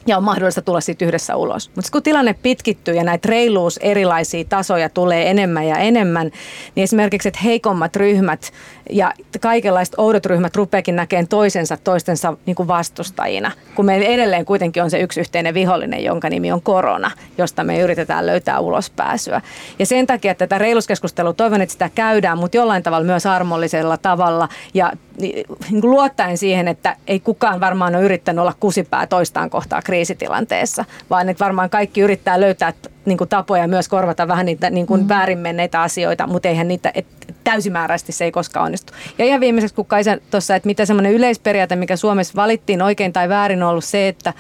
ja 0.07 0.17
on 0.17 0.25
mahdollista 0.25 0.63
tulla 0.63 0.81
siitä 0.81 1.05
yhdessä 1.05 1.37
ulos. 1.37 1.71
Mutta 1.75 1.91
kun 1.93 2.03
tilanne 2.03 2.35
pitkittyy 2.43 2.95
ja 2.95 3.05
näitä 3.05 3.29
reiluus 3.29 3.79
erilaisia 3.79 4.45
tasoja 4.45 4.89
tulee 4.89 5.31
enemmän 5.31 5.67
ja 5.67 5.79
enemmän, 5.79 6.31
niin 6.75 6.85
esimerkiksi, 6.85 7.29
että 7.29 7.41
heikommat 7.45 7.97
ryhmät 7.97 8.53
ja 8.91 9.13
kaikenlaiset 9.41 9.95
oudot 9.99 10.27
ryhmät 10.27 10.57
rupeakin 10.57 10.97
näkemään 10.97 11.29
toisensa 11.29 11.77
toistensa 11.77 12.37
niin 12.47 12.55
kuin 12.57 12.69
vastustajina, 12.69 13.53
kun 13.75 13.85
meillä 13.85 14.07
edelleen 14.07 14.45
kuitenkin 14.45 14.83
on 14.83 14.91
se 14.91 15.01
yksi 15.01 15.21
yhteinen 15.21 15.55
vihollinen, 15.55 16.05
jonka 16.05 16.29
nimi 16.29 16.53
on 16.53 16.63
korona, 16.63 17.11
josta 17.39 17.65
me 17.65 17.81
yritetään 17.81 18.27
löytää 18.27 18.61
ulospääsyä. 18.61 19.41
Ja 19.79 19.87
sen 19.87 20.07
takia 20.07 20.31
että 20.31 20.47
tätä 20.47 20.59
reiluskeskustelua 20.59 21.33
toivon, 21.33 21.61
että 21.61 21.73
sitä 21.73 21.91
käydään, 21.95 22.39
mutta 22.39 22.57
jollain 22.57 22.83
tavalla 22.83 23.07
myös 23.07 23.27
armollisella 23.27 23.97
tavalla 23.97 24.49
ja 24.75 24.93
niin 25.19 25.81
kuin 25.81 25.91
luottaen 25.91 26.39
siihen, 26.39 26.69
että 26.69 26.97
ei 27.07 27.21
kukaan 27.21 27.61
varmaan 27.61 27.95
ole 27.95 28.05
yrittänyt 28.05 28.41
olla 28.43 28.55
kusipää 28.61 29.07
toistaan 29.07 29.51
kohtaa 29.51 29.83
kriisitilanteessa, 29.83 30.85
vaan 31.11 31.29
että 31.29 31.45
varmaan 31.45 31.71
kaikki 31.71 32.01
yrittää 32.01 32.41
löytää 32.41 32.73
niin 33.07 33.19
kuin 33.19 33.29
tapoja 33.29 33.69
myös 33.69 33.89
korvata 33.89 34.29
vähän 34.29 34.47
niitä 34.47 34.71
niin 34.71 34.87
kuin 34.87 35.01
mm. 35.01 35.09
väärin 35.09 35.39
menneitä 35.39 35.83
asioita, 35.83 36.27
mutta 36.27 36.49
eihän 36.49 36.69
niitä, 36.69 36.93
et, 36.95 37.07
täysimääräisesti 37.45 38.13
se 38.13 38.25
ei 38.25 38.33
koskaan 38.33 38.67
onnistu. 38.67 38.93
Ja 39.19 39.25
ihan 39.25 39.41
viimeiseksi, 39.41 39.75
kun 39.75 39.87
Kaisa 39.87 40.17
tuossa, 40.31 40.57
että 40.57 40.67
mitä 40.67 40.87
semmoinen 40.87 41.13
yleisperiaate, 41.13 41.77
mikä 41.77 41.97
Suomessa 41.97 42.33
valittiin 42.37 42.83
oikein 42.83 43.13
tai 43.13 43.29
väärin, 43.29 43.63
on 43.63 43.71
ollut 43.71 43.85
se, 43.85 44.09
että 44.09 44.33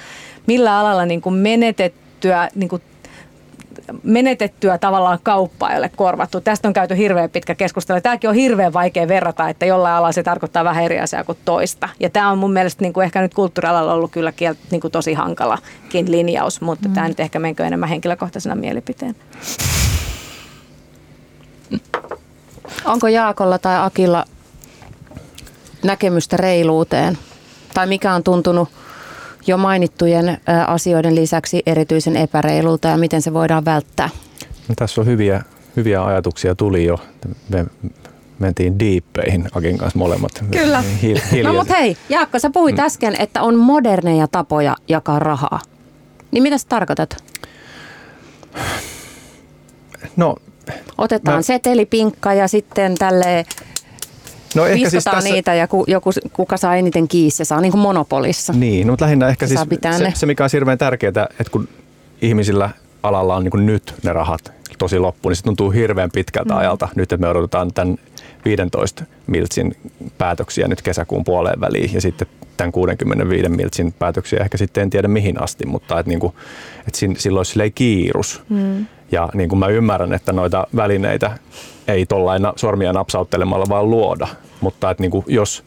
millä 0.46 0.78
alalla 0.78 1.06
niin 1.06 1.20
kuin 1.20 1.34
menetettyä 1.34 2.48
niin 2.54 2.68
kuin 2.68 2.82
menetettyä 4.02 4.78
tavallaan 4.78 5.18
kauppaa 5.22 5.70
ei 5.70 5.78
ole 5.78 5.90
korvattu. 5.96 6.40
Tästä 6.40 6.68
on 6.68 6.74
käyty 6.74 6.96
hirveän 6.96 7.30
pitkä 7.30 7.54
keskustelu. 7.54 8.00
Tämäkin 8.00 8.30
on 8.30 8.36
hirveän 8.36 8.72
vaikea 8.72 9.08
verrata, 9.08 9.48
että 9.48 9.66
jollain 9.66 9.94
alalla 9.94 10.12
se 10.12 10.22
tarkoittaa 10.22 10.64
vähän 10.64 10.84
eri 10.84 11.00
asiaa 11.00 11.24
kuin 11.24 11.38
toista. 11.44 11.88
Ja 12.00 12.10
tämä 12.10 12.30
on 12.30 12.38
mun 12.38 12.52
mielestä 12.52 12.82
niin 12.82 12.92
kuin 12.92 13.04
ehkä 13.04 13.20
nyt 13.20 13.34
kulttuurialalla 13.34 13.92
ollut 13.92 14.10
kyllä 14.10 14.32
niin 14.70 14.80
kuin 14.80 14.92
tosi 14.92 15.14
hankalakin 15.14 16.10
linjaus, 16.10 16.60
mutta 16.60 16.88
mm. 16.88 16.94
tämä 16.94 17.08
nyt 17.08 17.20
ehkä 17.20 17.38
menkö 17.38 17.64
enemmän 17.64 17.88
henkilökohtaisena 17.88 18.54
mielipiteen. 18.54 19.16
Onko 22.84 23.08
Jaakolla 23.08 23.58
tai 23.58 23.86
Akilla 23.86 24.24
näkemystä 25.84 26.36
reiluuteen? 26.36 27.18
Tai 27.74 27.86
mikä 27.86 28.14
on 28.14 28.22
tuntunut 28.22 28.68
jo 29.46 29.56
mainittujen 29.56 30.40
asioiden 30.66 31.14
lisäksi 31.14 31.62
erityisen 31.66 32.16
epäreilulta 32.16 32.88
ja 32.88 32.96
miten 32.96 33.22
se 33.22 33.32
voidaan 33.32 33.64
välttää? 33.64 34.10
No, 34.68 34.74
tässä 34.74 35.00
on 35.00 35.06
hyviä, 35.06 35.42
hyviä 35.76 36.04
ajatuksia 36.04 36.54
tuli 36.54 36.84
jo. 36.84 36.98
Me 37.48 37.66
mentiin 38.38 38.78
diippeihin 38.78 39.48
Akin 39.54 39.78
kanssa 39.78 39.98
molemmat. 39.98 40.44
Kyllä. 40.50 40.84
Hi- 41.02 41.42
no 41.42 41.52
mutta 41.52 41.74
hei, 41.74 41.96
Jaakko, 42.08 42.38
sä 42.38 42.50
puhuit 42.50 42.76
mm. 42.76 42.82
äsken, 42.82 43.16
että 43.18 43.42
on 43.42 43.58
moderneja 43.58 44.28
tapoja 44.28 44.76
jakaa 44.88 45.18
rahaa. 45.18 45.60
Niin 46.30 46.42
mitä 46.42 46.58
sä 46.58 46.66
tarkoitat? 46.68 47.24
No, 50.16 50.36
Otetaan 50.98 51.38
mä... 51.38 51.42
setelipinkka 51.42 52.34
ja 52.34 52.48
sitten 52.48 52.94
tälle 52.94 53.46
No 54.54 54.66
ehkä 54.66 54.90
siis 54.90 55.04
tässä... 55.04 55.30
niitä 55.30 55.54
ja 55.54 55.68
ku, 55.68 55.84
joku, 55.88 56.10
kuka 56.32 56.56
saa 56.56 56.76
eniten 56.76 57.08
kiinni, 57.08 57.30
se 57.30 57.44
saa 57.44 57.60
niin 57.60 57.72
kuin 57.72 57.82
monopolissa. 57.82 58.52
Niin, 58.52 58.86
no, 58.86 58.92
mutta 58.92 59.04
lähinnä 59.04 59.28
ehkä 59.28 59.46
se 59.46 59.56
siis 59.56 59.98
se, 59.98 60.12
se, 60.14 60.26
mikä 60.26 60.44
on 60.44 60.50
hirveän 60.52 60.78
tärkeää, 60.78 61.26
että 61.40 61.50
kun 61.52 61.68
ihmisillä 62.22 62.70
alalla 63.02 63.36
on 63.36 63.44
niin 63.44 63.50
kuin 63.50 63.66
nyt 63.66 63.94
ne 64.02 64.12
rahat 64.12 64.52
tosi 64.78 64.98
loppu, 64.98 65.28
niin 65.28 65.36
se 65.36 65.42
tuntuu 65.42 65.70
hirveän 65.70 66.10
pitkältä 66.10 66.54
mm. 66.54 66.60
ajalta 66.60 66.88
nyt, 66.94 67.12
että 67.12 67.26
me 67.26 67.28
odotetaan 67.28 67.72
tämän 67.72 67.96
15 68.44 69.04
miltsin 69.26 69.76
päätöksiä 70.18 70.68
nyt 70.68 70.82
kesäkuun 70.82 71.24
puoleen 71.24 71.60
väliin 71.60 71.94
ja 71.94 72.00
sitten 72.00 72.28
tämän 72.56 72.72
65 72.72 73.48
miltsin 73.48 73.92
päätöksiä 73.92 74.40
ehkä 74.40 74.58
sitten 74.58 74.82
en 74.82 74.90
tiedä 74.90 75.08
mihin 75.08 75.42
asti, 75.42 75.66
mutta 75.66 76.00
että, 76.00 76.10
niin 76.10 76.20
kuin, 76.20 76.32
että 76.78 77.20
silloin 77.22 77.46
silleen 77.46 77.72
kiirus. 77.72 78.42
Mm. 78.48 78.86
Ja 79.12 79.28
niin 79.34 79.48
kuin 79.48 79.58
mä 79.58 79.68
ymmärrän, 79.68 80.12
että 80.12 80.32
noita 80.32 80.66
välineitä 80.76 81.38
ei 81.88 82.06
tuollaina 82.06 82.52
sormia 82.56 82.92
napsauttelemalla 82.92 83.66
vaan 83.68 83.90
luoda, 83.90 84.28
mutta 84.60 84.90
että 84.90 85.02
niin 85.02 85.10
kuin 85.10 85.24
jos, 85.28 85.64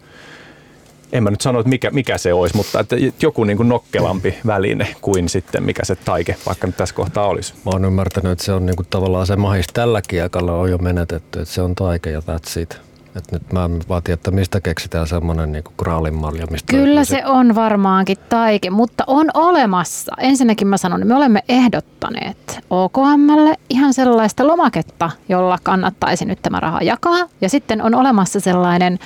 en 1.11 1.23
mä 1.23 1.31
nyt 1.31 1.41
sano, 1.41 1.59
että 1.59 1.69
mikä, 1.69 1.91
mikä 1.91 2.17
se 2.17 2.33
olisi, 2.33 2.55
mutta 2.55 2.79
että 2.79 2.95
joku 3.21 3.43
niin 3.43 3.57
kuin 3.57 3.69
nokkelampi 3.69 4.35
väline 4.45 4.95
kuin 5.01 5.29
sitten 5.29 5.63
mikä 5.63 5.85
se 5.85 5.95
taike 5.95 6.35
vaikka 6.45 6.67
nyt 6.67 6.77
tässä 6.77 6.95
kohtaa 6.95 7.27
olisi. 7.27 7.53
Mä 7.53 7.71
oon 7.73 7.85
ymmärtänyt, 7.85 8.31
että 8.31 8.45
se 8.45 8.53
on 8.53 8.65
niin 8.65 8.75
kuin 8.75 8.87
tavallaan 8.89 9.27
se 9.27 9.35
mahis 9.35 9.67
tälläkin 9.73 10.23
aikalla 10.23 10.53
on 10.53 10.71
jo 10.71 10.77
menetetty, 10.77 11.39
että 11.39 11.53
se 11.53 11.61
on 11.61 11.75
taike 11.75 12.11
ja 12.11 12.19
that's 12.19 12.59
it. 12.59 12.88
Et 13.15 13.31
nyt 13.31 13.53
mä 13.53 13.69
vaatin, 13.89 14.13
että 14.13 14.31
mistä 14.31 14.61
keksitään 14.61 15.07
semmoinen 15.07 15.51
niin 15.51 15.63
graalin 15.77 16.13
malja. 16.13 16.47
Mistä 16.51 16.73
Kyllä 16.73 17.03
se 17.03 17.25
on 17.25 17.55
varmaankin 17.55 18.17
taike, 18.29 18.69
mutta 18.69 19.03
on 19.07 19.25
olemassa. 19.33 20.11
Ensinnäkin 20.17 20.67
mä 20.67 20.77
sanon, 20.77 21.01
että 21.01 21.07
me 21.07 21.15
olemme 21.15 21.43
ehdottaneet 21.49 22.59
OKMlle 22.69 23.55
ihan 23.69 23.93
sellaista 23.93 24.47
lomaketta, 24.47 25.09
jolla 25.29 25.57
kannattaisi 25.63 26.25
nyt 26.25 26.41
tämä 26.41 26.59
raha 26.59 26.81
jakaa. 26.81 27.17
Ja 27.41 27.49
sitten 27.49 27.81
on 27.81 27.95
olemassa 27.95 28.39
sellainen 28.39 28.99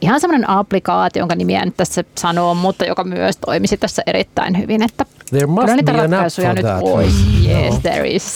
ihan 0.00 0.20
semmoinen 0.20 0.50
applikaatio, 0.50 1.20
jonka 1.20 1.34
nimiä 1.34 1.64
nyt 1.64 1.76
tässä 1.76 2.04
sanoo, 2.18 2.54
mutta 2.54 2.84
joka 2.84 3.04
myös 3.04 3.36
toimisi 3.36 3.76
tässä 3.76 4.02
erittäin 4.06 4.58
hyvin. 4.58 4.82
Että 4.82 5.04
There 5.30 5.46
must 5.46 5.64
kyllä 5.64 5.76
niitä 5.76 5.92
ratkaisuja 5.92 6.54
nyt 6.54 6.66
olisi. 6.82 7.48
Yes, 7.48 7.74
no. 7.74 7.80
there 7.80 8.08
is. 8.08 8.34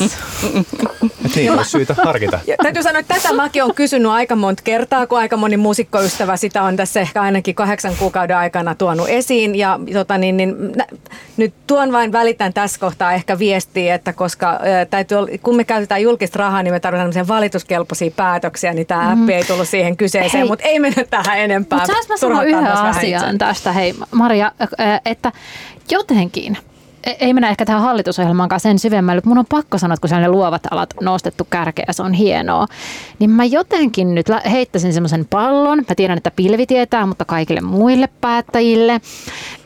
niin 1.36 1.52
olisi 1.52 1.70
syytä 1.70 1.94
harkita. 1.94 2.40
Ja, 2.46 2.56
täytyy 2.62 2.82
sanoa, 2.82 3.00
että 3.00 3.14
tätä 3.14 3.34
mäkin 3.34 3.62
olen 3.62 3.74
kysynyt 3.74 4.12
aika 4.12 4.36
monta 4.36 4.62
kertaa, 4.62 5.06
kun 5.06 5.18
aika 5.18 5.36
moni 5.36 5.56
muusikkoystävä 5.56 6.36
sitä 6.36 6.62
on 6.62 6.76
tässä 6.76 7.00
ehkä 7.00 7.22
ainakin 7.22 7.54
kahdeksan 7.54 7.96
kuukauden 7.98 8.36
aikana 8.36 8.74
tuonut 8.74 9.08
esiin. 9.08 9.54
Ja 9.54 9.80
tota, 9.92 10.18
niin, 10.18 10.36
niin, 10.36 10.72
nä, 10.76 10.86
nyt 11.36 11.54
tuon 11.66 11.92
vain 11.92 12.12
välitän 12.12 12.52
tässä 12.52 12.80
kohtaa 12.80 13.12
ehkä 13.12 13.38
viestiä, 13.38 13.94
että 13.94 14.12
koska 14.12 14.50
äh, 14.50 14.60
täytyy, 14.90 15.18
kun 15.42 15.56
me 15.56 15.64
käytetään 15.64 16.02
julkista 16.02 16.38
rahaa, 16.38 16.62
niin 16.62 16.74
me 16.74 16.80
tarvitaan 16.80 17.28
valituskelpoisia 17.28 18.10
päätöksiä, 18.16 18.72
niin 18.72 18.86
tämä 18.86 19.14
mm. 19.14 19.22
appi 19.22 19.32
ei 19.32 19.44
tullut 19.44 19.68
siihen 19.68 19.96
kyseeseen, 19.96 20.46
mutta 20.46 20.64
ei 20.68 20.78
mennä 20.78 21.04
tähän 21.10 21.38
enempää. 21.38 21.78
Mutta 21.78 21.92
saanko 21.92 22.08
mä 22.08 22.16
sanoa 22.16 22.42
yhden 22.42 22.66
asian 22.66 23.38
tästä, 23.38 23.72
hei 23.72 23.94
Maria, 24.10 24.52
että 25.04 25.32
jotenkin– 25.90 26.58
ei 27.20 27.34
mennä 27.34 27.48
ehkä 27.48 27.64
tähän 27.64 27.82
hallitusohjelmaan 27.82 28.50
sen 28.56 28.78
syvemmälle, 28.78 29.16
mutta 29.18 29.28
mun 29.28 29.38
on 29.38 29.46
pakko 29.48 29.78
sanoa, 29.78 29.94
että 29.94 30.08
kun 30.08 30.20
ne 30.20 30.28
luovat 30.28 30.62
alat 30.70 30.94
nostettu 31.00 31.46
kärkeä 31.50 31.84
se 31.90 32.02
on 32.02 32.12
hienoa, 32.12 32.66
niin 33.18 33.30
mä 33.30 33.44
jotenkin 33.44 34.14
nyt 34.14 34.26
heittäisin 34.50 34.92
semmoisen 34.92 35.26
pallon, 35.30 35.78
mä 35.78 35.94
tiedän, 35.94 36.16
että 36.16 36.30
pilvi 36.30 36.66
tietää, 36.66 37.06
mutta 37.06 37.24
kaikille 37.24 37.60
muille 37.60 38.08
päättäjille, 38.20 39.00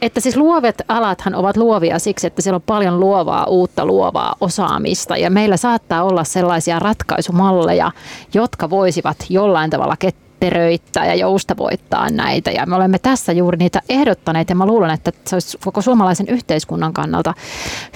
että 0.03 0.21
siis 0.21 0.37
luovet 0.37 0.83
alathan 0.89 1.35
ovat 1.35 1.57
luovia 1.57 1.99
siksi, 1.99 2.27
että 2.27 2.43
siellä 2.43 2.57
on 2.57 2.63
paljon 2.67 3.01
luovaa, 3.01 3.45
uutta 3.45 3.87
luovaa 3.87 4.35
osaamista. 4.41 5.17
Ja 5.17 5.31
meillä 5.31 5.57
saattaa 5.57 6.03
olla 6.03 6.25
sellaisia 6.25 6.79
ratkaisumalleja, 6.79 7.91
jotka 8.35 8.71
voisivat 8.71 9.17
jollain 9.29 9.71
tavalla 9.71 9.97
ketteröittää 10.41 11.07
ja 11.07 11.15
joustavoittaa 11.15 12.11
näitä. 12.11 12.51
Ja 12.51 12.67
me 12.67 12.77
olemme 12.77 12.99
tässä 12.99 13.33
juuri 13.33 13.59
niitä 13.59 13.83
ehdottaneet 13.89 14.49
ja 14.51 14.55
mä 14.55 14.67
luulen, 14.67 14.91
että 14.91 15.13
se 15.27 15.37
olisi 15.37 15.59
koko 15.65 15.83
suomalaisen 15.83 16.29
yhteiskunnan 16.29 16.93
kannalta 16.93 17.35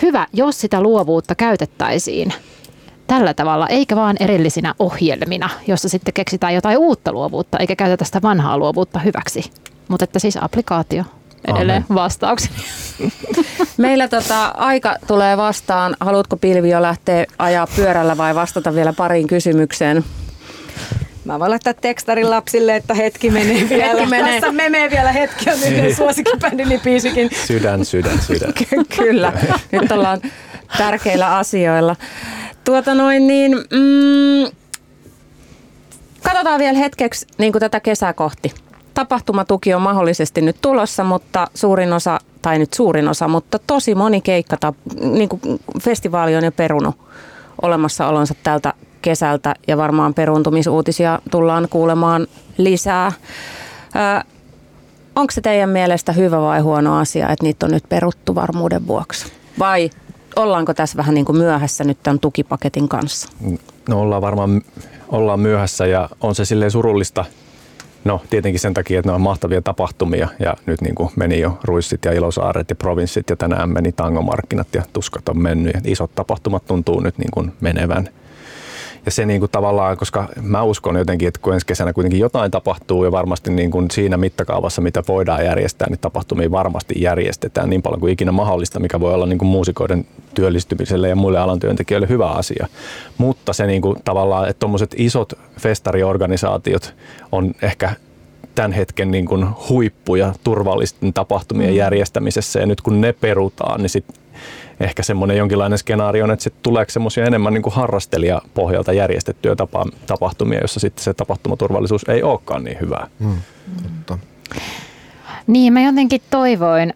hyvä, 0.02 0.26
jos 0.32 0.60
sitä 0.60 0.80
luovuutta 0.80 1.34
käytettäisiin 1.34 2.32
tällä 3.06 3.34
tavalla, 3.34 3.66
eikä 3.66 3.96
vaan 3.96 4.16
erillisinä 4.20 4.74
ohjelmina, 4.78 5.50
jossa 5.66 5.88
sitten 5.88 6.14
keksitään 6.14 6.54
jotain 6.54 6.78
uutta 6.78 7.12
luovuutta, 7.12 7.58
eikä 7.58 7.76
käytetä 7.76 8.04
sitä 8.04 8.22
vanhaa 8.22 8.58
luovuutta 8.58 8.98
hyväksi. 8.98 9.44
Mutta 9.88 10.04
että 10.04 10.18
siis 10.18 10.38
applikaatio. 10.40 11.04
edelleen 11.48 11.84
vastaukseni. 11.94 12.54
Meillä 13.76 14.08
tota, 14.08 14.46
aika 14.46 14.96
tulee 15.06 15.36
vastaan. 15.36 15.96
Haluatko 16.00 16.36
Pilvi 16.36 16.70
jo 16.70 16.82
lähteä 16.82 17.24
ajaa 17.38 17.66
pyörällä 17.76 18.16
vai 18.16 18.34
vastata 18.34 18.74
vielä 18.74 18.92
pariin 18.92 19.26
kysymykseen? 19.26 20.04
Mä 21.24 21.38
voin 21.38 21.50
laittaa 21.50 21.74
tekstarin 21.74 22.30
lapsille, 22.30 22.76
että 22.76 22.94
hetki 22.94 23.30
menee 23.30 23.68
vielä. 23.68 23.84
Hetki 23.84 24.06
menee. 24.06 24.40
Tässä 24.40 24.52
menee 24.52 24.90
vielä 24.90 25.12
hetki, 25.12 25.50
on 25.50 25.56
nyt 25.60 25.96
suosikkibändini 25.96 26.78
biisikin. 26.78 27.30
Sydän, 27.46 27.84
sydän, 27.84 28.18
sydän. 28.22 28.52
Kyllä, 28.98 29.32
nyt 29.72 29.92
ollaan 29.92 30.20
tärkeillä 30.78 31.36
asioilla. 31.36 31.96
Tuota 32.64 32.94
noin 32.94 33.26
niin, 33.26 33.52
mm, 33.52 34.56
katsotaan 36.22 36.60
vielä 36.60 36.78
hetkeksi 36.78 37.26
niin 37.38 37.52
kuin 37.52 37.60
tätä 37.60 37.80
kesää 37.80 38.12
kohti. 38.12 38.52
Tapahtumatuki 38.94 39.74
on 39.74 39.82
mahdollisesti 39.82 40.40
nyt 40.40 40.56
tulossa, 40.62 41.04
mutta 41.04 41.46
suurin 41.54 41.92
osa, 41.92 42.18
tai 42.42 42.58
nyt 42.58 42.72
suurin 42.72 43.08
osa, 43.08 43.28
mutta 43.28 43.58
tosi 43.66 43.94
moni 43.94 44.20
keikka, 44.20 44.72
niin 45.00 45.28
kuin 45.28 45.40
festivaali 45.82 46.36
on 46.36 46.44
jo 46.44 46.52
perunut 46.52 46.96
olemassaolonsa 47.62 48.34
tältä 48.42 48.74
kesältä 49.02 49.54
ja 49.66 49.76
varmaan 49.76 50.14
peruntumisuutisia 50.14 51.18
tullaan 51.30 51.68
kuulemaan 51.70 52.26
lisää. 52.58 53.12
Onko 55.16 55.30
se 55.30 55.40
teidän 55.40 55.70
mielestä 55.70 56.12
hyvä 56.12 56.40
vai 56.40 56.60
huono 56.60 56.98
asia, 56.98 57.28
että 57.28 57.44
niitä 57.44 57.66
on 57.66 57.72
nyt 57.72 57.84
peruttu 57.88 58.34
varmuuden 58.34 58.86
vuoksi? 58.86 59.32
Vai 59.58 59.90
ollaanko 60.36 60.74
tässä 60.74 60.96
vähän 60.96 61.14
niin 61.14 61.24
kuin 61.24 61.38
myöhässä 61.38 61.84
nyt 61.84 61.98
tämän 62.02 62.20
tukipaketin 62.20 62.88
kanssa? 62.88 63.28
No 63.88 64.00
ollaan 64.00 64.22
varmaan 64.22 64.62
ollaan 65.08 65.40
myöhässä 65.40 65.86
ja 65.86 66.08
on 66.20 66.34
se 66.34 66.44
silleen 66.44 66.70
surullista. 66.70 67.24
No 68.04 68.20
tietenkin 68.30 68.60
sen 68.60 68.74
takia, 68.74 68.98
että 68.98 69.10
ne 69.10 69.14
on 69.14 69.20
mahtavia 69.20 69.62
tapahtumia 69.62 70.28
ja 70.38 70.56
nyt 70.66 70.80
niin 70.80 70.94
kuin 70.94 71.10
meni 71.16 71.40
jo 71.40 71.58
Ruissit 71.64 72.04
ja 72.04 72.12
Ilosaaret 72.12 72.70
ja 72.70 72.76
provinssit 72.76 73.30
ja 73.30 73.36
tänään 73.36 73.68
meni 73.68 73.92
tangomarkkinat 73.92 74.74
ja 74.74 74.82
tuskat 74.92 75.28
on 75.28 75.42
mennyt 75.42 75.74
ja 75.74 75.80
isot 75.84 76.14
tapahtumat 76.14 76.66
tuntuu 76.66 77.00
nyt 77.00 77.18
niin 77.18 77.30
kuin 77.30 77.52
menevän– 77.60 78.08
ja 79.06 79.10
se 79.10 79.26
niin 79.26 79.40
kuin 79.40 79.50
tavallaan, 79.52 79.96
koska 79.96 80.28
mä 80.42 80.62
uskon 80.62 80.96
jotenkin, 80.96 81.28
että 81.28 81.40
kun 81.42 81.54
ensi 81.54 81.66
kesänä 81.66 81.92
kuitenkin 81.92 82.20
jotain 82.20 82.50
tapahtuu 82.50 83.04
ja 83.04 83.12
varmasti 83.12 83.50
niin 83.50 83.70
kuin 83.70 83.90
siinä 83.90 84.16
mittakaavassa, 84.16 84.82
mitä 84.82 85.02
voidaan 85.08 85.44
järjestää, 85.44 85.88
niin 85.90 85.98
tapahtumia 86.00 86.50
varmasti 86.50 86.94
järjestetään 86.98 87.70
niin 87.70 87.82
paljon 87.82 88.00
kuin 88.00 88.12
ikinä 88.12 88.32
mahdollista, 88.32 88.80
mikä 88.80 89.00
voi 89.00 89.14
olla 89.14 89.26
niin 89.26 89.38
kuin 89.38 89.48
muusikoiden 89.48 90.06
työllistymiselle 90.34 91.08
ja 91.08 91.16
muille 91.16 91.38
alan 91.38 91.60
työntekijöille 91.60 92.08
hyvä 92.08 92.28
asia. 92.30 92.66
Mutta 93.18 93.52
se 93.52 93.66
niin 93.66 93.82
kuin 93.82 93.96
tavallaan, 94.04 94.48
että 94.48 94.60
tuommoiset 94.60 94.94
isot 94.96 95.32
festariorganisaatiot 95.58 96.94
on 97.32 97.54
ehkä 97.62 97.94
tämän 98.54 98.72
hetken 98.72 99.10
niin 99.10 99.26
kuin 99.26 99.46
huippuja 99.68 100.34
turvallisten 100.44 101.12
tapahtumien 101.12 101.70
mm. 101.70 101.76
järjestämisessä 101.76 102.60
ja 102.60 102.66
nyt 102.66 102.80
kun 102.80 103.00
ne 103.00 103.12
perutaan, 103.12 103.80
niin 103.80 103.90
sit 103.90 104.04
ehkä 104.80 105.02
semmoinen 105.02 105.36
jonkinlainen 105.36 105.78
skenaario, 105.78 106.32
että 106.32 106.42
sitten 106.42 106.62
tuleeko 106.62 106.90
semmoisia 106.90 107.24
enemmän 107.24 107.54
niin 107.54 107.62
kuin 107.62 107.74
harrastelijapohjalta 107.74 108.92
järjestettyjä 108.92 109.56
tapa, 109.56 109.86
tapahtumia, 110.06 110.60
jossa 110.60 110.80
sitten 110.80 111.04
se 111.04 111.14
tapahtumaturvallisuus 111.14 112.04
ei 112.08 112.22
olekaan 112.22 112.64
niin 112.64 112.80
hyvää. 112.80 113.06
Mm. 113.18 113.36
Totta. 114.06 114.18
Niin, 115.46 115.72
mä 115.72 115.82
jotenkin 115.82 116.22
toivoin 116.30 116.94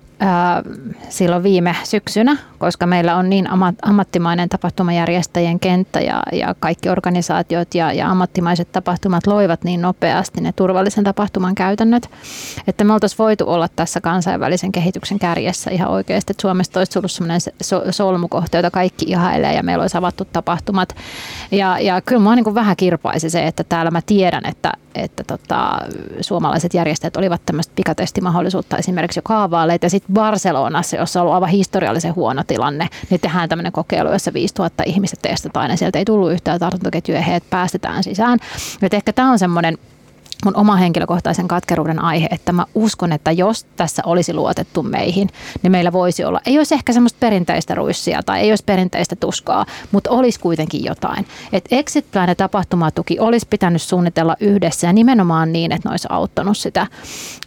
silloin 1.08 1.42
viime 1.42 1.76
syksynä, 1.84 2.36
koska 2.58 2.86
meillä 2.86 3.16
on 3.16 3.30
niin 3.30 3.48
ammattimainen 3.82 4.48
tapahtumajärjestäjien 4.48 5.60
kenttä 5.60 6.00
ja, 6.00 6.22
ja 6.32 6.54
kaikki 6.60 6.88
organisaatiot 6.88 7.74
ja, 7.74 7.92
ja 7.92 8.10
ammattimaiset 8.10 8.72
tapahtumat 8.72 9.26
loivat 9.26 9.64
niin 9.64 9.82
nopeasti 9.82 10.40
ne 10.40 10.52
turvallisen 10.52 11.04
tapahtuman 11.04 11.54
käytännöt, 11.54 12.10
että 12.66 12.84
me 12.84 12.92
oltaisiin 12.92 13.18
voitu 13.18 13.44
olla 13.46 13.68
tässä 13.76 14.00
kansainvälisen 14.00 14.72
kehityksen 14.72 15.18
kärjessä 15.18 15.70
ihan 15.70 15.90
oikeasti, 15.90 16.32
että 16.32 16.42
Suomesta 16.42 16.80
olisi 16.80 16.92
tullut 16.92 17.10
sellainen 17.10 17.40
solmukohta, 17.90 18.56
jota 18.56 18.70
kaikki 18.70 19.04
ihailee 19.08 19.54
ja 19.54 19.62
meillä 19.62 19.82
olisi 19.82 19.98
avattu 19.98 20.24
tapahtumat. 20.32 20.96
Ja, 21.50 21.78
ja 21.78 22.00
kyllä 22.00 22.22
mua 22.22 22.34
niin 22.34 22.54
vähän 22.54 22.76
kirpaisi 22.76 23.30
se, 23.30 23.46
että 23.46 23.64
täällä 23.64 23.90
mä 23.90 24.00
tiedän, 24.06 24.46
että, 24.46 24.72
että 24.94 25.24
tota, 25.26 25.78
suomalaiset 26.20 26.74
järjestäjät 26.74 27.16
olivat 27.16 27.42
tämmöistä 27.46 27.72
pikatestimahdollisuutta 27.76 28.76
esimerkiksi 28.76 29.18
jo 29.18 29.22
kaavailleet 29.22 29.82
ja 29.82 29.90
sitten 29.90 30.13
Barcelonassa, 30.14 30.96
jossa 30.96 31.20
on 31.20 31.22
ollut 31.22 31.34
aivan 31.34 31.48
historiallisen 31.48 32.14
huono 32.14 32.44
tilanne, 32.46 32.88
niin 33.10 33.20
tehdään 33.20 33.48
tämmöinen 33.48 33.72
kokeilu, 33.72 34.12
jossa 34.12 34.32
5000 34.32 34.82
ihmistä 34.86 35.16
testataan 35.22 35.70
ja 35.70 35.76
sieltä 35.76 35.98
ei 35.98 36.04
tullut 36.04 36.32
yhtään 36.32 36.60
tartuntaketjuja, 36.60 37.20
heidät 37.20 37.50
päästetään 37.50 38.02
sisään. 38.02 38.38
Et 38.82 38.94
ehkä 38.94 39.12
tämä 39.12 39.30
on 39.30 39.38
semmoinen 39.38 39.78
mun 40.44 40.56
oma 40.56 40.76
henkilökohtaisen 40.76 41.48
katkeruuden 41.48 41.98
aihe, 41.98 42.28
että 42.30 42.52
mä 42.52 42.66
uskon, 42.74 43.12
että 43.12 43.32
jos 43.32 43.64
tässä 43.64 44.02
olisi 44.06 44.34
luotettu 44.34 44.82
meihin, 44.82 45.28
niin 45.62 45.70
meillä 45.70 45.92
voisi 45.92 46.24
olla, 46.24 46.40
ei 46.46 46.58
olisi 46.58 46.74
ehkä 46.74 46.92
semmoista 46.92 47.16
perinteistä 47.20 47.74
ruissia 47.74 48.22
tai 48.26 48.40
ei 48.40 48.50
olisi 48.50 48.64
perinteistä 48.64 49.16
tuskaa, 49.16 49.66
mutta 49.92 50.10
olisi 50.10 50.40
kuitenkin 50.40 50.84
jotain. 50.84 51.26
Että 51.52 51.76
exit 51.76 52.10
plan 52.12 52.28
ja 52.28 52.34
tapahtumatuki 52.34 53.20
olisi 53.20 53.46
pitänyt 53.50 53.82
suunnitella 53.82 54.36
yhdessä 54.40 54.86
ja 54.86 54.92
nimenomaan 54.92 55.52
niin, 55.52 55.72
että 55.72 55.88
ne 55.88 55.92
olisi 55.92 56.08
auttanut 56.10 56.58
sitä, 56.58 56.86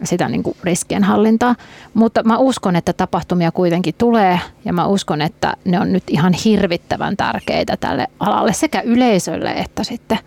sitä 0.04 0.30
niin 0.30 0.44
kuin 0.44 0.58
riskienhallintaa. 0.64 1.56
Mutta 1.94 2.24
mä 2.24 2.38
uskon, 2.38 2.76
että 2.76 2.94
tapahtumia 2.94 3.52
kuitenkin 3.52 3.96
tulee 3.98 4.40
ja 4.66 4.74
mä 4.74 4.86
uskon, 4.86 5.22
että 5.22 5.54
ne 5.66 5.80
on 5.80 5.94
nyt 5.94 6.04
ihan 6.08 6.34
hirvittävän 6.34 7.18
tärkeitä 7.18 7.78
tälle 7.78 8.08
alalle 8.20 8.54
sekä 8.54 8.82
yleisölle 8.82 9.52
että 9.52 9.84
sitten 9.84 10.20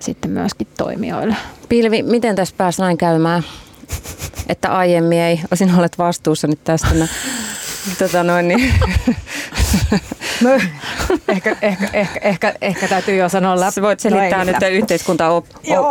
sitten 0.00 0.30
myöskin 0.30 0.66
toimijoille. 0.76 1.36
Pilvi, 1.68 2.02
miten 2.02 2.36
tässä 2.36 2.54
pääsi 2.58 2.82
näin 2.82 2.98
käymään? 2.98 3.42
Että 4.48 4.76
aiemmin 4.76 5.18
ei, 5.18 5.40
sinä 5.54 5.78
olet 5.78 5.98
vastuussa 5.98 6.46
nyt 6.46 6.64
tästä. 6.64 6.94
No, 6.94 7.06
tota 7.98 8.22
noin, 8.22 8.48
niin. 8.48 8.74
No, 10.40 10.50
ehkä, 11.28 11.56
ehkä, 11.62 11.88
ehkä, 11.92 12.20
ehkä, 12.20 12.54
ehkä 12.60 12.88
täytyy 12.88 13.16
jo 13.16 13.28
sanoa 13.28 13.60
läpi. 13.60 13.82
Voit 13.82 14.00
selittää 14.00 14.44
no, 14.44 14.52
nyt 14.52 14.56
yhteiskunta 14.72 15.28
op, 15.28 15.46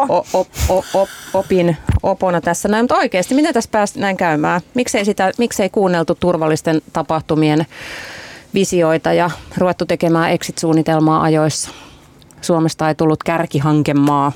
op, 0.10 0.27
op, 0.34 0.48
op, 0.69 0.86
op, 0.94 1.10
opin 1.34 1.77
opona 2.03 2.41
tässä 2.41 2.69
näin, 2.69 2.84
mutta 2.84 2.95
oikeasti, 2.95 3.36
miten 3.36 3.53
tässä 3.53 3.69
pääsi 3.72 3.99
näin 3.99 4.18
käymään? 4.18 4.61
Miksei, 4.73 5.06
sitä, 5.06 5.32
miksei 5.38 5.69
kuunneltu 5.69 6.15
turvallisten 6.15 6.82
tapahtumien 6.94 7.65
visioita 8.53 9.14
ja 9.14 9.30
ruvettu 9.57 9.86
tekemään 9.86 10.32
exit-suunnitelmaa 10.32 11.22
ajoissa? 11.22 11.84
Suomesta 12.45 12.89
ei 12.89 12.95
tullut 12.95 13.23
kärkihankemaa? 13.23 14.31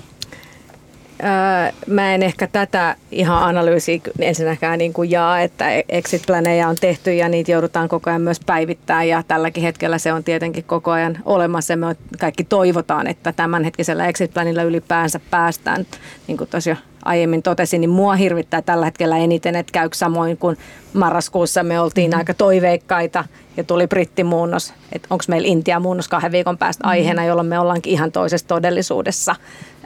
mä 1.88 2.14
en 2.14 2.24
ehkä 2.24 2.48
tätä 2.48 2.96
ihan 3.12 3.44
analyysiä 3.44 4.00
ensinnäkään 4.20 4.78
niin 4.78 4.94
kuin 4.94 5.12
jaa, 5.12 5.40
että 5.40 5.66
exit-planeja 5.90 6.68
on 6.68 6.76
tehty 6.76 7.14
ja 7.14 7.30
niitä 7.30 7.52
joudutaan 7.52 7.90
koko 7.90 8.10
ajan 8.10 8.22
myös 8.22 8.40
päivittämään 8.46 9.08
ja 9.08 9.24
tälläkin 9.28 9.64
hetkellä 9.64 9.98
se 9.98 10.14
on 10.14 10.24
tietenkin 10.24 10.64
koko 10.64 10.92
ajan 10.92 11.18
olemassa. 11.26 11.76
Me 11.76 11.96
kaikki 12.20 12.44
toivotaan, 12.44 13.08
että 13.08 13.34
tämänhetkisellä 13.34 14.08
exit-planilla 14.08 14.64
ylipäänsä 14.64 15.20
päästään, 15.30 15.86
niin 16.28 16.38
kuin 16.38 16.50
tosiaan 16.50 16.80
aiemmin 17.06 17.44
totesin, 17.44 17.82
niin 17.82 17.90
mua 17.90 18.16
hirvittää 18.16 18.62
tällä 18.62 18.86
hetkellä 18.86 19.18
eniten, 19.18 19.56
että 19.56 19.72
käykö 19.72 19.96
samoin 19.96 20.38
kuin 20.38 20.58
marraskuussa 20.94 21.64
me 21.64 21.80
oltiin 21.80 22.10
mm-hmm. 22.10 22.20
aika 22.20 22.34
toiveikkaita 22.34 23.26
ja 23.60 23.64
tuli 23.64 23.88
brittimuunnos, 23.88 24.74
että 24.92 25.08
onko 25.10 25.24
meillä 25.28 25.48
Intia-muunnos 25.48 26.08
kahden 26.08 26.32
viikon 26.32 26.58
päästä 26.58 26.84
mm-hmm. 26.84 26.92
aiheena, 26.92 27.26
jolloin 27.26 27.48
me 27.48 27.60
ollaankin 27.60 27.94
ihan 27.94 28.12
toisessa 28.12 28.48
todellisuudessa 28.48 29.36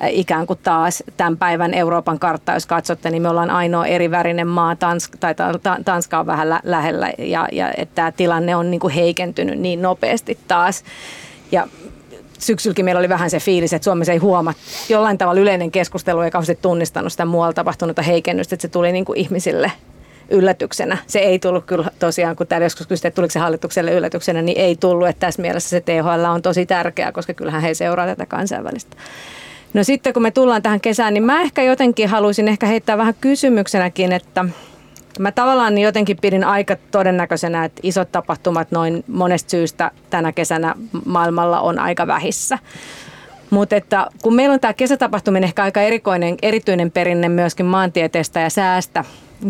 ikään 0.09 0.47
kuin 0.47 0.59
taas 0.63 1.03
tämän 1.17 1.37
päivän 1.37 1.73
Euroopan 1.73 2.19
kartta, 2.19 2.53
jos 2.53 2.65
katsotte, 2.65 3.09
niin 3.09 3.21
me 3.21 3.29
ollaan 3.29 3.49
ainoa 3.49 3.85
eri 3.85 4.11
värinen 4.11 4.47
maa, 4.47 4.75
Tanska, 4.75 5.17
tai 5.17 5.35
Tanska 5.85 6.19
on 6.19 6.25
vähän 6.25 6.49
lä- 6.49 6.61
lähellä 6.63 7.11
ja, 7.17 7.47
ja 7.51 7.73
että 7.77 7.95
tämä 7.95 8.11
tilanne 8.11 8.55
on 8.55 8.71
niin 8.71 8.79
kuin 8.79 8.93
heikentynyt 8.93 9.59
niin 9.59 9.81
nopeasti 9.81 10.37
taas. 10.47 10.83
Ja 11.51 11.67
syksylläkin 12.39 12.85
meillä 12.85 12.99
oli 12.99 13.09
vähän 13.09 13.29
se 13.29 13.39
fiilis, 13.39 13.73
että 13.73 13.83
Suomessa 13.83 14.13
ei 14.13 14.17
huomaa 14.17 14.53
jollain 14.89 15.17
tavalla 15.17 15.41
yleinen 15.41 15.71
keskustelu 15.71 16.21
ei 16.21 16.31
kauheasti 16.31 16.59
tunnistanut 16.61 17.11
sitä 17.11 17.25
muualla 17.25 17.53
tapahtunutta 17.53 18.01
heikennystä, 18.01 18.55
että 18.55 18.61
se 18.61 18.67
tuli 18.67 18.91
niin 18.91 19.05
kuin 19.05 19.19
ihmisille 19.19 19.71
yllätyksenä. 20.33 20.97
Se 21.07 21.19
ei 21.19 21.39
tullut 21.39 21.65
kyllä 21.65 21.89
tosiaan, 21.99 22.35
kun 22.35 22.47
täällä 22.47 22.65
joskus 22.65 22.87
kysyttiin, 22.87 23.09
että 23.09 23.15
tuliko 23.15 23.31
se 23.31 23.39
hallitukselle 23.39 23.91
yllätyksenä, 23.93 24.41
niin 24.41 24.57
ei 24.57 24.75
tullut. 24.75 25.07
Että 25.07 25.27
tässä 25.27 25.41
mielessä 25.41 25.69
se 25.69 25.81
THL 25.81 26.25
on 26.25 26.41
tosi 26.41 26.65
tärkeää, 26.65 27.11
koska 27.11 27.33
kyllähän 27.33 27.61
he 27.61 27.73
seuraa 27.73 28.05
tätä 28.05 28.25
kansainvälistä. 28.25 28.97
No 29.73 29.83
sitten 29.83 30.13
kun 30.13 30.23
me 30.23 30.31
tullaan 30.31 30.61
tähän 30.61 30.81
kesään, 30.81 31.13
niin 31.13 31.23
mä 31.23 31.41
ehkä 31.41 31.63
jotenkin 31.63 32.09
haluaisin 32.09 32.47
ehkä 32.47 32.65
heittää 32.65 32.97
vähän 32.97 33.15
kysymyksenäkin, 33.21 34.11
että 34.11 34.45
Mä 35.19 35.31
tavallaan 35.31 35.77
jotenkin 35.77 36.17
pidin 36.21 36.43
aika 36.43 36.75
todennäköisenä, 36.91 37.65
että 37.65 37.79
isot 37.83 38.11
tapahtumat 38.11 38.71
noin 38.71 39.03
monesta 39.07 39.49
syystä 39.49 39.91
tänä 40.09 40.31
kesänä 40.31 40.75
maailmalla 41.05 41.61
on 41.61 41.79
aika 41.79 42.07
vähissä. 42.07 42.59
Mutta 43.53 43.75
että 43.75 44.07
kun 44.21 44.35
meillä 44.35 44.53
on 44.53 44.59
tämä 44.59 44.73
kesätapahtuminen 44.73 45.47
ehkä 45.47 45.63
aika 45.63 45.81
erikoinen, 45.81 46.37
erityinen 46.41 46.91
perinne 46.91 47.29
myöskin 47.29 47.65
maantieteestä 47.65 48.39
ja 48.39 48.49
säästä 48.49 49.03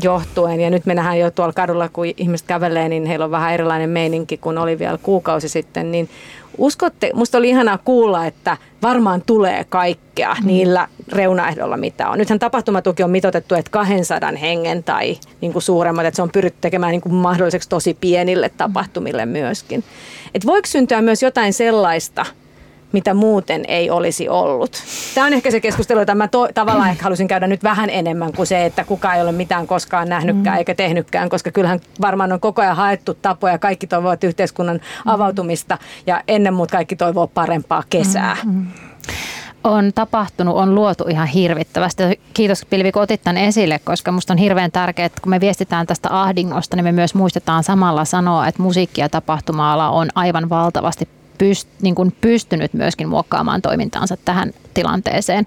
johtuen. 0.03 0.59
Ja 0.59 0.69
nyt 0.69 0.85
me 0.85 0.93
nähdään 0.93 1.19
jo 1.19 1.31
tuolla 1.31 1.53
kadulla, 1.53 1.89
kun 1.89 2.05
ihmiset 2.17 2.47
kävelee, 2.47 2.89
niin 2.89 3.05
heillä 3.05 3.25
on 3.25 3.31
vähän 3.31 3.53
erilainen 3.53 3.89
meininki 3.89 4.37
kuin 4.37 4.57
oli 4.57 4.79
vielä 4.79 4.97
kuukausi 5.03 5.49
sitten. 5.49 5.91
Niin 5.91 6.09
Uskotte, 6.57 7.11
musta 7.13 7.37
oli 7.37 7.49
ihanaa 7.49 7.77
kuulla, 7.77 8.25
että 8.25 8.57
varmaan 8.81 9.23
tulee 9.25 9.65
kaikkea 9.69 10.35
mm. 10.41 10.47
niillä 10.47 10.87
reunaehdolla, 11.11 11.77
mitä 11.77 12.09
on. 12.09 12.17
Nythän 12.17 12.39
tapahtumatuki 12.39 13.03
on 13.03 13.09
mitotettu, 13.09 13.55
että 13.55 13.71
200 13.71 14.31
hengen 14.41 14.83
tai 14.83 15.17
niin 15.41 15.53
kuin 15.53 15.63
suuremmat, 15.63 16.05
että 16.05 16.15
se 16.15 16.21
on 16.21 16.31
pyritty 16.31 16.57
tekemään 16.61 16.91
niin 16.91 17.01
kuin 17.01 17.15
mahdolliseksi 17.15 17.69
tosi 17.69 17.97
pienille 18.01 18.51
tapahtumille 18.57 19.25
myöskin. 19.25 19.83
Et 20.35 20.45
voiko 20.45 20.67
syntyä 20.67 21.01
myös 21.01 21.23
jotain 21.23 21.53
sellaista, 21.53 22.25
mitä 22.93 23.13
muuten 23.13 23.63
ei 23.67 23.89
olisi 23.89 24.29
ollut. 24.29 24.71
Tämä 25.15 25.27
on 25.27 25.33
ehkä 25.33 25.51
se 25.51 25.59
keskustelu, 25.59 25.99
jota 25.99 26.15
mä 26.15 26.27
to, 26.27 26.47
tavallaan 26.53 26.89
ehkä 26.89 27.03
halusin 27.03 27.27
käydä 27.27 27.47
nyt 27.47 27.63
vähän 27.63 27.89
enemmän 27.89 28.33
kuin 28.33 28.47
se, 28.47 28.65
että 28.65 28.83
kukaan 28.83 29.15
ei 29.15 29.21
ole 29.21 29.31
mitään 29.31 29.67
koskaan 29.67 30.09
nähnytkään 30.09 30.55
mm. 30.55 30.57
eikä 30.57 30.75
tehnytkään, 30.75 31.29
koska 31.29 31.51
kyllähän 31.51 31.79
varmaan 32.01 32.31
on 32.31 32.39
koko 32.39 32.61
ajan 32.61 32.75
haettu 32.75 33.13
tapoja. 33.13 33.57
Kaikki 33.57 33.87
toivovat 33.87 34.23
yhteiskunnan 34.23 34.75
mm. 34.75 35.11
avautumista 35.11 35.77
ja 36.07 36.21
ennen 36.27 36.53
muuta 36.53 36.71
kaikki 36.71 36.95
toivoo 36.95 37.27
parempaa 37.27 37.83
kesää. 37.89 38.37
Mm. 38.43 38.65
on 39.63 39.91
tapahtunut, 39.95 40.55
on 40.55 40.75
luotu 40.75 41.03
ihan 41.09 41.27
hirvittävästi. 41.27 42.03
Kiitos 42.33 42.65
Pilvi, 42.65 42.91
kun 42.91 43.01
otit 43.01 43.21
tämän 43.23 43.37
esille, 43.37 43.79
koska 43.83 44.11
minusta 44.11 44.33
on 44.33 44.37
hirveän 44.37 44.71
tärkeää, 44.71 45.05
että 45.05 45.21
kun 45.21 45.29
me 45.29 45.39
viestitään 45.39 45.87
tästä 45.87 46.21
ahdingosta, 46.21 46.75
niin 46.75 46.83
me 46.83 46.91
myös 46.91 47.15
muistetaan 47.15 47.63
samalla 47.63 48.05
sanoa, 48.05 48.47
että 48.47 48.61
musiikki- 48.61 49.01
ja 49.01 49.09
tapahtuma-ala 49.09 49.89
on 49.89 50.09
aivan 50.15 50.49
valtavasti 50.49 51.07
pyst, 51.37 51.67
niin 51.81 51.95
kuin 51.95 52.15
pystynyt 52.21 52.73
myöskin 52.73 53.09
muokkaamaan 53.09 53.61
toimintaansa 53.61 54.17
tähän 54.25 54.51
tilanteeseen. 54.73 55.45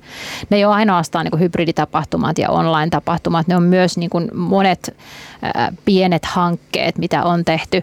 Ne 0.51 0.57
ei 0.57 0.65
ole 0.65 0.75
ainoastaan 0.75 1.25
niin 1.25 1.31
kuin 1.31 1.41
hybriditapahtumat 1.41 2.39
ja 2.39 2.51
online-tapahtumat, 2.51 3.47
ne 3.47 3.57
on 3.57 3.63
myös 3.63 3.99
niin 3.99 4.11
kuin 4.11 4.31
monet 4.35 4.97
ää, 5.43 5.73
pienet 5.85 6.25
hankkeet, 6.25 6.99
mitä 6.99 7.25
on 7.25 7.45
tehty. 7.45 7.83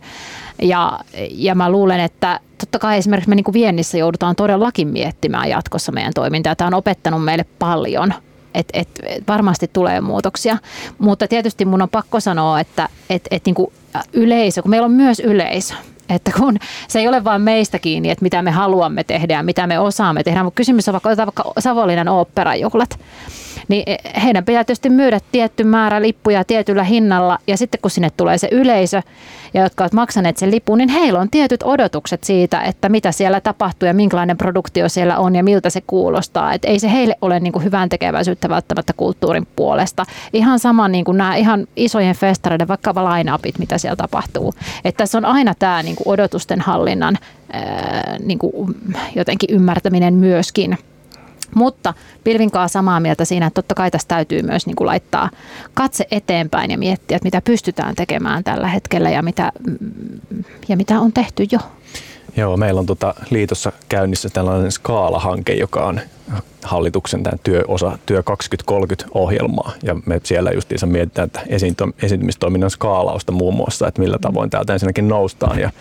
Ja, 0.61 0.99
ja 1.29 1.55
mä 1.55 1.69
luulen, 1.69 1.99
että 1.99 2.39
totta 2.57 2.79
kai 2.79 2.97
esimerkiksi 2.97 3.29
me 3.29 3.35
niin 3.35 3.43
kuin 3.43 3.53
viennissä 3.53 3.97
joudutaan 3.97 4.35
todellakin 4.35 4.87
miettimään 4.87 5.49
jatkossa 5.49 5.91
meidän 5.91 6.13
toimintaa. 6.13 6.55
Tämä 6.55 6.67
on 6.67 6.73
opettanut 6.73 7.23
meille 7.23 7.45
paljon 7.59 8.13
et, 8.53 8.67
et, 8.73 8.89
et 9.03 9.27
varmasti 9.27 9.69
tulee 9.73 10.01
muutoksia. 10.01 10.57
Mutta 10.97 11.27
tietysti 11.27 11.65
mun 11.65 11.81
on 11.81 11.89
pakko 11.89 12.19
sanoa, 12.19 12.59
että 12.59 12.89
et, 13.09 13.27
et 13.31 13.45
niin 13.45 13.55
kuin 13.55 13.73
yleisö, 14.13 14.61
kun 14.61 14.69
meillä 14.69 14.85
on 14.85 14.91
myös 14.91 15.19
yleisö, 15.19 15.73
että 16.09 16.31
kun 16.39 16.57
se 16.87 16.99
ei 16.99 17.07
ole 17.07 17.23
vain 17.23 17.41
meistä 17.41 17.79
kiinni, 17.79 18.09
että 18.09 18.23
mitä 18.23 18.41
me 18.41 18.51
haluamme 18.51 19.03
tehdä 19.03 19.33
ja 19.33 19.43
mitä 19.43 19.67
me 19.67 19.79
osaamme 19.79 20.23
tehdä, 20.23 20.43
mutta 20.43 20.57
kysymys 20.57 20.87
on 20.89 20.93
vaikka, 20.93 21.09
otetaan 21.09 21.25
vaikka 21.25 21.61
Savonlinnan 21.61 22.07
oopperajuhlat 22.07 22.99
niin 23.67 23.83
heidän 24.23 24.45
pitää 24.45 24.63
tietysti 24.63 24.89
myydä 24.89 25.19
tietty 25.31 25.63
määrä 25.63 26.01
lippuja 26.01 26.43
tietyllä 26.43 26.83
hinnalla 26.83 27.39
ja 27.47 27.57
sitten 27.57 27.81
kun 27.81 27.91
sinne 27.91 28.09
tulee 28.17 28.37
se 28.37 28.47
yleisö 28.51 29.01
ja 29.53 29.63
jotka 29.63 29.83
ovat 29.83 29.93
maksaneet 29.93 30.37
sen 30.37 30.51
lipun, 30.51 30.77
niin 30.77 30.89
heillä 30.89 31.19
on 31.19 31.29
tietyt 31.29 31.63
odotukset 31.63 32.23
siitä, 32.23 32.61
että 32.61 32.89
mitä 32.89 33.11
siellä 33.11 33.41
tapahtuu 33.41 33.87
ja 33.87 33.93
minkälainen 33.93 34.37
produktio 34.37 34.89
siellä 34.89 35.17
on 35.17 35.35
ja 35.35 35.43
miltä 35.43 35.69
se 35.69 35.81
kuulostaa. 35.81 36.53
Että 36.53 36.67
ei 36.67 36.79
se 36.79 36.91
heille 36.91 37.15
ole 37.21 37.39
niin 37.39 37.53
kuin 37.53 37.63
hyvän 37.63 37.89
tekeväisyyttä 37.89 38.49
välttämättä 38.49 38.93
kulttuurin 38.93 39.47
puolesta. 39.55 40.05
Ihan 40.33 40.59
sama 40.59 40.87
niin 40.87 41.05
kuin 41.05 41.17
nämä 41.17 41.35
ihan 41.35 41.67
isojen 41.75 42.15
festareiden 42.15 42.67
vaikka 42.67 42.93
line-upit, 42.93 43.59
mitä 43.59 43.77
siellä 43.77 43.95
tapahtuu. 43.95 44.53
Että 44.85 44.97
tässä 44.97 45.17
on 45.17 45.25
aina 45.25 45.53
tämä 45.59 45.83
niin 45.83 45.95
kuin 45.95 46.07
odotusten 46.07 46.61
hallinnan 46.61 47.17
ää, 47.53 48.17
niin 48.25 48.39
kuin 48.39 48.75
jotenkin 49.15 49.55
ymmärtäminen 49.55 50.13
myöskin– 50.13 50.77
mutta 51.55 51.93
pilvinkaa 52.23 52.67
samaa 52.67 52.99
mieltä 52.99 53.25
siinä, 53.25 53.45
että 53.45 53.61
totta 53.61 53.75
kai 53.75 53.91
tässä 53.91 54.07
täytyy 54.07 54.41
myös 54.41 54.65
niin 54.65 54.75
kuin 54.75 54.87
laittaa 54.87 55.29
katse 55.73 56.07
eteenpäin 56.11 56.71
ja 56.71 56.77
miettiä, 56.77 57.17
että 57.17 57.27
mitä 57.27 57.41
pystytään 57.41 57.95
tekemään 57.95 58.43
tällä 58.43 58.67
hetkellä 58.67 59.09
ja 59.09 59.21
mitä, 59.21 59.51
ja 60.67 60.77
mitä 60.77 60.99
on 60.99 61.13
tehty 61.13 61.47
jo. 61.51 61.59
Joo, 62.37 62.57
meillä 62.57 62.79
on 62.79 62.85
tuota 62.85 63.15
liitossa 63.29 63.71
käynnissä 63.89 64.29
tällainen 64.29 64.71
skaalahanke, 64.71 65.53
joka 65.53 65.85
on 65.85 65.99
hallituksen 66.63 67.23
tämän 67.23 67.39
työosa, 67.43 67.97
työ 68.05 68.23
2030 68.23 69.05
ohjelmaa. 69.13 69.71
Ja 69.83 69.95
me 70.05 70.21
siellä 70.23 70.51
justiinsa 70.51 70.85
mietitään, 70.85 71.25
että 71.25 71.41
esiintymistoiminnan 72.01 72.69
skaalausta 72.69 73.31
muun 73.31 73.53
muassa, 73.53 73.87
että 73.87 74.01
millä 74.01 74.17
tavoin 74.21 74.49
täältä 74.49 74.73
ensinnäkin 74.73 75.07
noustaan 75.07 75.59
ja 75.59 75.71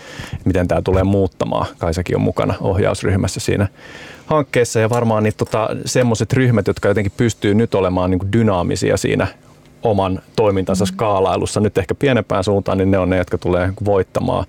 miten 0.45 0.69
tämä 0.69 0.83
tulee 0.83 1.05
muuttamaan. 1.05 1.67
Kaisakin 1.79 2.17
on 2.17 2.23
mukana 2.23 2.55
ohjausryhmässä 2.61 3.41
siinä 3.41 3.69
hankkeessa 4.27 4.81
ja 4.81 4.91
varmaan 4.91 5.23
niin 5.23 5.35
tota, 5.37 5.69
semmoiset 5.85 6.33
ryhmät, 6.33 6.67
jotka 6.67 6.89
jotenkin 6.89 7.13
pystyy 7.17 7.55
nyt 7.55 7.75
olemaan 7.75 8.11
niin 8.11 8.33
dynaamisia 8.33 8.97
siinä 8.97 9.27
oman 9.83 10.23
toimintansa 10.37 10.87
skaalailussa, 10.87 11.61
nyt 11.61 11.79
ehkä 11.79 11.95
pienempään 11.95 12.45
suuntaan, 12.45 12.79
niin 12.79 12.91
ne 12.91 12.99
on 12.99 13.11
ne, 13.11 13.17
jotka 13.17 13.39
tulee 13.39 13.73
voittamaan. 13.85 14.45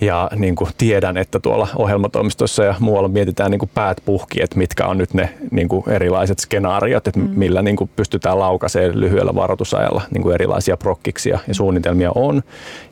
Ja 0.00 0.30
niin 0.36 0.56
kuin 0.56 0.70
tiedän, 0.78 1.16
että 1.16 1.40
tuolla 1.40 1.68
ohjelmatoimistossa 1.76 2.64
ja 2.64 2.74
muualla 2.80 3.08
mietitään 3.08 3.50
niin 3.50 3.58
kuin 3.58 3.70
päät 3.74 3.98
puhki, 4.04 4.42
että 4.42 4.58
mitkä 4.58 4.86
on 4.86 4.98
nyt 4.98 5.14
ne 5.14 5.28
niin 5.50 5.68
kuin 5.68 5.88
erilaiset 5.88 6.38
skenaariot, 6.38 7.08
että 7.08 7.20
mm. 7.20 7.30
millä 7.34 7.62
niin 7.62 7.76
kuin 7.76 7.90
pystytään 7.96 8.38
laukaisemaan 8.38 9.00
lyhyellä 9.00 9.34
varoitusajalla 9.34 10.02
niin 10.10 10.22
kuin 10.22 10.34
erilaisia 10.34 10.76
prokkiksia 10.76 11.38
ja 11.48 11.54
suunnitelmia 11.54 12.12
on. 12.14 12.42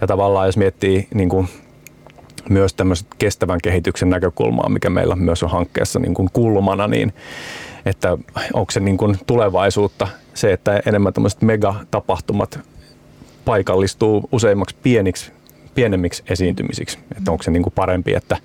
Ja 0.01 0.07
tavallaan 0.07 0.49
jos 0.49 0.57
miettii 0.57 1.09
niin 1.15 1.29
kuin 1.29 1.49
myös 2.49 2.75
tämmöiset 2.75 3.07
kestävän 3.19 3.59
kehityksen 3.63 4.11
näkökulmaa, 4.11 4.69
mikä 4.69 4.91
meillä 4.91 5.17
myös 5.17 5.43
on 5.43 5.51
hankkeessa 5.51 5.99
niin 5.99 6.15
kuin 6.15 6.29
kulmana, 6.33 6.89
niin 6.89 7.13
että 7.87 8.19
onko 8.53 8.71
se 8.71 8.81
niin 8.81 8.97
kuin 8.97 9.19
tulevaisuutta 9.27 10.09
se, 10.35 10.53
että 10.53 10.83
enemmän 10.87 11.13
tämmöiset 11.13 11.43
megatapahtumat 11.43 12.61
paikallistuu 13.45 14.29
useimmaksi 14.33 14.77
pieniksi, 14.83 15.33
pienemmiksi 15.75 16.23
esiintymisiksi. 16.31 16.99
Että 17.17 17.31
onko 17.31 17.43
se 17.43 17.51
niin 17.51 17.63
kuin 17.63 17.73
parempi, 17.77 18.15
että 18.15 18.37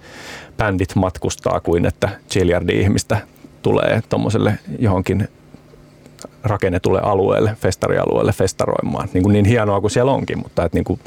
bändit 0.58 0.95
matkustaa 0.95 1.60
kuin 1.60 1.86
että 1.86 2.10
chiljardi 2.30 2.80
ihmistä 2.80 3.18
tulee 3.62 4.02
tuommoiselle 4.10 4.60
johonkin 4.80 5.28
rakennetulle 6.44 6.99
alueelle, 7.04 7.58
festarialueelle 7.62 8.32
festaroimaan. 8.32 9.10
Niin, 9.14 9.24
kuin 9.24 9.34
niin 9.34 9.45
hienoa 9.45 9.82
kuin 9.82 9.91
siellä 9.91 10.12
onkin, 10.12 10.38
mutta 10.38 10.66
että 10.66 10.76
niin 10.78 10.86
kuin, 10.86 10.99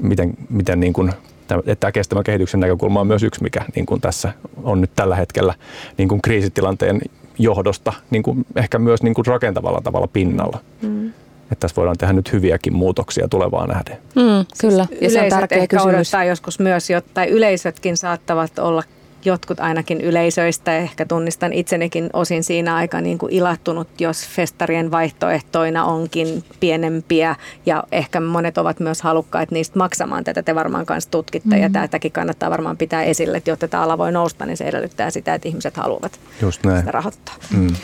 miten, 0.00 0.34
miten 0.50 0.80
niin 0.80 0.92
kuin 0.92 1.12
että 1.54 1.76
tämä 1.80 1.92
kestävän 1.92 2.24
kehityksen 2.24 2.60
näkökulma 2.60 3.00
on 3.00 3.06
myös 3.06 3.22
yksi, 3.22 3.42
mikä 3.42 3.64
niin 3.74 3.86
kuin 3.86 4.00
tässä 4.00 4.32
on 4.62 4.80
nyt 4.80 4.90
tällä 4.96 5.16
hetkellä 5.16 5.54
niin 5.98 6.08
kuin 6.08 6.22
kriisitilanteen 6.22 7.00
johdosta 7.38 7.92
niin 8.10 8.22
kuin 8.22 8.46
ehkä 8.56 8.78
myös 8.78 9.02
niin 9.02 9.14
kuin 9.14 9.26
rakentavalla 9.26 9.80
tavalla 9.80 10.06
pinnalla. 10.06 10.60
Mm. 10.82 11.12
Että 11.52 11.56
tässä 11.60 11.76
voidaan 11.76 11.98
tehdä 11.98 12.12
nyt 12.12 12.32
hyviäkin 12.32 12.76
muutoksia 12.76 13.28
tulevaan 13.28 13.68
nähden. 13.68 13.98
Mm, 14.14 14.46
kyllä, 14.60 14.86
ja 15.00 15.10
se 15.10 15.22
on 15.22 15.28
tärkeä 15.28 15.66
kysymys. 15.66 16.12
joskus 16.28 16.58
myös, 16.58 16.88
tai 17.14 17.28
yleisötkin 17.28 17.96
saattavat 17.96 18.58
olla 18.58 18.82
jotkut 19.26 19.60
ainakin 19.60 20.00
yleisöistä, 20.00 20.76
ehkä 20.76 21.06
tunnistan 21.06 21.52
itsenikin 21.52 22.10
osin 22.12 22.44
siinä 22.44 22.74
aika 22.74 23.00
niin 23.00 23.18
kuin 23.18 23.32
ilahtunut, 23.32 23.88
jos 24.00 24.28
festarien 24.28 24.90
vaihtoehtoina 24.90 25.84
onkin 25.84 26.44
pienempiä 26.60 27.36
ja 27.66 27.84
ehkä 27.92 28.20
monet 28.20 28.58
ovat 28.58 28.80
myös 28.80 29.02
halukkaita 29.02 29.54
niistä 29.54 29.78
maksamaan 29.78 30.24
tätä. 30.24 30.42
Te 30.42 30.54
varmaan 30.54 30.86
kanssa 30.86 31.10
tutkitte 31.10 31.48
mm-hmm. 31.48 31.62
ja 31.62 31.70
tätäkin 31.70 32.12
kannattaa 32.12 32.50
varmaan 32.50 32.76
pitää 32.76 33.02
esille, 33.02 33.36
että 33.36 33.50
jotta 33.50 33.68
tämä 33.68 33.82
ala 33.82 33.98
voi 33.98 34.12
nousta, 34.12 34.46
niin 34.46 34.56
se 34.56 34.64
edellyttää 34.64 35.10
sitä, 35.10 35.34
että 35.34 35.48
ihmiset 35.48 35.76
haluavat 35.76 36.20
Just 36.42 36.64
näin. 36.64 36.78
sitä 36.78 36.92
rahoittaa. 36.92 37.34
Mm. 37.56 37.74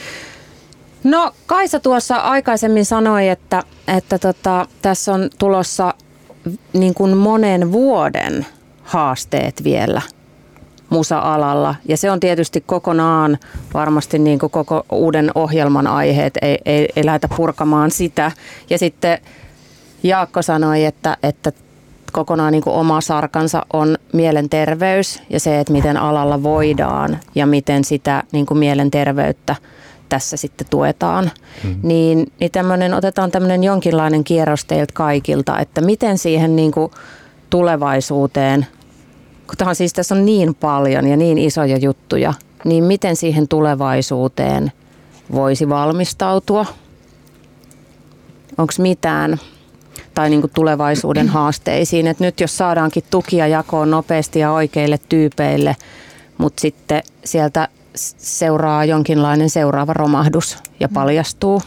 No 1.05 1.33
Kaisa 1.47 1.81
tuossa 1.81 2.17
aikaisemmin 2.17 2.85
sanoi, 2.85 3.29
että, 3.29 3.63
että 3.97 4.19
tota, 4.19 4.67
tässä 4.83 5.13
on 5.15 5.31
tulossa 5.39 5.95
niin 6.73 6.95
kuin 6.95 7.17
monen 7.17 7.73
vuoden 7.73 8.47
haasteet 8.83 9.65
vielä 9.65 10.03
musa-alalla. 10.91 11.75
Ja 11.89 11.97
se 11.97 12.11
on 12.11 12.21
tietysti 12.21 12.61
kokonaan 12.67 13.39
varmasti 13.75 14.19
niin 14.19 14.39
kuin 14.39 14.51
koko 14.51 14.87
uuden 14.93 15.31
ohjelman 15.35 15.87
aiheet, 15.87 16.39
ei, 16.43 16.59
ei, 16.65 16.89
ei 16.97 17.07
lähdetä 17.07 17.29
purkamaan 17.37 17.91
sitä. 17.91 18.33
Ja 18.71 18.79
sitten 18.79 19.19
Jaakko 20.03 20.43
sanoi, 20.43 20.85
että, 20.85 21.17
että 21.23 21.53
kokonaan 22.13 22.53
niin 22.53 22.63
kuin 22.63 22.77
oma 22.77 23.01
sarkansa 23.01 23.67
on 23.73 23.97
mielenterveys 24.13 25.23
ja 25.31 25.41
se, 25.41 25.61
että 25.61 25.73
miten 25.73 25.97
alalla 25.97 26.43
voidaan 26.43 27.19
ja 27.35 27.47
miten 27.47 27.85
sitä 27.85 28.23
niin 28.33 28.47
kuin 28.47 28.59
mielenterveyttä 28.59 29.57
tässä 30.13 30.37
sitten 30.37 30.67
tuetaan. 30.71 31.31
Mm. 31.65 31.77
Niin, 31.83 32.33
niin 32.41 32.51
tämmönen, 32.51 32.95
otetaan 32.95 33.31
tämmöinen 33.31 33.65
jonkinlainen 33.65 34.25
kierros 34.25 34.65
teiltä 34.65 34.93
kaikilta, 34.95 35.59
että 35.59 35.81
miten 35.81 36.19
siihen 36.19 36.57
niin 36.57 36.73
kuin 36.73 36.91
tulevaisuuteen 37.51 38.67
kun 39.53 39.57
tämä 39.57 39.75
siis 39.75 39.93
tässä 39.93 40.15
on 40.15 40.25
niin 40.25 40.55
paljon 40.55 41.07
ja 41.07 41.17
niin 41.17 41.39
isoja 41.39 41.77
juttuja, 41.77 42.35
niin 42.65 42.85
miten 42.85 43.17
siihen 43.17 43.49
tulevaisuuteen 43.49 44.73
voisi 45.33 45.69
valmistautua? 45.69 46.67
Onko 48.59 48.73
mitään 48.79 49.39
tai 50.15 50.31
niin 50.31 50.41
kuin 50.41 50.51
tulevaisuuden 50.55 51.29
haasteisiin, 51.39 52.07
että 52.07 52.25
nyt 52.25 52.41
jos 52.41 52.59
saadaankin 52.59 53.05
tukia 53.11 53.47
jakoon 53.47 53.91
nopeasti 53.91 54.39
ja 54.39 54.53
oikeille 54.53 54.99
tyypeille, 55.09 55.77
mutta 56.39 56.61
sitten 56.61 57.03
sieltä 57.25 57.69
seuraa 57.95 58.85
jonkinlainen 58.85 59.51
seuraava 59.51 59.93
romahdus 59.93 60.59
ja 60.81 60.89
paljastuu? 60.89 61.63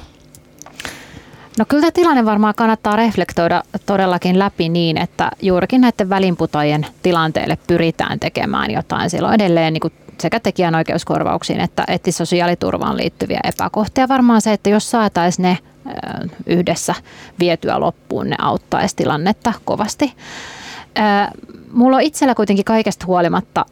No 1.57 1.65
kyllä 1.67 1.81
tämä 1.81 1.91
tilanne 1.91 2.25
varmaan 2.25 2.53
kannattaa 2.57 2.95
reflektoida 2.95 3.63
todellakin 3.85 4.39
läpi 4.39 4.69
niin, 4.69 4.97
että 4.97 5.31
juurikin 5.41 5.81
näiden 5.81 6.09
välinputajien 6.09 6.85
tilanteelle 7.01 7.57
pyritään 7.67 8.19
tekemään 8.19 8.71
jotain. 8.71 9.09
Siellä 9.09 9.27
on 9.27 9.33
edelleen 9.33 9.73
niin 9.73 9.81
kuin 9.81 9.93
sekä 10.21 10.39
tekijänoikeuskorvauksiin 10.39 11.59
että, 11.59 11.83
että 11.87 12.11
sosiaaliturvaan 12.11 12.97
liittyviä 12.97 13.39
epäkohtia. 13.43 14.07
Varmaan 14.07 14.41
se, 14.41 14.53
että 14.53 14.69
jos 14.69 14.91
saataisiin 14.91 15.43
ne 15.43 15.57
yhdessä 16.45 16.95
vietyä 17.39 17.79
loppuun, 17.79 18.29
ne 18.29 18.35
auttaisi 18.39 18.95
tilannetta 18.95 19.53
kovasti. 19.65 20.13
Mulla 21.75 21.95
on 21.95 22.01
itsellä 22.01 22.35
kuitenkin 22.35 22.65
kaikesta 22.65 23.05
huolimatta 23.05 23.65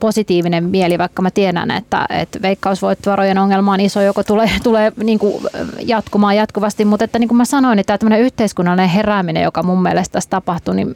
positiivinen 0.00 0.64
mieli, 0.64 0.98
vaikka 0.98 1.22
mä 1.22 1.30
tiedän, 1.30 1.70
että, 1.70 2.06
että 2.10 2.42
veikkausvoittovarojen 2.42 3.38
ongelma 3.38 3.72
on 3.72 3.80
iso, 3.80 4.00
joko 4.00 4.22
tulee, 4.22 4.50
tulee 4.62 4.92
niin 5.04 5.18
kuin 5.18 5.44
jatkumaan 5.80 6.36
jatkuvasti, 6.36 6.84
mutta 6.84 7.04
että 7.04 7.18
niin 7.18 7.28
kuin 7.28 7.36
mä 7.36 7.44
sanoin, 7.44 7.76
niin 7.76 7.86
tämä 7.86 8.16
yhteiskunnallinen 8.16 8.88
herääminen, 8.88 9.42
joka 9.42 9.62
mun 9.62 9.82
mielestä 9.82 10.12
tässä 10.12 10.30
tapahtuu, 10.30 10.74
niin 10.74 10.94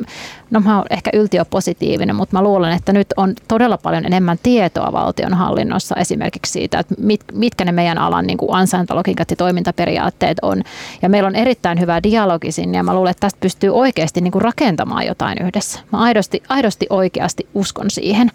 no 0.51 0.60
mä 0.60 0.77
oon 0.77 0.86
ehkä 0.90 1.10
yltiöpositiivinen, 1.15 2.16
mutta 2.16 2.36
mä 2.36 2.43
luulen, 2.43 2.73
että 2.73 2.93
nyt 2.93 3.06
on 3.16 3.35
todella 3.48 3.78
paljon 3.78 4.05
enemmän 4.05 4.39
tietoa 4.43 4.93
valtionhallinnossa 4.93 5.97
esimerkiksi 5.97 6.52
siitä, 6.52 6.78
että 6.78 6.94
mit, 6.98 7.20
mitkä 7.32 7.65
ne 7.65 7.73
meidän 7.73 7.98
alan 7.98 8.27
niin 8.27 8.39
kuin 8.39 8.55
ansaintalogiikat 8.55 9.31
ja 9.31 9.36
toimintaperiaatteet 9.36 10.39
on. 10.43 10.62
Ja 11.02 11.09
meillä 11.09 11.27
on 11.27 11.35
erittäin 11.35 11.81
hyvä 11.81 12.02
dialogi 12.02 12.52
sinne 12.52 12.78
ja 12.78 12.82
mä 12.82 12.94
luulen, 12.94 13.10
että 13.10 13.20
tästä 13.20 13.40
pystyy 13.40 13.70
oikeasti 13.70 14.20
niin 14.20 14.32
kuin 14.32 14.43
rakentamaan 14.43 15.06
jotain 15.06 15.39
yhdessä. 15.43 15.81
Mä 15.93 15.98
aidosti, 15.98 16.27
aidosti 16.48 16.86
oikeasti 16.90 17.48
uskon 17.55 17.90
siihen. 17.90 18.30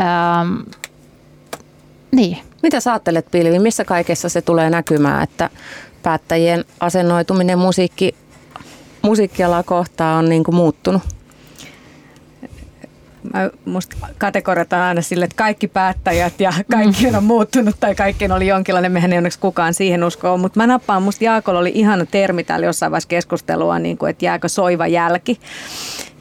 Ähm, 0.00 0.60
niin. 2.12 2.38
Mitä 2.62 2.80
sä 2.80 2.92
ajattelet, 2.92 3.30
Pilvi, 3.30 3.58
missä 3.58 3.84
kaikessa 3.84 4.28
se 4.28 4.42
tulee 4.42 4.70
näkymään, 4.70 5.22
että 5.22 5.50
päättäjien 6.02 6.64
asennoituminen 6.80 7.58
musiikki, 7.58 8.14
musiikkialaa 9.02 9.62
kohtaan 9.62 10.18
on 10.18 10.28
niin 10.28 10.44
kuin 10.44 10.54
muuttunut? 10.54 11.02
Mä, 13.32 13.50
musta 13.64 13.96
kategoriataan 14.18 14.82
aina 14.82 15.02
sille, 15.02 15.24
että 15.24 15.36
kaikki 15.36 15.68
päättäjät 15.68 16.40
ja 16.40 16.52
kaikki 16.70 17.16
on 17.16 17.24
muuttunut 17.24 17.76
tai 17.80 17.94
kaikkien 17.94 18.32
oli 18.32 18.46
jonkinlainen, 18.46 18.92
mehän 18.92 19.12
ei 19.12 19.18
onneksi 19.18 19.38
kukaan 19.38 19.74
siihen 19.74 20.04
uskoa, 20.04 20.36
mutta 20.36 20.60
mä 20.60 20.66
nappaan, 20.66 21.02
musta 21.02 21.24
Jaakolla 21.24 21.60
oli 21.60 21.72
ihana 21.74 22.06
termi 22.06 22.44
täällä 22.44 22.66
jossain 22.66 22.92
vaiheessa 22.92 23.08
keskustelua, 23.08 23.78
niin 23.78 23.98
kuin, 23.98 24.10
että 24.10 24.24
jääkö 24.24 24.48
soiva 24.48 24.86
jälki 24.86 25.40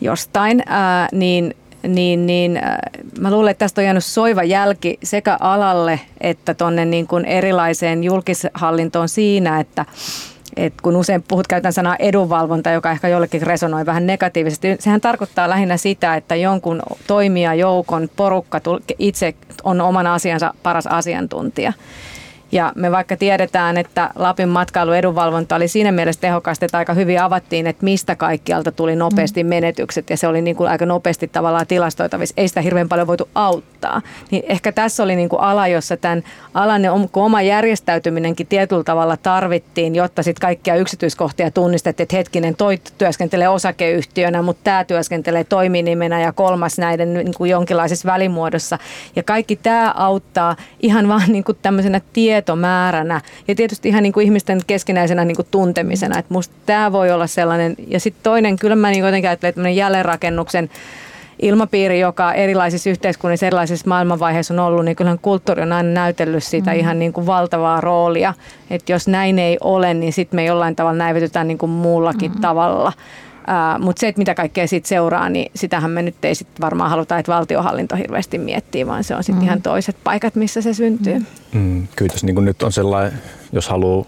jostain, 0.02 0.64
ää, 0.66 1.08
niin 1.12 1.56
niin, 1.88 2.26
niin 2.26 2.58
äh, 2.58 2.78
mä 3.20 3.32
luulen, 3.32 3.52
että 3.52 3.60
tästä 3.60 3.82
on 3.82 3.86
jäänyt 3.86 4.06
soiva 4.06 4.44
jälki 4.44 4.98
sekä 5.04 5.38
alalle 5.40 6.00
että 6.22 6.54
tuonne 6.54 6.86
niin 6.86 7.08
kuin 7.08 7.26
erilaiseen 7.26 8.04
julkishallintoon 8.04 9.10
siinä, 9.10 9.60
että 9.60 9.86
et 10.58 10.74
kun 10.82 10.96
usein 10.96 11.24
puhut, 11.28 11.48
käytän 11.48 11.74
sanaa 11.74 11.96
edunvalvonta, 12.00 12.72
joka 12.72 12.92
ehkä 12.92 13.08
jollekin 13.08 13.42
resonoi 13.42 13.86
vähän 13.86 14.08
negatiivisesti. 14.08 14.76
Sehän 14.80 15.02
tarkoittaa 15.02 15.50
lähinnä 15.50 15.78
sitä, 15.78 16.16
että 16.16 16.36
jonkun 16.36 16.82
toimijajoukon 17.08 18.10
porukka 18.16 18.62
itse 19.00 19.34
on 19.64 19.82
oman 19.82 20.08
asiansa 20.08 20.54
paras 20.64 20.88
asiantuntija. 20.88 21.74
Ja 22.54 22.72
me 22.76 22.92
vaikka 22.92 23.18
tiedetään, 23.18 23.78
että 23.78 24.10
Lapin 24.16 24.50
matkailuedunvalvonta 24.50 25.56
oli 25.56 25.68
siinä 25.68 25.92
mielessä 25.92 26.22
tehokasta, 26.22 26.66
että 26.66 26.78
aika 26.78 26.94
hyvin 26.94 27.22
avattiin, 27.22 27.68
että 27.68 27.84
mistä 27.84 28.16
kaikkialta 28.16 28.72
tuli 28.72 28.96
nopeasti 28.96 29.44
mm. 29.44 29.50
menetykset 29.50 30.10
ja 30.10 30.18
se 30.18 30.28
oli 30.28 30.42
niin 30.42 30.56
kuin 30.56 30.70
aika 30.70 30.86
nopeasti 30.86 31.28
tavallaan 31.28 31.68
tilastoitavissa. 31.68 32.34
Ei 32.38 32.48
sitä 32.48 32.62
hirveän 32.62 32.90
paljon 32.90 33.08
voitu 33.08 33.30
auttaa. 33.36 34.02
Niin 34.32 34.44
ehkä 34.48 34.72
tässä 34.72 35.04
oli 35.04 35.16
niin 35.16 35.30
kuin 35.30 35.42
ala, 35.42 35.68
jossa 35.68 35.98
tämän 35.98 36.24
alan 36.54 36.82
oma 37.14 37.42
järjestäytyminenkin 37.42 38.48
tietyllä 38.48 38.84
tavalla 38.84 39.18
tarvittiin, 39.18 39.96
jotta 39.96 40.24
sitten 40.24 40.42
kaikkia 40.42 40.76
yksityiskohtia 40.76 41.52
tunnistettiin, 41.52 42.06
että 42.06 42.16
hetkinen, 42.16 42.56
toi 42.56 42.80
työskentelee 42.98 43.50
osakeyhtiönä, 43.50 44.42
mutta 44.42 44.64
tämä 44.64 44.84
työskentelee 44.84 45.44
toiminimenä 45.44 46.22
ja 46.22 46.34
kolmas 46.34 46.78
näiden 46.78 47.14
niin 47.14 47.34
kuin 47.38 47.52
jonkinlaisessa 47.52 48.12
välimuodossa. 48.12 48.80
Ja 49.16 49.24
kaikki 49.24 49.56
tämä 49.56 49.94
auttaa 49.98 50.56
ihan 50.80 51.08
vaan 51.08 51.32
niin 51.32 51.44
kuin 51.44 51.58
tämmöisenä 51.62 52.02
tietoa 52.14 52.43
tietomääränä 52.44 53.22
ja 53.48 53.56
tietysti 53.56 53.90
ihan 53.90 54.04
niin 54.04 54.14
kuin 54.14 54.26
ihmisten 54.26 54.60
keskinäisenä 54.68 55.26
niin 55.26 55.36
kuin 55.36 55.48
tuntemisena. 55.52 56.20
Että 56.20 56.34
musta 56.34 56.56
tämä 56.66 56.92
voi 56.92 57.12
olla 57.12 57.28
sellainen. 57.28 57.76
Ja 57.88 58.00
sitten 58.00 58.24
toinen, 58.24 58.60
kyllä 58.60 58.76
mä 58.76 58.90
niin 58.90 59.06
jotenkin 59.06 59.30
ajattelen, 59.30 59.50
että 59.50 59.70
jälleenrakennuksen 59.70 60.70
ilmapiiri, 61.42 62.00
joka 62.00 62.34
erilaisissa 62.34 62.90
yhteiskunnissa, 62.90 63.46
erilaisissa 63.46 63.88
maailmanvaiheissa 63.88 64.54
on 64.54 64.60
ollut, 64.60 64.86
niin 64.86 64.96
kyllähän 64.96 65.20
kulttuuri 65.20 65.62
on 65.62 65.74
aina 65.74 65.90
näytellyt 65.90 66.44
sitä 66.44 66.72
mm. 66.72 66.80
ihan 66.80 67.00
niin 67.00 67.14
kuin 67.14 67.26
valtavaa 67.26 67.82
roolia. 67.82 68.34
Että 68.70 68.92
jos 68.92 69.08
näin 69.08 69.40
ei 69.40 69.58
ole, 69.62 69.94
niin 69.94 70.14
sitten 70.14 70.38
me 70.38 70.46
jollain 70.46 70.76
tavalla 70.76 70.98
näivetytään 70.98 71.48
niin 71.48 71.58
kuin 71.58 71.70
muullakin 71.70 72.32
mm. 72.32 72.42
tavalla. 72.42 72.94
Mutta 73.80 74.00
se, 74.00 74.08
että 74.08 74.20
mitä 74.20 74.36
kaikkea 74.36 74.68
siitä 74.68 74.88
seuraa, 74.88 75.30
niin 75.30 75.52
sitähän 75.56 75.92
me 75.92 76.02
nyt 76.02 76.26
ei 76.26 76.36
sit 76.36 76.48
varmaan 76.62 76.90
haluta, 76.90 77.18
että 77.18 77.32
valtiohallinto 77.32 77.96
hirveästi 77.96 78.38
miettii, 78.38 78.88
vaan 78.88 79.04
se 79.04 79.16
on 79.16 79.24
sitten 79.24 79.44
mm. 79.44 79.48
ihan 79.48 79.62
toiset 79.62 79.96
paikat, 80.04 80.36
missä 80.36 80.62
se 80.62 80.74
syntyy. 80.74 81.20
Mm. 81.20 81.60
Mm, 81.60 81.88
kyllä 81.96 82.12
tässä 82.12 82.28
niin 82.28 82.46
nyt 82.46 82.64
on 82.64 82.72
sellainen, 82.72 83.22
jos 83.52 83.68
haluaa 83.70 84.06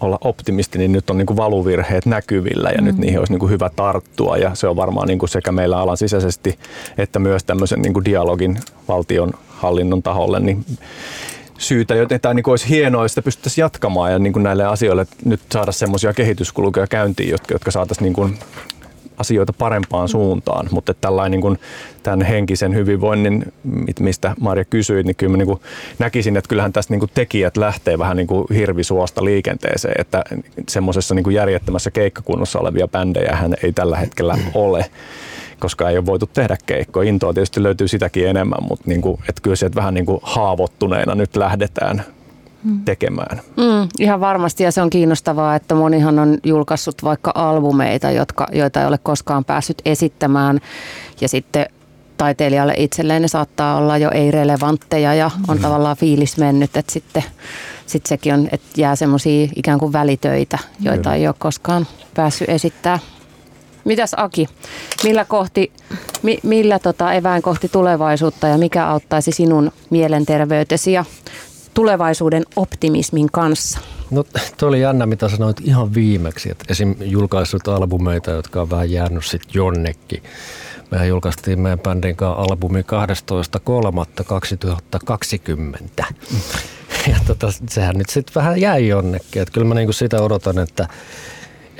olla 0.00 0.18
optimisti, 0.20 0.78
niin 0.78 0.92
nyt 0.92 1.10
on 1.10 1.18
niin 1.18 1.26
kuin 1.26 1.36
valuvirheet 1.36 2.06
näkyvillä 2.06 2.70
ja 2.70 2.78
mm. 2.78 2.84
nyt 2.84 2.98
niihin 2.98 3.18
olisi 3.18 3.32
niin 3.32 3.40
kuin 3.40 3.52
hyvä 3.52 3.70
tarttua 3.76 4.36
ja 4.36 4.54
se 4.54 4.68
on 4.68 4.76
varmaan 4.76 5.08
niin 5.08 5.18
kuin 5.18 5.30
sekä 5.30 5.52
meillä 5.52 5.78
alan 5.78 5.96
sisäisesti 5.96 6.58
että 6.98 7.18
myös 7.18 7.44
tämmöisen 7.44 7.82
niin 7.82 7.92
kuin 7.92 8.04
dialogin 8.04 8.58
valtion 8.88 9.32
hallinnon 9.48 10.02
taholle 10.02 10.40
niin 10.40 10.64
syytä, 11.60 11.94
joten 11.94 12.20
tämä 12.20 12.34
niin 12.34 12.50
olisi 12.50 12.68
hienoa, 12.68 13.08
sitä 13.08 13.22
pystyttäisiin 13.22 13.62
jatkamaan 13.62 14.12
ja 14.12 14.18
niin 14.18 14.32
kuin 14.32 14.42
näille 14.42 14.64
asioille 14.64 15.06
nyt 15.24 15.40
saada 15.52 15.72
semmoisia 15.72 16.12
kehityskulkuja 16.12 16.86
käyntiin, 16.86 17.30
jotka, 17.30 17.54
jotka 17.54 17.70
saataisiin 17.70 18.04
niin 18.04 18.14
kuin 18.14 18.38
asioita 19.20 19.52
parempaan 19.52 20.08
suuntaan, 20.08 20.68
mutta 20.70 20.94
tällainen 20.94 21.30
niin 21.30 21.40
kuin 21.40 21.58
tämän 22.02 22.22
henkisen 22.22 22.74
hyvinvoinnin, 22.74 23.52
mistä 24.00 24.34
Marja 24.40 24.64
kysyi, 24.64 25.02
niin 25.02 25.16
kyllä 25.16 25.30
mä 25.30 25.36
niin 25.36 25.46
kuin 25.46 25.60
näkisin, 25.98 26.36
että 26.36 26.48
kyllähän 26.48 26.72
tästä 26.72 26.92
niin 26.92 27.00
kuin 27.00 27.10
tekijät 27.14 27.56
lähtee 27.56 27.98
vähän 27.98 28.16
niin 28.16 28.26
kuin 28.26 28.46
hirvisuosta 28.54 29.24
liikenteeseen, 29.24 29.94
että 29.98 30.24
semmoisessa 30.68 31.14
niin 31.14 31.32
järjettömässä 31.32 31.90
keikkakunnossa 31.90 32.58
olevia 32.58 32.88
bändejä 32.88 33.36
hän 33.36 33.54
ei 33.62 33.72
tällä 33.72 33.96
hetkellä 33.96 34.38
ole 34.54 34.90
koska 35.60 35.90
ei 35.90 35.96
ole 35.96 36.06
voitu 36.06 36.26
tehdä 36.26 36.56
keikkoa. 36.66 37.02
Intoa 37.02 37.32
tietysti 37.32 37.62
löytyy 37.62 37.88
sitäkin 37.88 38.28
enemmän, 38.28 38.58
mutta 38.68 38.84
niin 38.88 39.00
kuin, 39.00 39.18
että 39.28 39.42
kyllä 39.42 39.56
sieltä 39.56 39.74
vähän 39.74 39.94
niin 39.94 40.06
kuin 40.06 40.20
haavoittuneena 40.22 41.14
nyt 41.14 41.36
lähdetään 41.36 42.04
mm. 42.64 42.80
tekemään. 42.84 43.40
Mm, 43.56 43.88
ihan 43.98 44.20
varmasti 44.20 44.64
ja 44.64 44.72
se 44.72 44.82
on 44.82 44.90
kiinnostavaa, 44.90 45.56
että 45.56 45.74
monihan 45.74 46.18
on 46.18 46.38
julkaissut 46.44 47.04
vaikka 47.04 47.32
albumeita, 47.34 48.10
jotka, 48.10 48.46
joita 48.52 48.80
ei 48.80 48.86
ole 48.86 48.98
koskaan 49.02 49.44
päässyt 49.44 49.82
esittämään 49.84 50.60
ja 51.20 51.28
sitten 51.28 51.66
taiteilijalle 52.16 52.74
itselleen 52.76 53.22
ne 53.22 53.28
saattaa 53.28 53.76
olla 53.76 53.98
jo 53.98 54.10
ei-relevantteja 54.10 55.14
ja 55.14 55.30
on 55.48 55.56
mm. 55.56 55.62
tavallaan 55.62 55.96
fiilis 55.96 56.36
mennyt, 56.36 56.76
että 56.76 56.92
sitten 56.92 57.24
sit 57.86 58.06
sekin 58.06 58.34
on, 58.34 58.48
että 58.52 58.80
jää 58.80 58.96
semmoisia 58.96 59.48
ikään 59.56 59.78
kuin 59.78 59.92
välitöitä, 59.92 60.58
joita 60.80 61.02
Kyllä. 61.02 61.16
ei 61.16 61.26
ole 61.26 61.34
koskaan 61.38 61.86
päässyt 62.14 62.48
esittämään. 62.48 63.00
Mitäs 63.84 64.14
Aki, 64.16 64.48
millä, 65.04 65.24
kohti, 65.24 65.72
mi, 66.22 66.38
millä 66.42 66.78
tota 66.78 67.12
eväin 67.12 67.42
kohti 67.42 67.68
tulevaisuutta 67.68 68.46
ja 68.46 68.58
mikä 68.58 68.86
auttaisi 68.86 69.32
sinun 69.32 69.72
mielenterveytesi 69.90 70.92
ja 70.92 71.04
tulevaisuuden 71.74 72.42
optimismin 72.56 73.28
kanssa? 73.32 73.78
No 74.10 74.24
tuo 74.56 74.68
oli 74.68 74.80
jännä, 74.80 75.06
mitä 75.06 75.28
sanoit 75.28 75.60
ihan 75.64 75.94
viimeksi, 75.94 76.50
että 76.50 76.64
esim. 76.68 76.94
julkaissut 77.00 77.68
albumeita, 77.68 78.30
jotka 78.30 78.62
on 78.62 78.70
vähän 78.70 78.90
jäänyt 78.90 79.24
sitten 79.24 79.50
jonnekin. 79.54 80.22
Mehän 80.90 81.08
julkaistiin 81.08 81.60
meidän 81.60 81.78
bändin 81.78 82.16
kanssa 82.16 82.42
albumi 82.42 82.84
12.3.2020. 86.00 86.14
Ja 87.08 87.16
tota, 87.26 87.52
sehän 87.68 87.96
nyt 87.96 88.10
sitten 88.10 88.34
vähän 88.34 88.60
jäi 88.60 88.88
jonnekin. 88.88 89.42
Että 89.42 89.52
kyllä 89.52 89.66
mä 89.66 89.74
niinku 89.74 89.92
sitä 89.92 90.22
odotan, 90.22 90.58
että 90.58 90.88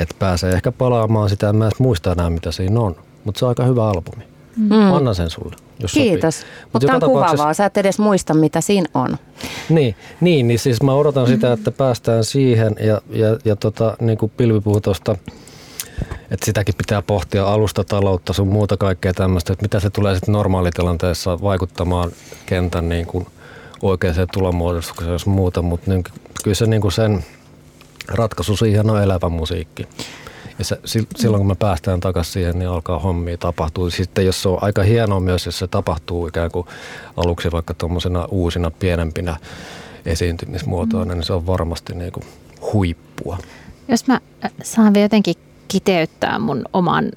että 0.01 0.14
pääsee 0.18 0.52
ehkä 0.52 0.72
palaamaan 0.72 1.31
sitä. 1.31 1.48
En 1.48 1.56
mä 1.56 1.64
edes 1.64 1.78
muista 1.78 2.12
enää, 2.12 2.31
mitä 2.31 2.52
siinä 2.52 2.81
on. 2.81 2.97
Mutta 3.24 3.39
se 3.39 3.44
on 3.44 3.48
aika 3.48 3.64
hyvä 3.64 3.89
albumi. 3.89 4.24
Mm. 4.56 4.93
Anna 4.93 5.14
sen 5.14 5.31
sulle, 5.31 5.56
jos 5.78 5.93
Kiitos. 5.93 6.43
Mutta 6.72 6.72
Mut 6.72 6.86
tämä 6.86 6.94
on 6.97 7.12
kuvaavaa. 7.12 7.55
Sä 7.55 7.66
et 7.66 7.77
edes 7.77 7.98
muista, 7.98 8.35
mitä 8.35 8.60
siinä 8.60 8.89
on. 8.94 9.16
Niin, 9.68 9.94
niin, 10.20 10.48
niin 10.48 10.59
siis 10.59 10.82
mä 10.82 10.94
odotan 10.94 11.27
sitä, 11.27 11.47
mm. 11.47 11.52
että 11.52 11.70
päästään 11.70 12.24
siihen. 12.24 12.77
Ja, 12.81 13.01
ja, 13.10 13.39
ja 13.44 13.56
tota, 13.56 13.97
niin 14.01 14.18
kuin 14.18 14.32
Pilvi 14.36 14.60
puhui 14.60 14.81
tuosta, 14.81 15.16
että 16.31 16.47
sitäkin 16.47 16.74
pitää 16.78 17.02
pohtia 17.02 17.44
alustataloutta, 17.47 18.32
sun 18.32 18.48
muuta 18.48 18.77
kaikkea 18.77 19.12
tämmöistä, 19.12 19.52
että 19.52 19.62
mitä 19.62 19.81
se 19.81 19.90
tulee 19.90 20.14
sitten 20.14 20.32
normaalitilanteessa 20.32 21.40
vaikuttamaan 21.43 22.10
kentän 22.47 22.89
niin 22.89 23.06
kuin 23.06 23.27
oikeaan 23.82 24.28
tulomuodostukseen 24.32 25.12
jos 25.12 25.27
muuta, 25.27 25.62
mutta 25.62 25.90
niin, 25.90 26.05
kyllä 26.44 26.55
se 26.55 26.66
niin 26.66 26.82
kuin 26.82 26.93
sen 26.93 27.24
ratkaisu 28.11 28.57
siihen 28.57 28.91
on 28.91 29.03
elävä 29.03 29.28
musiikki. 29.28 29.89
Ja 30.59 30.65
se, 30.65 30.78
silloin 31.16 31.41
kun 31.41 31.49
me 31.49 31.55
päästään 31.55 32.01
takaisin 32.01 32.32
siihen, 32.32 32.59
niin 32.59 32.69
alkaa 32.69 32.99
hommia 32.99 33.39
tapahtua. 33.39 33.91
Sitten 33.91 34.27
jos 34.27 34.43
se 34.43 34.49
on 34.49 34.59
aika 34.61 34.82
hienoa 34.82 35.20
myös, 35.20 35.47
jos 35.47 35.59
se 35.59 35.66
tapahtuu 35.66 36.27
ikään 36.27 36.51
kuin 36.51 36.66
aluksi 37.16 37.53
vaikka 37.53 37.74
tuommoisena 37.74 38.24
uusina 38.31 38.70
pienempinä 38.70 39.37
esiintymismuotoina, 40.07 41.15
niin 41.15 41.24
se 41.24 41.32
on 41.32 41.47
varmasti 41.47 41.95
niin 41.95 42.12
kuin 42.12 42.24
huippua. 42.73 43.39
Jos 43.89 44.07
mä 44.07 44.20
saan 44.62 44.95
vielä 44.95 45.05
jotenkin 45.05 45.35
kiteyttää 45.69 46.39
mun 46.39 46.65
oman 46.73 47.12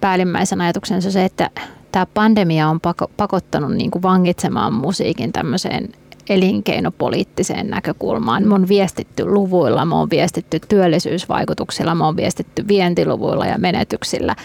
päällimmäisen 0.00 0.60
ajatuksen, 0.60 1.02
se, 1.02 1.24
että 1.24 1.50
tämä 1.92 2.06
pandemia 2.06 2.68
on 2.68 2.80
pakottanut 3.16 3.72
niin 3.72 3.90
kuin 3.90 4.02
vangitsemaan 4.02 4.72
musiikin 4.72 5.32
tämmöiseen 5.32 5.88
elinkeinopoliittiseen 6.28 7.66
näkökulmaan. 7.66 8.48
Me 8.48 8.54
on 8.54 8.68
viestitty 8.68 9.24
luvuilla, 9.24 9.84
me 9.84 9.94
on 9.94 10.10
viestitty 10.10 10.60
työllisyysvaikutuksilla, 10.68 11.94
me 11.94 12.04
on 12.04 12.16
viestitty 12.16 12.68
vientiluvuilla 12.68 13.46
ja 13.46 13.58
menetyksillä. 13.58 14.36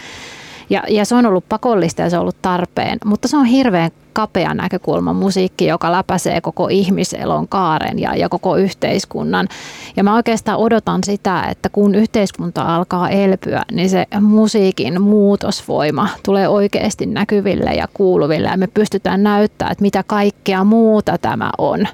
Ja, 0.69 0.83
ja 0.89 1.05
se 1.05 1.15
on 1.15 1.25
ollut 1.25 1.49
pakollista 1.49 2.01
ja 2.01 2.09
se 2.09 2.15
on 2.15 2.21
ollut 2.21 2.41
tarpeen, 2.41 2.97
mutta 3.05 3.27
se 3.27 3.37
on 3.37 3.45
hirveän 3.45 3.91
kapea 4.17 4.53
näkökulma 4.53 5.13
musiikki, 5.13 5.65
joka 5.65 5.91
läpäisee 5.91 6.41
koko 6.41 6.67
ihmiselon 6.71 7.47
kaaren 7.47 7.99
ja, 7.99 8.15
ja 8.15 8.29
koko 8.29 8.55
yhteiskunnan. 8.55 9.47
Ja 9.95 10.03
mä 10.03 10.15
oikeastaan 10.15 10.57
odotan 10.57 11.03
sitä, 11.03 11.43
että 11.43 11.69
kun 11.69 11.95
yhteiskunta 11.95 12.75
alkaa 12.75 13.09
elpyä, 13.09 13.63
niin 13.71 13.89
se 13.89 14.05
musiikin 14.21 15.01
muutosvoima 15.01 16.09
tulee 16.25 16.47
oikeasti 16.47 17.05
näkyville 17.05 17.73
ja 17.73 17.87
kuuluville 17.93 18.47
ja 18.47 18.57
me 18.57 18.67
pystytään 18.67 19.23
näyttämään, 19.23 19.71
että 19.71 19.81
mitä 19.81 20.03
kaikkea 20.07 20.63
muuta 20.63 21.17
tämä 21.17 21.49
on. 21.57 21.87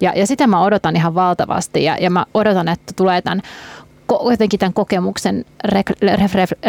Ja, 0.00 0.12
ja 0.16 0.26
sitä 0.26 0.46
mä 0.46 0.62
odotan 0.62 0.96
ihan 0.96 1.14
valtavasti 1.14 1.84
ja, 1.84 1.96
ja 2.00 2.10
mä 2.10 2.26
odotan, 2.34 2.68
että 2.68 2.92
tulee 2.96 3.22
tämän 3.22 3.42
jotenkin 4.30 4.60
tämän 4.60 4.72
kokemuksen 4.72 5.44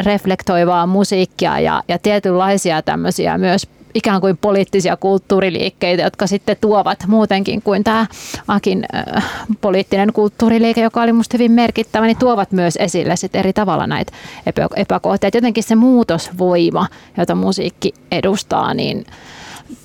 reflektoivaa 0.06 0.88
musiikkia 0.88 1.60
ja, 1.60 1.84
ja 1.88 2.00
tietynlaisia 2.00 2.82
tämmöisiä 2.82 3.38
myös 3.38 3.68
ikään 3.94 4.22
kuin 4.22 4.38
poliittisia 4.38 4.98
kulttuuriliikkeitä, 4.98 6.04
jotka 6.04 6.28
sitten 6.28 6.58
tuovat 6.62 7.08
muutenkin 7.08 7.62
kuin 7.62 7.84
tämä 7.84 8.08
Akin 8.48 8.84
äh, 8.96 9.26
poliittinen 9.62 10.14
kulttuuriliike, 10.14 10.82
joka 10.82 11.02
oli 11.02 11.12
minusta 11.12 11.38
hyvin 11.38 11.52
merkittävä, 11.52 12.06
niin 12.06 12.18
tuovat 12.18 12.52
myös 12.52 12.76
esille 12.76 13.16
sitten 13.16 13.40
eri 13.40 13.54
tavalla 13.54 13.88
näitä 13.88 14.12
epä, 14.46 14.68
epäkohtia. 14.76 15.30
Jotenkin 15.34 15.64
se 15.64 15.76
muutosvoima, 15.76 16.88
jota 17.18 17.36
musiikki 17.36 17.94
edustaa, 18.12 18.74
niin 18.74 19.06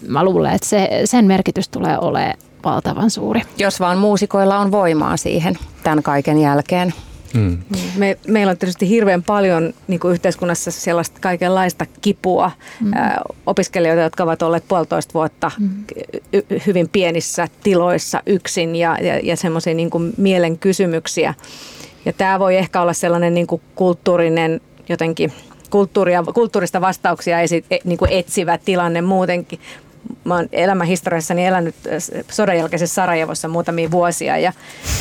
mä 0.08 0.24
luulen, 0.24 0.52
että 0.52 0.68
se, 0.68 1.00
sen 1.04 1.24
merkitys 1.24 1.68
tulee 1.68 1.98
olemaan 1.98 2.34
valtavan 2.64 3.10
suuri. 3.10 3.42
Jos 3.58 3.80
vaan 3.80 3.98
muusikoilla 3.98 4.58
on 4.58 4.70
voimaa 4.70 5.16
siihen 5.16 5.58
tämän 5.82 6.02
kaiken 6.02 6.38
jälkeen. 6.38 6.94
Mm. 7.36 7.58
Me, 7.96 8.18
meillä 8.28 8.50
on 8.50 8.58
tietysti 8.58 8.88
hirveän 8.88 9.22
paljon 9.22 9.74
niin 9.88 10.00
kuin 10.00 10.12
yhteiskunnassa 10.12 10.70
sellaista 10.70 11.20
kaikenlaista 11.20 11.86
kipua. 12.00 12.50
Mm. 12.80 12.92
Ä, 12.92 13.16
opiskelijoita, 13.46 14.02
jotka 14.02 14.22
ovat 14.22 14.42
olleet 14.42 14.64
puolitoista 14.68 15.14
vuotta 15.14 15.50
mm. 15.58 15.70
y- 16.32 16.60
hyvin 16.66 16.88
pienissä 16.88 17.48
tiloissa 17.62 18.22
yksin 18.26 18.76
ja, 18.76 18.98
ja, 19.00 19.20
ja 19.22 19.36
semmoisia 19.36 19.74
niin 19.74 19.90
mielen 20.16 20.58
kysymyksiä. 20.58 21.34
Ja 22.04 22.12
tämä 22.12 22.38
voi 22.38 22.56
ehkä 22.56 22.82
olla 22.82 22.92
sellainen 22.92 23.34
niin 23.34 23.46
kuin 23.46 23.62
kulttuurinen 23.74 24.60
jotenkin 24.88 25.32
kulttuuria, 25.70 26.24
kulttuurista 26.34 26.80
vastauksia 26.80 27.40
esi, 27.40 27.64
e, 27.70 27.76
niin 27.84 27.98
kuin 27.98 28.12
etsivä 28.12 28.58
tilanne 28.58 29.00
muutenkin 29.00 29.60
mä 30.24 30.34
oon 30.34 30.48
elämänhistoriassani 30.52 31.46
elänyt 31.46 31.74
äh, 31.86 32.24
sodan 32.30 32.58
jälkeisessä 32.58 32.94
Sarajevossa 32.94 33.48
muutamia 33.48 33.90
vuosia 33.90 34.38
ja 34.38 34.52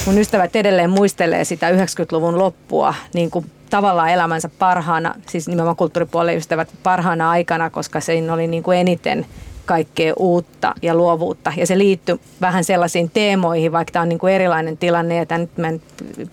mun 0.06 0.18
ystävät 0.18 0.56
edelleen 0.56 0.90
muistelee 0.90 1.44
sitä 1.44 1.72
90-luvun 1.72 2.40
loppua 2.40 2.94
niin 3.14 3.32
kuin 3.32 3.52
tavallaan 3.70 4.10
elämänsä 4.10 4.50
parhaana, 4.60 5.16
siis 5.30 5.48
nimenomaan 5.48 5.76
kulttuuripuolen 5.76 6.38
ystävät 6.38 6.70
parhaana 6.84 7.30
aikana, 7.30 7.70
koska 7.70 8.00
siinä 8.00 8.34
oli 8.34 8.48
niin 8.48 8.64
kuin 8.64 8.78
eniten 8.78 9.26
kaikkea 9.66 10.14
uutta 10.18 10.76
ja 10.82 10.96
luovuutta. 10.96 11.54
Ja 11.58 11.68
se 11.68 11.78
liittyy 11.78 12.20
vähän 12.42 12.64
sellaisiin 12.64 13.12
teemoihin, 13.14 13.72
vaikka 13.72 13.92
tämä 13.92 14.04
on 14.04 14.10
niin 14.10 14.20
kuin 14.20 14.34
erilainen 14.34 14.78
tilanne, 14.78 15.16
ja 15.16 15.38
nyt 15.38 15.58
mä 15.58 15.68
en 15.68 15.82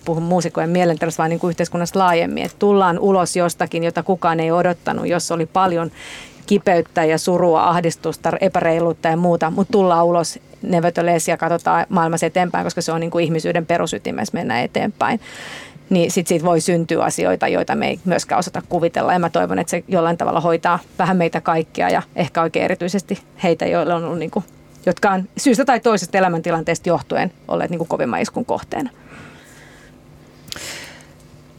puhu 0.05 0.19
muusikojen 0.19 0.69
mielenterveys, 0.69 1.17
vaan 1.17 1.29
niin 1.29 1.39
kuin 1.39 1.49
yhteiskunnassa 1.49 1.99
laajemmin, 1.99 2.43
että 2.43 2.59
tullaan 2.59 2.99
ulos 2.99 3.35
jostakin, 3.35 3.83
jota 3.83 4.03
kukaan 4.03 4.39
ei 4.39 4.51
odottanut, 4.51 5.07
jos 5.07 5.31
oli 5.31 5.45
paljon 5.45 5.91
kipeyttä 6.45 7.05
ja 7.05 7.17
surua, 7.17 7.63
ahdistusta, 7.63 8.31
epäreiluutta 8.41 9.07
ja 9.07 9.17
muuta, 9.17 9.49
mutta 9.49 9.71
tullaan 9.71 10.05
ulos 10.05 10.39
nevertheless 10.61 11.27
ja 11.27 11.37
katsotaan 11.37 11.85
maailmassa 11.89 12.25
eteenpäin, 12.25 12.63
koska 12.63 12.81
se 12.81 12.91
on 12.91 12.99
niin 12.99 13.11
kuin 13.11 13.25
ihmisyyden 13.25 13.65
perusytimessä 13.65 14.33
mennä 14.33 14.61
eteenpäin. 14.61 15.19
Niin 15.89 16.11
sit 16.11 16.27
siitä 16.27 16.45
voi 16.45 16.61
syntyä 16.61 17.03
asioita, 17.03 17.47
joita 17.47 17.75
me 17.75 17.87
ei 17.87 17.99
myöskään 18.05 18.39
osata 18.39 18.61
kuvitella. 18.69 19.13
Ja 19.13 19.19
mä 19.19 19.29
toivon, 19.29 19.59
että 19.59 19.71
se 19.71 19.83
jollain 19.87 20.17
tavalla 20.17 20.41
hoitaa 20.41 20.79
vähän 20.99 21.17
meitä 21.17 21.41
kaikkia 21.41 21.89
ja 21.89 22.01
ehkä 22.15 22.41
oikein 22.41 22.65
erityisesti 22.65 23.19
heitä, 23.43 23.65
joilla 23.65 23.95
on 23.95 24.03
ollut 24.03 24.19
niin 24.19 24.31
kuin, 24.31 24.45
jotka 24.85 25.11
on 25.11 25.29
syystä 25.37 25.65
tai 25.65 25.79
toisesta 25.79 26.17
elämäntilanteesta 26.17 26.89
johtuen 26.89 27.31
olleet 27.47 27.69
niin 27.69 27.77
kuin 27.77 27.87
kovimman 27.87 28.21
iskun 28.21 28.45
kohteena. 28.45 28.89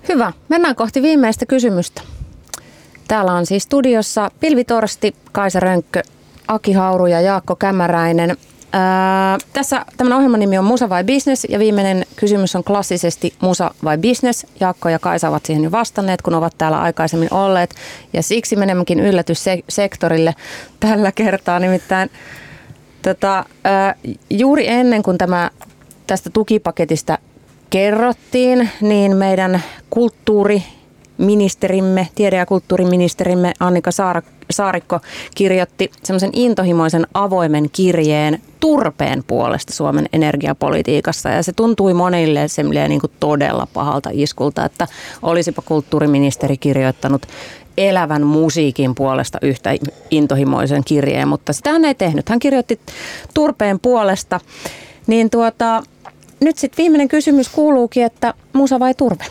Hyvä. 0.08 0.32
Mennään 0.48 0.74
kohti 0.74 1.02
viimeistä 1.02 1.46
kysymystä. 1.46 2.02
Täällä 3.08 3.32
on 3.32 3.46
siis 3.46 3.62
studiossa 3.62 4.30
Pilvi 4.40 4.64
Torsti, 4.64 5.14
Kaisa 5.32 5.60
Rönkkö, 5.60 6.02
Aki 6.48 6.72
Hauru 6.72 7.06
ja 7.06 7.20
Jaakko 7.20 7.56
Kämäräinen. 7.56 8.36
Ää, 8.72 9.38
tässä 9.52 9.84
tämän 9.96 10.12
ohjelman 10.12 10.40
nimi 10.40 10.58
on 10.58 10.64
Musa 10.64 10.88
vai 10.88 11.04
Business 11.04 11.46
ja 11.48 11.58
viimeinen 11.58 12.06
kysymys 12.16 12.56
on 12.56 12.64
klassisesti 12.64 13.34
Musa 13.40 13.74
vai 13.84 13.98
Business. 13.98 14.46
Jaakko 14.60 14.88
ja 14.88 14.98
Kaisa 14.98 15.28
ovat 15.28 15.46
siihen 15.46 15.64
jo 15.64 15.70
vastanneet, 15.70 16.22
kun 16.22 16.34
ovat 16.34 16.58
täällä 16.58 16.80
aikaisemmin 16.80 17.34
olleet. 17.34 17.74
Ja 18.12 18.22
siksi 18.22 18.56
menemmekin 18.56 19.00
yllätyssektorille 19.00 20.34
tällä 20.80 21.12
kertaa. 21.12 21.58
Nimittäin 21.58 22.10
tota, 23.02 23.44
ää, 23.64 23.94
juuri 24.30 24.68
ennen 24.68 25.02
kuin 25.02 25.18
tämä 25.18 25.50
tästä 26.06 26.30
tukipaketista 26.30 27.18
kerrottiin, 27.70 28.70
niin 28.80 29.16
meidän 29.16 29.62
kulttuuri- 29.90 30.62
ministerimme, 31.18 32.08
tiede- 32.14 32.36
ja 32.36 32.46
kulttuuriministerimme 32.46 33.52
Annika 33.60 33.90
Saarikko 34.50 35.00
kirjoitti 35.34 35.90
semmoisen 36.04 36.30
intohimoisen 36.32 37.06
avoimen 37.14 37.70
kirjeen 37.72 38.42
turpeen 38.60 39.24
puolesta 39.26 39.72
Suomen 39.72 40.08
energiapolitiikassa. 40.12 41.28
Ja 41.28 41.42
se 41.42 41.52
tuntui 41.52 41.94
monille 41.94 42.48
semmoinen 42.48 42.90
niin 42.90 43.00
todella 43.20 43.68
pahalta 43.74 44.10
iskulta, 44.12 44.64
että 44.64 44.86
olisipa 45.22 45.62
kulttuuriministeri 45.62 46.56
kirjoittanut 46.56 47.26
elävän 47.78 48.26
musiikin 48.26 48.94
puolesta 48.94 49.38
yhtä 49.42 49.70
intohimoisen 50.10 50.84
kirjeen, 50.84 51.28
mutta 51.28 51.52
sitä 51.52 51.72
hän 51.72 51.84
ei 51.84 51.94
tehnyt. 51.94 52.28
Hän 52.28 52.38
kirjoitti 52.38 52.80
turpeen 53.34 53.80
puolesta. 53.80 54.40
Niin 55.06 55.30
tuota, 55.30 55.82
nyt 56.40 56.58
sitten 56.58 56.82
viimeinen 56.82 57.08
kysymys 57.08 57.48
kuuluukin, 57.48 58.04
että 58.04 58.34
musa 58.52 58.80
vai 58.80 58.94
turve? 58.94 59.24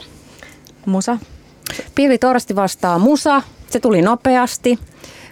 Musa. 0.86 1.18
Pilvi 1.96 2.18
Torsti 2.18 2.56
vastaa 2.56 3.00
musa. 3.00 3.42
Se 3.70 3.80
tuli 3.80 4.02
nopeasti. 4.02 4.80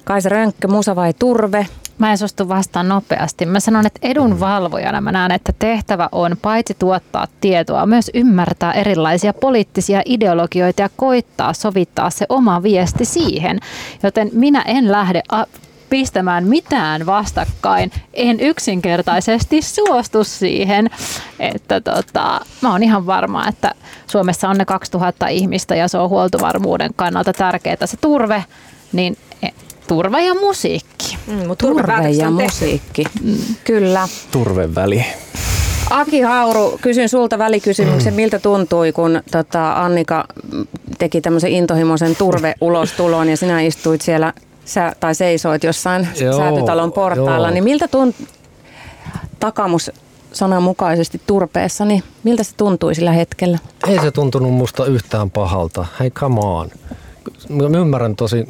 Kaisa 0.03 0.29
Rönkkö, 0.29 0.67
musa 0.67 0.95
vai 0.95 1.13
turve? 1.19 1.67
Mä 1.97 2.11
en 2.11 2.17
suostu 2.17 2.49
vastaan 2.49 2.87
nopeasti. 2.87 3.45
Mä 3.45 3.59
sanon, 3.59 3.85
että 3.85 3.99
edunvalvojana 4.01 5.01
mä 5.01 5.11
näen, 5.11 5.31
että 5.31 5.53
tehtävä 5.59 6.09
on 6.11 6.37
paitsi 6.41 6.75
tuottaa 6.79 7.27
tietoa, 7.41 7.85
myös 7.85 8.11
ymmärtää 8.13 8.73
erilaisia 8.73 9.33
poliittisia 9.33 10.01
ideologioita 10.05 10.81
ja 10.81 10.89
koittaa 10.95 11.53
sovittaa 11.53 12.09
se 12.09 12.25
oma 12.29 12.63
viesti 12.63 13.05
siihen. 13.05 13.59
Joten 14.03 14.29
minä 14.33 14.61
en 14.61 14.91
lähde 14.91 15.21
pistämään 15.91 16.47
mitään 16.47 17.05
vastakkain. 17.05 17.91
En 18.13 18.39
yksinkertaisesti 18.39 19.61
suostu 19.61 20.23
siihen, 20.23 20.89
että 21.39 21.81
tota, 21.81 22.41
mä 22.61 22.71
oon 22.71 22.83
ihan 22.83 23.05
varma, 23.05 23.47
että 23.47 23.71
Suomessa 24.07 24.49
on 24.49 24.57
ne 24.57 24.65
2000 24.65 25.27
ihmistä 25.27 25.75
ja 25.75 25.87
se 25.87 25.97
on 25.97 26.09
huoltovarmuuden 26.09 26.91
kannalta 26.95 27.33
tärkeää 27.33 27.85
se 27.85 27.97
turve, 27.97 28.43
niin 28.91 29.17
e, 29.43 29.47
turve 29.87 30.25
ja 30.25 30.33
musiikki. 30.33 31.17
Mm, 31.27 31.57
turve 31.57 32.09
ja 32.09 32.31
musiikki, 32.31 33.03
mm. 33.23 33.37
kyllä. 33.63 34.07
Turve 34.31 34.75
väli. 34.75 35.05
Aki 35.89 36.21
Hauru, 36.21 36.79
kysyn 36.81 37.09
sulta 37.09 37.37
välikysymyksen. 37.37 38.13
Miltä 38.13 38.39
tuntui, 38.39 38.91
kun 38.91 39.21
tota, 39.31 39.73
Annika 39.73 40.25
teki 40.97 41.21
tämmöisen 41.21 41.51
intohimoisen 41.51 42.15
turveulostulon 42.15 43.29
ja 43.29 43.37
sinä 43.37 43.61
istuit 43.61 44.01
siellä 44.01 44.33
sä, 44.65 44.95
tai 44.99 45.15
seisoit 45.15 45.63
jossain 45.63 46.07
joo, 46.19 46.37
säätytalon 46.37 46.91
portailla, 46.91 47.47
joo. 47.47 47.53
niin 47.53 47.63
miltä 47.63 47.87
tunt 47.87 48.15
takamus 49.39 49.91
sananmukaisesti 50.33 51.21
turpeessa, 51.27 51.85
niin 51.85 52.03
miltä 52.23 52.43
se 52.43 52.55
tuntui 52.57 52.95
sillä 52.95 53.11
hetkellä? 53.11 53.57
Ei 53.87 53.99
se 53.99 54.11
tuntunut 54.11 54.53
musta 54.53 54.85
yhtään 54.85 55.31
pahalta. 55.31 55.85
Hei, 55.99 56.11
come 56.11 56.39
on. 56.39 56.69
Mä 57.49 57.77
ymmärrän 57.77 58.15
tosi 58.15 58.47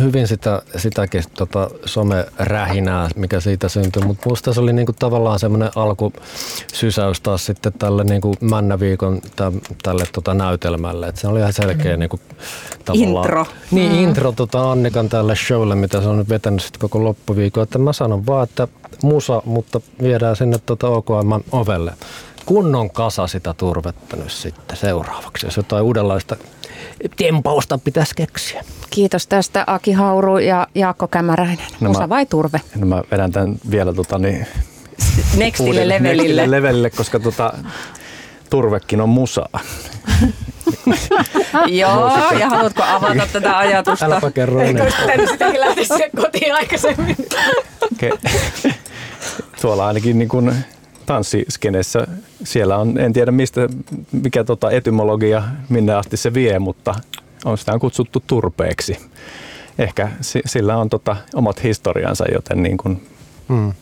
hyvin 0.00 0.28
sitä, 0.28 0.62
sitäkin 0.76 1.22
tota, 1.36 1.70
some-rähinää, 1.84 3.08
mikä 3.16 3.40
siitä 3.40 3.68
syntyi, 3.68 4.02
mutta 4.02 4.28
musta 4.28 4.52
se 4.52 4.60
oli 4.60 4.72
niinku 4.72 4.92
tavallaan 4.92 5.38
semmoinen 5.38 5.70
alkusysäys 5.76 7.20
taas 7.20 7.46
sitten 7.46 7.72
tälle 7.72 8.04
niinku 8.04 8.34
Männäviikon 8.40 9.20
täm, 9.36 9.60
tälle 9.82 10.04
tota, 10.12 10.34
näytelmälle. 10.34 11.08
Et 11.08 11.16
se 11.16 11.28
oli 11.28 11.38
ihan 11.38 11.52
selkeä 11.52 11.96
mm. 11.96 12.00
niinku, 12.00 12.20
tavallaan, 12.84 13.24
intro. 13.24 13.46
Niin, 13.70 13.92
mm. 13.92 13.98
intro 13.98 14.32
tota 14.32 14.72
Annikan 14.72 15.08
tälle 15.08 15.36
showlle, 15.36 15.74
mitä 15.74 16.00
se 16.00 16.08
on 16.08 16.18
nyt 16.18 16.28
vetänyt 16.28 16.62
sitten 16.62 16.80
koko 16.80 17.04
loppuviikon. 17.04 17.62
Että 17.62 17.78
mä 17.78 17.92
sanon 17.92 18.26
vaan, 18.26 18.44
että 18.44 18.68
musa, 19.02 19.42
mutta 19.44 19.80
viedään 20.02 20.36
sinne 20.36 20.58
tota 20.66 20.88
OKM 20.88 21.32
ovelle 21.52 21.92
kunnon 22.48 22.90
kasa 22.90 23.26
sitä 23.26 23.54
turvetta 23.54 24.16
nyt 24.16 24.30
sitten 24.30 24.76
seuraavaksi, 24.76 25.46
jos 25.46 25.56
jotain 25.56 25.84
uudenlaista 25.84 26.36
tempausta 27.16 27.78
pitäisi 27.78 28.14
keksiä. 28.14 28.64
Kiitos 28.90 29.26
tästä 29.26 29.64
Aki 29.66 29.92
Hauru 29.92 30.38
ja 30.38 30.66
Jaakko 30.74 31.08
Kämäräinen. 31.08 31.66
No 31.80 31.88
Musa 31.88 32.00
mä- 32.00 32.08
vai 32.08 32.26
turve? 32.26 32.60
No 32.76 32.86
mä 32.86 33.02
vedän 33.10 33.32
tämän 33.32 33.56
vielä 33.70 33.92
tota, 33.92 34.18
niin, 34.18 34.46
Nextille 35.36 35.70
uudelle- 35.70 35.88
levelille. 35.88 36.22
nextille 36.22 36.50
levelille, 36.50 36.90
koska 36.90 37.18
tota, 37.20 37.52
turvekin 38.50 39.00
on 39.00 39.08
musaa. 39.08 39.48
Joo, 41.66 42.12
ja 42.38 42.48
haluatko 42.48 42.82
avata 42.82 43.26
tätä 43.32 43.58
ajatusta? 43.58 44.04
Äläpä 44.06 44.30
kerro 44.30 44.60
Eikö 44.60 44.82
olisi 44.82 44.96
pitänyt 45.00 45.30
sitäkin 45.30 45.60
lähteä 45.60 45.84
sinne 45.84 46.10
kotiin 46.16 46.54
aikaisemmin? 46.54 47.16
Ke- 48.02 48.72
Tuolla 49.60 49.86
ainakin 49.86 50.18
niin 50.18 50.28
kuin 50.28 50.52
tanssiskenessä, 51.06 52.06
siellä 52.44 52.76
on, 52.76 52.98
en 52.98 53.12
tiedä 53.12 53.30
mistä, 53.30 53.68
mikä 54.12 54.44
tota 54.44 54.70
etymologia, 54.70 55.42
minne 55.68 55.94
asti 55.94 56.16
se 56.16 56.34
vie, 56.34 56.58
mutta 56.58 56.94
on 57.44 57.58
sitä 57.58 57.72
on 57.72 57.80
kutsuttu 57.80 58.22
turpeeksi. 58.26 58.98
Ehkä 59.78 60.08
si- 60.20 60.42
sillä 60.46 60.76
on 60.76 60.88
tota 60.88 61.16
omat 61.34 61.62
historiansa, 61.62 62.24
joten 62.32 62.62
niin 62.62 62.76
kuin, 62.76 63.02
Mm. 63.48 63.72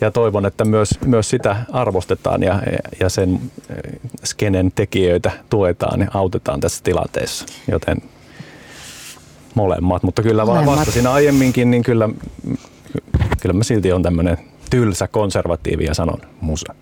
ja 0.00 0.10
toivon, 0.10 0.46
että 0.46 0.64
myös, 0.64 0.90
myös 1.04 1.30
sitä 1.30 1.56
arvostetaan 1.72 2.42
ja, 2.42 2.62
ja 3.00 3.08
sen 3.08 3.40
eh, 3.70 4.00
skenen 4.24 4.72
tekijöitä 4.74 5.30
tuetaan 5.50 6.00
ja 6.00 6.06
autetaan 6.14 6.60
tässä 6.60 6.84
tilanteessa, 6.84 7.46
joten 7.70 7.96
molemmat. 9.54 10.02
Mutta 10.02 10.22
kyllä 10.22 10.44
Molemmat. 10.44 10.76
vastasin 10.76 11.06
aiemminkin, 11.06 11.70
niin 11.70 11.82
kyllä, 11.82 12.08
kyllä 13.40 13.52
mä 13.52 13.64
silti 13.64 13.92
on 13.92 14.02
tämmöinen 14.02 14.38
tylsä 14.70 15.08
konservatiivi 15.08 15.84
ja 15.84 15.94
sanon 15.94 16.20
musa. 16.40 16.74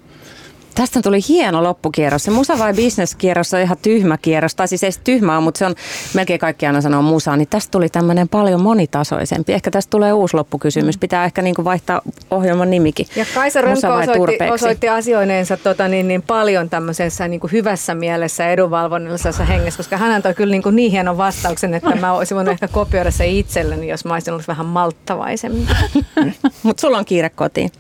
Tästä 0.74 1.02
tuli 1.02 1.18
hieno 1.28 1.62
loppukierros. 1.62 2.22
Se 2.22 2.30
musa 2.30 2.58
vai 2.58 2.74
business 2.74 3.14
kierros 3.14 3.54
on 3.54 3.60
ihan 3.60 3.76
tyhmä 3.82 4.18
kierros. 4.18 4.54
Tai 4.54 4.68
siis 4.68 4.84
ei 4.84 4.92
se 4.92 5.00
tyhmää, 5.04 5.40
mutta 5.40 5.58
se 5.58 5.66
on 5.66 5.74
melkein 6.14 6.40
kaikki 6.40 6.66
aina 6.66 6.80
sanoo 6.80 7.02
musa. 7.02 7.36
Niin 7.36 7.48
tästä 7.48 7.70
tuli 7.70 7.88
tämmöinen 7.88 8.28
paljon 8.28 8.60
monitasoisempi. 8.60 9.52
Ehkä 9.52 9.70
tästä 9.70 9.90
tulee 9.90 10.12
uusi 10.12 10.36
loppukysymys. 10.36 10.98
Pitää 10.98 11.24
ehkä 11.24 11.42
niinku 11.42 11.64
vaihtaa 11.64 12.02
ohjelman 12.30 12.70
nimikin. 12.70 13.06
Ja 13.16 13.26
Kaisa 13.34 13.62
vai 13.62 13.72
osoitti, 13.72 14.18
turpeeksi? 14.18 14.54
osoitti 14.54 14.88
asioineensa 14.88 15.56
tota, 15.56 15.88
niin, 15.88 16.08
niin 16.08 16.22
paljon 16.22 16.70
tämmöisessä 16.70 17.28
niin 17.28 17.40
kuin 17.40 17.52
hyvässä 17.52 17.94
mielessä 17.94 18.48
edunvalvonnallisessa 18.50 19.44
hengessä, 19.44 19.76
koska 19.76 19.96
hän 19.96 20.12
antoi 20.12 20.34
kyllä 20.34 20.50
niin, 20.50 20.62
kuin 20.62 20.76
niin 20.76 20.90
hienon 20.90 21.16
vastauksen, 21.16 21.74
että 21.74 21.96
mä 21.96 22.12
olisin 22.12 22.34
voinut 22.34 22.52
ehkä 22.52 22.68
kopioida 22.68 23.10
se 23.10 23.26
itselleni, 23.26 23.88
jos 23.88 24.04
mä 24.04 24.14
olisin 24.14 24.32
ollut 24.32 24.48
vähän 24.48 24.66
malttavaisemmin. 24.66 25.68
Mutta 26.62 26.80
sulla 26.80 26.98
on 26.98 27.04
kiire 27.04 27.30
kotiin. 27.30 27.70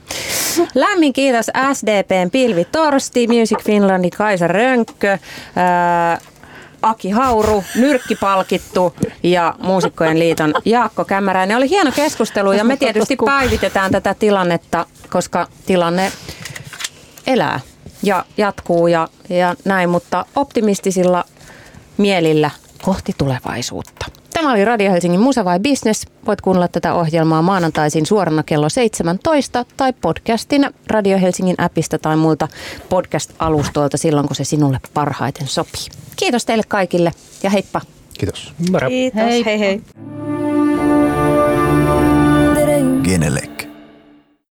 Lämmin 0.74 1.12
kiitos 1.12 1.46
SDPn 1.72 2.30
Pilvi 2.32 2.64
Torsti, 2.64 3.26
Music 3.26 3.64
Finlandin 3.64 4.10
Kaisa 4.10 4.46
Rönkkö, 4.48 5.18
ää, 5.56 6.18
Aki 6.82 7.10
Hauru, 7.10 7.64
nyrkkipalkittu 7.74 8.94
ja 9.22 9.54
Muusikkojen 9.58 10.18
liiton 10.18 10.54
Jaakko 10.64 11.04
Kämäräinen. 11.04 11.56
Oli 11.56 11.68
hieno 11.68 11.92
keskustelu 11.92 12.52
ja 12.52 12.64
me 12.64 12.76
tietysti 12.76 13.16
päivitetään 13.24 13.92
tätä 13.92 14.14
tilannetta, 14.14 14.86
koska 15.10 15.48
tilanne 15.66 16.12
elää 17.26 17.60
ja 18.02 18.24
jatkuu 18.36 18.86
ja, 18.86 19.08
ja 19.28 19.54
näin, 19.64 19.90
mutta 19.90 20.26
optimistisilla 20.36 21.24
mielillä 21.96 22.50
kohti 22.82 23.12
tulevaisuutta. 23.18 24.21
Tämä 24.32 24.52
oli 24.52 24.64
Radio 24.64 24.92
Helsingin 24.92 25.20
Musa 25.20 25.44
vai 25.44 25.60
Business. 25.60 26.06
Voit 26.26 26.40
kuunnella 26.40 26.68
tätä 26.68 26.94
ohjelmaa 26.94 27.42
maanantaisin 27.42 28.06
suorana 28.06 28.42
kello 28.42 28.68
17 28.68 29.64
tai 29.76 29.92
podcastina 29.92 30.70
Radio 30.86 31.18
Helsingin 31.18 31.56
appista 31.58 31.98
tai 31.98 32.16
muilta 32.16 32.48
podcast-alustoilta 32.88 33.96
silloin, 33.96 34.26
kun 34.26 34.36
se 34.36 34.44
sinulle 34.44 34.80
parhaiten 34.94 35.46
sopii. 35.46 35.86
Kiitos 36.16 36.44
teille 36.44 36.64
kaikille 36.68 37.12
ja 37.42 37.50
heippa! 37.50 37.80
Kiitos. 38.18 38.54
Kiitos, 38.88 39.22
hei 39.22 39.44
hei. 39.44 39.58
hei. 39.58 39.82
Genelec. 43.02 43.51